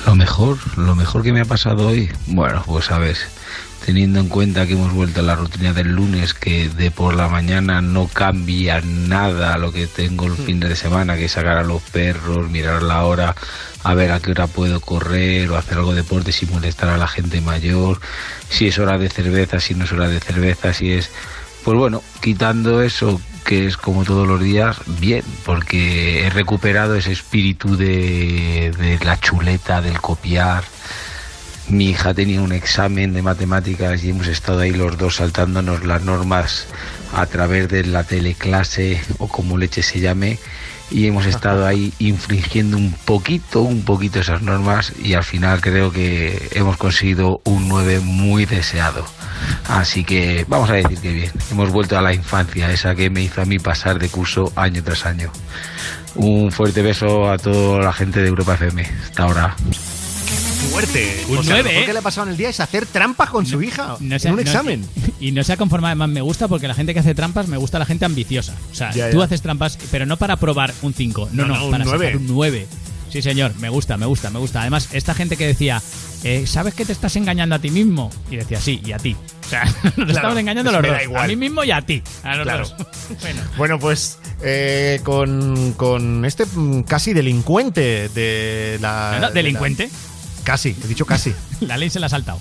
Lo 0.06 0.15
mejor, 0.15 0.59
lo 0.78 0.94
mejor 0.94 1.23
que 1.23 1.32
me 1.32 1.40
ha 1.40 1.44
pasado 1.44 1.89
hoy, 1.89 2.11
bueno, 2.27 2.62
pues 2.66 2.90
a 2.90 2.98
ver, 2.98 3.16
teniendo 3.85 4.19
en 4.19 4.28
cuenta 4.28 4.66
que 4.66 4.73
hemos 4.73 4.93
vuelto 4.93 5.20
a 5.20 5.23
la 5.23 5.36
rutina 5.36 5.74
del 5.74 5.89
lunes, 5.89 6.32
que 6.32 6.70
de 6.70 6.90
por 6.90 7.15
la 7.15 7.28
mañana 7.28 7.82
no 7.82 8.09
cambia 8.09 8.81
nada 8.81 9.59
lo 9.59 9.73
que 9.73 9.86
tengo 9.86 10.24
el 10.27 10.36
fin 10.36 10.59
de 10.59 10.74
semana, 10.74 11.16
que 11.16 11.28
sacar 11.28 11.59
a 11.59 11.65
los 11.65 11.82
perros, 11.82 12.51
mirar 12.51 12.82
la 12.82 13.05
hora, 13.05 13.35
a 13.82 13.94
ver 13.94 14.12
a 14.12 14.20
qué 14.20 14.31
hora 14.31 14.47
puedo 14.47 14.81
correr 14.81 15.51
o 15.51 15.56
hacer 15.56 15.77
algo 15.77 15.90
de 15.90 16.02
deporte 16.02 16.32
sin 16.32 16.51
molestar 16.51 16.89
a 16.89 16.97
la 16.97 17.09
gente 17.09 17.43
mayor, 17.43 18.01
si 18.48 18.69
es 18.69 18.78
hora 18.78 18.97
de 18.97 19.11
cerveza, 19.11 19.61
si 19.61 19.74
no 19.74 19.85
es 19.85 19.93
hora 19.93 20.09
de 20.09 20.20
cerveza, 20.20 20.73
si 20.73 20.93
es... 20.93 21.11
Pues 21.62 21.78
bueno, 21.78 22.02
quitando 22.20 22.82
eso, 22.82 23.20
que 23.44 23.66
es 23.66 23.77
como 23.77 24.05
todos 24.05 24.27
los 24.27 24.40
días, 24.40 24.78
bien, 24.98 25.24
porque 25.44 26.27
he 26.27 26.31
recuperado 26.31 26.94
ese 26.94 27.12
espíritu 27.12 27.77
de, 27.77 28.73
de 28.78 28.98
la 29.05 29.19
chuleta, 29.20 29.81
del 29.81 30.01
copiar. 30.01 30.65
Mi 31.69 31.91
hija 31.91 32.12
tenía 32.12 32.43
un 32.43 32.53
examen 32.53 33.12
de 33.15 33.23
matemáticas 33.23 34.05
y 34.05 34.11
hemos 34.11 34.27
estado 34.27 34.61
ahí 34.61 34.73
los 34.73 34.99
dos 34.99 35.16
saltándonos 35.16 35.85
las 35.85 36.03
normas 36.03 36.66
a 37.15 37.27
través 37.27 37.69
de 37.69 37.85
la 37.85 38.05
teleclase 38.05 39.01
o 39.19 39.28
como 39.28 39.57
leche 39.57 39.82
se 39.82 40.01
llame 40.01 40.39
y 40.91 41.07
hemos 41.07 41.27
estado 41.27 41.66
ahí 41.66 41.93
infringiendo 41.99 42.77
un 42.77 42.93
poquito, 42.93 43.62
un 43.62 43.82
poquito 43.82 44.20
esas 44.20 44.43
normas 44.43 44.93
y 45.03 45.15
al 45.15 45.24
final 45.24 45.61
creo 45.61 45.91
que 45.91 46.51
hemos 46.53 46.77
conseguido 46.77 47.41
un 47.45 47.69
9 47.69 48.01
muy 48.01 48.45
deseado. 48.45 49.05
Así 49.69 50.05
que 50.05 50.45
vamos 50.49 50.70
a 50.70 50.74
decir 50.74 50.99
que 51.01 51.12
bien, 51.12 51.32
hemos 51.51 51.70
vuelto 51.70 51.99
a 51.99 52.03
la 52.03 52.12
infancia, 52.12 52.70
esa 52.70 52.95
que 52.95 53.11
me 53.11 53.23
hizo 53.23 53.41
a 53.41 53.45
mí 53.45 53.59
pasar 53.59 53.99
de 53.99 54.09
curso 54.09 54.53
año 54.57 54.82
tras 54.82 55.07
año. 55.07 55.32
Un 56.15 56.53
fuerte 56.53 56.82
beso 56.82 57.31
a 57.31 57.39
toda 57.39 57.82
la 57.82 57.93
gente 57.93 58.20
de 58.20 58.28
Europa 58.28 58.55
FM. 58.55 58.82
Hasta 58.82 59.23
ahora. 59.24 59.57
Fuerte. 60.70 61.24
Un 61.28 61.39
O 61.39 61.43
sea, 61.43 61.57
lo 61.57 61.62
nueve, 61.62 61.69
mejor 61.69 61.82
¿eh? 61.82 61.86
que 61.86 61.93
le 61.93 61.99
ha 61.99 62.03
pasado 62.03 62.27
en 62.27 62.31
el 62.32 62.36
día 62.36 62.49
es 62.49 62.61
hacer 62.61 62.86
trampas 62.86 63.31
con 63.31 63.47
su 63.47 63.62
hija 63.62 63.97
No 64.01 64.16
en 64.16 64.28
un 64.31 64.36
no- 64.36 64.41
examen. 64.43 64.85
Y 65.20 65.31
no 65.32 65.45
se 65.45 65.53
ha 65.53 65.57
conformado. 65.57 65.93
Además, 65.93 66.09
me 66.09 66.20
gusta 66.20 66.49
porque 66.49 66.66
la 66.69 66.74
gente 66.74 66.93
que 66.95 67.01
hace 67.01 67.15
trampas 67.15 67.47
me 67.49 67.57
gusta 67.57 67.78
la 67.78 67.86
gente 67.86 68.05
ambiciosa. 68.05 68.55
O 68.73 68.74
sea, 68.74 68.91
Ya, 68.93 69.11
tú 69.11 69.19
ya. 69.19 69.24
haces 69.24 69.41
trampas, 69.43 69.78
pero 69.91 70.05
no 70.07 70.16
para 70.16 70.36
probar 70.36 70.74
un 70.82 70.93
5. 70.93 71.28
No, 71.32 71.43
No, 71.43 71.49
no, 71.49 71.59
no, 71.61 71.65
un 71.66 71.70
para 71.70 71.85
sacar 71.85 71.99
nueve. 72.01 72.16
un 72.16 72.27
9. 72.27 72.66
Sí, 73.11 73.23
señor, 73.23 73.55
me 73.61 73.69
gusta, 73.69 73.97
me 73.97 74.07
gusta, 74.07 74.31
me 74.31 74.41
gusta. 74.41 74.61
Además, 74.62 74.89
esta 74.93 75.15
gente 75.15 75.36
que 75.36 75.47
decía, 75.47 75.81
eh, 76.24 76.47
¿sabes 76.49 76.74
que 76.74 76.85
te 76.85 76.91
estás 76.93 77.15
engañando 77.15 77.55
a 77.55 77.61
ti 77.61 77.70
mismo? 77.70 78.11
Y 78.28 78.36
decía, 78.36 78.61
sí, 78.61 78.82
y 78.85 78.91
a 78.91 78.99
ti. 78.99 79.15
O 79.47 79.49
sea, 79.49 79.65
nos 79.97 80.11
estamos 80.11 80.36
engañando 80.36 80.73
pues 80.73 80.82
los 80.82 80.93
dos. 80.93 81.03
igual. 81.05 81.24
A 81.24 81.28
mí 81.28 81.36
mismo 81.36 81.62
y 81.62 81.70
a 81.70 81.81
ti. 81.82 82.03
A 82.24 82.35
los 82.35 82.43
Claro. 82.43 82.66
dos. 82.69 82.74
bueno. 83.20 83.41
Bueno, 83.57 83.78
pues 83.78 84.19
eh, 84.43 85.01
con, 85.05 85.74
con 85.74 86.24
este 86.24 86.45
mm, 86.45 86.81
casi 86.82 87.12
delincuente 87.12 88.09
de 88.09 88.78
la. 88.81 89.12
No, 89.15 89.20
no, 89.20 89.28
de 89.28 89.35
¿delincuente? 89.35 89.85
la- 89.86 90.14
casi, 90.44 90.76
he 90.84 90.86
dicho 90.86 91.06
casi. 91.06 91.32
La 91.60 91.76
ley 91.76 91.90
se 91.90 91.98
la 92.00 92.06
ha 92.06 92.10
saltado. 92.10 92.38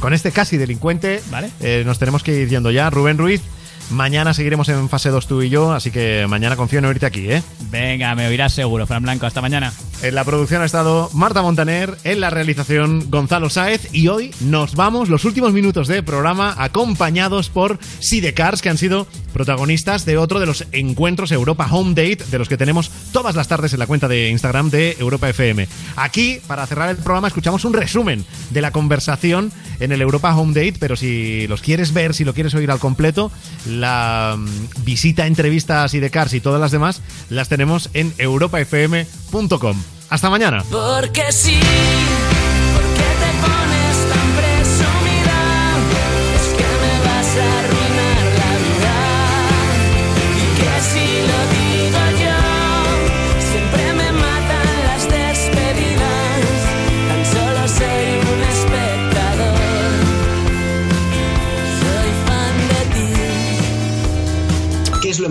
Con 0.00 0.14
este 0.14 0.32
casi 0.32 0.56
delincuente 0.56 1.22
Vale. 1.30 1.50
eh, 1.60 1.82
nos 1.86 1.98
tenemos 1.98 2.22
que 2.22 2.34
ir 2.40 2.48
yendo 2.48 2.70
ya. 2.70 2.88
Rubén 2.88 3.18
Ruiz, 3.18 3.42
mañana 3.90 4.32
seguiremos 4.32 4.68
en 4.70 4.88
fase 4.88 5.10
2 5.10 5.26
tú 5.26 5.42
y 5.42 5.50
yo, 5.50 5.72
así 5.72 5.90
que 5.90 6.26
mañana 6.28 6.56
confío 6.56 6.78
en 6.78 6.86
oírte 6.86 7.04
aquí, 7.06 7.30
¿eh? 7.30 7.42
Venga, 7.70 8.14
me 8.14 8.26
oirás 8.26 8.54
seguro, 8.54 8.86
Fran 8.86 9.02
Blanco. 9.02 9.26
Hasta 9.26 9.42
mañana. 9.42 9.72
En 10.02 10.14
la 10.14 10.24
producción 10.24 10.62
ha 10.62 10.64
estado 10.64 11.10
Marta 11.12 11.42
Montaner, 11.42 11.98
en 12.04 12.20
la 12.20 12.30
realización 12.30 13.10
Gonzalo 13.10 13.50
Sáez 13.50 13.88
y 13.92 14.08
hoy 14.08 14.34
nos 14.40 14.74
vamos 14.74 15.10
los 15.10 15.26
últimos 15.26 15.52
minutos 15.52 15.86
de 15.86 16.02
programa 16.02 16.54
acompañados 16.56 17.50
por 17.50 17.78
Sidecars 17.98 18.62
que 18.62 18.70
han 18.70 18.78
sido 18.78 19.06
protagonistas 19.32 20.04
de 20.04 20.16
otro 20.16 20.40
de 20.40 20.46
los 20.46 20.66
encuentros 20.72 21.32
Europa 21.32 21.68
Home 21.70 21.90
Date 21.90 22.24
de 22.30 22.38
los 22.38 22.48
que 22.48 22.56
tenemos 22.56 22.90
todas 23.12 23.34
las 23.34 23.48
tardes 23.48 23.72
en 23.72 23.78
la 23.78 23.86
cuenta 23.86 24.08
de 24.08 24.28
Instagram 24.28 24.70
de 24.70 24.96
Europa 24.98 25.28
FM. 25.28 25.68
Aquí, 25.96 26.40
para 26.46 26.66
cerrar 26.66 26.90
el 26.90 26.96
programa, 26.96 27.28
escuchamos 27.28 27.64
un 27.64 27.72
resumen 27.72 28.24
de 28.50 28.60
la 28.60 28.70
conversación 28.70 29.52
en 29.80 29.92
el 29.92 30.00
Europa 30.02 30.34
Home 30.36 30.54
Date, 30.54 30.76
pero 30.78 30.96
si 30.96 31.46
los 31.48 31.62
quieres 31.62 31.92
ver, 31.92 32.14
si 32.14 32.24
lo 32.24 32.34
quieres 32.34 32.54
oír 32.54 32.70
al 32.70 32.78
completo, 32.78 33.30
la 33.66 34.36
mm, 34.36 34.84
visita, 34.84 35.26
entrevista 35.26 35.84
a 35.84 35.88
Sidecars 35.88 36.34
y 36.34 36.40
todas 36.40 36.60
las 36.60 36.70
demás 36.70 37.02
las 37.28 37.48
tenemos 37.48 37.90
en 37.94 38.12
europafm.com. 38.18 39.76
Hasta 40.10 40.28
mañana. 40.28 40.64
Porque 40.70 41.30
sí, 41.30 41.60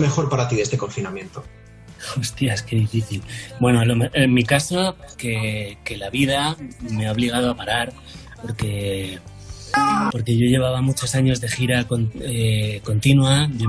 mejor 0.00 0.28
para 0.28 0.48
ti 0.48 0.56
de 0.56 0.62
este 0.62 0.76
confinamiento? 0.78 1.44
Hostias, 2.18 2.62
qué 2.62 2.76
difícil. 2.76 3.22
Bueno, 3.60 3.82
en 4.14 4.34
mi 4.34 4.42
caso, 4.44 4.96
que, 5.18 5.78
que 5.84 5.96
la 5.96 6.10
vida 6.10 6.56
me 6.80 7.06
ha 7.06 7.12
obligado 7.12 7.50
a 7.50 7.56
parar 7.56 7.92
porque, 8.40 9.18
porque 10.10 10.34
yo 10.36 10.46
llevaba 10.46 10.80
muchos 10.80 11.14
años 11.14 11.40
de 11.42 11.48
gira 11.48 11.84
con- 11.84 12.10
eh, 12.20 12.80
continua, 12.84 13.48
yo- 13.54 13.68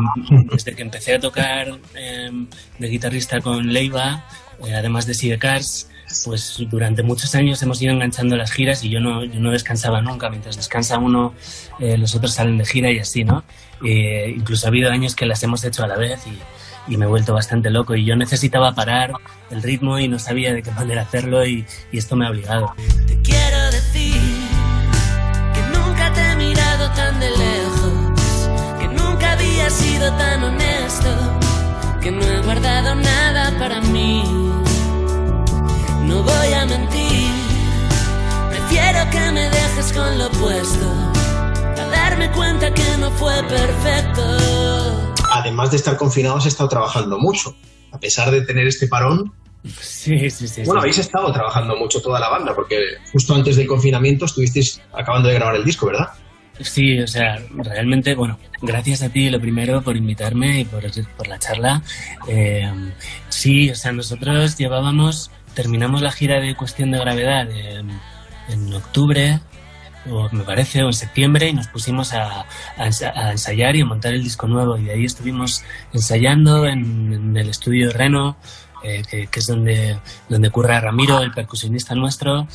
desde 0.52 0.74
que 0.76 0.82
empecé 0.82 1.16
a 1.16 1.20
tocar 1.20 1.78
eh, 1.96 2.32
de 2.80 2.88
guitarrista 2.88 3.42
con 3.42 3.72
Leiva, 3.74 4.26
eh, 4.66 4.74
además 4.76 5.06
de 5.06 5.14
Sidecars, 5.14 5.90
pues 6.26 6.56
durante 6.70 7.04
muchos 7.04 7.36
años 7.36 7.62
hemos 7.64 7.82
ido 7.82 7.94
enganchando 7.94 8.36
las 8.38 8.52
giras 8.52 8.84
y 8.84 8.90
yo 8.90 9.00
no, 9.00 9.24
yo 9.26 9.40
no 9.40 9.52
descansaba 9.52 10.02
nunca. 10.02 10.30
Mientras 10.30 10.56
descansa 10.58 10.98
uno, 10.98 11.34
eh, 11.80 11.98
los 11.98 12.16
otros 12.16 12.34
salen 12.34 12.58
de 12.58 12.66
gira 12.66 12.92
y 12.92 13.00
así, 13.00 13.24
¿no? 13.24 13.44
Eh, 13.84 14.34
incluso 14.38 14.68
ha 14.68 14.70
habido 14.70 14.92
años 14.92 15.16
que 15.16 15.26
las 15.26 15.42
hemos 15.44 15.64
hecho 15.64 15.84
a 15.84 15.88
la 15.88 15.96
vez 15.96 16.22
y, 16.28 16.38
y 16.94 16.98
me 16.98 17.06
he 17.06 17.08
vuelto 17.08 17.34
bastante 17.34 17.70
loco 17.70 17.96
y 17.96 18.06
yo 18.06 18.16
necesitaba 18.16 18.74
parar 18.74 19.12
el 19.50 19.62
ritmo 19.64 19.98
y 20.00 20.08
no 20.08 20.20
sabía 20.20 20.54
de 20.54 20.62
qué 20.62 20.72
manera 20.72 21.02
hacerlo 21.02 21.46
y, 21.46 21.66
y 21.92 21.98
esto 21.98 22.16
me 22.16 22.26
ha 22.26 22.30
obligado. 22.30 22.74
Quiero 23.24 23.72
decir 23.72 24.22
que 25.54 25.78
nunca 25.78 26.14
te 26.14 26.22
he 26.22 26.36
mirado 26.36 26.90
tan 26.92 27.20
de 27.20 27.30
lejos, 27.30 28.50
que 28.80 28.88
nunca 28.88 29.34
había 29.34 29.70
sido 29.70 30.12
tan 30.14 30.44
honesto, 30.44 31.40
que 32.02 32.12
no 32.12 32.22
he 32.22 32.42
guardado 32.42 32.96
nada 32.96 33.58
para 33.60 33.82
mí. 33.82 34.24
No 36.04 36.24
voy 36.24 36.54
a 36.54 36.66
mentir, 36.66 37.32
prefiero 38.50 39.10
que 39.12 39.32
me 39.32 39.50
dejes 39.50 39.94
con 39.94 40.18
lo 40.18 40.28
opuesto, 40.28 41.12
darme 42.22 42.36
cuenta 42.36 42.74
que 42.74 42.98
no 43.00 43.10
fue 43.12 43.34
perfecto. 43.44 44.22
Además 45.32 45.72
de 45.72 45.78
estar 45.78 45.98
confinados, 45.98 46.46
he 46.46 46.50
estado 46.50 46.70
trabajando 46.70 47.18
mucho. 47.18 47.56
A 47.92 48.00
pesar 48.00 48.30
de 48.32 48.42
tener 48.42 48.68
este 48.68 48.88
parón, 48.88 49.34
Sí, 49.80 50.30
sí, 50.32 50.48
sí. 50.48 50.64
bueno, 50.66 50.82
sí. 50.82 50.86
habéis 50.86 50.98
estado 50.98 51.32
trabajando 51.32 51.76
mucho 51.76 52.02
toda 52.02 52.20
la 52.20 52.30
banda, 52.30 52.56
porque 52.56 52.78
justo 53.12 53.36
antes 53.36 53.56
del 53.58 53.68
confinamiento 53.68 54.26
estuvisteis 54.26 54.82
acabando 54.92 55.30
de 55.30 55.36
grabar 55.36 55.56
el 55.56 55.64
disco, 55.64 55.86
¿verdad? 55.86 56.10
Sí, 56.60 57.00
o 57.00 57.08
sea, 57.08 57.40
realmente, 57.56 58.16
bueno, 58.16 58.40
gracias 58.62 59.04
a 59.04 59.10
ti 59.10 59.30
lo 59.30 59.40
primero 59.40 59.82
por 59.84 59.96
invitarme 59.96 60.62
y 60.62 60.66
por, 60.66 60.84
por 61.16 61.28
la 61.28 61.38
charla. 61.38 61.84
Eh, 62.28 62.72
sí, 63.30 63.70
o 63.70 63.76
sea, 63.76 63.92
nosotros 63.92 64.58
llevábamos, 64.58 65.30
terminamos 65.54 66.02
la 66.02 66.12
gira 66.12 66.40
de 66.40 66.56
Cuestión 66.56 66.90
de 66.92 67.00
Gravedad 67.00 67.48
eh, 67.52 67.84
en 68.50 68.74
octubre, 68.74 69.40
o 70.10 70.30
me 70.32 70.44
parece, 70.44 70.84
o 70.84 70.88
en 70.88 70.94
septiembre, 70.94 71.50
y 71.50 71.54
nos 71.54 71.68
pusimos 71.68 72.14
a, 72.14 72.42
a 72.78 72.86
ensa- 72.88 73.14
a 73.16 73.32
ensayar 73.32 73.76
y 73.76 73.82
a 73.82 73.86
montar 73.86 74.14
el 74.14 74.24
disco 74.24 74.48
nuevo. 74.48 74.78
Y 74.78 74.84
de 74.86 74.94
ahí 74.94 75.06
estuvimos 75.06 75.64
ensayando 75.94 76.66
en, 76.66 77.14
en 77.14 77.38
el 77.38 77.50
estudio 77.50 77.88
de 77.88 77.94
Reno, 77.94 78.38
eh, 78.84 79.04
que, 79.10 79.28
que 79.28 79.40
es 79.40 79.46
donde, 79.48 80.00
donde 80.28 80.50
curra 80.50 80.80
Ramiro, 80.80 81.20
el 81.20 81.32
percusionista 81.32 81.94
nuestro. 81.96 82.48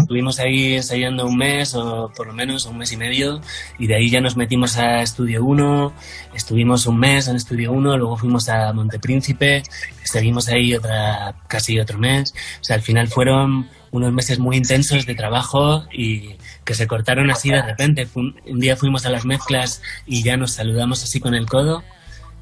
Estuvimos 0.00 0.40
ahí 0.40 0.74
ensayando 0.74 1.24
un 1.24 1.36
mes 1.36 1.72
o 1.76 2.10
por 2.16 2.26
lo 2.26 2.32
menos 2.32 2.66
un 2.66 2.78
mes 2.78 2.90
y 2.90 2.96
medio 2.96 3.40
y 3.78 3.86
de 3.86 3.94
ahí 3.94 4.10
ya 4.10 4.20
nos 4.20 4.36
metimos 4.36 4.76
a 4.76 5.02
Estudio 5.02 5.44
1, 5.44 5.92
estuvimos 6.34 6.86
un 6.86 6.98
mes 6.98 7.28
en 7.28 7.36
Estudio 7.36 7.70
1, 7.70 7.96
luego 7.96 8.16
fuimos 8.16 8.48
a 8.48 8.72
Montepríncipe, 8.72 9.62
seguimos 10.02 10.48
ahí 10.48 10.74
otra, 10.74 11.36
casi 11.46 11.78
otro 11.78 11.96
mes. 11.96 12.34
O 12.60 12.64
sea, 12.64 12.74
al 12.74 12.82
final 12.82 13.06
fueron 13.06 13.68
unos 13.92 14.12
meses 14.12 14.40
muy 14.40 14.56
intensos 14.56 15.06
de 15.06 15.14
trabajo 15.14 15.84
y 15.92 16.34
que 16.68 16.74
se 16.74 16.86
cortaron 16.86 17.30
así 17.30 17.48
de 17.48 17.62
repente. 17.62 18.06
Un 18.14 18.60
día 18.60 18.76
fuimos 18.76 19.06
a 19.06 19.08
las 19.08 19.24
mezclas 19.24 19.80
y 20.04 20.22
ya 20.22 20.36
nos 20.36 20.52
saludamos 20.52 21.02
así 21.02 21.18
con 21.18 21.34
el 21.34 21.46
codo 21.46 21.82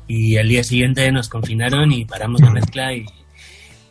y 0.09 0.37
al 0.37 0.49
día 0.49 0.65
siguiente 0.65 1.13
nos 1.13 1.29
confinaron 1.29 1.93
y 1.93 2.07
paramos 2.07 2.41
la 2.41 2.51
mezcla 2.51 2.93
y 2.93 3.07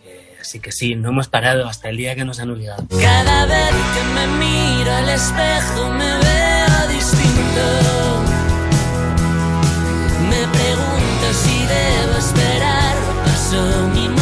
eh, 0.06 0.38
así 0.42 0.60
que 0.60 0.74
sí, 0.74 0.96
no 0.96 1.08
hemos 1.10 1.30
parado 1.30 1.70
hasta 1.70 1.88
el 1.88 1.96
día 1.96 2.16
que 2.16 2.26
nos 2.26 2.42
han 2.42 2.52
obligado. 2.52 2.86
Cada 3.00 3.46
vez 3.46 3.76
que 3.96 4.04
me 4.14 4.28
miro 4.46 4.92
al 4.92 5.08
espejo 5.08 5.90
me 5.94 6.04
veo 6.04 6.88
distinto. 6.94 7.66
Me 10.30 10.48
pregunto 10.58 11.34
si 11.44 11.66
debo 11.66 12.18
esperar, 12.18 12.96
pasó 13.24 13.88
mi 13.94 14.15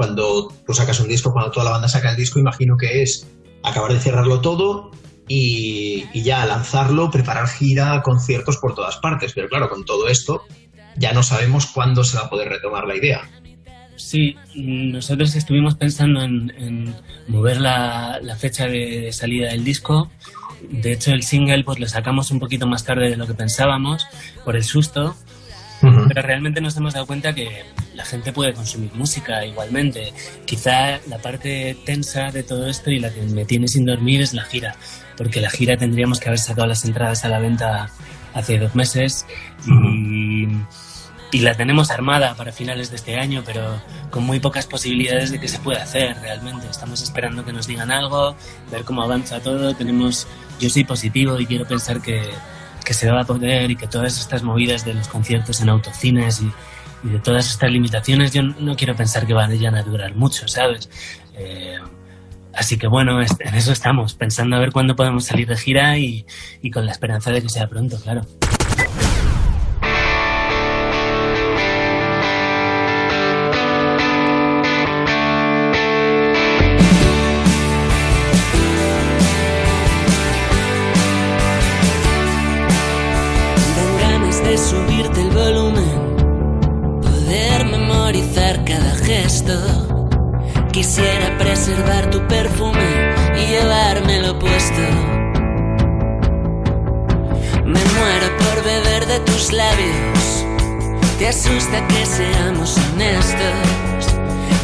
cuando 0.00 0.50
tú 0.66 0.72
sacas 0.72 0.98
un 1.00 1.08
disco, 1.08 1.30
cuando 1.30 1.50
toda 1.50 1.66
la 1.66 1.72
banda 1.72 1.86
saca 1.86 2.12
el 2.12 2.16
disco, 2.16 2.38
imagino 2.38 2.74
que 2.78 3.02
es 3.02 3.28
acabar 3.62 3.92
de 3.92 4.00
cerrarlo 4.00 4.40
todo 4.40 4.92
y, 5.28 6.22
ya 6.22 6.46
lanzarlo, 6.46 7.10
preparar 7.10 7.46
gira, 7.46 8.00
conciertos 8.00 8.56
por 8.56 8.74
todas 8.74 8.96
partes. 8.96 9.32
Pero 9.34 9.50
claro, 9.50 9.68
con 9.68 9.84
todo 9.84 10.08
esto 10.08 10.44
ya 10.96 11.12
no 11.12 11.22
sabemos 11.22 11.66
cuándo 11.66 12.02
se 12.02 12.16
va 12.16 12.24
a 12.24 12.30
poder 12.30 12.48
retomar 12.48 12.86
la 12.86 12.96
idea. 12.96 13.28
Sí, 13.96 14.36
nosotros 14.54 15.34
estuvimos 15.34 15.74
pensando 15.74 16.22
en, 16.22 16.50
en 16.56 16.94
mover 17.28 17.60
la, 17.60 18.20
la 18.22 18.36
fecha 18.36 18.68
de 18.68 19.12
salida 19.12 19.50
del 19.50 19.64
disco 19.64 20.10
de 20.62 20.92
hecho 20.92 21.12
el 21.12 21.22
single 21.22 21.64
pues 21.64 21.78
lo 21.78 21.88
sacamos 21.88 22.30
un 22.30 22.38
poquito 22.38 22.66
más 22.66 22.84
tarde 22.84 23.10
de 23.10 23.16
lo 23.16 23.26
que 23.26 23.34
pensábamos 23.34 24.06
por 24.44 24.56
el 24.56 24.64
susto, 24.64 25.14
pero 25.80 26.22
realmente 26.22 26.60
nos 26.60 26.76
hemos 26.76 26.94
dado 26.94 27.06
cuenta 27.06 27.34
que 27.34 27.64
la 27.94 28.04
gente 28.04 28.32
puede 28.32 28.52
consumir 28.52 28.92
música 28.94 29.44
igualmente. 29.44 30.12
Quizá 30.44 30.98
la 31.08 31.18
parte 31.18 31.76
tensa 31.84 32.30
de 32.30 32.42
todo 32.42 32.68
esto 32.68 32.90
y 32.90 32.98
la 32.98 33.12
que 33.12 33.22
me 33.22 33.44
tiene 33.44 33.68
sin 33.68 33.84
dormir 33.84 34.20
es 34.20 34.34
la 34.34 34.44
gira, 34.44 34.76
porque 35.16 35.40
la 35.40 35.50
gira 35.50 35.76
tendríamos 35.76 36.20
que 36.20 36.28
haber 36.28 36.38
sacado 36.38 36.66
las 36.66 36.84
entradas 36.84 37.24
a 37.24 37.28
la 37.28 37.38
venta 37.38 37.90
hace 38.34 38.58
dos 38.58 38.74
meses 38.74 39.26
y, 39.66 40.46
y 41.32 41.40
la 41.40 41.54
tenemos 41.54 41.90
armada 41.90 42.34
para 42.34 42.52
finales 42.52 42.90
de 42.90 42.96
este 42.96 43.16
año, 43.16 43.42
pero 43.44 43.80
con 44.10 44.24
muy 44.24 44.40
pocas 44.40 44.66
posibilidades 44.66 45.30
de 45.30 45.40
que 45.40 45.48
se 45.48 45.58
pueda 45.58 45.82
hacer 45.82 46.16
realmente. 46.20 46.68
Estamos 46.68 47.02
esperando 47.02 47.44
que 47.44 47.52
nos 47.52 47.66
digan 47.66 47.90
algo, 47.90 48.36
ver 48.70 48.84
cómo 48.84 49.02
avanza 49.02 49.40
todo. 49.40 49.74
Tenemos, 49.74 50.26
yo 50.60 50.68
soy 50.68 50.84
positivo 50.84 51.38
y 51.40 51.46
quiero 51.46 51.66
pensar 51.66 52.00
que, 52.00 52.22
que 52.90 52.94
se 52.94 53.08
va 53.08 53.20
a 53.20 53.24
poder 53.24 53.70
y 53.70 53.76
que 53.76 53.86
todas 53.86 54.18
estas 54.18 54.42
movidas 54.42 54.84
de 54.84 54.94
los 54.94 55.06
conciertos 55.06 55.60
en 55.60 55.68
autocines 55.68 56.42
y, 56.42 56.50
de 57.08 57.20
todas 57.20 57.48
estas 57.48 57.70
limitaciones, 57.70 58.32
yo 58.32 58.42
no 58.42 58.74
quiero 58.74 58.96
pensar 58.96 59.28
que 59.28 59.32
vayan 59.32 59.76
a 59.76 59.84
durar 59.84 60.16
mucho, 60.16 60.48
¿sabes? 60.48 60.90
Eh, 61.34 61.78
así 62.52 62.78
que 62.78 62.88
bueno, 62.88 63.22
en 63.22 63.54
eso 63.54 63.70
estamos, 63.70 64.14
pensando 64.14 64.56
a 64.56 64.58
ver 64.58 64.72
cuándo 64.72 64.96
podemos 64.96 65.24
salir 65.24 65.46
de 65.46 65.56
gira 65.56 65.98
y 65.98 66.24
con 66.72 66.84
la 66.84 66.90
esperanza 66.90 67.30
de 67.30 67.42
que 67.42 67.48
sea 67.48 67.68
pronto, 67.68 67.96
claro. 68.00 68.22
Labios. 99.52 100.44
Te 101.18 101.28
asusta 101.28 101.86
que 101.88 102.06
seamos 102.06 102.76
honestos. 102.92 104.14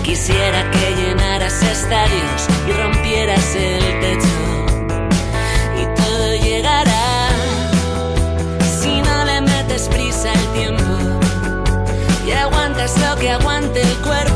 Quisiera 0.02 0.70
que 0.70 0.94
llenaras 0.96 1.62
estadios 1.62 2.46
y 2.68 2.72
rompieras 2.72 3.54
el 3.54 4.00
techo. 4.00 4.36
Y 5.80 6.00
todo 6.00 6.36
llegará 6.36 7.28
si 8.80 9.00
no 9.02 9.24
le 9.24 9.40
metes 9.40 9.88
prisa 9.88 10.32
al 10.32 10.52
tiempo 10.52 10.82
y 12.26 12.32
aguantas 12.32 12.96
lo 12.98 13.16
que 13.16 13.30
aguante 13.30 13.80
el 13.80 13.96
cuerpo. 13.98 14.35